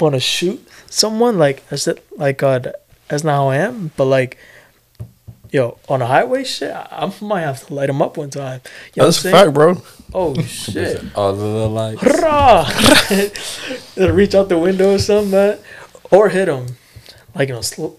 want 0.00 0.14
to 0.14 0.20
shoot 0.20 0.66
someone. 0.88 1.36
Like, 1.38 1.68
that's 1.68 1.86
it, 1.88 2.02
like, 2.16 2.42
uh, 2.42 2.60
that's 3.08 3.22
not 3.22 3.34
how 3.34 3.48
I 3.48 3.56
am. 3.56 3.90
But 3.96 4.06
like, 4.06 4.38
yo, 5.50 5.76
on 5.88 6.00
a 6.00 6.06
highway 6.06 6.44
shit, 6.44 6.70
I, 6.70 6.86
I 6.90 7.24
might 7.24 7.42
have 7.42 7.66
to 7.66 7.74
light 7.74 7.90
him 7.90 8.00
up 8.00 8.16
one 8.16 8.30
time. 8.30 8.60
You 8.94 9.02
know 9.02 9.06
That's 9.10 9.24
a 9.24 9.30
what 9.30 9.34
I'm 9.34 9.42
saying? 9.42 9.44
fact, 9.44 9.54
bro. 9.54 9.82
Oh, 10.14 10.40
shit. 10.42 11.04
All 11.14 11.32
the 11.34 11.68
lights. 11.68 12.02
Reach 13.96 14.34
out 14.34 14.48
the 14.48 14.58
window 14.58 14.94
or 14.94 14.98
something, 14.98 15.32
man. 15.32 15.58
Or 16.10 16.28
hit 16.28 16.48
him. 16.48 16.66
Like, 17.34 17.48
you 17.48 17.54
know, 17.54 17.60
sl- 17.60 17.94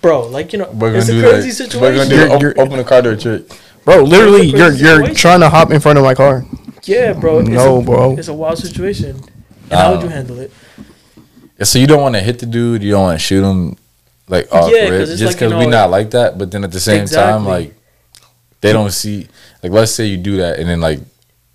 bro, 0.00 0.26
like, 0.26 0.52
you 0.52 0.58
know, 0.58 0.70
We're 0.72 0.88
gonna 0.90 0.98
it's 0.98 1.08
a 1.08 1.12
do 1.12 1.22
crazy 1.22 1.48
that. 1.50 1.54
situation. 1.54 1.80
We're 1.80 1.96
gonna 1.96 2.10
do 2.10 2.16
You're- 2.16 2.30
op- 2.30 2.42
you're- 2.42 2.54
open 2.58 2.76
the 2.78 2.84
car 2.84 3.02
door 3.02 3.16
trick. 3.16 3.42
Bro, 3.84 4.02
literally, 4.02 4.46
you're 4.48 4.70
you're 4.72 4.96
situation. 4.96 5.14
trying 5.14 5.40
to 5.40 5.48
hop 5.48 5.70
in 5.70 5.80
front 5.80 5.98
of 5.98 6.04
my 6.04 6.14
car. 6.14 6.44
yeah, 6.84 7.12
bro. 7.12 7.38
It's 7.40 7.48
No, 7.48 7.78
a, 7.78 7.82
bro. 7.82 8.16
It's 8.18 8.28
a 8.28 8.34
wild 8.34 8.58
situation. 8.58 9.16
And 9.70 9.72
how 9.80 9.92
would 9.92 10.00
you 10.00 10.06
Um, 10.08 10.12
handle 10.12 10.38
it? 10.40 10.50
So 11.62 11.78
you 11.78 11.86
don't 11.86 12.02
want 12.02 12.14
to 12.14 12.20
hit 12.20 12.38
the 12.38 12.46
dude. 12.46 12.82
You 12.82 12.92
don't 12.92 13.02
want 13.02 13.18
to 13.18 13.24
shoot 13.24 13.42
him, 13.44 13.76
like 14.28 14.52
off 14.52 14.70
Yeah, 14.70 14.82
'cause 14.82 14.90
rip, 14.90 15.00
it's 15.08 15.10
just 15.20 15.22
like, 15.34 15.40
you 15.40 15.48
because 15.48 15.58
we 15.64 15.70
know, 15.70 15.78
not 15.78 15.90
like 15.90 16.10
that. 16.10 16.38
But 16.38 16.50
then 16.50 16.64
at 16.64 16.70
the 16.72 16.80
same 16.80 17.06
time, 17.06 17.44
like 17.46 17.74
they 18.60 18.72
don't 18.72 18.92
see. 18.92 19.26
Like 19.62 19.72
let's 19.72 19.92
say 19.92 20.04
you 20.06 20.16
do 20.18 20.36
that, 20.38 20.58
and 20.58 20.68
then 20.68 20.80
like 20.80 21.00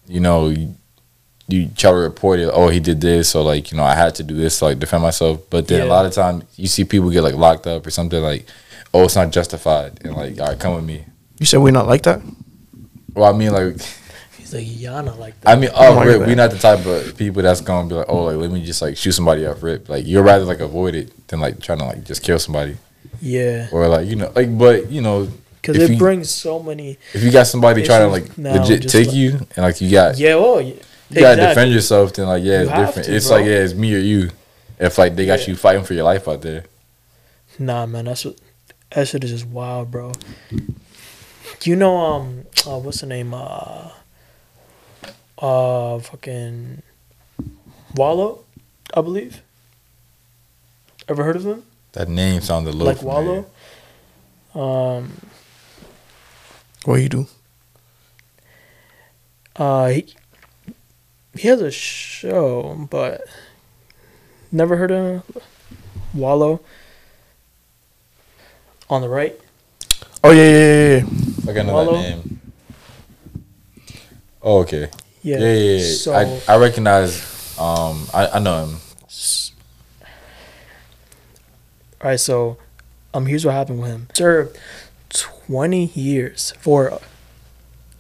you 0.08 0.20
know 0.20 0.50
you, 0.50 0.76
you 1.48 1.68
try 1.76 1.92
to 1.92 1.98
report 1.98 2.40
it. 2.40 2.50
Oh, 2.54 2.70
he 2.70 2.80
did 2.80 3.02
this, 3.02 3.30
so 3.30 3.44
like 3.44 3.72
you 3.72 3.78
know 3.78 3.84
I 3.84 3.96
had 3.96 4.16
to 4.16 4.24
do 4.24 4.34
this 4.36 4.60
to 4.60 4.66
like 4.66 4.80
defend 4.80 5.04
myself. 5.04 5.42
But 5.50 5.68
then 5.68 5.80
Yeah. 5.80 5.86
a 5.86 5.92
lot 5.92 6.06
of 6.06 6.14
time 6.14 6.44
you 6.56 6.68
see 6.68 6.84
people 6.86 7.10
get 7.10 7.22
like 7.22 7.36
locked 7.36 7.68
up 7.68 7.86
or 7.86 7.92
something 7.92 8.22
like, 8.22 8.46
oh, 8.94 9.04
it's 9.06 9.16
not 9.16 9.32
justified, 9.32 10.00
and 10.04 10.16
like 10.16 10.40
all 10.40 10.48
right, 10.48 10.60
come 10.60 10.76
with 10.76 10.86
me. 10.86 11.06
You 11.40 11.46
said 11.46 11.58
we're 11.60 11.72
not 11.72 11.88
like 11.88 12.04
that. 12.04 12.22
Well, 13.14 13.34
I 13.34 13.38
mean 13.38 13.52
like. 13.52 13.76
He's 14.38 14.54
like, 14.54 14.66
Yana, 14.68 15.18
like 15.18 15.40
that. 15.42 15.56
I 15.58 15.60
mean, 15.60 15.70
Oh 15.74 15.88
oh, 15.92 15.96
my 15.96 16.04
rip, 16.04 16.20
we're 16.20 16.36
not 16.36 16.52
the 16.52 16.58
type 16.60 16.86
of 16.86 17.18
people 17.18 17.42
that's 17.42 17.62
gonna 17.62 17.88
be 17.88 17.96
like, 17.96 18.08
oh, 18.10 18.24
like 18.26 18.36
let 18.36 18.52
me 18.52 18.64
just 18.66 18.82
like 18.82 18.98
shoot 18.98 19.14
somebody 19.14 19.46
off 19.46 19.64
rip. 19.64 19.88
Like 19.90 20.06
you're 20.06 20.22
rather 20.24 20.44
like 20.46 20.60
avoid 20.60 20.96
it 20.96 21.28
than 21.28 21.40
like 21.40 21.60
trying 21.62 21.80
to 21.80 21.86
like 21.86 22.04
just 22.04 22.22
kill 22.24 22.38
somebody 22.40 22.76
yeah. 23.22 23.70
or 23.72 23.88
like 23.88 24.06
you 24.08 24.16
know 24.18 24.32
like 24.36 24.56
but 24.58 24.92
you 24.92 25.02
know 25.02 25.30
Because 25.62 25.78
it 25.78 25.92
you, 25.92 25.98
brings 25.98 26.30
so 26.30 26.62
many. 26.62 26.98
if 27.14 27.24
you 27.24 27.32
got 27.32 27.48
somebody 27.48 27.84
trying 27.84 28.10
to 28.10 28.14
issues 28.18 28.38
like 28.38 28.60
legit 28.60 28.90
take 28.90 29.08
like- 29.08 29.16
you 29.16 29.30
and 29.56 29.58
like 29.58 29.80
you 29.80 29.90
got 29.90 30.18
Yeah, 30.18 30.34
oh, 30.34 30.60
yeah. 30.60 30.74
You 31.14 31.20
gotta 31.22 31.34
Exactly. 31.34 31.48
defend 31.56 31.72
yourself, 31.74 32.14
then 32.14 32.28
like 32.28 32.44
yeah, 32.44 32.62
You 32.64 32.70
it's 32.70 32.72
different. 32.78 33.06
to, 33.08 33.16
it's 33.16 33.28
bro. 33.28 33.38
like 33.38 33.46
yeah, 33.46 33.52
it's 33.60 33.74
me 33.74 33.94
or 33.96 34.00
you. 34.00 34.32
If 34.80 34.98
like 34.98 35.16
they 35.16 35.26
got 35.26 35.40
Yeah. 35.42 35.48
you 35.48 35.56
fighting 35.56 35.84
for 35.84 35.94
your 35.94 36.04
life 36.06 36.28
out 36.28 36.42
there. 36.42 36.66
Nah, 37.60 37.86
man, 37.86 38.06
that's 38.06 38.26
what 38.26 38.38
that 38.92 39.08
shit 39.08 39.24
is 39.24 39.30
just 39.32 39.46
wild, 39.46 39.92
bro. 39.92 40.12
Do 41.60 41.70
you 41.70 41.76
know, 41.76 41.96
um, 41.98 42.46
uh, 42.68 42.80
what's 42.80 43.02
the 43.02 43.06
name? 43.08 43.34
Uh, 43.34 43.90
uh, 45.38 46.00
fucking 46.00 46.82
Wallo, 47.96 48.44
I 48.94 49.02
believe. 49.02 49.42
Ever 51.08 51.24
heard 51.24 51.36
of 51.36 51.46
him? 51.46 51.64
That 51.94 52.10
name 52.10 52.42
sounds 52.42 52.68
a 52.68 52.72
little 52.72 52.88
like 52.88 52.98
familiar. 52.98 53.46
Wallo. 54.54 54.98
Um, 54.98 55.12
What 56.86 56.96
you 57.02 57.10
do? 57.10 57.28
uh, 59.56 59.88
he 59.90 60.14
he 61.36 61.48
has 61.48 61.62
a 61.62 61.72
show, 61.72 62.88
but 62.90 63.26
never 64.52 64.78
heard 64.78 64.92
of 64.92 65.06
him. 65.06 65.44
Wallo. 66.14 66.62
On 68.90 69.02
the 69.02 69.10
right. 69.10 69.40
Oh 70.24 70.32
yeah, 70.32 70.44
yeah, 70.44 70.50
yeah, 70.52 70.98
yeah. 70.98 71.06
Like 71.46 71.58
I 71.58 71.62
know 71.64 71.74
Wallo? 71.74 71.94
that 71.94 72.02
name. 72.02 72.40
Oh 74.42 74.60
okay. 74.60 74.90
Yeah. 75.22 75.40
Yeah, 75.40 75.54
yeah, 75.54 75.78
yeah. 75.78 75.96
So 75.96 76.14
I 76.14 76.42
I 76.48 76.58
recognize. 76.58 77.58
Um, 77.60 78.08
I 78.14 78.28
I 78.28 78.40
know 78.40 78.66
him. 78.66 78.78
All 82.02 82.10
right, 82.10 82.20
so 82.20 82.58
um, 83.14 83.28
here's 83.28 83.46
what 83.46 83.54
happened 83.54 83.80
with 83.80 83.90
him. 83.92 84.08
Served 84.14 84.58
twenty 85.10 85.86
years 85.86 86.52
for, 86.60 87.00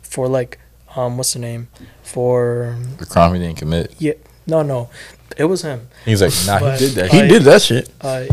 for 0.01 0.27
like 0.27 0.59
um, 0.95 1.17
what's 1.17 1.33
the 1.33 1.39
name? 1.39 1.67
For 2.03 2.77
The 2.97 3.05
crime 3.05 3.33
he 3.33 3.39
didn't 3.39 3.57
commit. 3.57 3.93
yeah, 3.99 4.13
no, 4.45 4.61
no, 4.61 4.89
it 5.37 5.45
was 5.45 5.61
him. 5.63 5.87
He's 6.05 6.21
like, 6.21 6.33
nah, 6.45 6.59
But- 6.59 6.79
he 6.79 6.87
did 6.87 6.95
that. 6.95 7.11
He 7.11 7.27
did 7.27 7.41
that 7.43 7.61
shit 7.61 7.89
Uh, 8.01 8.25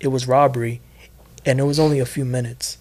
it 0.00 0.08
was 0.08 0.26
robbery, 0.26 0.80
and 1.44 1.60
it 1.60 1.64
was 1.64 1.78
only 1.78 1.98
a 2.00 2.06
few 2.06 2.24
minutes. 2.24 2.78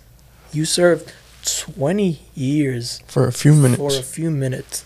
You 0.54 0.66
served 0.66 1.12
twenty 1.46 2.22
years 2.36 3.02
for 3.08 3.28
a 3.28 3.32
few 3.32 3.54
minutes. 3.54 3.78
for 3.78 3.90
a 4.00 4.04
few 4.04 4.32
minutes. 4.32 4.84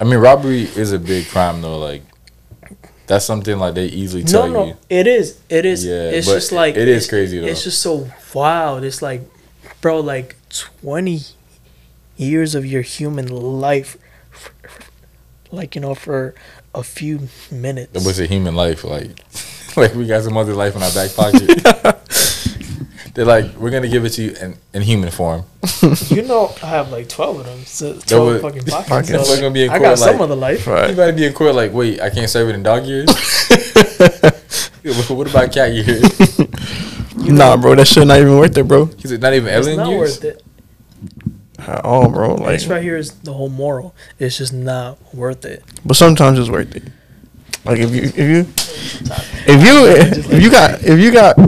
I 0.00 0.04
mean, 0.04 0.18
robbery 0.18 0.62
is 0.62 0.92
a 0.92 0.98
big 0.98 1.28
crime 1.28 1.62
though. 1.62 1.78
Like, 1.78 2.02
that's 3.06 3.24
something 3.24 3.58
like 3.58 3.74
they 3.74 3.86
easily 3.86 4.24
No, 4.24 4.30
tell 4.30 4.48
no, 4.48 4.64
you. 4.66 4.76
it 4.90 5.06
is. 5.06 5.38
It 5.48 5.64
is. 5.64 5.84
Yeah, 5.84 6.10
it's 6.10 6.26
but 6.26 6.34
just 6.34 6.52
like 6.52 6.76
it 6.76 6.88
is 6.88 7.04
it's- 7.04 7.08
crazy, 7.08 7.38
though. 7.38 7.46
It's 7.46 7.62
just 7.64 7.80
so 7.80 8.08
wild. 8.34 8.82
It's 8.84 9.00
like, 9.02 9.22
bro, 9.80 10.00
like 10.00 10.34
twenty 10.48 11.20
years 12.16 12.54
of 12.54 12.64
your 12.66 12.82
human 12.82 13.28
life, 13.28 13.96
like 15.50 15.74
you 15.74 15.80
know, 15.80 15.94
for 15.94 16.34
a 16.74 16.82
few 16.82 17.28
minutes. 17.50 17.94
It 17.94 18.06
was 18.06 18.18
a 18.20 18.26
human 18.26 18.54
life. 18.54 18.84
Like, 18.84 19.10
like 19.76 19.94
we 19.94 20.06
got 20.06 20.22
some 20.24 20.36
other 20.36 20.54
life 20.54 20.74
in 20.76 20.82
our 20.82 20.92
back 20.92 21.14
pocket. 21.14 21.98
They're 23.14 23.26
like, 23.26 23.54
we're 23.56 23.68
gonna 23.70 23.88
give 23.88 24.06
it 24.06 24.10
to 24.10 24.22
you 24.22 24.30
in, 24.40 24.54
in 24.72 24.80
human 24.80 25.10
form. 25.10 25.44
you 26.08 26.22
know, 26.26 26.54
I 26.62 26.66
have 26.68 26.90
like 26.90 27.10
twelve 27.10 27.40
of 27.40 27.44
them. 27.46 27.62
So 27.66 27.92
twelve 27.98 28.26
would- 28.26 28.40
fucking 28.40 28.64
Pockets. 28.64 28.88
pockets. 28.88 29.28
We're 29.28 29.36
gonna 29.40 29.50
be 29.50 29.64
in 29.64 29.70
I 29.70 29.76
court 29.78 29.90
got 29.90 29.98
some 29.98 30.12
like- 30.12 30.20
of 30.22 30.28
the 30.30 30.36
life. 30.36 30.66
Right. 30.66 30.90
You 30.90 30.96
better 30.96 31.12
be 31.12 31.26
in 31.26 31.34
court 31.34 31.54
like, 31.54 31.72
wait, 31.74 32.00
I 32.00 32.08
can't 32.08 32.30
serve 32.30 32.48
it 32.48 32.54
in 32.54 32.62
dog 32.62 32.84
years. 32.86 33.08
what 35.10 35.28
about 35.30 35.52
cat 35.52 35.72
years? 35.72 36.38
Nah, 37.16 37.56
bro, 37.58 37.74
that 37.74 37.86
shit 37.86 38.06
not 38.06 38.18
even 38.18 38.38
worth 38.38 38.56
it, 38.56 38.66
bro. 38.66 38.88
Is 39.02 39.12
it 39.12 39.20
not 39.20 39.34
even 39.34 39.48
It's 39.52 39.66
alien 39.66 39.76
not 39.76 39.88
years? 39.90 40.00
worth 40.22 40.24
it. 40.24 40.42
At 41.68 41.84
all, 41.84 42.08
bro. 42.10 42.34
Like, 42.34 42.58
this 42.58 42.66
right 42.66 42.82
here 42.82 42.96
is 42.96 43.12
the 43.12 43.32
whole 43.32 43.48
moral. 43.48 43.94
It's 44.18 44.38
just 44.38 44.52
not 44.52 44.98
worth 45.14 45.44
it. 45.44 45.62
but 45.84 45.96
sometimes 45.96 46.38
it's 46.38 46.48
worth 46.50 46.74
it. 46.76 46.84
Like 47.64 47.78
if 47.78 47.94
you 47.94 48.02
if 48.02 48.18
you 48.18 48.46
if 49.46 49.62
you 49.64 50.34
if 50.36 50.42
you 50.42 50.50
got 50.50 50.82
if 50.82 50.98
you 50.98 51.12
got 51.12 51.38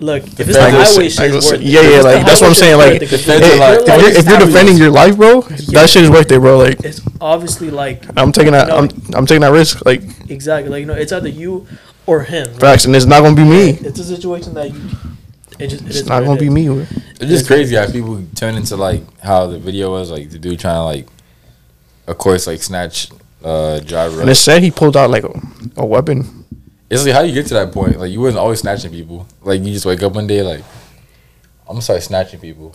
Look, 0.00 0.24
if 0.24 0.40
it's 0.40 0.52
the 0.52 0.60
highway 0.60 1.04
like, 1.04 1.10
shit, 1.10 1.32
worth 1.32 1.52
it. 1.54 1.60
yeah, 1.62 1.80
If 1.80 1.90
yeah, 1.92 2.00
like, 2.02 2.26
that's 2.26 2.40
what 2.42 2.48
I'm 2.48 2.54
saying, 2.54 2.76
like, 2.76 2.92
worth 2.94 3.02
it, 3.02 3.08
'cause 3.08 3.24
the 3.24 3.32
feds 3.32 3.46
if 3.46 3.52
are 3.52 3.56
your 3.56 3.58
like- 3.58 3.80
if 3.80 3.88
life 3.88 4.00
you're, 4.02 4.10
if 4.20 4.28
you're 4.28 4.38
defending 4.38 4.76
your 4.76 4.90
life, 4.90 5.16
bro, 5.16 5.40
that 5.40 5.88
shit 5.88 6.04
is 6.04 6.10
worth 6.10 6.30
it, 6.30 6.40
bro. 6.40 6.58
Like 6.58 6.80
it's 6.84 7.00
obviously 7.20 7.70
like 7.70 8.04
I'm 8.16 8.30
taking 8.32 8.52
that. 8.52 8.70
I'm 8.70 8.88
I'm 9.14 9.24
taking 9.26 9.40
that 9.42 9.52
risk. 9.52 9.84
Like 9.86 10.02
exactly 10.28 10.70
like 10.70 10.80
you 10.80 10.86
know, 10.86 10.94
it's 10.94 11.12
either 11.12 11.28
you 11.28 11.66
or 12.06 12.22
him. 12.22 12.46
right? 12.52 12.60
facts, 12.60 12.84
and 12.84 12.94
it's 12.94 13.06
not 13.06 13.22
gonna 13.22 13.34
be 13.36 13.44
me. 13.44 13.70
It's 13.70 13.98
a 13.98 14.04
situation 14.04 14.52
that 14.54 14.72
you. 14.74 14.80
It 15.58 15.68
just 15.68 15.82
it 15.84 15.86
It's 15.88 15.96
is 16.00 16.06
not 16.08 16.20
gonna 16.24 16.34
it 16.34 16.40
be 16.40 16.50
me. 16.50 16.66
bro. 16.66 16.80
It's 17.20 17.30
just 17.30 17.46
crazy 17.46 17.76
how 17.76 17.86
people 17.90 18.22
turn 18.34 18.54
into 18.56 18.76
like 18.76 19.02
how 19.20 19.46
the 19.46 19.58
video 19.58 19.90
was 19.92 20.10
like 20.10 20.30
the 20.30 20.38
dude 20.38 20.58
trying 20.60 20.74
to 20.76 20.82
like, 20.82 21.06
of 22.06 22.18
course, 22.18 22.46
like 22.46 22.62
snatch 22.62 23.08
uh 23.44 23.78
driver. 23.80 24.20
And 24.20 24.30
it 24.30 24.34
said 24.36 24.62
he 24.62 24.70
pulled 24.70 24.96
out 24.96 25.10
like 25.10 25.24
a, 25.24 25.32
a 25.76 25.84
weapon. 25.86 26.44
It's 26.90 27.04
like 27.04 27.14
how 27.14 27.22
you 27.22 27.32
get 27.32 27.46
to 27.46 27.54
that 27.54 27.72
point. 27.72 27.98
Like 27.98 28.10
you 28.10 28.20
wasn't 28.20 28.38
always 28.40 28.60
snatching 28.60 28.90
people. 28.90 29.26
Like 29.42 29.60
you 29.62 29.72
just 29.72 29.86
wake 29.86 30.02
up 30.02 30.14
one 30.14 30.26
day 30.26 30.42
like, 30.42 30.60
I'm 31.62 31.74
gonna 31.74 31.82
start 31.82 32.02
snatching 32.02 32.40
people. 32.40 32.70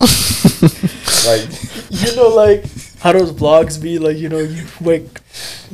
like 1.26 1.46
You 1.90 2.16
know, 2.16 2.28
like 2.28 2.64
how 2.98 3.12
those 3.12 3.32
vlogs 3.32 3.80
be 3.80 3.98
like. 3.98 4.16
You 4.16 4.28
know, 4.28 4.38
you 4.38 4.64
wake, 4.80 5.06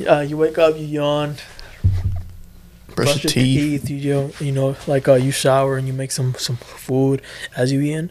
uh, 0.09 0.21
you 0.21 0.37
wake 0.37 0.59
up, 0.59 0.77
you 0.77 0.85
yawn, 0.85 1.37
Brush 2.97 3.23
your 3.23 3.31
teeth. 3.31 3.89
You 3.89 4.15
know, 4.15 4.31
you 4.41 4.53
know, 4.53 4.77
like 4.87 5.07
uh, 5.07 5.15
you 5.15 5.31
shower 5.31 5.77
and 5.77 5.87
you 5.87 5.93
make 5.93 6.11
some 6.11 6.35
some 6.35 6.57
food 6.57 7.23
as 7.57 7.71
you 7.71 7.81
eat. 7.81 8.11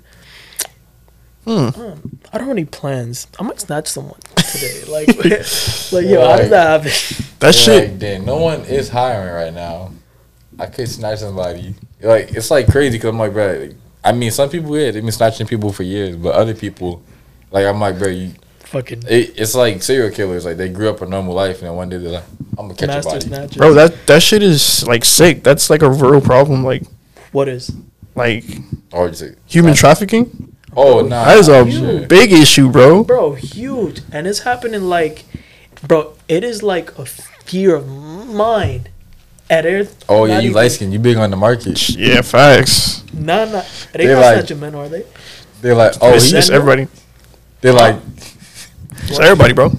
Hmm. 1.46 1.80
Um, 1.80 2.20
I 2.34 2.38
don't 2.38 2.48
have 2.48 2.58
any 2.58 2.66
plans. 2.66 3.28
I 3.40 3.44
might 3.44 3.60
snatch 3.60 3.88
someone 3.88 4.20
today. 4.36 4.84
Like, 4.90 5.08
like 5.08 6.06
yo, 6.06 6.28
how 6.28 6.38
does 6.38 6.50
that 6.50 6.84
happen? 6.84 7.36
That 7.40 7.54
shit. 7.54 7.90
Like, 7.90 8.00
then 8.00 8.26
no 8.26 8.38
one 8.38 8.62
is 8.62 8.90
hiring 8.90 9.34
right 9.34 9.54
now. 9.54 9.92
I 10.58 10.68
could 10.68 10.88
snatch 10.88 11.20
somebody. 11.20 11.76
Like 12.02 12.32
it's 12.32 12.50
like 12.50 12.68
crazy 12.68 12.98
because 12.98 13.10
I'm 13.10 13.20
like, 13.20 13.34
bro. 13.34 13.60
like, 13.60 13.76
I 14.04 14.12
mean, 14.12 14.32
some 14.32 14.50
people 14.50 14.78
yeah, 14.78 14.92
they've 14.92 15.04
been 15.04 15.12
snatching 15.12 15.48
people 15.48 15.72
for 15.72 15.84
years, 15.84 16.16
but 16.16 16.34
other 16.36 16.54
people, 16.54 17.04
like 17.52 17.66
I'm 17.66 17.80
like, 17.80 17.98
bro, 18.00 18.10
you. 18.10 18.34
Fucking 18.60 19.04
It, 19.08 19.34
it's 19.38 19.54
like 19.54 19.84
serial 19.84 20.12
killers. 20.12 20.46
Like 20.46 20.58
they 20.58 20.70
grew 20.70 20.90
up 20.90 21.02
a 21.02 21.06
normal 21.06 21.34
life, 21.34 21.60
and 21.60 21.68
then 21.68 21.76
one 21.76 21.90
day 21.90 21.98
they're 21.98 22.12
like, 22.14 22.24
I'm 22.58 22.68
gonna 22.68 22.76
catch 22.76 22.90
a 22.90 22.94
master 22.94 23.10
body. 23.12 23.22
snatcher. 23.28 23.60
Bro, 23.60 23.74
that 23.76 24.08
that 24.08 24.22
shit 24.24 24.42
is 24.44 24.86
like 24.88 25.04
sick. 25.06 25.44
That's 25.44 25.70
like 25.70 25.82
a 25.82 25.90
real 25.90 26.22
problem. 26.22 26.64
Like 26.64 26.84
what 27.32 27.48
is? 27.48 27.72
like 28.16 28.44
oh, 28.94 29.00
Or 29.00 29.10
just 29.10 29.22
like, 29.24 29.38
human 29.46 29.74
snatch- 29.74 29.80
trafficking. 29.82 30.56
Oh 30.76 31.02
nah, 31.02 31.26
That 31.26 31.38
is 31.38 31.48
a 31.50 31.70
shit. 31.70 32.10
big 32.10 32.32
issue, 32.32 32.70
bro. 32.70 33.04
bro 33.04 33.34
huge 33.34 34.02
and 34.12 34.28
it's 34.28 34.40
happening 34.40 34.84
like 34.84 35.24
bro 35.88 36.14
it 36.28 36.44
is 36.44 36.62
like 36.64 36.98
a 36.98 37.06
fear 37.06 37.76
of 37.76 37.88
mine 37.88 38.88
at 39.50 39.66
Earth. 39.66 40.04
Oh 40.10 40.26
yeah, 40.26 40.40
you 40.40 40.52
light 40.52 40.70
skin. 40.72 40.92
You 40.92 41.00
big 41.00 41.18
on 41.18 41.30
the 41.30 41.38
market. 41.38 41.90
Yeah, 41.90 42.22
facts. 42.22 43.04
Nah, 43.14 43.46
nah. 43.46 43.64
They 43.94 44.06
They 44.08 44.14
not 44.14 44.22
like- 44.22 44.36
snatching 44.40 44.60
men, 44.60 44.76
are 44.76 44.90
they? 44.90 45.06
They're 45.62 45.76
like, 45.76 45.94
oh, 46.02 46.14
it's, 46.14 46.30
he, 46.32 46.38
it's 46.38 46.50
everybody. 46.50 46.88
they're 47.62 47.74
like, 47.74 47.96
It's 49.08 49.20
everybody, 49.20 49.54
bro. 49.54 49.70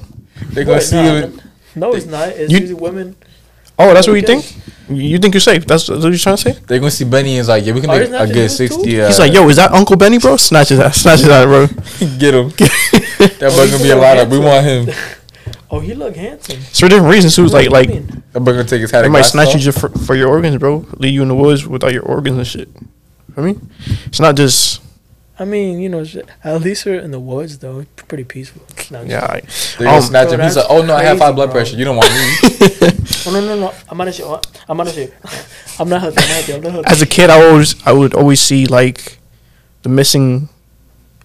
they're 0.51 0.64
gonna 0.64 0.79
Wait, 0.79 0.83
see 0.83 0.97
nah, 0.97 1.18
you. 1.27 1.39
No, 1.77 1.93
it's 1.93 2.07
not. 2.07 2.29
It's 2.31 2.51
You- 2.53 2.59
usually 2.61 2.81
women. 2.81 3.16
Oh, 3.79 3.93
that's 3.93 4.07
what 4.09 4.14
you 4.14 4.22
think? 4.22 4.45
You 4.89 5.18
think 5.18 5.35
you're 5.35 5.41
safe? 5.41 5.66
That's, 5.66 5.87
that's 5.87 6.03
what 6.03 6.09
you're 6.09 6.18
trying 6.18 6.37
to 6.37 6.43
say? 6.43 6.53
They're 6.66 6.79
gonna 6.79 6.91
see 6.91 7.05
Benny 7.05 7.33
and 7.33 7.41
it's 7.41 7.49
like, 7.49 7.66
yeah, 7.66 7.72
we 7.74 7.81
can 7.83 7.91
make 7.91 8.09
a 8.09 8.27
good 8.33 8.49
sixty. 8.51 9.01
Uh, 9.01 9.09
He's 9.09 9.18
like, 9.18 9.33
yo, 9.35 9.47
is 9.49 9.57
that 9.57 9.72
Uncle 9.72 9.97
Benny, 9.97 10.18
bro? 10.18 10.37
Snatches 10.37 10.79
that, 10.83 10.95
snatches 10.95 11.27
that, 11.27 11.45
bro. 11.45 11.66
get 12.18 12.33
him. 12.35 12.49
that 12.57 13.53
boy 13.55 13.62
he's 13.66 13.72
gonna 13.72 13.83
be 13.83 13.91
a 13.91 13.97
lot 13.97 14.16
of. 14.16 14.31
We 14.31 14.39
want 14.39 14.64
him. 14.64 14.89
Oh, 15.70 15.81
he 15.81 15.93
look 15.95 16.14
handsome. 16.16 16.59
It's 16.61 16.81
for 16.81 16.89
different 16.89 17.11
reasons. 17.12 17.35
too. 17.37 17.45
It's 17.45 17.53
like, 17.53 17.68
like 17.68 17.89
Women. 17.89 18.22
That 18.33 18.41
boy 18.41 18.53
gonna 18.53 18.64
take 18.64 18.81
his 18.81 18.91
hat. 18.91 19.03
they 19.03 19.09
might 19.09 19.22
snatch 19.22 19.49
off. 19.49 19.55
you 19.55 19.61
just 19.61 19.81
for, 19.81 19.89
for 19.91 20.14
your 20.14 20.29
organs, 20.29 20.57
bro. 20.57 20.87
Leave 20.99 21.12
you 21.12 21.22
in 21.22 21.29
the 21.29 21.35
woods 21.35 21.66
without 21.66 21.93
your 21.93 22.05
organs 22.05 22.39
and 22.39 22.47
shit. 22.47 22.68
I 23.37 23.41
mean, 23.43 23.70
it's 24.07 24.20
not 24.20 24.37
just 24.37 24.81
I 25.39 25.45
mean, 25.45 25.80
you 25.80 25.89
know, 25.91 26.05
at 26.45 26.62
least 26.62 26.87
we're 26.87 26.99
in 27.01 27.11
the 27.11 27.20
woods 27.20 27.59
though. 27.59 27.80
It's 27.80 28.03
pretty 28.09 28.24
peaceful. 28.24 28.62
No, 28.91 29.03
yeah. 29.03 29.24
I, 29.24 29.43
They're 29.78 29.89
Um, 29.89 30.01
snatch 30.01 30.30
him. 30.32 30.41
He's 30.41 30.57
like, 30.57 30.66
oh 30.70 30.82
no, 30.82 30.95
I 30.97 31.03
have 31.03 31.18
high 31.18 31.32
blood 31.32 31.47
bro. 31.47 31.55
pressure. 31.57 31.76
You 31.76 31.84
don't 31.84 31.97
want 31.97 32.11
me. 32.11 32.91
Oh, 33.28 33.32
no, 33.32 33.41
no, 33.41 33.59
no. 33.59 33.74
I'm 33.89 33.99
not 33.99 34.14
sure. 34.14 34.41
I'm 34.68 34.76
not 34.76 34.89
sure. 34.89 35.09
I'm 35.80 35.89
not 35.89 36.01
healthy. 36.01 36.16
I'm 36.22 36.28
not 36.28 36.30
healthy. 36.30 36.53
I'm 36.55 36.61
not 36.62 36.72
healthy. 36.72 36.89
as 36.89 37.03
a 37.03 37.07
kid, 37.07 37.28
I 37.28 37.43
always 37.45 37.74
I 37.87 37.93
would 37.93 38.14
always 38.14 38.41
see 38.41 38.66
like 38.66 39.18
the 39.82 39.89
missing 39.89 40.49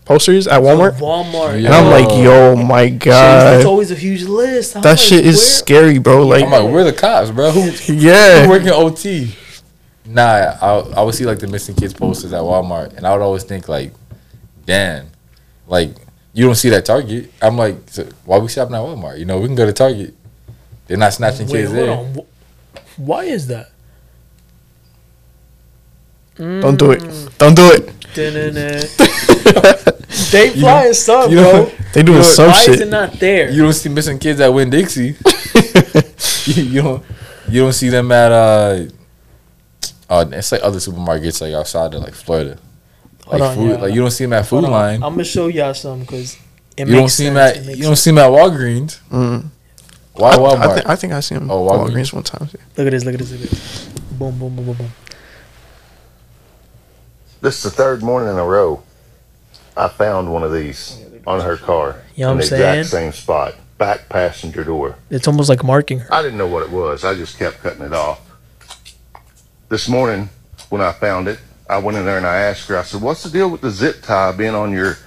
posters 0.04 0.48
at 0.48 0.62
Walmart, 0.62 0.98
Walmart. 0.98 1.54
and 1.58 1.68
I'm 1.68 1.92
like, 1.92 2.10
yo, 2.10 2.56
my 2.56 2.90
god. 2.90 3.58
it's 3.58 3.66
always 3.66 3.92
a 3.92 3.96
huge 3.96 4.24
list. 4.24 4.76
I'm 4.76 4.82
that 4.82 4.90
like, 4.92 5.00
shit 5.00 5.26
is 5.26 5.36
where- 5.38 5.46
scary, 5.46 6.00
bro. 6.00 6.26
Like, 6.26 6.44
I'm 6.44 6.50
like, 6.52 6.64
we're 6.74 6.84
the 6.84 6.92
cops, 6.94 7.30
bro. 7.30 7.52
Who, 7.52 7.62
who 7.70 7.94
yeah, 7.94 8.48
working 8.50 8.70
OT? 8.70 9.36
Nah, 10.06 10.24
I 10.60 10.68
I 10.98 11.02
would 11.04 11.14
see 11.14 11.26
like 11.26 11.38
the 11.40 11.48
missing 11.48 11.76
kids 11.76 11.94
posters 11.94 12.34
at 12.34 12.42
Walmart, 12.42 12.98
and 12.98 13.06
I 13.06 13.14
would 13.14 13.22
always 13.24 13.44
think 13.44 13.70
like, 13.70 13.94
damn, 14.66 15.08
like 15.68 15.94
you 16.34 16.46
don't 16.46 16.56
see 16.56 16.70
that 16.70 16.86
Target. 16.86 17.32
I'm 17.42 17.58
like, 17.58 17.76
so 17.88 18.08
why 18.26 18.38
we 18.38 18.48
shopping 18.48 18.76
at 18.76 18.82
Walmart? 18.82 19.20
You 19.20 19.26
know, 19.26 19.40
we 19.40 19.48
can 19.48 19.56
go 19.56 19.66
to 19.66 19.74
Target. 19.74 20.14
They're 20.88 20.98
not 20.98 21.14
snatching 21.14 21.48
Wait, 21.48 21.62
kids 21.62 21.72
there. 21.74 21.92
on. 21.92 22.16
Why 22.98 23.24
is 23.26 23.48
that? 23.48 23.68
don't 26.38 26.78
do 26.78 26.92
it, 26.92 27.02
don't 27.38 27.56
do 27.56 27.70
it. 27.72 27.88
they 30.32 30.50
flying 30.60 30.94
some, 30.94 31.30
you 31.30 31.36
know- 31.38 31.66
bro. 31.66 31.72
They 31.94 32.04
doing 32.04 32.20
You 32.20 32.24
know, 32.24 32.30
some 32.30 32.48
Why 32.52 32.64
is 32.70 32.80
it 32.80 32.88
not 32.88 33.12
there? 33.20 33.50
You 33.52 33.64
don't 33.64 33.74
see 33.74 33.90
missing 33.90 34.18
kids 34.18 34.40
at 34.40 34.48
Winn 34.48 34.70
Dixie. 34.70 35.18
you, 36.46 36.64
you 36.64 36.82
don't 36.82 37.04
you 37.50 37.62
don't 37.64 37.74
see 37.74 37.90
them 37.90 38.10
at 38.14 38.32
uh 38.32 38.86
uh 40.10 40.26
it's 40.32 40.54
like 40.54 40.64
other 40.64 40.80
supermarkets 40.80 41.42
like 41.42 41.54
outside 41.54 41.94
of 41.94 42.02
like 42.02 42.14
Florida. 42.14 42.58
Like 43.32 43.42
on, 43.42 43.56
food 43.56 43.70
yeah. 43.70 43.76
like 43.78 43.94
you 43.94 44.02
don't 44.02 44.12
see 44.12 44.24
them 44.26 44.34
at 44.34 44.46
Food 44.46 44.56
Hold 44.62 44.66
on. 44.66 44.72
Line. 44.72 45.04
I'm 45.04 45.14
gonna 45.14 45.24
show 45.24 45.48
y'all 45.48 45.74
some 45.74 46.02
because 46.02 46.38
it 46.78 46.88
You 46.88 46.96
don't 46.96 47.10
see 47.10 47.26
them 47.26 47.36
sense. 47.36 47.68
at 47.68 47.78
you 47.78 47.84
don't 47.84 47.96
see 47.96 48.10
them 48.12 48.18
at 48.20 48.30
Walgreens. 48.30 49.00
Mm. 49.10 49.46
Why 50.14 50.30
I, 50.30 50.34
I, 50.34 50.38
Walmart? 50.38 50.74
think, 50.76 50.90
I 50.90 50.96
think 50.98 51.14
I 51.14 51.20
see 51.22 51.36
him. 51.36 51.50
Oh, 51.50 51.66
Walgreens. 51.68 51.90
Walgreens 51.92 52.14
one 52.14 52.24
time. 52.24 52.50
Look 52.78 52.88
at 52.88 52.92
this. 52.92 53.06
Look 53.06 53.14
at 53.14 53.20
this. 53.20 53.32
Look 53.32 53.42
at 53.42 53.50
this. 53.50 53.86
Boom, 54.12 54.38
boom, 54.38 54.56
boom, 54.56 54.66
boom, 54.66 54.76
boom. 54.76 54.90
This 57.42 57.58
is 57.58 57.64
the 57.64 57.72
third 57.72 58.04
morning 58.04 58.30
in 58.30 58.38
a 58.38 58.46
row 58.46 58.84
I 59.76 59.88
found 59.88 60.32
one 60.32 60.44
of 60.44 60.52
these 60.54 61.00
on 61.26 61.40
her 61.42 61.58
car 61.58 62.02
You 62.16 62.26
know 62.26 62.32
in 62.34 62.38
what 62.40 62.50
the 62.50 62.56
I'm 62.56 62.60
saying? 62.60 62.80
exact 62.82 62.90
same 62.90 63.12
spot, 63.14 63.56
back 63.78 64.10
passenger 64.10 64.64
door. 64.64 64.96
It's 65.10 65.28
almost 65.28 65.50
like 65.50 65.64
marking 65.64 66.00
her. 66.00 66.14
I 66.14 66.22
didn't 66.22 66.38
know 66.38 66.48
what 66.48 66.64
it 66.64 66.70
was. 66.70 67.04
I 67.06 67.16
just 67.16 67.40
kept 67.40 67.60
cutting 67.64 67.84
it 67.84 67.94
off. 67.94 68.20
This 69.70 69.88
morning, 69.88 70.30
when 70.70 70.82
I 70.82 70.92
found 70.92 71.28
it, 71.30 71.40
I 71.72 71.78
went 71.78 71.98
in 71.98 72.06
there 72.06 72.18
and 72.18 72.28
I 72.28 72.36
asked 72.36 72.68
her. 72.68 72.78
I 72.78 72.84
said, 72.84 73.02
"What's 73.02 73.24
the 73.24 73.30
deal 73.30 73.50
with 73.50 73.62
the 73.62 73.72
zip 73.72 74.02
tie 74.02 74.34
being 74.34 74.54
on 74.54 74.74
your 74.74 74.98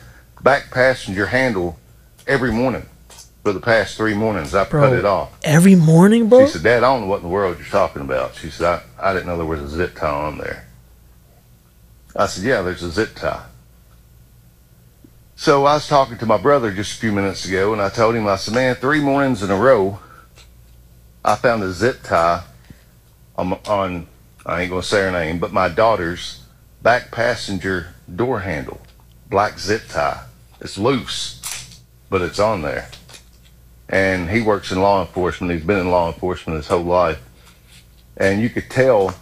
back 0.43 0.71
passenger 0.71 1.27
handle 1.27 1.79
every 2.27 2.51
morning 2.51 2.87
for 3.43 3.53
the 3.53 3.61
past 3.61 3.99
three 3.99 4.15
mornings? 4.15 4.55
I 4.55 4.65
Bro. 4.65 4.81
cut 4.81 4.99
it 4.99 5.05
off." 5.05 5.37
Every 5.43 5.75
morning, 5.75 6.31
bro. 6.31 6.47
She 6.47 6.53
said, 6.53 6.63
"Dad, 6.63 6.79
I 6.79 6.87
don't 6.87 7.03
know 7.03 7.07
what 7.07 7.19
in 7.19 7.25
the 7.25 7.29
world 7.29 7.59
you're 7.59 7.67
talking 7.67 8.01
about." 8.01 8.37
She 8.37 8.49
said, 8.49 8.81
"I, 8.99 9.11
I 9.11 9.13
didn't 9.13 9.27
know 9.27 9.37
there 9.37 9.45
was 9.45 9.61
a 9.61 9.69
zip 9.69 9.95
tie 9.95 10.09
on 10.09 10.39
there." 10.39 10.67
I 12.17 12.27
said, 12.27 12.45
"Yeah, 12.45 12.63
there's 12.63 12.83
a 12.83 12.91
zip 12.91 13.15
tie." 13.15 13.45
So 15.37 15.67
I 15.67 15.75
was 15.75 15.87
talking 15.87 16.17
to 16.17 16.27
my 16.27 16.39
brother 16.39 16.73
just 16.73 16.97
a 16.97 17.01
few 17.01 17.13
minutes 17.13 17.45
ago, 17.45 17.75
and 17.75 17.83
I 17.83 17.91
told 17.91 18.15
him, 18.15 18.27
I 18.27 18.37
said, 18.37 18.55
man, 18.55 18.77
three 18.77 19.01
mornings 19.01 19.43
in 19.43 19.51
a 19.51 19.57
row, 19.57 19.99
I 21.25 21.35
found 21.35 21.65
a 21.65 21.73
zip 21.73 22.05
tie 22.05 22.45
on, 23.37 23.53
on 23.67 24.07
I 24.47 24.63
ain't 24.63 24.71
gonna 24.71 24.85
say 24.85 25.01
her 25.03 25.11
name, 25.11 25.41
but 25.41 25.53
my 25.53 25.69
daughter's 25.69 26.44
back 26.85 27.11
passenger 27.11 27.95
door 28.15 28.41
handle, 28.41 28.79
black 29.31 29.59
zip 29.59 29.83
tie. 29.89 30.27
It's 30.61 30.79
loose, 30.79 31.81
but 32.11 32.21
it's 32.23 32.39
on 32.39 32.61
there. 32.63 32.89
And 33.89 34.31
he 34.31 34.43
works 34.43 34.71
in 34.71 34.81
law 34.81 35.01
enforcement. 35.01 35.53
He's 35.53 35.65
been 35.65 35.79
in 35.79 35.91
law 35.91 36.13
enforcement 36.13 36.59
his 36.59 36.69
whole 36.69 36.85
life. 36.85 37.21
And 38.17 38.41
you 38.41 38.51
could 38.51 38.71
tell 38.71 39.15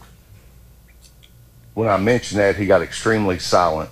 when 1.75 1.89
I 1.89 1.97
mentioned 1.97 2.41
that, 2.41 2.57
he 2.57 2.67
got 2.67 2.83
extremely 2.83 3.39
silent. 3.39 3.91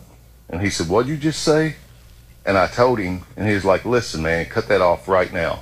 And 0.48 0.60
he 0.60 0.68
said, 0.68 0.88
What'd 0.88 1.08
you 1.08 1.16
just 1.16 1.42
say? 1.42 1.76
And 2.44 2.58
I 2.58 2.66
told 2.66 2.98
him, 2.98 3.22
and 3.36 3.48
he 3.48 3.54
was 3.54 3.64
like, 3.64 3.84
Listen, 3.84 4.22
man, 4.22 4.46
cut 4.46 4.68
that 4.68 4.80
off 4.80 5.08
right 5.08 5.32
now. 5.32 5.60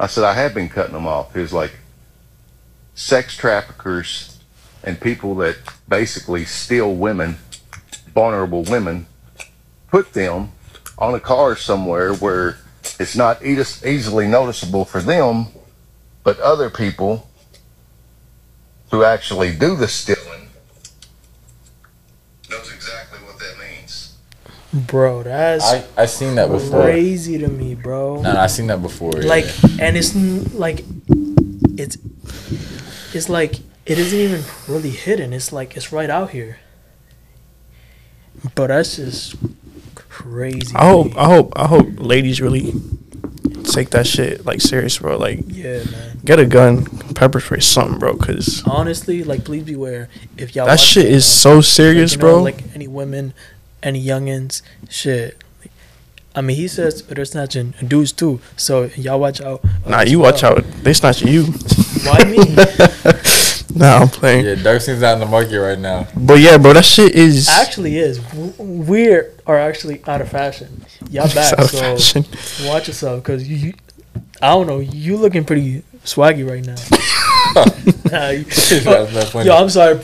I 0.00 0.06
said, 0.06 0.24
I 0.24 0.32
have 0.32 0.54
been 0.54 0.68
cutting 0.70 0.94
them 0.94 1.06
off. 1.06 1.34
He 1.34 1.40
was 1.40 1.52
like, 1.52 1.72
Sex 2.94 3.36
traffickers 3.36 4.33
and 4.84 5.00
people 5.00 5.34
that 5.36 5.56
basically 5.88 6.44
steal 6.44 6.94
women, 6.94 7.36
vulnerable 8.14 8.62
women, 8.62 9.06
put 9.88 10.12
them 10.12 10.52
on 10.98 11.14
a 11.14 11.20
car 11.20 11.56
somewhere 11.56 12.14
where 12.14 12.58
it's 13.00 13.16
not 13.16 13.44
eas- 13.44 13.84
easily 13.84 14.28
noticeable 14.28 14.84
for 14.84 15.00
them, 15.00 15.46
but 16.22 16.38
other 16.38 16.70
people 16.70 17.28
who 18.90 19.02
actually 19.02 19.52
do 19.54 19.74
the 19.74 19.88
stealing 19.88 20.48
knows 22.50 22.72
exactly 22.72 23.18
what 23.20 23.38
that 23.38 23.56
means. 23.58 24.16
Bro, 24.86 25.24
that's 25.24 25.64
I 25.64 25.84
I 25.96 26.06
seen 26.06 26.34
that 26.36 26.50
before. 26.50 26.82
crazy 26.82 27.38
to 27.38 27.48
me, 27.48 27.74
bro. 27.74 28.20
Nah, 28.20 28.42
I 28.42 28.46
seen 28.46 28.66
that 28.68 28.82
before. 28.82 29.12
yeah. 29.16 29.28
like 29.28 29.46
and 29.80 29.96
it's 29.96 30.14
like 30.54 30.84
it's 31.76 31.96
it's 33.14 33.28
like 33.28 33.56
it 33.86 33.98
isn't 33.98 34.18
even 34.18 34.42
really 34.68 34.90
hidden 34.90 35.32
it's 35.32 35.52
like 35.52 35.76
it's 35.76 35.92
right 35.92 36.10
out 36.10 36.30
here 36.30 36.58
but 38.54 38.68
that's 38.68 38.96
just 38.96 39.36
crazy 39.94 40.74
I 40.76 40.88
hope. 40.88 41.16
I 41.16 41.26
hope 41.26 41.52
I 41.56 41.66
hope 41.66 41.86
ladies 41.98 42.40
really 42.40 42.72
take 43.64 43.90
that 43.90 44.06
shit 44.06 44.44
like 44.44 44.60
serious, 44.60 44.98
bro. 44.98 45.16
Like 45.16 45.40
yeah 45.48 45.84
man 45.84 46.20
get 46.24 46.38
a 46.38 46.46
gun, 46.46 46.86
pepper 47.14 47.40
spray, 47.40 47.60
something, 47.60 47.98
bro. 47.98 48.16
Cause 48.16 48.62
honestly 48.66 49.24
like 49.24 49.44
please 49.44 49.64
beware 49.64 50.08
if 50.36 50.54
y'all 50.54 50.66
that 50.66 50.80
shit 50.80 51.06
is 51.06 51.24
so 51.24 51.56
like, 51.56 51.64
serious, 51.64 52.12
you 52.12 52.18
know, 52.18 52.26
bro. 52.26 52.42
like 52.42 52.62
any 52.74 52.88
women 52.88 53.34
any 53.82 54.04
youngins 54.04 54.62
shit 54.88 55.42
I 56.36 56.40
mean, 56.40 56.56
he 56.56 56.66
says 56.66 57.02
they're 57.02 57.24
snatching 57.24 57.74
dudes 57.86 58.10
too, 58.10 58.40
so 58.56 58.90
y'all 58.96 59.20
watch 59.20 59.40
out. 59.40 59.62
nah, 59.86 60.00
you 60.02 60.18
watch 60.18 60.42
out. 60.42 60.64
They 60.82 60.92
snatching 60.92 61.28
you. 61.28 61.44
Why 62.02 62.24
me? 62.24 62.38
nah, 63.78 63.96
I'm 63.98 64.08
playing. 64.08 64.46
yeah, 64.46 64.54
Dark 64.56 64.80
Scene's 64.80 65.02
out 65.02 65.14
in 65.14 65.20
the 65.20 65.26
market 65.26 65.58
right 65.60 65.78
now. 65.78 66.06
But 66.16 66.40
yeah, 66.40 66.58
bro, 66.58 66.72
that 66.74 66.84
shit 66.84 67.14
is 67.14 67.48
actually 67.48 67.98
is. 67.98 68.20
We 68.58 69.08
are 69.46 69.58
actually 69.58 70.02
out 70.06 70.20
of 70.20 70.28
fashion. 70.28 70.84
Y'all 71.10 71.26
back, 71.34 71.52
out 71.58 71.64
of 71.64 71.70
so 71.70 71.78
fashion. 71.96 72.24
watch 72.68 72.88
yourself, 72.88 73.22
cause 73.24 73.44
you, 73.44 73.56
you- 73.56 73.74
I 74.42 74.48
don't 74.50 74.66
know, 74.66 74.80
you 74.80 75.16
looking 75.16 75.44
pretty 75.44 75.82
swaggy 76.04 76.48
right 76.48 76.64
now. 76.64 76.76
Nah, 78.10 78.30
you- 78.30 78.42
That's 78.44 79.34
yo, 79.44 79.56
I'm 79.56 79.70
sorry. 79.70 80.00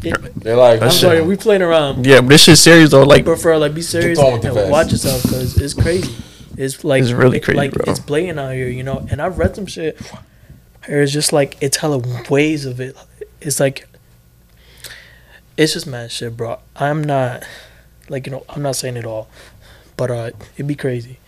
They're 0.00 0.56
like, 0.56 0.74
I'm 0.74 0.80
That 0.80 0.92
shit- 0.92 1.00
sorry. 1.00 1.22
We 1.22 1.36
playing 1.36 1.62
around. 1.62 2.04
Yeah, 2.06 2.20
but 2.20 2.28
this 2.30 2.42
shit 2.44 2.58
serious 2.58 2.90
though. 2.90 3.02
I 3.02 3.04
Like, 3.04 3.24
prefer 3.24 3.56
like 3.56 3.74
be 3.74 3.82
serious 3.82 4.18
on 4.18 4.44
and 4.44 4.70
watch 4.70 4.90
yourself, 4.92 5.22
cause 5.22 5.56
it's 5.60 5.74
crazy. 5.74 6.14
It's 6.56 6.82
like 6.84 7.02
It's 7.02 7.12
really 7.12 7.38
it- 7.38 7.44
crazy, 7.44 7.56
like 7.56 7.72
bro. 7.72 7.84
it's 7.90 8.00
blatant 8.00 8.38
out 8.40 8.52
here, 8.54 8.68
you 8.68 8.82
know. 8.82 9.06
And 9.10 9.20
I've 9.22 9.38
read 9.38 9.54
some 9.54 9.66
shit. 9.66 10.00
Where 10.86 11.02
It's 11.02 11.12
just 11.12 11.32
like 11.32 11.56
it's 11.60 11.76
hella 11.78 12.02
ways 12.30 12.64
of 12.64 12.80
it. 12.80 12.96
It's 13.40 13.60
like 13.60 13.86
it's 15.56 15.72
just 15.72 15.86
mad 15.86 16.10
shit, 16.10 16.36
bro. 16.36 16.58
I'm 16.76 17.02
not 17.02 17.44
like 18.08 18.26
you 18.26 18.32
know 18.32 18.44
I'm 18.48 18.62
not 18.62 18.76
saying 18.76 18.96
it 18.96 19.04
all, 19.04 19.28
but 19.96 20.10
uh, 20.10 20.30
it'd 20.54 20.66
be 20.66 20.74
crazy. 20.74 21.18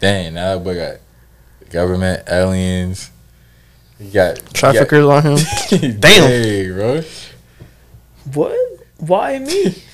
dang, 0.00 0.34
now 0.34 0.56
we 0.58 0.74
got 0.74 0.96
government, 1.70 2.22
aliens. 2.28 3.10
You 3.98 4.10
got 4.12 4.36
you 4.38 4.42
got- 4.44 4.54
traffickers 4.54 5.04
on 5.04 5.22
him. 5.22 5.38
Damn. 6.00 6.00
Dang, 6.00 6.72
bro. 6.74 7.02
What? 8.34 8.56
Why 8.98 9.38
me? 9.38 9.74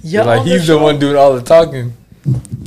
Yeah, 0.00 0.22
like 0.22 0.40
on 0.42 0.46
he's 0.46 0.60
the 0.60 0.74
show. 0.74 0.82
one 0.82 0.98
doing 1.00 1.16
all 1.16 1.34
the 1.34 1.42
talking. 1.42 1.92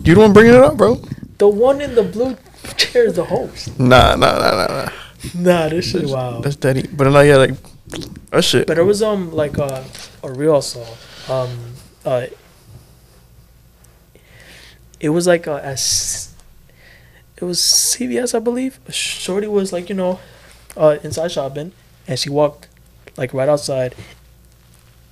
You 0.04 0.16
the 0.16 0.20
one 0.20 0.34
bringing 0.34 0.54
it 0.54 0.60
up, 0.62 0.76
bro? 0.76 0.96
The 1.38 1.48
one 1.48 1.80
in 1.80 1.96
the 1.96 2.04
blue 2.04 2.36
chair 2.78 3.06
is 3.06 3.16
the 3.16 3.26
host. 3.26 3.80
Nah, 3.80 4.16
nah, 4.16 4.38
nah, 4.38 4.52
nah, 4.52 4.68
nah. 4.68 4.90
Nah, 5.36 5.70
this 5.70 5.92
shit 5.92 6.06
wow. 6.06 6.42
That's 6.42 6.56
daddy. 6.56 6.88
But 6.88 7.12
like, 7.12 7.28
yeah, 7.28 7.38
like 7.38 7.54
that 8.32 8.44
shit. 8.44 8.68
But 8.68 8.78
it 8.78 8.84
was 8.84 9.04
um 9.04 9.32
like 9.32 9.58
uh, 9.58 9.84
a 10.24 10.32
real 10.32 10.62
saw. 10.62 10.86
Um 11.30 11.50
uh 12.06 12.26
it 15.00 15.10
was 15.10 15.26
like 15.28 15.48
a, 15.48 15.64
as 15.64 16.34
it 17.38 17.44
was 17.44 17.60
CVS 17.60 18.34
I 18.36 18.40
believe. 18.40 18.80
Shorty 18.90 19.48
was 19.48 19.72
like, 19.72 19.90
you 19.90 19.96
know, 19.96 20.20
uh 20.76 20.98
inside 21.04 21.32
shopping 21.32 21.72
and 22.08 22.18
she 22.18 22.30
walked 22.30 22.68
like 23.18 23.34
right 23.34 23.50
outside 23.50 23.96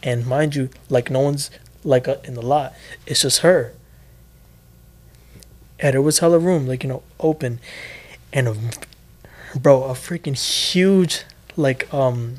and 0.01 0.25
mind 0.25 0.55
you, 0.55 0.69
like 0.89 1.09
no 1.11 1.19
one's 1.19 1.51
like 1.83 2.07
uh, 2.07 2.17
in 2.23 2.33
the 2.33 2.41
lot. 2.41 2.73
It's 3.05 3.21
just 3.21 3.39
her. 3.41 3.73
And 5.81 5.95
it 5.95 5.99
was 5.99 6.19
hella 6.19 6.39
room, 6.39 6.67
like, 6.67 6.83
you 6.83 6.89
know, 6.89 7.03
open. 7.19 7.59
And 8.33 8.47
a, 8.47 8.55
bro, 9.57 9.83
a 9.83 9.93
freaking 9.93 10.35
huge 10.35 11.23
like 11.59 11.93
um 11.93 12.37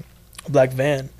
black 0.48 0.70
van. 0.72 1.10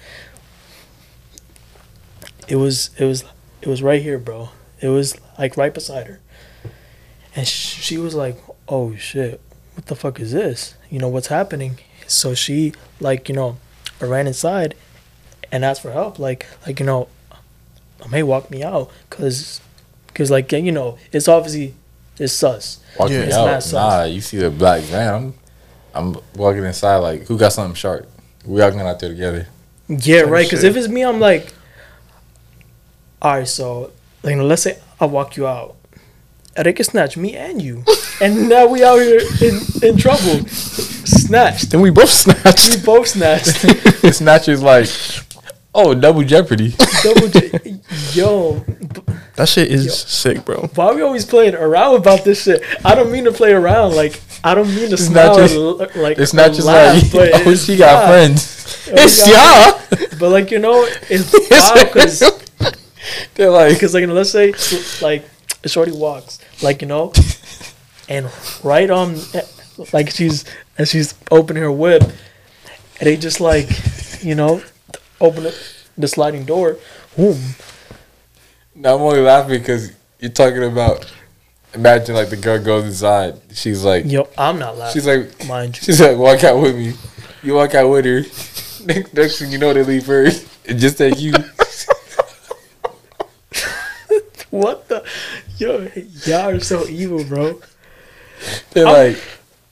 It 2.49 2.57
was 2.57 2.91
it 2.99 3.05
was 3.05 3.25
it 3.63 3.69
was 3.69 3.83
right 3.83 4.03
here, 4.03 4.19
bro. 4.19 4.49
It 4.81 4.89
was 4.89 5.17
like 5.39 5.57
right 5.57 5.73
beside 5.73 6.07
her, 6.07 6.21
and 7.37 7.47
sh- 7.47 7.81
she 7.81 7.99
was 7.99 8.15
like, 8.15 8.37
"Oh 8.69 8.97
shit, 8.97 9.41
what 9.75 9.87
the 9.87 9.95
fuck 9.95 10.19
is 10.19 10.33
this? 10.33 10.75
You 10.89 10.99
know 10.99 11.09
what's 11.09 11.29
happening?" 11.29 11.79
So 12.07 12.35
she 12.35 12.73
like 12.99 13.29
you 13.29 13.35
know 13.35 13.59
ran 14.01 14.27
inside 14.27 14.75
and 15.53 15.65
asked 15.65 15.83
for 15.83 15.93
help. 15.93 16.19
Like 16.19 16.47
like 16.67 16.81
you 16.81 16.87
know, 16.87 17.09
may 18.11 18.23
walk 18.23 18.51
me 18.51 18.65
out, 18.65 18.91
cause 19.11 19.61
cause 20.15 20.31
like 20.31 20.51
you 20.51 20.73
know 20.73 20.99
it's 21.13 21.29
obviously 21.29 21.75
it's 22.21 22.33
sus. 22.33 22.79
Walking 22.99 23.15
Yeah. 23.17 23.21
me 23.23 23.27
It's 23.29 23.37
out. 23.37 23.47
not 23.47 23.63
sus. 23.63 23.73
Nah, 23.73 24.05
you 24.05 24.21
see 24.21 24.37
the 24.37 24.51
black 24.51 24.83
van. 24.83 25.15
I'm, 25.15 25.35
I'm 25.95 26.17
walking 26.37 26.65
inside 26.65 26.99
like, 26.99 27.27
who 27.27 27.37
got 27.39 27.53
something 27.53 27.75
sharp? 27.75 28.09
We 28.45 28.61
all 28.63 28.71
going 28.71 28.87
out 28.87 29.01
there 29.01 29.09
together. 29.11 29.49
Yeah, 29.89 30.23
Type 30.23 30.31
right. 30.31 30.47
Because 30.47 30.63
if 30.65 30.77
it's 30.77 30.89
me, 30.89 31.03
I'm 31.05 31.19
like, 31.19 31.53
all 33.21 33.35
right. 33.39 33.49
So, 33.49 33.91
like, 34.23 34.37
let's 34.37 34.63
say 34.63 34.79
I 35.01 35.07
walk 35.07 35.37
you 35.37 35.47
out, 35.47 35.77
and 36.57 36.67
they 36.67 36.73
can 36.73 36.85
snatch 36.85 37.17
me 37.17 37.37
and 37.37 37.61
you, 37.61 37.85
and 38.21 38.49
now 38.49 38.67
we 38.67 38.85
out 38.85 38.99
here 38.99 39.21
in, 39.43 39.61
in 39.83 39.97
trouble. 39.97 40.47
Snatched. 40.49 41.71
Then 41.71 41.81
we 41.81 41.91
both 41.91 42.09
snatched. 42.11 42.69
We 42.77 42.83
both 42.83 43.09
snatched. 43.09 43.63
the 43.63 44.45
is 44.49 44.63
like, 44.63 44.89
oh, 45.75 45.95
double 45.95 46.23
jeopardy. 46.23 46.75
Double 47.03 47.29
J. 47.29 47.79
Yo, 48.13 48.61
b- 48.61 49.03
That 49.41 49.49
shit 49.49 49.73
is 49.73 49.87
Yo. 49.87 49.91
sick, 49.93 50.45
bro. 50.45 50.69
why 50.75 50.85
are 50.89 50.95
we 50.95 51.01
always 51.01 51.25
playing 51.25 51.55
around 51.55 51.97
about 51.97 52.25
this 52.25 52.43
shit? 52.43 52.63
I 52.85 52.95
don't 52.95 53.11
mean 53.11 53.25
to 53.25 53.33
play 53.33 53.55
around. 53.55 53.95
Like, 53.97 54.21
I 54.45 54.55
don't 54.55 54.69
mean 54.69 54.89
to 54.89 54.93
It's 54.93 55.07
smile 55.07 55.29
not 55.39 55.49
just- 55.49 55.97
like. 55.97 56.19
It's 56.19 56.35
not 56.35 56.53
just 56.53 56.67
laugh, 56.67 57.15
like, 57.15 57.31
oh, 57.47 57.55
she 57.55 57.79
got 57.79 58.07
friends. 58.07 58.87
Oh, 58.91 58.93
It's 58.99 59.27
y'all. 59.27 60.09
But 60.19 60.29
like 60.29 60.51
you 60.51 60.59
know, 60.59 60.87
it's 61.09 61.33
wild 61.51 61.89
because. 61.89 62.21
They're 63.35 63.49
like, 63.51 63.73
Because 63.73 63.95
like 63.95 64.03
you 64.03 64.09
know, 64.09 64.13
let's 64.13 64.29
say 64.31 64.53
like 65.01 65.25
shorty 65.65 65.93
walks, 65.93 66.39
like 66.63 66.83
you 66.83 66.89
know, 66.89 67.15
and 68.11 68.31
right 68.63 68.91
on, 68.91 69.17
like 69.95 70.11
she's 70.11 70.45
as 70.77 70.91
she's 70.91 71.15
opening 71.31 71.63
her 71.63 71.73
whip, 71.73 72.03
and 72.03 72.13
they 73.01 73.17
just 73.17 73.41
like, 73.41 73.71
you 74.23 74.35
know, 74.35 74.63
open 75.19 75.47
it, 75.47 75.59
the 75.97 76.09
sliding 76.09 76.45
door, 76.45 76.77
boom. 77.17 77.41
No, 78.81 78.97
I'm 78.97 79.03
only 79.03 79.21
laughing 79.21 79.59
because 79.59 79.93
you're 80.19 80.31
talking 80.31 80.65
about, 80.65 81.11
imagine 81.75 82.15
like 82.15 82.31
the 82.31 82.37
girl 82.37 82.63
goes 82.63 82.85
inside. 82.85 83.35
She's 83.53 83.85
like, 83.85 84.05
Yo, 84.07 84.29
I'm 84.39 84.59
not 84.59 84.77
laughing. 84.79 84.95
she's 85.01 85.07
like, 85.07 85.47
mind 85.47 85.77
you. 85.77 85.83
she's 85.83 86.01
like, 86.01 86.17
walk 86.17 86.43
out 86.45 86.61
with 86.61 86.77
me. 86.77 86.95
You 87.43 87.55
walk 87.55 87.75
out 87.75 87.89
with 87.91 88.05
her. 88.05 88.21
Next, 88.87 89.13
next 89.13 89.39
thing 89.39 89.53
you 89.53 89.59
know, 89.59 89.75
they 89.75 89.85
leave 89.85 90.07
first. 90.07 90.47
It 90.65 90.75
just 90.75 90.97
take 90.97 91.21
you. 91.21 91.35
What 94.51 94.89
the, 94.89 95.05
yo, 95.59 95.89
y'all 96.27 96.49
are 96.51 96.59
so 96.61 96.85
evil, 96.89 97.23
bro. 97.25 97.61
They're 98.73 98.87
I'm- 98.87 99.13
like, 99.13 99.23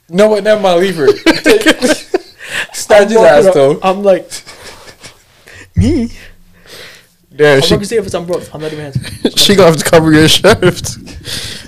no, 0.09 0.29
what? 0.29 0.45
Never 0.45 0.61
mind, 0.61 0.81
leave 0.81 0.97
her. 0.97 1.09
Snatch 2.73 3.09
his 3.09 3.17
ass 3.19 3.53
though. 3.53 3.81
I'm 3.83 4.03
like, 4.05 4.31
me. 5.75 6.11
Damn, 7.39 7.57
I'm 7.57 7.63
she 7.63 7.71
not 7.71 7.77
gonna 7.77 7.87
say 7.87 7.97
if 7.97 8.05
it's 8.07 8.15
I'm. 8.15 8.25
I'm 8.53 8.61
not 8.61 8.73
even 8.73 8.85
answering. 8.87 9.33
she 9.37 9.55
gonna 9.55 9.69
have 9.71 9.77
to 9.79 9.85
cover 9.89 10.13
your 10.13 10.27
shift. 10.29 10.97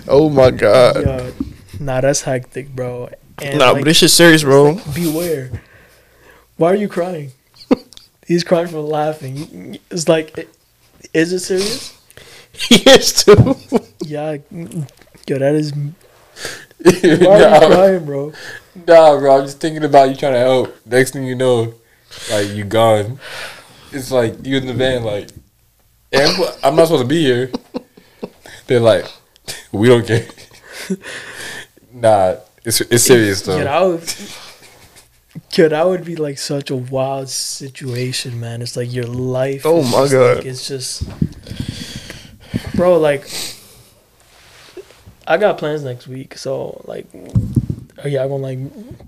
oh 0.09 0.29
my 0.29 0.51
god. 0.51 0.97
Yo, 1.03 1.33
nah, 1.79 2.01
that's 2.01 2.23
hectic, 2.23 2.75
bro. 2.75 3.09
And 3.41 3.59
Nah, 3.61 3.67
like, 3.71 3.83
but 3.83 3.85
this 3.85 3.99
shit 3.99 4.11
serious, 4.11 4.43
bro. 4.43 4.81
beware. 4.95 5.51
Why 6.57 6.73
are 6.73 6.75
you 6.75 6.89
crying? 6.89 7.31
He's 8.27 8.43
crying 8.45 8.67
from 8.69 8.87
laughing. 8.89 9.79
It's 9.91 10.09
like, 10.09 10.37
i- 10.39 10.47
is 11.15 11.33
it 11.33 11.39
serious? 11.41 11.97
He 12.53 12.75
is 12.91 13.13
too. 13.25 13.55
Yeah. 14.05 14.39
Yo, 14.51 15.39
that 15.39 15.55
is. 15.55 15.73
Why 15.73 17.43
are 17.45 17.61
you 17.63 17.67
crying, 17.75 18.05
bro? 18.05 18.33
nah, 18.87 19.19
bro. 19.19 19.39
I'm 19.39 19.45
just 19.47 19.61
thinking 19.61 19.85
about 19.85 20.11
you 20.11 20.17
trying 20.17 20.33
to 20.33 20.41
help. 20.41 20.75
Next 20.85 21.13
thing 21.13 21.25
you 21.25 21.37
know, 21.37 21.73
like 22.31 22.49
you 22.49 22.65
gone. 22.65 23.21
It's 23.93 24.11
like 24.11 24.45
you 24.45 24.57
in 24.59 24.67
the 24.67 24.75
van, 24.75 25.05
like, 25.05 25.29
"Hey, 26.11 26.25
I'm, 26.25 26.43
I'm 26.63 26.77
not 26.77 26.87
supposed 26.87 27.03
to 27.03 27.09
be 27.09 27.23
here. 27.23 27.51
They're 28.67 28.81
like, 28.81 29.07
we 29.73 29.89
don't 29.89 30.07
care. 30.07 30.27
nah, 31.93 32.37
it's 32.65 32.81
it's 32.83 33.05
serious 33.05 33.43
though. 33.43 33.59
Yo, 33.59 33.65
that 33.65 33.81
would, 33.83 34.15
yo, 35.57 35.69
that 35.69 35.87
would 35.87 36.05
be 36.05 36.17
like 36.17 36.39
such 36.39 36.71
a 36.71 36.77
wild 36.77 37.29
situation, 37.29 38.39
man. 38.41 38.63
It's 38.63 38.77
like 38.77 38.93
your 38.93 39.07
life. 39.07 39.63
Oh 39.65 39.83
my 39.83 40.09
God. 40.11 40.39
Like, 40.39 40.47
it's 40.47 40.67
just, 40.69 41.05
bro. 42.75 42.99
Like, 42.99 43.29
I 45.27 45.37
got 45.37 45.59
plans 45.59 45.83
next 45.85 46.07
week, 46.09 46.37
so 46.37 46.83
like, 46.87 47.07
are 48.03 48.09
y'all 48.09 48.29
gonna 48.29 48.43
like 48.43 48.59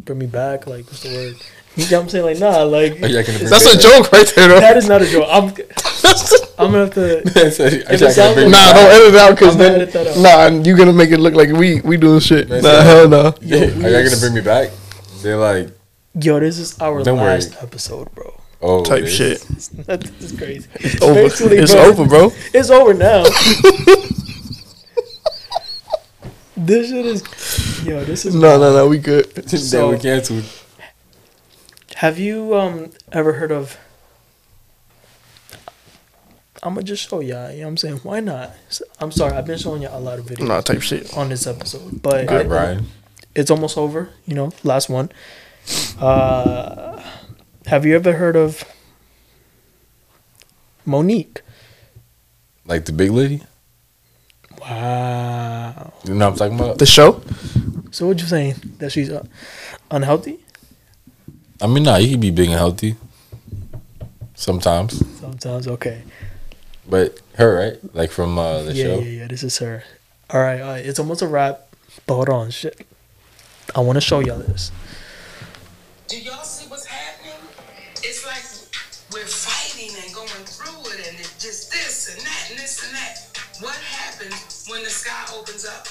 bring 0.05 0.19
me 0.19 0.27
back? 0.27 0.67
Like, 0.67 0.87
what's 0.87 1.03
the 1.03 1.09
word? 1.11 1.37
You 1.75 1.91
know 1.91 1.97
what 1.99 2.03
I'm 2.05 2.09
saying? 2.11 2.25
Like, 2.25 2.39
nah, 2.39 2.63
like 2.65 3.01
Are 3.03 3.07
y'all 3.07 3.23
gonna 3.23 3.39
bring 3.39 3.51
That's 3.51 3.67
a 3.67 3.77
back? 3.77 3.81
joke 3.81 4.13
right 4.13 4.33
there, 4.37 4.49
though. 4.49 4.61
that 4.61 4.77
is 4.77 4.89
not 4.89 5.01
a 5.01 5.07
joke. 5.07 5.27
I'm, 5.31 5.49
I'm 6.65 6.73
gonna 6.73 6.85
have 6.87 6.95
to. 6.95 7.23
Man 7.35 7.51
said, 7.53 7.73
"Are 7.73 7.77
If 7.77 7.91
it 7.91 7.91
y'all 7.91 7.99
gonna 8.01 8.13
sounds 8.13 8.35
bring 8.35 8.51
Nah, 8.51 8.73
don't 8.73 8.91
edit 8.93 9.15
it 9.15 9.21
out 9.21 9.31
because 9.35 9.57
gonna 9.57 9.69
then 9.69 9.75
edit 9.83 9.93
that 9.93 10.07
out. 10.07 10.17
nah, 10.19 10.63
you 10.65 10.77
gonna 10.77 10.93
make 10.93 11.11
it 11.11 11.19
look 11.21 11.35
like 11.35 11.51
we 11.51 11.81
we 11.83 11.97
doing 11.97 12.21
shit. 12.21 12.49
Man 12.49 12.63
Nah, 12.63 12.69
said- 12.71 12.85
hell 12.87 13.09
no. 13.09 13.35
Yo, 13.41 13.59
Are 13.59 13.65
y'all 13.91 14.05
gonna 14.05 14.17
bring 14.21 14.35
me 14.35 14.41
back? 14.41 14.71
They're 15.23 15.37
like, 15.37 15.69
Yo, 16.21 16.39
this 16.41 16.59
is 16.59 16.79
our 16.81 17.03
Don't 17.03 17.19
worry. 17.19 17.29
last 17.35 17.57
episode, 17.63 18.13
bro. 18.15 18.35
oh, 18.61 18.83
Type 18.85 19.05
this- 19.05 19.15
shit. 19.17 19.41
That 19.87 20.05
is 20.21 20.33
crazy. 20.33 20.69
Over. 21.01 21.15
Basically, 21.15 21.57
It's 21.59 21.73
bro, 21.73 21.85
over, 21.85 22.05
bro. 22.07 22.33
It's 22.53 22.71
over 22.71 22.93
now. 22.95 23.25
this 26.57 26.89
shit 26.91 27.07
is. 27.07 27.23
Yo, 27.87 28.05
this 28.05 28.25
is. 28.27 28.35
No, 28.35 28.59
no, 28.59 28.73
no. 28.73 28.89
We 28.89 28.99
good. 28.99 29.27
Then 29.35 29.59
So- 29.59 29.91
we 29.91 29.99
canceled. 29.99 30.45
Have 31.97 32.19
you 32.19 32.55
um 32.57 32.91
ever 33.13 33.35
heard 33.35 33.53
of? 33.53 33.79
I'm 36.63 36.75
gonna 36.75 36.85
just 36.85 37.09
show 37.09 37.21
y'all. 37.21 37.51
You 37.51 37.59
know 37.59 37.65
what 37.65 37.69
I'm 37.71 37.77
saying? 37.77 37.97
Why 38.05 38.21
not? 38.21 38.53
I'm 39.01 39.11
sorry. 39.11 39.33
I've 39.33 39.47
been 39.47 39.59
showing 39.59 39.83
y'all 39.83 39.99
a 39.99 40.01
lot 40.01 40.19
of 40.21 40.27
videos 40.27 40.47
Nah, 40.47 40.61
type 40.61 40.81
shit. 40.81 41.13
on 41.17 41.29
this 41.29 41.47
episode, 41.47 42.01
but 42.03 42.29
All 42.29 42.37
right, 42.37 42.47
it- 42.47 42.49
Brian. 42.49 42.87
it's 43.35 43.51
almost 43.51 43.77
over. 43.77 44.11
You 44.27 44.35
know, 44.35 44.53
last 44.63 44.89
one. 44.89 45.11
Uh, 45.99 47.03
have 47.67 47.85
you 47.87 47.95
ever 47.97 48.13
heard 48.13 48.37
of 48.37 48.65
Monique? 50.85 51.43
Like 52.67 52.85
the 52.85 52.93
big 52.93 53.11
lady. 53.11 53.43
Wow. 54.61 55.93
You 56.05 56.15
know 56.15 56.27
what 56.27 56.33
I'm 56.33 56.39
talking 56.39 56.59
about? 56.61 56.79
The 56.79 56.87
show. 56.87 57.21
So 57.91 58.07
what 58.07 58.21
you 58.21 58.27
saying 58.27 58.55
that 58.79 58.91
she's 58.91 59.11
uh, 59.11 59.25
unhealthy? 59.91 60.39
I 61.61 61.67
mean, 61.67 61.83
nah, 61.83 61.97
you 61.97 62.11
can 62.13 62.21
be 62.21 62.31
big 62.31 62.49
and 62.49 62.59
healthy. 62.59 62.97
Sometimes, 64.35 64.99
Sometimes, 65.21 65.69
okay. 65.69 66.03
But 66.89 67.21
her, 67.35 67.55
right? 67.59 67.95
Like 67.95 68.11
from 68.11 68.39
uh, 68.39 68.63
the 68.63 68.73
yeah, 68.73 68.85
show. 68.85 68.99
yeah, 69.01 69.21
yeah. 69.21 69.27
This 69.29 69.43
is 69.43 69.59
her. 69.59 69.85
All 70.31 70.41
right, 70.41 70.61
all 70.61 70.71
right. 70.71 70.85
It's 70.85 70.99
almost 70.99 71.23
a 71.23 71.27
wrap. 71.27 71.69
But 72.07 72.15
hold 72.15 72.29
on, 72.29 72.51
shit. 72.51 72.87
I 73.75 73.81
want 73.81 73.97
to 73.97 74.01
show 74.01 74.21
y'all 74.21 74.39
this. 74.39 74.73
Do 76.09 76.19
y'all 76.21 76.43
see 76.45 76.69
what's 76.69 76.87
happening? 76.87 77.35
It's 78.03 78.27
like 78.27 78.43
we're 79.13 79.27
fighting 79.27 79.95
and 80.03 80.15
going 80.15 80.29
through 80.29 80.93
it, 80.93 81.09
and 81.09 81.19
it's 81.19 81.43
just 81.43 81.71
this 81.71 82.15
and 82.15 82.27
that 82.27 82.47
and 82.51 82.59
this 82.59 82.85
and 82.85 82.95
that. 82.95 83.33
What 83.61 83.77
happens 83.77 84.67
when 84.69 84.83
the 84.83 84.91
sky 84.91 85.37
opens 85.37 85.65
up? 85.65 85.87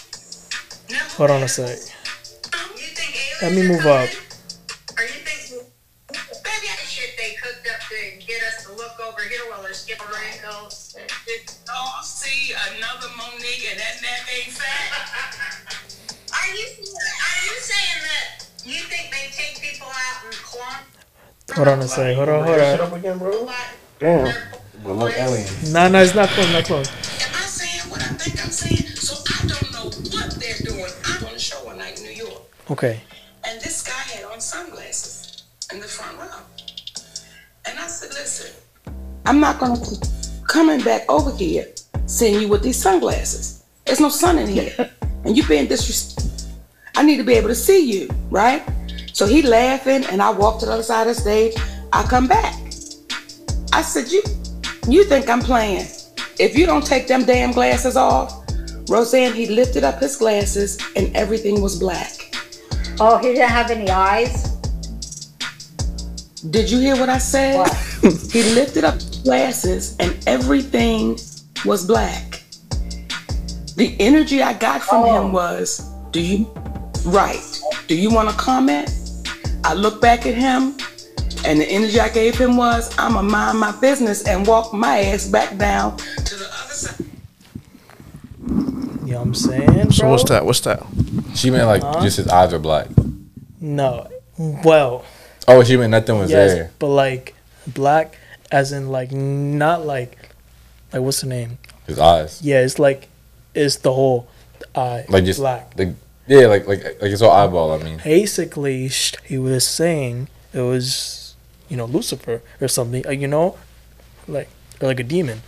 Now, 0.89 1.07
Hold 1.15 1.31
on 1.31 1.43
a 1.43 1.47
sec. 1.47 1.79
You 2.75 2.87
think 2.93 3.15
Let 3.41 3.53
me 3.53 3.67
move 3.67 3.85
up. 3.85 4.09
Or 4.97 5.03
you 5.03 5.23
think 5.23 5.63
maybe 6.11 6.67
I 6.67 6.75
shit 6.83 7.15
they 7.17 7.35
cooked 7.41 7.67
up 7.71 7.79
to 7.87 8.25
get 8.25 8.43
us 8.43 8.65
to 8.65 8.73
look 8.73 8.99
over 8.99 9.21
here 9.21 9.41
while 9.49 9.63
they're 9.63 9.73
skipping 9.73 10.05
ankles? 10.33 10.80
Did 10.93 11.07
y'all 11.67 12.03
see 12.03 12.53
another 12.75 13.07
Monique 13.15 13.65
and 13.71 13.79
that 13.79 14.01
neck 14.01 14.27
ain't 14.27 14.51
fat? 14.51 15.63
Are 16.33 16.53
you 16.53 16.65
are 16.67 17.45
you 17.45 17.55
saying 17.61 18.01
that 18.03 18.45
you 18.65 18.79
think 18.91 19.09
they 19.09 19.29
take 19.31 19.61
people 19.61 19.87
out 19.87 20.25
and 20.25 20.33
clump? 20.33 20.83
Hold 21.55 21.67
on 21.69 21.79
a 21.79 21.87
sec. 21.87 22.15
Hold 22.17 22.27
on, 22.27 22.43
hold 22.43 22.59
on. 22.59 22.99
again, 22.99 23.17
bro. 23.19 23.49
Damn. 23.99 24.35
Well, 24.83 24.95
look, 24.95 25.13
alien. 25.17 25.47
Nah, 25.71 25.87
nah, 25.87 25.99
it's 25.99 26.13
not 26.13 26.27
close, 26.29 26.51
not 26.51 26.65
close. 26.65 26.89
Am 26.89 27.35
I 27.35 27.45
saying 27.47 27.89
what 27.89 28.01
I 28.01 28.07
think 28.15 28.43
I'm 28.43 28.51
saying? 28.51 28.95
So 28.97 29.15
I 29.15 29.47
don't 29.47 29.71
know 29.71 29.85
what 30.17 30.31
they're 30.41 30.57
doing. 30.65 30.91
I'm 31.05 31.25
on 31.25 31.35
a 31.35 31.39
show 31.39 31.63
one 31.63 31.77
night 31.77 31.99
in 31.99 32.05
New 32.05 32.11
York, 32.11 32.41
Okay. 32.69 33.01
and 33.45 33.61
this 33.61 33.81
guy 33.83 33.93
had 33.93 34.25
on 34.25 34.41
sunglasses 34.41 35.43
in 35.71 35.79
the 35.79 35.87
front 35.87 36.17
row. 36.19 36.41
And 37.65 37.79
I 37.79 37.87
said, 37.87 38.09
listen, 38.09 38.51
I'm 39.25 39.39
not 39.39 39.57
going 39.59 39.79
to 39.79 39.89
keep 39.89 40.20
coming 40.51 40.81
back 40.81 41.09
over 41.09 41.33
here 41.33 41.65
seeing 42.07 42.41
you 42.41 42.47
with 42.49 42.61
these 42.61 42.75
sunglasses. 42.75 43.63
There's 43.85 44.01
no 44.01 44.09
sun 44.09 44.37
in 44.37 44.47
here. 44.47 44.91
And 45.23 45.37
you 45.37 45.45
being 45.45 45.67
disrespectful. 45.67 46.49
I 46.95 47.03
need 47.03 47.17
to 47.17 47.23
be 47.23 47.33
able 47.33 47.49
to 47.49 47.55
see 47.55 47.79
you, 47.93 48.09
right? 48.31 48.63
So 49.13 49.27
he 49.27 49.43
laughing, 49.43 50.03
and 50.05 50.19
I 50.19 50.31
walk 50.31 50.59
to 50.61 50.65
the 50.65 50.71
other 50.71 50.81
side 50.81 51.07
of 51.07 51.15
the 51.15 51.21
stage. 51.21 51.53
I 51.93 52.01
come 52.01 52.27
back. 52.27 52.55
I 53.71 53.83
said, 53.83 54.11
you, 54.11 54.23
you 54.87 55.03
think 55.03 55.29
I'm 55.29 55.41
playing? 55.41 55.85
If 56.39 56.57
you 56.57 56.65
don't 56.65 56.83
take 56.83 57.07
them 57.07 57.23
damn 57.23 57.51
glasses 57.51 57.95
off, 57.95 58.33
Roseanne, 58.89 59.33
he 59.33 59.45
lifted 59.45 59.83
up 59.83 59.99
his 59.99 60.17
glasses 60.17 60.79
and 60.95 61.15
everything 61.15 61.61
was 61.61 61.77
black. 61.77 62.35
Oh, 62.99 63.19
he 63.19 63.27
didn't 63.27 63.47
have 63.47 63.69
any 63.69 63.91
eyes? 63.91 64.49
Did 66.49 66.71
you 66.71 66.79
hear 66.79 66.95
what 66.95 67.09
I 67.09 67.19
said? 67.19 67.57
What? 67.57 67.73
he 68.31 68.41
lifted 68.55 68.85
up 68.85 68.97
his 69.21 69.29
glasses 69.29 69.95
and 69.99 70.17
everything 70.27 71.17
was 71.65 71.85
black. 71.85 72.41
The 73.75 73.95
energy 73.99 74.41
I 74.41 74.53
got 74.53 74.81
from 74.81 75.03
Oh. 75.03 75.25
him 75.25 75.31
was, 75.31 75.79
do 76.11 76.19
you, 76.21 76.45
right, 77.05 77.41
do 77.87 77.95
you 77.95 78.11
want 78.11 78.29
to 78.29 78.35
comment? 78.35 78.89
I 79.63 79.73
look 79.73 80.01
back 80.01 80.25
at 80.25 80.33
him 80.33 80.75
and 81.45 81.59
the 81.59 81.65
energy 81.69 81.99
I 81.99 82.09
gave 82.09 82.37
him 82.37 82.57
was, 82.57 82.93
I'ma 82.97 83.21
mind 83.21 83.59
my 83.59 83.71
business 83.79 84.27
and 84.27 84.45
walk 84.45 84.73
my 84.73 84.99
ass 84.99 85.27
back 85.27 85.57
down 85.57 85.97
to 85.97 86.35
the 86.35 86.45
other 86.45 86.73
side. 86.73 87.05
You 89.05 89.13
know 89.13 89.19
what 89.19 89.27
I'm 89.27 89.33
saying, 89.35 89.65
bro? 89.73 89.89
So 89.91 90.09
what's 90.09 90.23
that? 90.29 90.45
What's 90.45 90.59
that? 90.61 90.83
She 91.35 91.49
meant 91.51 91.67
like 91.67 91.81
Huh? 91.81 92.01
just 92.01 92.17
his 92.17 92.27
eyes 92.27 92.53
are 92.53 92.59
black. 92.59 92.87
No. 93.59 94.07
Well, 94.37 95.05
Oh, 95.47 95.63
she 95.63 95.75
meant 95.77 95.91
nothing 95.91 96.17
was 96.19 96.29
yes, 96.29 96.53
there. 96.53 96.71
but 96.79 96.87
like 96.87 97.35
black, 97.67 98.17
as 98.51 98.71
in 98.71 98.89
like 98.89 99.11
not 99.11 99.85
like, 99.85 100.17
like 100.93 101.01
what's 101.01 101.21
the 101.21 101.27
name? 101.27 101.57
His 101.87 101.97
eyes, 101.99 102.41
Yeah, 102.43 102.61
it's 102.61 102.77
like, 102.79 103.07
it's 103.55 103.77
the 103.77 103.91
whole 103.93 104.27
eye 104.75 105.05
like 105.09 105.25
just 105.25 105.39
black. 105.39 105.73
like 105.77 105.89
yeah, 106.27 106.45
like 106.47 106.67
like 106.67 106.83
like 107.01 107.11
his 107.11 107.19
whole 107.21 107.31
eyeball. 107.31 107.71
I 107.73 107.83
mean, 107.83 107.99
Basically, 108.03 108.87
he 109.25 109.37
was 109.37 109.65
saying 109.67 110.27
it 110.53 110.61
was, 110.61 111.35
you 111.67 111.75
know, 111.75 111.85
Lucifer 111.85 112.41
or 112.61 112.67
something. 112.67 113.05
uh, 113.07 113.11
You 113.11 113.27
know, 113.27 113.57
like 114.27 114.47
or 114.79 114.87
like 114.87 114.99
a 114.99 115.03
demon. 115.03 115.41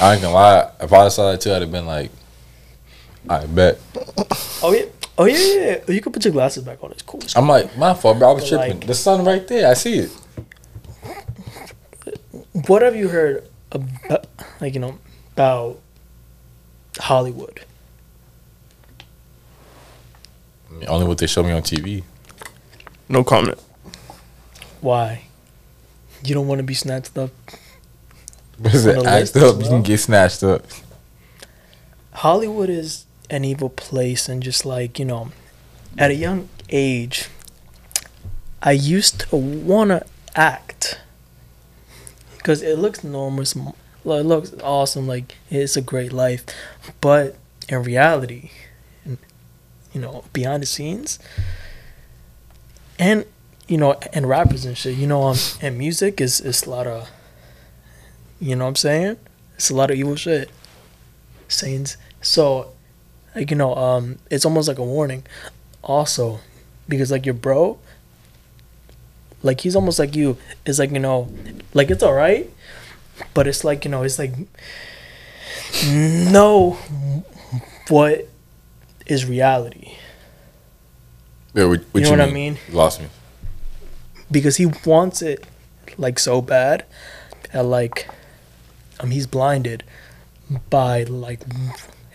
I 0.00 0.14
ain't 0.14 0.22
gonna 0.22 0.34
lie. 0.34 0.70
If 0.80 0.92
I 0.92 1.08
saw 1.08 1.30
that 1.32 1.40
too, 1.40 1.52
I'd 1.52 1.62
have 1.62 1.72
been 1.72 1.86
like, 1.86 2.10
I 3.28 3.44
bet. 3.46 3.78
Oh 4.62 4.72
yeah. 4.72 4.84
Oh 5.18 5.24
yeah, 5.26 5.36
yeah, 5.36 5.78
yeah. 5.86 5.94
You 5.94 6.00
can 6.00 6.12
put 6.12 6.24
your 6.24 6.32
glasses 6.32 6.64
back 6.64 6.82
on. 6.82 6.90
It's 6.92 7.02
cool. 7.02 7.20
It's 7.20 7.34
cool. 7.34 7.42
I'm 7.42 7.48
like, 7.48 7.76
my 7.76 7.94
fault, 7.94 8.18
bro. 8.18 8.30
I 8.30 8.32
was 8.32 8.44
But, 8.50 8.56
tripping. 8.56 8.78
like- 8.80 8.86
the 8.86 8.94
sun 8.94 9.24
right 9.24 9.46
there. 9.46 9.68
I 9.70 9.74
see 9.74 9.98
it. 9.98 10.10
What 12.54 12.82
have 12.82 12.94
you 12.94 13.08
heard 13.08 13.48
about, 13.72 14.26
like 14.60 14.74
you 14.74 14.80
know, 14.80 14.98
about 15.32 15.80
Hollywood? 16.98 17.64
I 20.70 20.74
mean, 20.74 20.88
only 20.88 21.06
what 21.06 21.18
they 21.18 21.26
show 21.26 21.42
me 21.42 21.50
on 21.50 21.62
TV. 21.62 22.04
No 23.08 23.24
comment. 23.24 23.58
Why? 24.80 25.24
You 26.24 26.34
don't 26.34 26.46
want 26.46 26.60
to 26.60 26.62
be 26.62 26.74
snatched 26.74 27.18
up. 27.18 27.30
What 28.58 28.72
is 28.74 28.86
On 28.86 28.98
it? 28.98 29.06
Act 29.06 29.36
up. 29.36 29.56
as 29.56 29.62
You 29.62 29.68
can 29.70 29.82
get 29.82 29.98
snatched 29.98 30.44
up. 30.44 30.64
Hollywood 32.12 32.70
is 32.70 33.04
an 33.30 33.44
evil 33.44 33.68
place, 33.68 34.28
and 34.28 34.40
just 34.40 34.64
like 34.64 35.00
you 35.00 35.04
know, 35.04 35.32
at 35.98 36.12
a 36.12 36.14
young 36.14 36.48
age, 36.68 37.28
I 38.62 38.72
used 38.72 39.28
to 39.28 39.36
wanna 39.36 40.04
act 40.36 40.73
because 42.44 42.60
it 42.60 42.78
looks 42.78 43.02
normal, 43.02 43.42
it 43.42 44.26
looks 44.26 44.52
awesome. 44.62 45.06
Like 45.06 45.34
it's 45.48 45.78
a 45.78 45.80
great 45.80 46.12
life, 46.12 46.44
but 47.00 47.36
in 47.70 47.82
reality, 47.82 48.50
you 49.06 50.00
know, 50.00 50.24
behind 50.34 50.62
the 50.62 50.66
scenes, 50.66 51.18
and 52.98 53.24
you 53.66 53.78
know, 53.78 53.94
and 54.12 54.28
rappers 54.28 54.66
and 54.66 54.76
shit, 54.76 54.98
you 54.98 55.06
know, 55.06 55.22
um, 55.22 55.38
and 55.62 55.78
music 55.78 56.20
is 56.20 56.38
is 56.38 56.64
a 56.64 56.70
lot 56.70 56.86
of, 56.86 57.08
you 58.38 58.54
know, 58.54 58.64
what 58.64 58.68
I'm 58.68 58.76
saying, 58.76 59.16
it's 59.54 59.70
a 59.70 59.74
lot 59.74 59.90
of 59.90 59.96
evil 59.96 60.16
shit. 60.16 60.50
Sayings 61.48 61.96
so, 62.20 62.72
like 63.34 63.50
you 63.50 63.56
know, 63.56 63.74
um, 63.74 64.18
it's 64.30 64.44
almost 64.44 64.68
like 64.68 64.78
a 64.78 64.84
warning, 64.84 65.24
also, 65.82 66.40
because 66.90 67.10
like 67.10 67.24
your 67.24 67.34
bro, 67.34 67.78
like 69.44 69.60
he's 69.60 69.76
almost 69.76 69.98
like 70.00 70.16
you. 70.16 70.36
It's 70.66 70.80
like 70.80 70.90
you 70.90 70.98
know, 70.98 71.28
like 71.74 71.90
it's 71.90 72.02
all 72.02 72.14
right, 72.14 72.50
but 73.34 73.46
it's 73.46 73.62
like 73.62 73.84
you 73.84 73.90
know, 73.90 74.02
it's 74.02 74.18
like 74.18 74.32
know 75.86 76.72
what 77.88 78.28
is 79.06 79.26
reality 79.26 79.92
Yeah, 81.52 81.64
what, 81.66 81.80
what 81.92 82.00
You 82.02 82.10
know 82.10 82.10
what 82.10 82.20
I 82.28 82.32
mean? 82.32 82.58
You 82.68 82.74
lost 82.74 83.00
me. 83.00 83.08
because 84.30 84.56
he 84.56 84.66
wants 84.86 85.20
it 85.22 85.44
like 85.98 86.18
so 86.18 86.40
bad, 86.40 86.84
and 87.52 87.70
like, 87.70 88.08
um, 88.98 89.10
he's 89.10 89.26
blinded 89.28 89.84
by 90.70 91.04
like, 91.04 91.40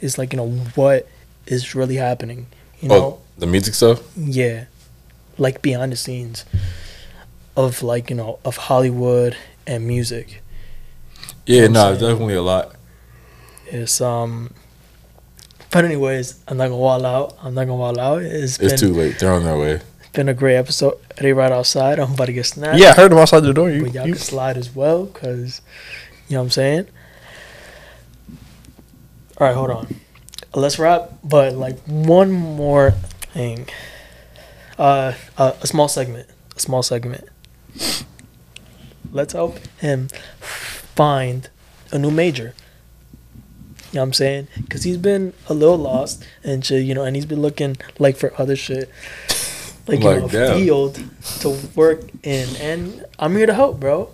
it's 0.01 0.17
like 0.17 0.33
you 0.33 0.37
know 0.37 0.49
what 0.75 1.07
is 1.45 1.75
really 1.75 1.95
happening. 1.95 2.47
You 2.81 2.89
know, 2.89 2.95
Oh, 2.95 3.21
the 3.37 3.47
music 3.47 3.75
stuff. 3.75 4.01
Yeah. 4.17 4.65
Like 5.37 5.61
behind 5.61 5.91
the 5.91 5.95
scenes 5.95 6.43
of 7.59 7.83
like, 7.83 8.09
you 8.09 8.15
know, 8.15 8.39
of 8.45 8.55
Hollywood 8.57 9.35
and 9.67 9.85
music. 9.85 10.41
Yeah, 11.45 11.65
I'm 11.65 11.73
no, 11.73 11.93
definitely 11.93 12.35
a 12.35 12.41
lot. 12.41 12.75
It's 13.67 14.01
um 14.01 14.53
but 15.71 15.85
anyways, 15.85 16.39
I'm 16.47 16.57
not 16.57 16.65
gonna 16.65 16.77
wall 16.77 17.05
out. 17.05 17.37
I'm 17.43 17.53
not 17.53 17.65
gonna 17.65 17.75
wall 17.75 17.99
out. 17.99 18.21
It's 18.23 18.57
been 18.57 18.71
It's 18.71 18.81
too 18.81 18.93
late. 18.93 19.19
They're 19.19 19.31
on 19.31 19.43
their 19.43 19.57
way. 19.57 19.81
been 20.13 20.29
a 20.29 20.33
great 20.33 20.55
episode. 20.55 20.97
They 21.17 21.33
right 21.33 21.51
outside. 21.51 21.99
I'm 21.99 22.13
about 22.13 22.25
to 22.25 22.33
get 22.33 22.45
snapped. 22.45 22.79
Yeah, 22.79 22.89
I 22.89 22.93
heard 22.93 23.11
them 23.11 23.19
outside 23.19 23.41
the 23.41 23.53
door. 23.53 23.69
You, 23.69 23.83
But 23.83 23.93
y'all 23.93 24.07
you 24.07 24.13
can 24.13 24.21
slide 24.21 24.57
as 24.57 24.73
well, 24.73 25.05
cause 25.07 25.61
you 26.27 26.35
know 26.35 26.41
what 26.41 26.45
I'm 26.45 26.51
saying? 26.51 26.87
Alright, 29.39 29.55
hold 29.55 29.69
on. 29.69 29.95
Let's 30.55 30.79
wrap, 30.79 31.11
but 31.23 31.53
like 31.53 31.77
one 31.85 32.31
more 32.31 32.91
thing. 32.91 33.67
Uh, 34.77 35.13
uh 35.37 35.53
a 35.61 35.67
small 35.67 35.87
segment. 35.87 36.27
A 36.55 36.59
small 36.59 36.81
segment. 36.81 37.27
Let's 39.11 39.33
help 39.33 39.57
him 39.79 40.09
find 40.39 41.49
a 41.91 41.97
new 41.97 42.11
major. 42.11 42.53
You 43.91 43.95
know 43.95 44.01
what 44.01 44.07
I'm 44.07 44.13
saying? 44.13 44.47
Because 44.61 44.83
he's 44.83 44.97
been 44.97 45.33
a 45.47 45.53
little 45.53 45.77
lost 45.77 46.23
and 46.43 46.63
shit, 46.63 46.83
you 46.85 46.93
know, 46.93 47.03
and 47.03 47.15
he's 47.15 47.25
been 47.25 47.41
looking 47.41 47.77
like 47.97 48.17
for 48.17 48.31
other 48.39 48.55
shit. 48.55 48.89
Like, 49.87 49.99
you 50.01 50.05
Like, 50.05 50.19
know, 50.19 50.25
a 50.27 50.29
damn. 50.29 50.57
field 50.59 51.03
to 51.39 51.57
work 51.75 52.01
in. 52.21 52.47
And 52.57 53.05
I'm 53.17 53.35
here 53.35 53.47
to 53.47 53.53
help, 53.55 53.79
bro. 53.79 54.11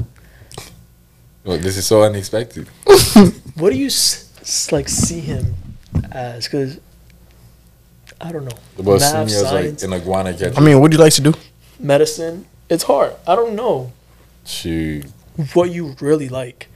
Look, 1.44 1.60
this 1.61 1.76
is 1.77 1.86
so 1.86 2.03
unexpected. 2.03 2.69
What 3.56 3.72
do 3.72 3.77
you 3.77 3.86
s- 3.88 4.30
s- 4.41 4.72
like 4.73 4.90
see 4.90 5.22
him 5.22 5.56
as? 6.11 6.44
Because 6.45 6.77
I 8.19 8.34
don't 8.34 8.44
know. 8.44 8.57
Well, 8.77 8.99
Math, 8.99 9.30
seeing 9.30 9.40
you 9.40 9.45
as 9.45 9.49
science, 9.49 9.82
like 9.84 9.91
an 9.94 10.02
iguana 10.02 10.34
catcher. 10.34 10.53
I 10.57 10.60
mean, 10.60 10.82
what 10.82 10.91
do 10.91 10.98
you 10.98 11.03
like 11.03 11.14
to 11.14 11.22
do? 11.22 11.34
medicine. 11.80 12.45
It's 12.70 12.84
hard. 12.84 13.14
I 13.28 13.36
don't 13.36 13.56
know 13.56 13.92
shoot, 14.46 15.06
what 15.54 15.72
you 15.72 15.96
really 16.02 16.30
like. 16.30 16.68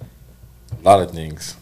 a 0.00 0.82
lot 0.82 1.00
of 1.00 1.10
things. 1.12 1.56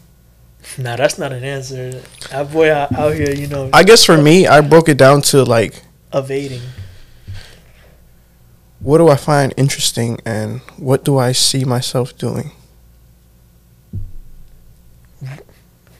Nah, 0.77 0.95
that's 0.97 1.17
not 1.17 1.31
an 1.31 1.43
answer. 1.43 2.01
That 2.29 2.51
boy 2.51 2.71
out, 2.71 2.93
out 2.93 3.15
here, 3.15 3.31
you 3.33 3.47
know, 3.47 3.69
I 3.73 3.83
guess 3.83 4.03
for 4.05 4.17
me, 4.21 4.45
I 4.47 4.61
broke 4.61 4.89
it 4.89 4.97
down 4.97 5.21
to 5.33 5.43
like, 5.43 5.81
evading. 6.13 6.61
what 8.79 8.97
do 8.99 9.07
I 9.09 9.15
find 9.15 9.53
interesting 9.57 10.19
and 10.25 10.59
what 10.77 11.03
do 11.03 11.17
I 11.17 11.31
see 11.31 11.63
myself 11.65 12.15
doing? 12.17 12.51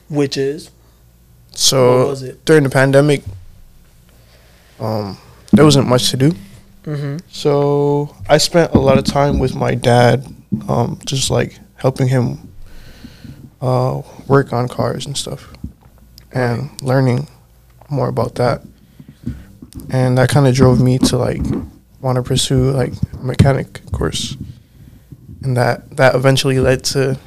Which 0.08 0.36
is 0.36 0.66
what 1.50 1.58
So 1.58 2.06
was 2.08 2.22
it? 2.22 2.44
during 2.44 2.64
the 2.64 2.70
pandemic, 2.70 3.22
um, 4.80 5.18
there 5.52 5.64
wasn't 5.64 5.86
much 5.88 6.10
to 6.10 6.16
do. 6.16 6.32
Mm-hmm. 6.84 7.18
So 7.28 8.14
I 8.28 8.38
spent 8.38 8.72
a 8.72 8.78
lot 8.78 8.98
of 8.98 9.04
time 9.04 9.38
with 9.38 9.54
my 9.54 9.74
dad, 9.74 10.26
um, 10.68 10.98
just 11.04 11.30
like 11.30 11.58
helping 11.74 12.08
him 12.08 12.52
uh, 13.60 14.02
work 14.26 14.52
on 14.52 14.68
cars 14.68 15.06
and 15.06 15.16
stuff, 15.16 15.52
and 16.32 16.70
learning 16.82 17.28
more 17.90 18.08
about 18.08 18.36
that. 18.36 18.62
And 19.90 20.18
that 20.18 20.28
kind 20.28 20.46
of 20.46 20.54
drove 20.54 20.80
me 20.80 20.98
to 20.98 21.16
like 21.16 21.42
want 22.00 22.16
to 22.16 22.22
pursue 22.22 22.70
like 22.70 22.92
a 23.12 23.24
mechanic 23.24 23.82
course, 23.92 24.36
and 25.42 25.56
that 25.56 25.96
that 25.96 26.14
eventually 26.14 26.58
led 26.60 26.84
to 26.84 27.18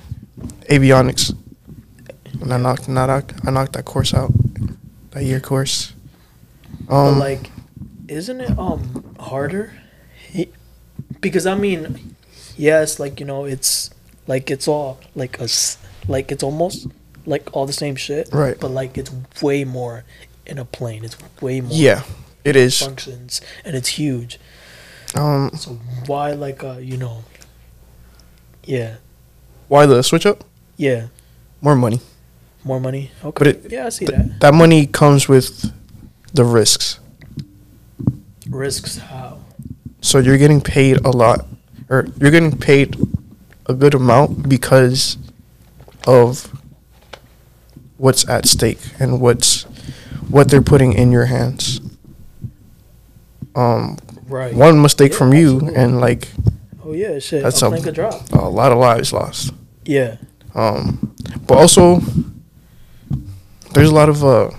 avionics. 0.70 1.36
And 2.42 2.52
I 2.52 2.58
knocked, 2.58 2.90
not 2.90 3.10
I 3.10 3.52
knocked 3.52 3.74
that 3.74 3.86
course 3.86 4.14
out, 4.14 4.32
that 5.12 5.24
year 5.24 5.40
course. 5.40 5.94
But 6.88 6.96
Um, 6.96 7.20
like, 7.20 7.52
isn't 8.08 8.42
it 8.42 8.58
um 8.58 9.03
harder? 9.24 9.74
He, 10.30 10.50
because 11.22 11.46
I 11.46 11.56
mean, 11.56 12.16
yes, 12.58 13.00
like 13.00 13.20
you 13.20 13.26
know, 13.26 13.46
it's 13.46 13.90
like 14.28 14.50
it's 14.52 14.68
all 14.68 15.00
like 15.16 15.40
a 15.40 15.44
s- 15.44 15.78
like 16.08 16.32
it's 16.32 16.44
almost 16.44 16.88
like 17.26 17.50
all 17.54 17.66
the 17.66 17.74
same 17.74 17.96
shit, 17.96 18.30
Right. 18.34 18.60
But 18.60 18.72
like 18.72 18.98
it's 18.98 19.12
way 19.42 19.64
more 19.66 20.04
in 20.46 20.58
a 20.60 20.66
plane. 20.66 21.04
It's 21.06 21.18
way 21.42 21.62
more 21.62 21.72
yeah, 21.74 22.04
it 22.44 22.56
is. 22.56 22.78
functions, 22.80 23.42
and 23.66 23.76
it's 23.76 23.90
huge. 24.00 24.40
Um, 25.16 25.52
So 25.56 25.80
why 26.08 26.32
like 26.34 26.64
uh 26.64 26.78
you 26.78 26.98
know? 26.98 27.24
Yeah, 28.64 28.96
why 29.68 29.86
the 29.86 30.02
switch 30.04 30.26
up? 30.26 30.44
yeah, 30.78 31.08
More 31.62 31.76
money. 31.76 32.00
more 32.64 32.80
money. 32.80 33.12
Okay, 33.24 33.38
But 33.40 33.48
it- 33.48 33.72
yeah, 33.72 33.86
I 33.86 33.90
see 33.90 34.06
th- 34.06 34.18
that. 34.18 34.40
that 34.40 34.54
money 34.54 34.86
comes 34.88 35.28
with 35.30 35.72
the 36.34 36.44
risks. 36.46 37.00
Risks 38.50 38.98
how? 38.98 39.40
So 40.02 40.20
you're 40.20 40.38
getting 40.38 40.62
paid 40.62 40.98
a 41.06 41.10
lot, 41.10 41.46
or 41.90 42.08
you're 42.20 42.32
getting 42.32 42.58
paid 42.58 42.96
a 43.68 43.74
good 43.74 43.94
amount 43.94 44.50
because 44.50 45.18
of 46.06 46.52
what's 47.98 48.28
at 48.28 48.46
stake 48.46 48.80
and 49.00 49.22
what's 49.22 49.64
what 50.30 50.50
they're 50.50 50.62
putting 50.62 50.94
in 50.94 51.12
your 51.12 51.26
hands. 51.26 51.80
Um, 53.56 53.98
Right. 54.28 54.54
one 54.54 54.82
mistake 54.82 55.12
Yeah, 55.12 55.18
from 55.18 55.34
you, 55.34 55.56
absolutely. 55.58 55.76
and 55.82 56.00
like 56.02 56.28
Oh 56.86 56.92
yeah, 56.94 57.20
shit. 57.20 57.44
That's 57.44 57.62
a 57.62 57.68
a 57.68 58.50
lot 58.50 58.72
of 58.72 58.78
lives 58.78 59.14
lost. 59.14 59.54
Yeah. 59.86 60.18
Um, 60.56 61.14
but 61.48 61.58
also, 61.58 62.02
there's 63.74 63.90
a 63.90 63.94
lot 63.94 64.10
of 64.10 64.24
uh, 64.24 64.50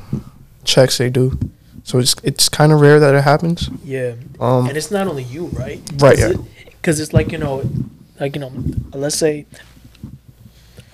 checks 0.64 0.98
they 0.98 1.10
do, 1.10 1.38
so 1.84 1.98
it's 1.98 2.16
it's 2.24 2.48
kind 2.48 2.72
of 2.72 2.80
rare 2.80 2.98
that 2.98 3.14
it 3.14 3.22
happens. 3.22 3.70
Yeah. 3.84 4.14
Um, 4.40 4.66
and 4.66 4.76
it's 4.76 4.90
not 4.90 5.06
only 5.06 5.22
you, 5.22 5.46
right? 5.48 5.80
Right, 5.98 6.18
yeah. 6.18 6.32
Because 6.66 6.98
it's 6.98 7.12
like 7.12 7.30
you 7.30 7.38
know, 7.38 7.62
like 8.18 8.34
you 8.34 8.40
know, 8.40 8.50
let's 8.92 9.16
say, 9.16 9.46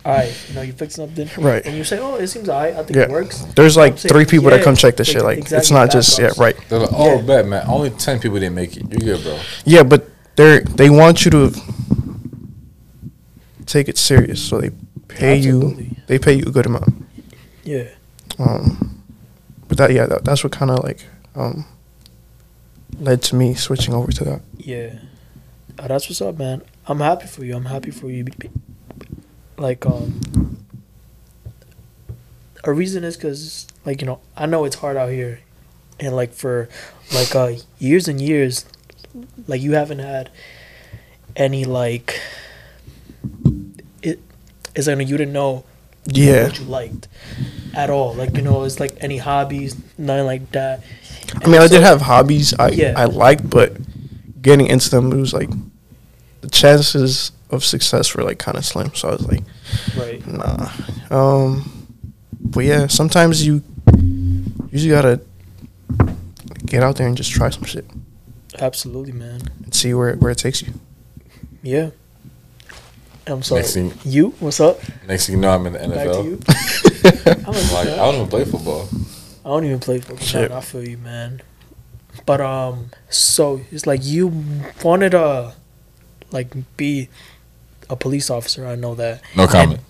all 0.05 0.12
right, 0.15 0.35
you 0.49 0.55
know, 0.55 0.62
you 0.62 0.73
fix 0.73 0.95
something, 0.97 1.29
Right. 1.39 1.65
And 1.65 1.77
you 1.77 1.85
say, 1.85 1.99
oh, 1.99 2.17
it 2.17 2.27
seems 2.29 2.49
alright. 2.49 2.75
I 2.75 2.83
think 2.83 2.97
yeah, 2.97 3.03
it 3.05 3.11
works. 3.11 3.41
there's 3.57 3.77
like 3.77 3.99
saying, 3.99 4.12
three 4.12 4.25
people 4.25 4.51
that 4.51 4.62
come 4.65 4.75
check 4.77 4.97
this 4.97 5.09
shit. 5.09 5.23
Like 5.23 5.51
it's 5.51 5.71
not 5.71 5.91
just 5.91 6.19
yeah, 6.19 6.31
right. 6.39 6.57
They're 6.69 6.81
like, 6.81 6.91
oh, 6.93 7.17
Yeah. 7.17 7.23
bet, 7.23 7.47
man. 7.47 7.65
Only 7.69 7.91
10 7.91 8.19
people 8.21 8.39
didn't 8.39 8.55
make 8.55 8.77
it. 8.77 8.85
You're 8.91 9.17
good, 9.17 9.25
bro. 9.25 9.39
Yeah, 9.65 9.83
but 9.85 10.09
they're 10.37 10.61
they 10.61 10.91
want 10.91 11.25
you 11.25 11.31
to 11.33 11.53
take 13.67 13.89
it 13.89 13.99
serious, 13.99 14.43
so 14.43 14.61
they 14.61 14.71
pay 15.09 15.37
Absolutely. 15.39 15.85
you. 15.85 15.97
They 16.07 16.19
pay 16.19 16.35
you 16.35 16.45
a 16.47 16.51
good 16.51 16.67
amount. 16.67 17.05
Yeah. 17.62 17.89
Um, 18.39 19.00
but 19.71 19.79
that 19.79 19.93
yeah, 19.93 20.05
that, 20.07 20.25
that's 20.27 20.45
what 20.45 20.53
kind 20.53 20.71
of 20.71 20.85
like 20.85 21.07
um 21.35 21.65
led 22.99 23.23
to 23.23 23.37
me 23.37 23.55
switching 23.55 23.95
over 23.95 24.11
to 24.13 24.25
that. 24.25 24.43
Yeah. 24.59 24.99
Oh, 25.79 25.87
that's 25.89 26.09
what's 26.09 26.21
up, 26.21 26.39
man. 26.39 26.63
I'm 26.87 26.99
happy 26.99 27.27
for 27.27 27.45
you. 27.45 27.57
I'm 27.57 27.65
happy 27.65 27.91
for 27.91 28.11
you. 28.11 28.27
Like, 29.57 29.87
um, 29.87 30.21
a 32.65 32.73
reason 32.73 33.05
is 33.05 33.17
because, 33.17 33.67
like, 33.87 34.01
you 34.01 34.07
know, 34.07 34.21
I 34.37 34.47
know 34.47 34.65
it's 34.65 34.77
hard 34.77 34.97
out 34.97 35.11
here. 35.11 35.41
And, 35.99 36.15
like, 36.17 36.33
for, 36.33 36.69
like, 37.15 37.35
uh, 37.35 37.53
years 37.79 38.09
and 38.09 38.21
years, 38.21 38.67
like, 39.47 39.63
you 39.63 39.73
haven't 39.73 40.01
had 40.01 40.31
any, 41.37 41.65
like, 41.65 42.21
it, 44.03 44.21
it's 44.75 44.87
like 44.87 45.09
you 45.09 45.17
didn't 45.17 45.33
know 45.33 45.65
Yeah, 46.07 46.45
what 46.45 46.59
you 46.59 46.65
liked 46.67 47.09
at 47.75 47.91
all. 47.91 48.15
Like, 48.15 48.37
you 48.37 48.43
know, 48.43 48.65
it's 48.65 48.81
like 48.81 48.97
any 49.01 49.17
hobbies, 49.19 49.77
nothing 49.99 50.27
like 50.27 50.51
that. 50.53 50.83
I 51.43 51.47
mean, 51.49 51.61
I 51.61 51.67
so- 51.67 51.75
did 51.75 51.83
have 51.83 52.01
hobbies 52.01 52.55
I 52.59 52.69
Yeah. 52.71 52.95
I 52.97 53.05
liked, 53.05 53.49
but 53.49 53.77
getting 54.43 54.67
into 54.67 54.91
them 54.91 55.13
it 55.13 55.17
was 55.17 55.33
like 55.33 55.51
the 56.41 56.49
chances 56.49 57.33
of 57.51 57.65
success 57.65 58.15
were 58.15 58.23
like 58.25 58.39
kind 58.39 58.57
of 58.57 58.65
slim. 58.65 58.95
So 58.95 59.09
I 59.09 59.13
was 59.13 59.27
like, 59.29 59.43
Right. 59.97 60.27
nah. 60.27 60.71
Um, 61.11 61.87
but 62.41 62.65
yeah, 62.65 62.87
sometimes 62.87 63.47
you 63.47 63.63
you 63.97 64.79
just 64.79 64.89
gotta 64.89 65.21
get 66.65 66.83
out 66.83 66.97
there 66.97 67.07
and 67.07 67.17
just 67.17 67.31
try 67.33 67.51
some 67.51 67.65
shit 67.65 67.85
Absolutely, 68.59 69.13
man. 69.13 69.41
and 69.65 69.75
see 69.75 69.93
where 69.95 70.15
where 70.17 70.31
it 70.33 70.39
takes 70.39 70.63
you. 70.63 70.73
Yeah. 71.63 71.91
I'm 73.27 73.43
sorry. 73.43 73.61
Next 73.61 73.75
thing- 73.75 73.93
you? 74.05 74.31
What's 74.41 74.59
up? 74.61 74.81
Next 75.07 75.27
thing 75.27 75.37
you 75.37 75.41
know, 75.43 75.51
I'm 75.51 75.67
in 75.67 75.75
the 75.75 75.79
Back 75.81 75.89
to 76.07 76.39
NFL. 76.39 76.87
you. 77.05 77.11
I'm 77.27 77.47
I'm 77.47 77.73
like, 77.73 77.89
I 77.89 77.97
don't 77.97 78.15
even 78.17 78.29
play 78.29 78.45
football. 78.45 78.89
I 79.45 79.49
don't 79.49 79.65
even 79.65 79.81
play 79.81 80.01
football. 80.01 80.27
Shit. 80.27 80.51
Man, 80.51 80.59
I 80.59 80.61
feel 80.61 80.87
you, 80.87 80.99
man. 80.99 81.43
But 82.27 82.41
um, 82.41 82.91
so 83.09 83.61
it's 83.71 83.87
like 83.87 84.05
you 84.05 84.45
wanted 84.85 85.11
to, 85.11 85.55
like, 86.31 86.77
be 86.77 87.09
a 87.89 87.97
police 87.97 88.31
officer. 88.31 88.67
I 88.67 88.75
know 88.77 88.95
that. 88.95 89.23
No 89.37 89.47
comment. 89.47 89.81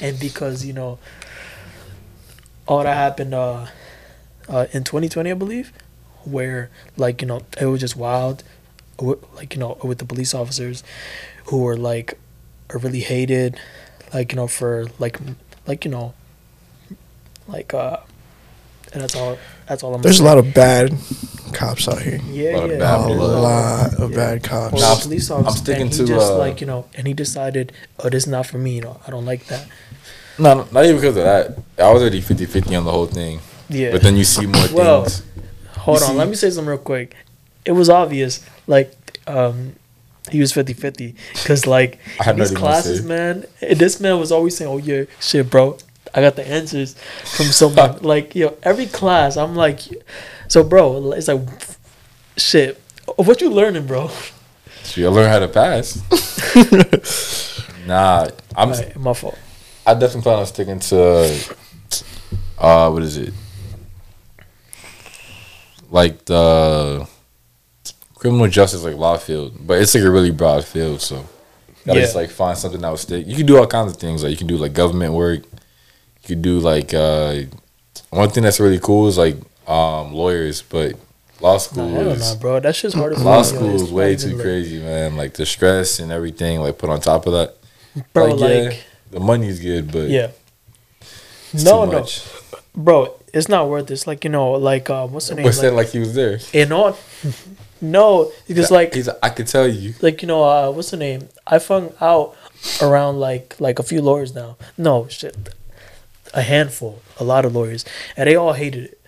And, 0.00 0.10
and 0.10 0.20
because 0.20 0.64
you 0.64 0.72
know, 0.72 0.98
all 2.66 2.82
that 2.82 2.94
happened 2.94 3.34
uh, 3.34 3.66
uh, 4.48 4.66
in 4.72 4.84
2020, 4.84 5.30
I 5.30 5.34
believe, 5.34 5.72
where 6.24 6.70
like 6.96 7.20
you 7.22 7.28
know 7.28 7.42
it 7.60 7.66
was 7.66 7.80
just 7.80 7.96
wild, 7.96 8.44
like 9.00 9.54
you 9.54 9.60
know 9.60 9.78
with 9.82 9.98
the 9.98 10.04
police 10.04 10.34
officers, 10.34 10.84
who 11.46 11.58
were 11.58 11.76
like, 11.76 12.18
are 12.70 12.78
really 12.78 13.00
hated, 13.00 13.58
like 14.14 14.32
you 14.32 14.36
know 14.36 14.46
for 14.46 14.86
like 14.98 15.18
like 15.66 15.84
you 15.84 15.90
know, 15.90 16.14
like 17.52 17.72
uh, 17.74 17.98
and 18.92 19.02
that's 19.02 19.14
all. 19.16 19.38
That's 19.66 19.82
all 19.82 19.94
I'm. 19.94 20.02
There's 20.02 20.20
a 20.20 20.24
lot 20.24 20.38
of 20.38 20.52
bad 20.54 20.94
cops 21.52 21.86
out 21.88 22.00
here. 22.02 22.20
Yeah, 22.30 22.56
lot 22.56 22.64
of 22.64 22.70
yeah. 22.72 22.78
bad 22.78 23.00
A 23.00 23.06
there's 23.06 23.18
blood. 23.18 23.42
lot 23.42 23.94
of 24.00 24.10
Yeah. 24.10 24.16
bad 24.16 24.36
Or 24.38 24.48
cops. 24.48 24.80
Nah, 24.80 24.86
a 24.86 24.92
I'm- 24.92 25.00
police 25.02 25.30
I'm 25.30 25.50
sticking 25.50 25.82
and 25.82 25.90
he 25.92 25.98
to, 25.98 26.06
just 26.06 26.32
uh, 26.32 26.38
like 26.38 26.60
you 26.60 26.66
know, 26.66 26.86
and 26.94 27.06
he 27.06 27.14
decided, 27.14 27.72
oh, 28.00 28.08
this 28.08 28.24
is 28.24 28.28
not 28.28 28.46
for 28.46 28.58
me. 28.58 28.76
You 28.76 28.82
know, 28.82 29.00
I 29.06 29.10
don't 29.10 29.24
like 29.26 29.46
that. 29.46 29.66
No, 30.38 30.54
no, 30.54 30.68
not 30.72 30.84
even 30.84 30.96
because 30.96 31.16
of 31.16 31.24
that. 31.24 31.58
I 31.78 31.92
was 31.92 32.02
already 32.02 32.20
50 32.20 32.46
50 32.46 32.74
on 32.74 32.84
the 32.84 32.90
whole 32.90 33.06
thing. 33.06 33.40
Yeah. 33.68 33.92
But 33.92 34.02
then 34.02 34.16
you 34.16 34.24
see 34.24 34.46
more 34.46 34.66
Well, 34.72 35.02
things. 35.04 35.22
Hold 35.78 36.00
You 36.00 36.04
on, 36.06 36.10
see- 36.12 36.16
let 36.18 36.28
me 36.28 36.34
say 36.34 36.50
something 36.50 36.68
real 36.70 36.78
quick. 36.78 37.14
It 37.64 37.72
was 37.72 37.88
obvious, 37.90 38.44
like, 38.66 38.96
um, 39.26 39.74
he 40.30 40.40
was 40.40 40.52
50 40.52 40.72
50. 40.72 41.14
Because, 41.34 41.66
like, 41.66 41.98
I 42.18 42.24
had 42.24 42.36
these 42.36 42.50
classes, 42.50 43.04
man, 43.04 43.44
this 43.60 44.00
man 44.00 44.18
was 44.18 44.32
always 44.32 44.56
saying, 44.56 44.70
oh, 44.70 44.78
yeah, 44.78 45.04
shit, 45.20 45.48
bro, 45.50 45.76
I 46.14 46.20
got 46.20 46.36
the 46.36 46.46
answers 46.46 46.94
from 47.36 47.46
someone. 47.46 47.98
like, 48.02 48.34
yo, 48.34 48.56
every 48.62 48.86
class, 48.86 49.36
I'm 49.36 49.54
like, 49.56 49.80
so, 50.48 50.62
bro, 50.62 51.12
it's 51.12 51.28
like, 51.28 51.40
shit, 52.36 52.80
what 53.16 53.40
you 53.40 53.50
learning, 53.50 53.86
bro? 53.86 54.08
So 54.82 55.00
you 55.00 55.10
learn 55.10 55.28
how 55.30 55.38
to 55.38 55.48
pass. 55.48 55.96
nah, 57.86 58.28
I'm. 58.56 58.70
Alright, 58.70 58.96
my 58.96 59.14
fault. 59.14 59.38
I 59.86 59.94
definitely 59.94 60.22
plan 60.22 60.38
on 60.40 60.46
sticking 60.46 60.78
to. 60.80 61.56
Uh, 62.58 62.90
what 62.90 63.02
is 63.02 63.16
it? 63.16 63.32
Like 65.90 66.24
the 66.24 67.06
criminal 68.14 68.48
justice, 68.48 68.82
like 68.84 68.96
law 68.96 69.16
field, 69.16 69.66
but 69.66 69.80
it's 69.80 69.94
like 69.94 70.04
a 70.04 70.10
really 70.10 70.30
broad 70.30 70.64
field. 70.64 71.00
So 71.00 71.16
you 71.16 71.24
gotta 71.86 71.98
Yeah. 71.98 72.04
just 72.04 72.16
like 72.16 72.30
find 72.30 72.56
something 72.56 72.80
that 72.80 72.88
will 72.88 72.96
stick. 72.96 73.26
You 73.26 73.36
can 73.36 73.46
do 73.46 73.58
all 73.58 73.66
kinds 73.66 73.92
of 73.92 73.98
things. 73.98 74.22
Like 74.22 74.30
you 74.30 74.36
can 74.36 74.46
do 74.46 74.56
like 74.56 74.72
government 74.72 75.12
work. 75.14 75.42
You 76.22 76.28
could 76.28 76.42
do 76.42 76.58
like 76.60 76.94
uh, 76.94 77.42
one 78.10 78.30
thing 78.30 78.44
that's 78.44 78.60
really 78.60 78.78
cool 78.78 79.08
is 79.08 79.18
like 79.18 79.36
um, 79.66 80.12
lawyers, 80.12 80.62
but 80.62 80.92
law 81.40 81.52
Nah, 81.54 81.58
school 81.58 81.88
hell 81.88 82.10
is 82.10 82.34
nah, 82.34 82.40
bro. 82.40 82.60
That 82.60 82.76
shit's 82.76 82.94
harder 82.94 83.16
for 83.16 83.22
law 83.22 83.42
school 83.42 83.74
is 83.74 83.90
way 83.90 84.16
too 84.16 84.34
like- 84.34 84.42
crazy, 84.42 84.78
man. 84.80 85.16
Like 85.16 85.34
the 85.34 85.46
stress 85.46 85.98
and 85.98 86.12
everything, 86.12 86.60
like 86.60 86.78
put 86.78 86.90
on 86.90 87.00
top 87.00 87.26
of 87.26 87.32
that. 87.32 87.56
Bro, 88.12 88.26
like, 88.36 88.40
like, 88.40 88.72
yeah, 88.74 88.80
the 89.10 89.20
money's 89.20 89.60
good, 89.60 89.90
but 89.92 90.08
yeah. 90.08 90.30
No, 91.52 91.84
no. 91.84 92.06
Bro, 92.74 93.14
it's 93.34 93.48
not 93.48 93.68
worth 93.68 93.90
it. 93.90 93.94
It's 93.94 94.06
like, 94.06 94.24
you 94.24 94.30
know, 94.30 94.52
like, 94.52 94.88
uh, 94.88 95.06
what's 95.06 95.28
the 95.28 95.34
name? 95.34 95.52
Said 95.52 95.74
Like, 95.74 95.86
like 95.86 95.92
he 95.92 95.98
was 95.98 96.14
there. 96.14 96.38
in 96.54 96.72
all, 96.72 96.96
no, 97.82 98.32
because, 98.48 98.70
like, 98.70 98.94
he's, 98.94 99.08
I 99.22 99.28
could 99.28 99.46
tell 99.46 99.68
you. 99.68 99.92
like 100.00 100.22
you 100.22 100.28
know 100.28 100.42
uh, 100.44 100.70
what's 100.70 100.90
the 100.90 100.96
name 100.96 101.28
i 101.46 101.58
found 101.58 101.92
out 102.00 102.34
around 102.80 103.18
like 103.18 103.56
like 103.60 103.78
a 103.80 103.82
few 103.82 104.00
lawyers 104.00 104.34
now 104.34 104.56
no 104.78 105.08
shit 105.08 105.36
a 106.32 106.42
handful 106.42 107.02
a 107.18 107.24
lot 107.24 107.44
of 107.44 107.54
lawyers 107.54 107.84
and 108.16 108.28
they 108.28 108.36
all 108.36 108.52
hated 108.54 108.84
it. 108.84 109.00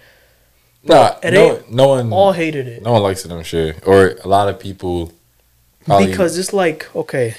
Nah, 0.83 1.17
and 1.23 1.35
no, 1.35 1.57
they 1.57 1.71
no 1.71 1.89
one, 1.89 2.13
all 2.13 2.33
hated 2.33 2.69
it. 2.69 2.83
no 2.83 2.93
one 2.93 3.03
likes 3.03 3.25
it. 3.25 3.33
I'm 3.33 3.43
sure, 3.43 3.75
or 3.87 4.17
a 4.23 4.29
lot 4.29 4.49
of 4.49 4.61
people. 4.61 5.13
probably- 5.87 6.09
because 6.09 6.37
it's 6.39 6.53
like 6.53 6.95
okay 6.95 7.35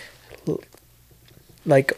like 1.65 1.93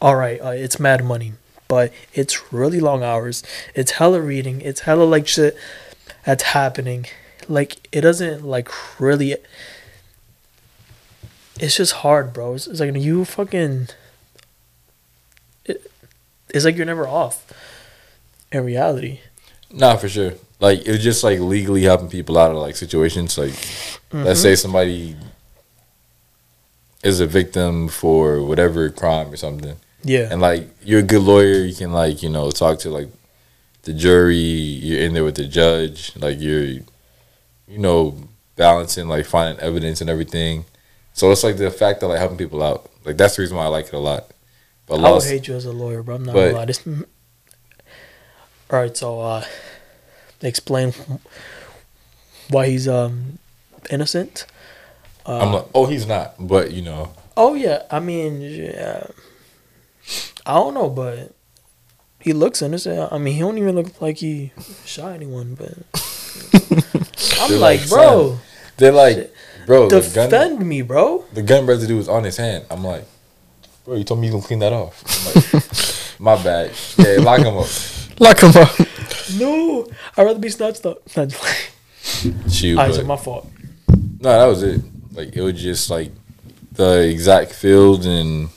all 0.00 0.16
right 0.16 0.40
uh, 0.40 0.48
it's 0.50 0.80
mad 0.80 1.04
money 1.04 1.32
but 1.68 1.92
it's 2.14 2.52
really 2.52 2.80
long 2.80 3.02
hours. 3.02 3.42
It's 3.74 3.92
hella 3.92 4.20
reading. 4.20 4.60
It's 4.60 4.80
hella 4.80 5.04
like 5.04 5.26
shit 5.26 5.56
that's 6.24 6.44
happening. 6.44 7.06
Like 7.48 7.88
it 7.92 8.02
doesn't 8.02 8.44
like 8.44 8.68
really 9.00 9.36
it's 11.58 11.76
just 11.76 11.92
hard 11.94 12.32
bro. 12.32 12.54
It's, 12.54 12.66
it's 12.66 12.80
like 12.80 12.94
you 12.94 13.24
fucking 13.24 13.88
it's 16.50 16.64
like 16.64 16.76
you're 16.76 16.86
never 16.86 17.06
off 17.06 17.52
in 18.52 18.64
reality 18.64 19.20
Nah, 19.70 19.96
for 19.96 20.08
sure. 20.08 20.34
Like 20.60 20.86
it 20.86 20.90
was 20.90 21.02
just 21.02 21.22
like 21.24 21.40
legally 21.40 21.82
helping 21.82 22.08
people 22.08 22.38
out 22.38 22.50
of 22.50 22.56
like 22.56 22.76
situations. 22.76 23.36
Like, 23.36 23.52
let's 24.12 24.40
say 24.40 24.52
mm-hmm. 24.52 24.54
somebody 24.54 25.16
is 27.02 27.20
a 27.20 27.26
victim 27.26 27.88
for 27.88 28.42
whatever 28.42 28.88
crime 28.90 29.30
or 29.30 29.36
something. 29.36 29.76
yeah 30.02 30.28
and 30.30 30.40
like 30.40 30.68
you're 30.82 31.00
a 31.00 31.02
good 31.02 31.22
lawyer 31.22 31.64
you 31.64 31.74
can 31.74 31.92
like 31.92 32.22
you 32.22 32.28
know 32.28 32.50
talk 32.50 32.78
to 32.78 32.90
like 32.90 33.08
the 33.82 33.92
jury 33.92 34.36
you're 34.36 35.00
in 35.00 35.14
there 35.14 35.22
with 35.24 35.36
the 35.36 35.46
judge 35.46 36.12
like 36.16 36.40
you're 36.40 36.64
you 37.68 37.78
know 37.78 38.16
balancing 38.56 39.08
like 39.08 39.24
finding 39.26 39.58
evidence 39.62 40.00
and 40.00 40.10
everything 40.10 40.64
so 41.12 41.30
it's 41.30 41.44
like 41.44 41.56
the 41.58 41.70
fact 41.70 42.00
that 42.00 42.08
like 42.08 42.18
helping 42.18 42.38
people 42.38 42.62
out 42.62 42.90
like 43.04 43.16
that's 43.16 43.36
the 43.36 43.42
reason 43.42 43.56
why 43.56 43.64
i 43.64 43.68
like 43.68 43.86
it 43.86 43.94
a 43.94 43.98
lot 43.98 44.30
I 44.88 44.92
would 44.94 45.00
lost 45.02 45.28
hate 45.28 45.48
you 45.48 45.54
as 45.54 45.64
a 45.64 45.72
lawyer, 45.72 46.02
bro. 46.02 46.16
I'm 46.16 46.24
not 46.24 46.34
but- 46.34 46.46
gonna 46.46 46.58
lie. 46.58 46.64
This, 46.66 46.86
all 46.86 48.80
right, 48.80 48.96
so 48.96 49.20
uh, 49.20 49.44
explain 50.42 50.92
why 52.50 52.68
he's 52.68 52.86
um 52.88 53.38
innocent. 53.90 54.46
Uh, 55.24 55.38
i'm 55.40 55.52
like 55.52 55.66
oh 55.74 55.86
he's 55.86 56.06
not 56.06 56.34
but 56.38 56.70
you 56.70 56.82
know 56.82 57.12
oh 57.36 57.54
yeah, 57.54 57.82
I 57.90 57.98
mean, 58.00 58.40
yeah, 58.40 59.08
I 60.46 60.54
don't 60.54 60.72
know, 60.74 60.88
but 60.88 61.32
he 62.20 62.32
looks 62.32 62.62
innocent. 62.62 63.12
I 63.12 63.18
mean, 63.18 63.34
he 63.34 63.40
don't 63.40 63.58
even 63.58 63.74
look 63.74 64.00
like 64.00 64.18
he 64.18 64.52
shot 64.84 65.12
anyone. 65.12 65.54
But 65.54 65.74
I'm 67.40 67.60
like, 67.60 67.80
like, 67.80 67.88
bro, 67.88 68.38
they're 68.76 68.92
like 68.92 69.32
bro 69.66 69.88
the 69.88 70.00
defend 70.00 70.30
gun 70.30 70.68
me, 70.68 70.82
bro. 70.82 71.24
the 71.32 71.42
gun 71.42 71.66
residue 71.66 71.96
was 71.96 72.08
on 72.08 72.22
his 72.24 72.36
hand 72.36 72.64
i'm 72.70 72.84
like 72.84 73.04
bro 73.86 73.94
you 73.96 74.04
told 74.04 74.20
me 74.20 74.26
you 74.26 74.32
gonna 74.32 74.44
clean 74.44 74.58
that 74.58 74.72
off 74.74 75.02
I'm 75.26 75.34
like 75.34 76.20
my 76.20 76.42
bad 76.42 76.72
yeah 76.98 77.16
lock 77.20 77.40
him 77.40 77.56
up 77.56 77.66
Lock 78.18 78.40
him 78.40 78.50
up. 78.56 78.70
No, 79.38 79.86
I'd 80.16 80.22
rather 80.24 80.38
be 80.38 80.48
snatched 80.48 80.86
up. 80.86 81.02
All 81.18 81.28
shoot 82.48 82.76
right, 82.78 82.88
but- 82.88 82.94
so 82.94 83.04
my 83.04 83.16
fault. 83.18 83.46
No, 84.20 84.30
that 84.38 84.46
was 84.46 84.62
it. 84.62 84.80
Like 85.12 85.36
it 85.36 85.42
was 85.42 85.60
just 85.60 85.90
like 85.90 86.12
the 86.72 87.06
exact 87.06 87.52
field 87.52 88.06
and 88.06 88.48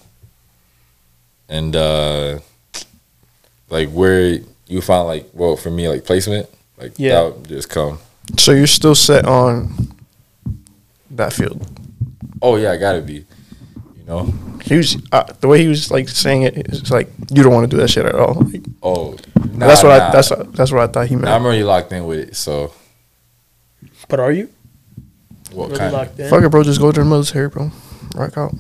and 1.50 1.76
uh 1.76 2.40
like 3.70 3.90
where 3.90 4.40
you 4.68 4.80
find 4.82 5.08
like 5.08 5.30
well 5.34 5.58
for 5.58 5.72
me 5.72 5.90
like 5.90 6.06
placement 6.06 6.48
like 6.78 6.94
Yeah. 6.98 7.16
that 7.24 7.36
would 7.36 7.48
just 7.50 7.70
come. 7.70 8.00
So 8.38 8.54
you're 8.54 8.66
still 8.68 8.96
set 8.96 9.26
on 9.26 9.90
that 11.12 11.34
field. 11.34 11.68
Oh 12.42 12.56
yeah, 12.56 12.72
I 12.72 12.78
gotta 12.78 13.02
be. 13.02 13.26
You 14.10 14.16
know. 14.16 14.34
He 14.64 14.76
was 14.76 14.98
uh, 15.12 15.24
the 15.40 15.48
way 15.48 15.62
he 15.62 15.68
was 15.68 15.92
like 15.92 16.10
saying 16.10 16.42
it. 16.44 16.58
It's 16.58 16.90
like 16.90 17.10
you 17.32 17.44
don't 17.44 17.54
want 17.54 17.70
to 17.70 17.76
do 17.76 17.80
that 17.82 17.90
shit 17.90 18.06
at 18.06 18.16
all. 18.16 18.34
Like, 18.42 18.64
Oh, 18.82 19.16
nah, 19.54 19.68
that's 19.68 19.84
what 19.84 19.90
nah. 19.98 20.08
I. 20.08 20.12
That's 20.12 20.30
that's 20.30 20.72
what 20.72 20.82
I 20.82 20.88
thought 20.88 21.08
he 21.08 21.16
meant. 21.16 21.26
Nah, 21.26 21.36
I'm 21.36 21.46
already 21.46 21.64
locked 21.64 21.92
in 21.92 22.06
with 22.08 22.20
it. 22.20 22.36
So 22.36 22.74
But 24.08 24.20
are 24.20 24.32
you 24.32 24.50
what 25.52 25.68
really 25.68 25.78
kind? 25.80 25.94
locked 25.94 26.20
in? 26.20 26.30
Fuck 26.30 26.44
it, 26.44 26.50
bro. 26.50 26.64
Just 26.64 26.82
go 26.82 26.92
to 26.92 27.00
the 27.00 27.06
military, 27.06 27.50
bro. 27.50 27.72
Rock 28.16 28.36
out. 28.38 28.54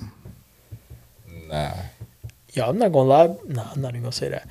Nah. 1.47 1.73
Yo, 2.53 2.69
I'm 2.69 2.77
not 2.77 2.91
gonna 2.91 3.09
lie. 3.09 3.35
Nah, 3.47 3.71
I'm 3.73 3.81
not 3.81 3.89
even 3.89 4.03
gonna 4.03 4.11
say 4.11 4.29
that. 4.29 4.47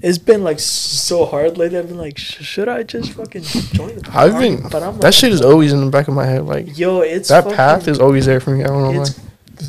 It's 0.00 0.18
been 0.18 0.42
like 0.42 0.58
so 0.58 1.26
hard 1.26 1.58
lately. 1.58 1.78
I've 1.78 1.88
been 1.88 1.98
like, 1.98 2.18
sh- 2.18 2.42
should 2.42 2.68
I 2.68 2.82
just 2.82 3.12
fucking 3.12 3.42
join 3.42 3.96
the 3.96 4.10
I've 4.12 4.38
been. 4.38 4.62
But 4.68 4.82
I'm 4.82 4.94
that 4.94 5.04
like, 5.04 5.14
shit 5.14 5.32
is 5.32 5.42
always 5.42 5.72
in 5.72 5.84
the 5.84 5.90
back 5.90 6.08
of 6.08 6.14
my 6.14 6.24
head. 6.26 6.46
Like 6.46 6.76
Yo, 6.76 7.02
it's 7.02 7.28
that 7.28 7.44
fucking, 7.44 7.56
path 7.56 7.86
is 7.86 8.00
always 8.00 8.26
there 8.26 8.40
for 8.40 8.50
me. 8.50 8.64
I 8.64 8.68
don't 8.68 8.82
know 8.94 9.00
why. 9.00 9.06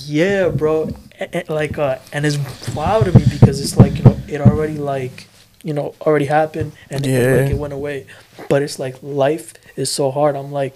Yeah, 0.05 0.49
bro. 0.49 0.89
A- 1.19 1.43
a- 1.49 1.53
like, 1.53 1.77
uh, 1.77 1.97
and 2.13 2.25
it's 2.25 2.37
wild 2.75 3.05
to 3.05 3.17
me 3.17 3.25
because 3.29 3.59
it's 3.61 3.77
like 3.77 3.97
you 3.97 4.03
know, 4.03 4.17
it 4.27 4.41
already 4.41 4.77
like 4.77 5.27
you 5.63 5.73
know 5.73 5.93
already 6.01 6.25
happened 6.25 6.71
and 6.89 7.05
it, 7.05 7.41
like 7.41 7.51
it 7.51 7.57
went 7.57 7.73
away. 7.73 8.05
But 8.49 8.61
it's 8.61 8.79
like 8.79 8.95
life 9.01 9.53
is 9.75 9.91
so 9.91 10.11
hard. 10.11 10.35
I'm 10.35 10.51
like, 10.51 10.75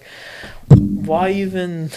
why 0.68 1.30
even 1.30 1.90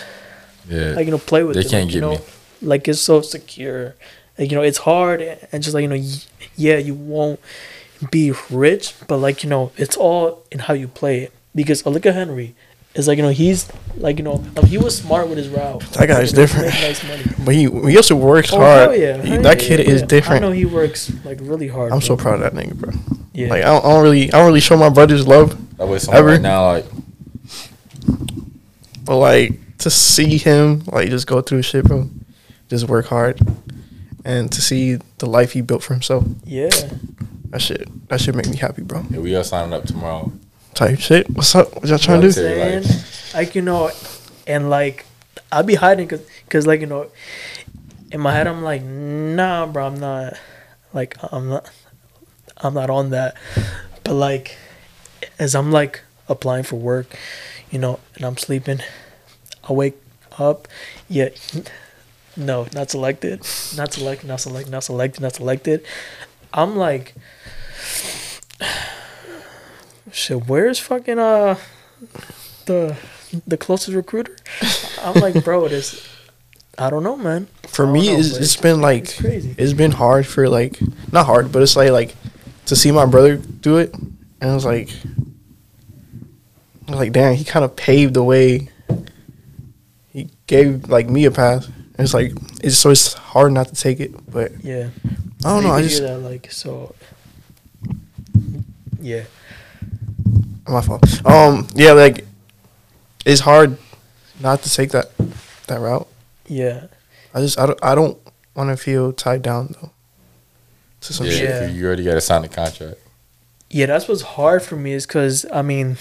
Yeah. 0.70 0.92
like 0.92 1.06
you 1.06 1.12
know 1.12 1.18
play 1.20 1.44
with 1.44 1.56
They 1.56 1.62
it? 1.62 1.70
can't 1.70 1.86
like, 1.86 1.96
you 1.96 2.02
know, 2.02 2.12
me. 2.16 2.20
like 2.62 2.88
it's 2.88 3.02
so 3.02 3.22
secure. 3.22 3.96
Like, 4.38 4.50
you 4.52 4.56
know, 4.58 4.64
it's 4.64 4.80
hard 4.80 5.22
and 5.22 5.62
just 5.62 5.74
like 5.76 5.82
you 5.84 5.90
know, 5.90 5.96
y- 5.96 6.24
yeah, 6.56 6.78
you 6.78 6.94
won't 6.96 7.40
be 8.12 8.32
rich, 8.50 8.94
but 9.08 9.18
like 9.18 9.44
you 9.44 9.50
know, 9.50 9.72
it's 9.78 9.98
all 9.98 10.46
in 10.52 10.60
how 10.60 10.74
you 10.74 10.88
play 10.88 11.24
it. 11.24 11.34
Because 11.54 11.86
uh, 11.86 11.90
look 11.90 12.06
at 12.06 12.14
Henry. 12.16 12.56
It's 12.96 13.08
like 13.08 13.18
you 13.18 13.24
know 13.24 13.30
he's 13.30 13.72
like 13.98 14.18
you 14.18 14.24
know 14.24 14.44
um, 14.58 14.66
he 14.66 14.78
was 14.78 14.98
smart 14.98 15.28
with 15.30 15.38
his 15.38 15.48
route. 15.48 15.82
That 15.94 16.08
guy's 16.08 16.32
You 16.32 16.38
know, 16.40 16.46
he 16.46 16.48
different. 16.48 16.66
nice. 16.68 17.36
But 17.46 17.56
he 17.56 17.70
he 17.92 17.96
also 17.98 18.16
works 18.16 18.52
Oh, 18.52 18.58
hard. 18.58 18.80
hell 18.92 18.96
yeah, 18.98 19.22
He- 19.22 19.30
hell 19.30 19.42
that 19.44 19.62
yeah, 19.62 19.68
kid 19.68 19.80
is 19.82 20.00
yeah. 20.02 20.06
I 20.06 20.08
different. 20.08 20.42
know 20.42 20.52
he 20.52 20.66
works 20.66 21.12
like 21.24 21.38
really 21.42 21.68
hard. 21.68 21.92
I'm 21.92 22.02
so 22.02 22.18
proud 22.18 22.36
of 22.36 22.40
that 22.42 22.54
nigga, 22.54 22.76
bro. 22.76 22.92
Yeah. 23.34 23.50
Like 23.50 23.64
I 23.64 23.68
don't, 23.68 23.86
I 23.86 23.90
don't 23.90 24.04
really 24.04 24.34
I 24.34 24.38
don't 24.38 24.48
really 24.48 24.60
show 24.60 24.76
my 24.76 24.90
brothers 24.90 25.28
love, 25.28 25.56
That 25.78 25.88
way, 25.88 26.00
someone 26.00 26.18
Ever? 26.20 26.30
right 26.32 26.42
now, 26.42 26.66
like 26.74 26.86
but 29.04 29.18
like 29.18 29.78
to 29.80 29.90
see 29.90 30.38
him 30.38 30.84
like 30.92 31.10
just 31.10 31.28
go 31.28 31.42
through 31.42 31.62
shit, 31.62 31.86
bro. 31.86 32.10
Just 32.70 32.88
work 32.88 33.08
hard, 33.08 33.40
and 34.26 34.52
to 34.52 34.62
see 34.62 35.00
the 35.18 35.26
life 35.26 35.54
he 35.54 35.62
built 35.62 35.82
for 35.84 35.94
himself. 35.94 36.26
Yeah. 36.44 36.70
That 37.50 37.62
shit 37.62 37.88
that 38.10 38.22
should 38.22 38.36
make 38.36 38.48
me 38.48 38.58
happy, 38.58 38.84
bro. 38.84 39.06
yeah, 39.10 39.20
we 39.20 39.36
are 39.36 39.44
signing 39.44 39.74
up 39.74 39.86
tomorrow. 39.86 40.32
Type 40.80 40.98
shit. 40.98 41.30
What's 41.32 41.54
up? 41.56 41.76
What 41.76 41.90
y'all 41.90 41.98
trying 41.98 42.22
to 42.22 42.32
do? 42.32 42.42
what 42.42 42.84
saying? 42.86 43.04
Like 43.34 43.54
you 43.54 43.62
know, 43.62 43.92
and 44.48 44.70
like 44.70 45.06
I'll 45.52 45.62
be 45.62 45.76
hiding 45.76 46.08
because 46.08 46.26
cause, 46.48 46.66
like 46.66 46.80
you 46.80 46.86
know, 46.86 47.08
in 48.14 48.22
my 48.22 48.32
head 48.32 48.48
I'm 48.48 48.64
like, 48.64 48.82
nah, 48.82 49.66
bro, 49.66 49.88
I'm 49.88 50.00
not. 50.00 50.36
Like 50.94 51.18
I'm 51.34 51.50
not. 51.50 51.70
I'm 52.56 52.76
not 52.76 52.90
on 52.90 53.10
that. 53.10 53.36
But 54.06 54.14
like, 54.14 54.58
as 55.38 55.54
I'm 55.54 55.70
like 55.74 56.00
applying 56.30 56.64
for 56.64 56.78
work, 56.78 57.14
you 57.70 57.78
know, 57.78 58.00
and 58.16 58.24
I'm 58.24 58.38
sleeping, 58.38 58.80
I 59.68 59.74
wake 59.74 59.98
up, 60.38 60.70
yeah. 61.10 61.28
No, 62.38 62.68
not 62.74 62.90
selected. 62.90 63.42
Not 63.76 63.92
selected. 63.92 64.28
Not 64.28 64.40
selected. 64.40 64.72
Not 64.72 64.86
selected. 64.86 65.22
Not 65.22 65.36
selected. 65.36 65.86
I'm 66.54 66.78
like, 66.78 67.16
shit. 70.20 70.48
Where's 70.48 70.80
fucking 70.80 71.20
uh 71.20 71.56
the 72.66 72.98
the 73.48 73.58
closest 73.58 73.96
recruiter? 73.96 74.36
I'm 75.02 75.16
like, 75.16 75.44
bro, 75.44 75.66
it 75.66 75.72
is. 75.72 76.08
I 76.78 76.90
don't 76.90 77.04
know, 77.04 77.18
man. 77.18 77.48
For 77.68 77.86
me, 77.86 78.08
know, 78.08 78.20
it's, 78.20 78.38
it's 78.38 78.56
been 78.56 78.82
like 78.82 79.04
it's 79.04 79.22
crazy. 79.22 79.56
it's 79.58 79.74
been 79.74 79.92
hard 79.92 80.26
for 80.26 80.48
like 80.48 80.80
not 81.12 81.26
hard, 81.26 81.52
but 81.52 81.62
it's 81.62 81.76
like 81.76 81.92
like 81.92 82.16
to 82.68 82.76
see 82.76 82.92
my 82.92 83.06
brother 83.06 83.38
do 83.38 83.78
it, 83.78 83.94
and 83.94 84.52
I 84.52 84.54
was 84.54 84.66
like, 84.66 84.90
I 86.88 86.92
was 86.92 87.00
like, 87.00 87.12
damn, 87.12 87.36
he 87.36 87.44
kind 87.44 87.66
of 87.66 87.76
paved 87.76 88.14
the 88.14 88.24
way. 88.24 88.70
He 90.10 90.30
gave 90.48 90.90
like 90.90 91.10
me 91.10 91.26
a 91.26 91.32
path. 91.32 91.68
And 91.68 92.06
it's 92.06 92.14
like 92.14 92.32
it's 92.64 92.78
so 92.78 92.92
it's 92.92 93.14
hard 93.14 93.52
not 93.52 93.68
to 93.68 93.76
take 93.76 94.00
it, 94.00 94.12
but 94.32 94.52
Yeah. 94.64 94.90
I 95.44 95.50
don't 95.54 95.64
know. 95.64 95.72
I 95.72 95.82
just 95.82 96.02
that, 96.02 96.20
like 96.20 96.52
so. 96.52 96.96
Yeah. 99.02 99.24
My 100.70 100.82
fault. 100.82 101.26
Um, 101.26 101.68
yeah, 101.76 101.92
like 101.94 102.26
it's 103.26 103.42
hard 103.42 103.78
not 104.40 104.62
to 104.64 104.70
take 104.74 104.92
that 104.92 105.12
that 105.68 105.80
route. 105.80 106.08
Yeah. 106.48 106.88
I 107.34 107.42
just 107.42 107.60
I 107.60 107.66
don't 107.68 107.80
I 107.84 107.96
don't 107.96 108.18
want 108.56 108.70
to 108.70 108.78
feel 108.78 109.14
tied 109.14 109.42
down 109.42 109.76
though 109.82 109.92
to 111.02 111.14
some 111.14 111.26
Yeah, 111.28 111.32
shit. 111.32 111.50
Yeah. 111.50 111.68
you 111.70 111.86
already 111.86 112.04
got 112.04 112.14
to 112.16 112.22
sign 112.22 112.42
the 112.42 112.50
contract. 112.50 112.96
Yeah, 113.70 113.86
that's 113.86 114.08
what's 114.08 114.22
hard 114.24 114.64
for 114.64 114.76
me 114.76 114.94
is 114.94 115.06
because 115.06 115.46
I 115.54 115.62
mean, 115.62 115.98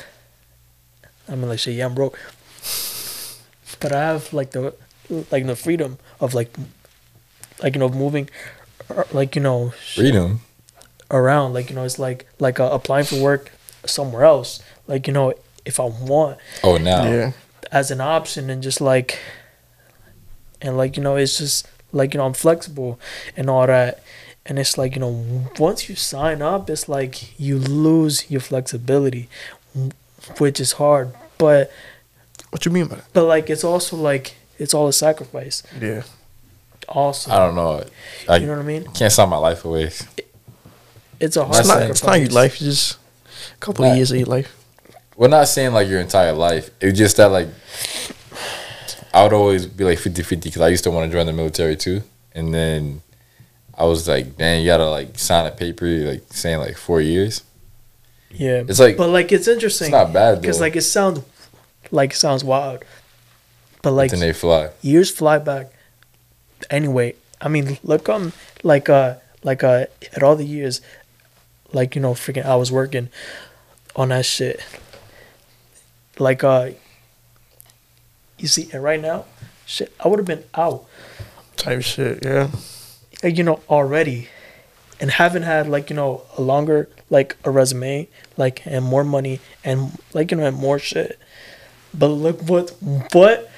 I 1.28 1.34
mean 1.34 1.48
like 1.48 1.58
shit. 1.58 1.74
Yeah, 1.74 1.86
I'm 1.86 1.94
broke, 1.94 2.18
but 3.80 3.92
I 3.92 4.00
have 4.00 4.32
like 4.32 4.52
the 4.52 4.74
like 5.30 5.46
the 5.46 5.56
freedom 5.56 5.98
of 6.20 6.32
like 6.34 6.56
like 7.62 7.74
you 7.74 7.80
know 7.80 7.88
moving, 7.90 8.30
like 9.12 9.36
you 9.36 9.42
know 9.42 9.70
Freedom. 9.94 10.40
around. 11.10 11.52
Like 11.52 11.68
you 11.68 11.76
know 11.76 11.84
it's 11.84 11.98
like 11.98 12.26
like 12.38 12.58
uh, 12.58 12.70
applying 12.72 13.04
for 13.04 13.20
work 13.20 13.52
somewhere 13.89 14.24
else. 14.24 14.62
Like 14.86 15.06
you 15.06 15.12
know 15.12 15.35
if 15.65 15.78
I 15.81 15.85
want 15.85 16.39
Oh, 16.65 16.77
now. 16.78 17.05
Yeah, 17.05 17.32
as 17.73 17.90
an 17.90 18.01
option 18.01 18.48
and 18.51 18.62
just 18.62 18.81
like 18.81 19.19
and 20.60 20.77
like 20.77 20.97
you 20.97 21.02
know 21.02 21.16
it's 21.16 21.39
just 21.39 21.69
like 21.93 22.15
you 22.15 22.19
know 22.19 22.27
I'm 22.27 22.32
flexible 22.35 22.98
and 23.36 23.48
all 23.51 23.66
that 23.66 24.02
and 24.47 24.59
it's 24.59 24.78
like 24.78 24.94
you 24.94 25.01
know 25.01 25.44
once 25.59 25.89
you 25.89 25.94
sign 25.94 26.40
up 26.43 26.70
it's 26.70 26.89
like 26.89 27.39
you 27.39 27.59
lose 27.59 28.31
your 28.31 28.40
flexibility 28.40 29.28
which 30.39 30.59
is 30.60 30.73
hard 30.73 31.12
but 31.39 31.70
what 32.51 32.65
you 32.65 32.73
mean 32.73 32.86
by 32.86 32.97
that? 32.97 33.05
but 33.12 33.24
like 33.24 33.51
it's 33.51 33.65
also 33.65 33.97
like 33.97 34.36
it's 34.59 34.74
all 34.74 34.89
a 34.89 34.93
sacrifice 34.93 35.62
Yeah, 35.81 36.02
also 36.89 37.31
I 37.31 37.39
don't 37.39 37.55
know. 37.55 37.85
Like, 38.27 38.40
you 38.40 38.47
know 38.47 38.55
what 38.55 38.62
I 38.62 38.66
mean 38.66 38.85
can't 38.94 39.12
sign 39.12 39.28
my 39.28 39.36
life 39.36 39.65
away. 39.65 39.90
it's 41.20 41.36
a 41.36 41.44
hard 41.44 41.59
it's 41.59 41.69
not 41.69 41.74
sacrifice 41.74 41.90
it's 41.90 42.05
not 42.05 42.20
your 42.20 42.31
life. 42.31 42.55
It's 42.55 42.65
just 42.65 42.94
a 42.94 42.98
couple 43.60 43.85
of 43.85 43.97
years 43.97 44.10
of 44.10 44.18
your 44.18 44.26
life. 44.26 44.55
We're 45.16 45.28
not 45.28 45.48
saying 45.48 45.72
like 45.72 45.89
your 45.89 46.01
entire 46.01 46.32
life. 46.32 46.70
It's 46.80 46.98
just 46.98 47.16
that 47.16 47.26
like 47.26 47.48
I 49.12 49.22
would 49.22 49.32
always 49.32 49.66
be 49.66 49.85
like 49.85 49.98
50 49.98 50.22
50 50.22 50.48
because 50.48 50.62
I 50.62 50.68
used 50.68 50.85
to 50.85 50.90
want 50.90 51.10
to 51.10 51.16
join 51.16 51.26
the 51.26 51.32
military 51.32 51.76
too. 51.76 52.02
And 52.32 52.55
then 52.55 53.02
I 53.76 53.85
was 53.85 54.06
like, 54.06 54.39
man, 54.39 54.60
you 54.60 54.66
gotta 54.66 54.89
like 54.89 55.18
sign 55.18 55.47
a 55.47 55.51
paper 55.51 55.86
like 55.86 56.22
saying 56.30 56.59
like 56.59 56.76
four 56.76 57.01
years. 57.01 57.43
yeah 58.30 58.62
It's 58.68 58.78
like, 58.78 58.97
but 58.97 59.09
like 59.09 59.32
it's 59.32 59.48
interesting 59.48 59.86
it's 59.86 59.93
not 59.93 60.12
bad 60.12 60.40
because 60.40 60.60
like 60.60 60.76
it 60.76 60.82
sounds 60.82 61.20
like 61.90 62.12
it 62.12 62.16
sounds 62.16 62.44
wild 62.44 62.85
but 63.82 63.93
like 63.93 64.10
then 64.10 64.20
they 64.20 64.32
fly. 64.32 64.70
years 64.82 65.10
fly 65.10 65.39
back. 65.39 65.72
Anyway, 66.70 67.14
I 67.40 67.48
mean, 67.48 67.78
look 67.82 68.09
um 68.09 68.32
like 68.62 68.89
uh 68.89 69.16
like 69.43 69.62
uh 69.62 69.86
at 70.14 70.22
all 70.22 70.36
the 70.36 70.44
years, 70.44 70.80
like 71.72 71.94
you 71.94 72.02
know, 72.02 72.12
freaking 72.14 72.44
I 72.44 72.56
was 72.56 72.72
working 72.72 73.09
on 73.98 74.08
that 74.08 74.24
shit. 74.24 74.64
Like 76.18 76.42
uh, 76.42 76.70
you 78.38 78.48
see, 78.48 78.70
and 78.72 78.82
right 78.82 79.00
now, 79.00 79.26
shit, 79.66 79.92
I 80.02 80.08
would 80.08 80.18
have 80.18 80.26
been 80.26 80.44
out, 80.54 80.86
Type 81.56 81.82
shit. 81.82 82.24
Yeah, 82.24 82.50
like, 83.22 83.36
you 83.36 83.42
know, 83.42 83.60
already, 83.68 84.28
and 85.00 85.10
haven't 85.10 85.42
had 85.42 85.68
like 85.68 85.90
you 85.90 85.96
know 85.96 86.22
a 86.36 86.40
longer 86.40 86.88
like 87.10 87.36
a 87.44 87.50
resume, 87.50 88.08
like 88.36 88.64
and 88.64 88.84
more 88.84 89.02
money 89.02 89.40
and 89.64 89.98
like 90.14 90.30
you 90.30 90.36
know 90.36 90.46
and 90.46 90.56
more 90.56 90.78
shit. 90.78 91.18
But 91.92 92.08
look 92.08 92.40
what 92.42 92.70
what 93.12 93.50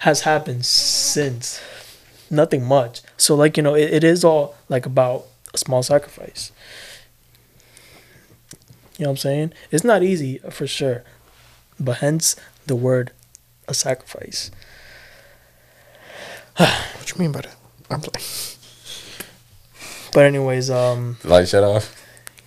has 0.00 0.22
happened 0.22 0.66
since. 0.66 1.60
Nothing 2.30 2.62
much. 2.66 3.00
So 3.16 3.34
like 3.34 3.56
you 3.56 3.62
know, 3.62 3.74
it, 3.74 3.90
it 3.90 4.04
is 4.04 4.22
all 4.22 4.54
like 4.68 4.84
about 4.84 5.24
a 5.54 5.58
small 5.58 5.82
sacrifice. 5.82 6.52
You 8.98 9.04
know 9.04 9.10
what 9.10 9.12
I'm 9.12 9.16
saying? 9.18 9.52
It's 9.70 9.84
not 9.84 10.02
easy 10.02 10.38
for 10.50 10.66
sure, 10.66 11.04
but 11.80 11.98
hence 11.98 12.36
the 12.66 12.76
word 12.76 13.12
a 13.68 13.74
sacrifice. 13.74 14.50
what 16.56 17.10
you 17.10 17.16
mean 17.18 17.32
by 17.32 17.42
that? 17.42 17.56
I'm 17.90 18.00
like, 18.02 18.20
But 20.12 20.24
anyways, 20.26 20.70
um, 20.70 21.16
light 21.24 21.48
shut 21.48 21.62
off. 21.62 21.94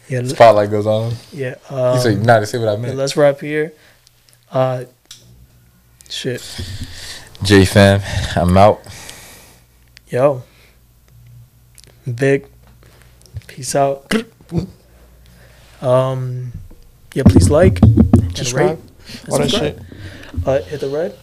yeah, 0.10 0.24
Spotlight 0.24 0.72
goes 0.72 0.86
on. 0.88 1.14
yeah. 1.32 1.56
You 1.94 2.00
say, 2.02 2.14
Um, 2.16 2.24
nah, 2.24 2.40
to 2.40 2.46
say 2.46 2.58
what 2.58 2.68
I 2.68 2.72
yeah, 2.74 2.78
meant. 2.80 2.96
let's 2.98 3.16
wrap 3.16 3.40
here. 3.40 3.72
Uh, 4.52 4.84
shit, 6.10 6.42
J 7.44 7.64
fam, 7.64 8.02
I'm 8.36 8.58
out. 8.58 8.82
yo, 10.10 10.44
big, 12.14 12.48
peace 13.48 13.74
out. 13.76 14.12
Um, 15.82 16.52
yeah, 17.14 17.24
please 17.26 17.50
like 17.50 17.82
and 17.82 18.14
rate 18.24 18.38
Subscribe. 18.38 18.80
and 18.80 19.30
all 19.30 19.38
that 19.40 19.50
subscribe. 19.50 19.86
Uh, 20.46 20.62
hit 20.62 20.80
the 20.80 20.90
red. 20.90 21.18